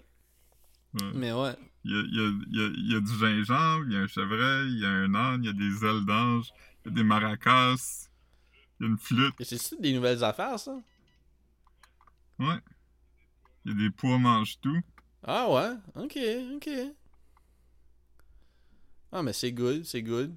Ouais. 0.95 1.11
mais 1.15 1.33
ouais. 1.33 1.55
Il 1.85 1.93
y 1.93 1.95
a, 1.95 2.01
il 2.01 2.15
y, 2.15 2.21
a, 2.21 2.69
il 2.77 2.93
y, 2.93 2.97
a, 2.97 3.01
du 3.01 3.13
gingembre, 3.19 3.85
il 3.89 3.93
y 3.93 3.97
a 3.97 4.01
un 4.01 4.07
chevreuil, 4.07 4.69
il 4.73 4.81
y 4.81 4.87
a 4.87 4.89
un 4.89 5.15
âne, 5.15 5.45
il 5.45 5.47
y 5.47 5.51
a 5.51 5.53
des 5.53 5.85
ailes 5.85 6.05
d'ange, 6.07 6.47
il 6.85 6.89
y 6.89 6.93
a 6.93 6.97
des 6.97 7.03
maracas, 7.05 8.09
il 8.81 8.85
y 8.85 8.87
a 8.87 8.91
une 8.91 8.97
flûte, 8.99 9.35
c'est-tu 9.41 9.77
des 9.81 9.93
nouvelles 9.93 10.25
affaires, 10.25 10.59
ça? 10.59 10.81
Ouais. 12.39 12.59
Il 13.65 13.73
y 13.73 13.75
a 13.75 13.79
des 13.89 13.91
pois 13.91 14.19
mange-tout. 14.19 14.81
Ah 15.23 15.51
ouais? 15.51 16.03
Ok, 16.03 16.19
ok. 16.57 16.69
Ah, 19.13 19.23
mais 19.23 19.33
c'est 19.33 19.53
good, 19.53 19.85
c'est 19.85 20.03
good. 20.03 20.35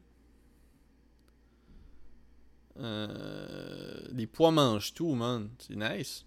Euh, 2.79 4.07
les 4.11 4.27
pois 4.27 4.51
mangent 4.51 4.93
tout, 4.93 5.13
man. 5.15 5.49
C'est 5.59 5.75
nice. 5.75 6.25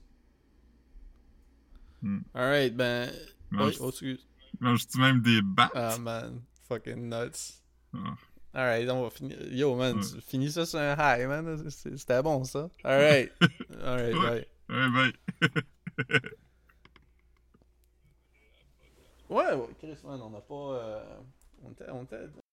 Hmm. 2.03 2.21
Alright, 2.35 2.75
ben. 2.77 3.11
Mange- 3.51 3.77
oh, 3.81 3.91
excuse. 3.91 4.27
Manges-tu 4.59 4.99
même 4.99 5.23
des 5.23 5.43
battes? 5.43 5.71
Ah, 5.75 5.97
man. 5.99 6.43
Fucking 6.69 7.09
nuts. 7.09 7.63
Ah. 7.95 8.15
Alright, 8.53 8.89
on 8.91 9.03
va 9.03 9.11
finir. 9.11 9.37
Yo, 9.53 9.77
man, 9.77 9.97
Ouais. 9.99 10.03
tu 10.03 10.21
finis 10.23 10.51
ça 10.51 10.67
sur 10.67 10.81
un 10.81 10.95
high, 10.99 11.27
man. 11.29 11.71
C'était 11.71 12.23
bon, 12.23 12.43
ça. 12.45 12.69
Alright. 12.85 13.33
Alright, 13.83 14.15
Ouais. 14.15 14.21
bye. 14.41 14.47
Ouais, 14.71 14.89
bye. 14.89 15.13
Ouais, 19.29 19.53
ouais, 19.55 19.69
Chris, 19.79 19.97
man, 20.05 20.21
on 20.23 20.31
n'a 20.31 20.41
pas. 20.41 20.55
euh, 20.55 21.21
on 21.65 21.71
était- 21.73 21.91
on 21.91 22.03
était- 22.05 22.27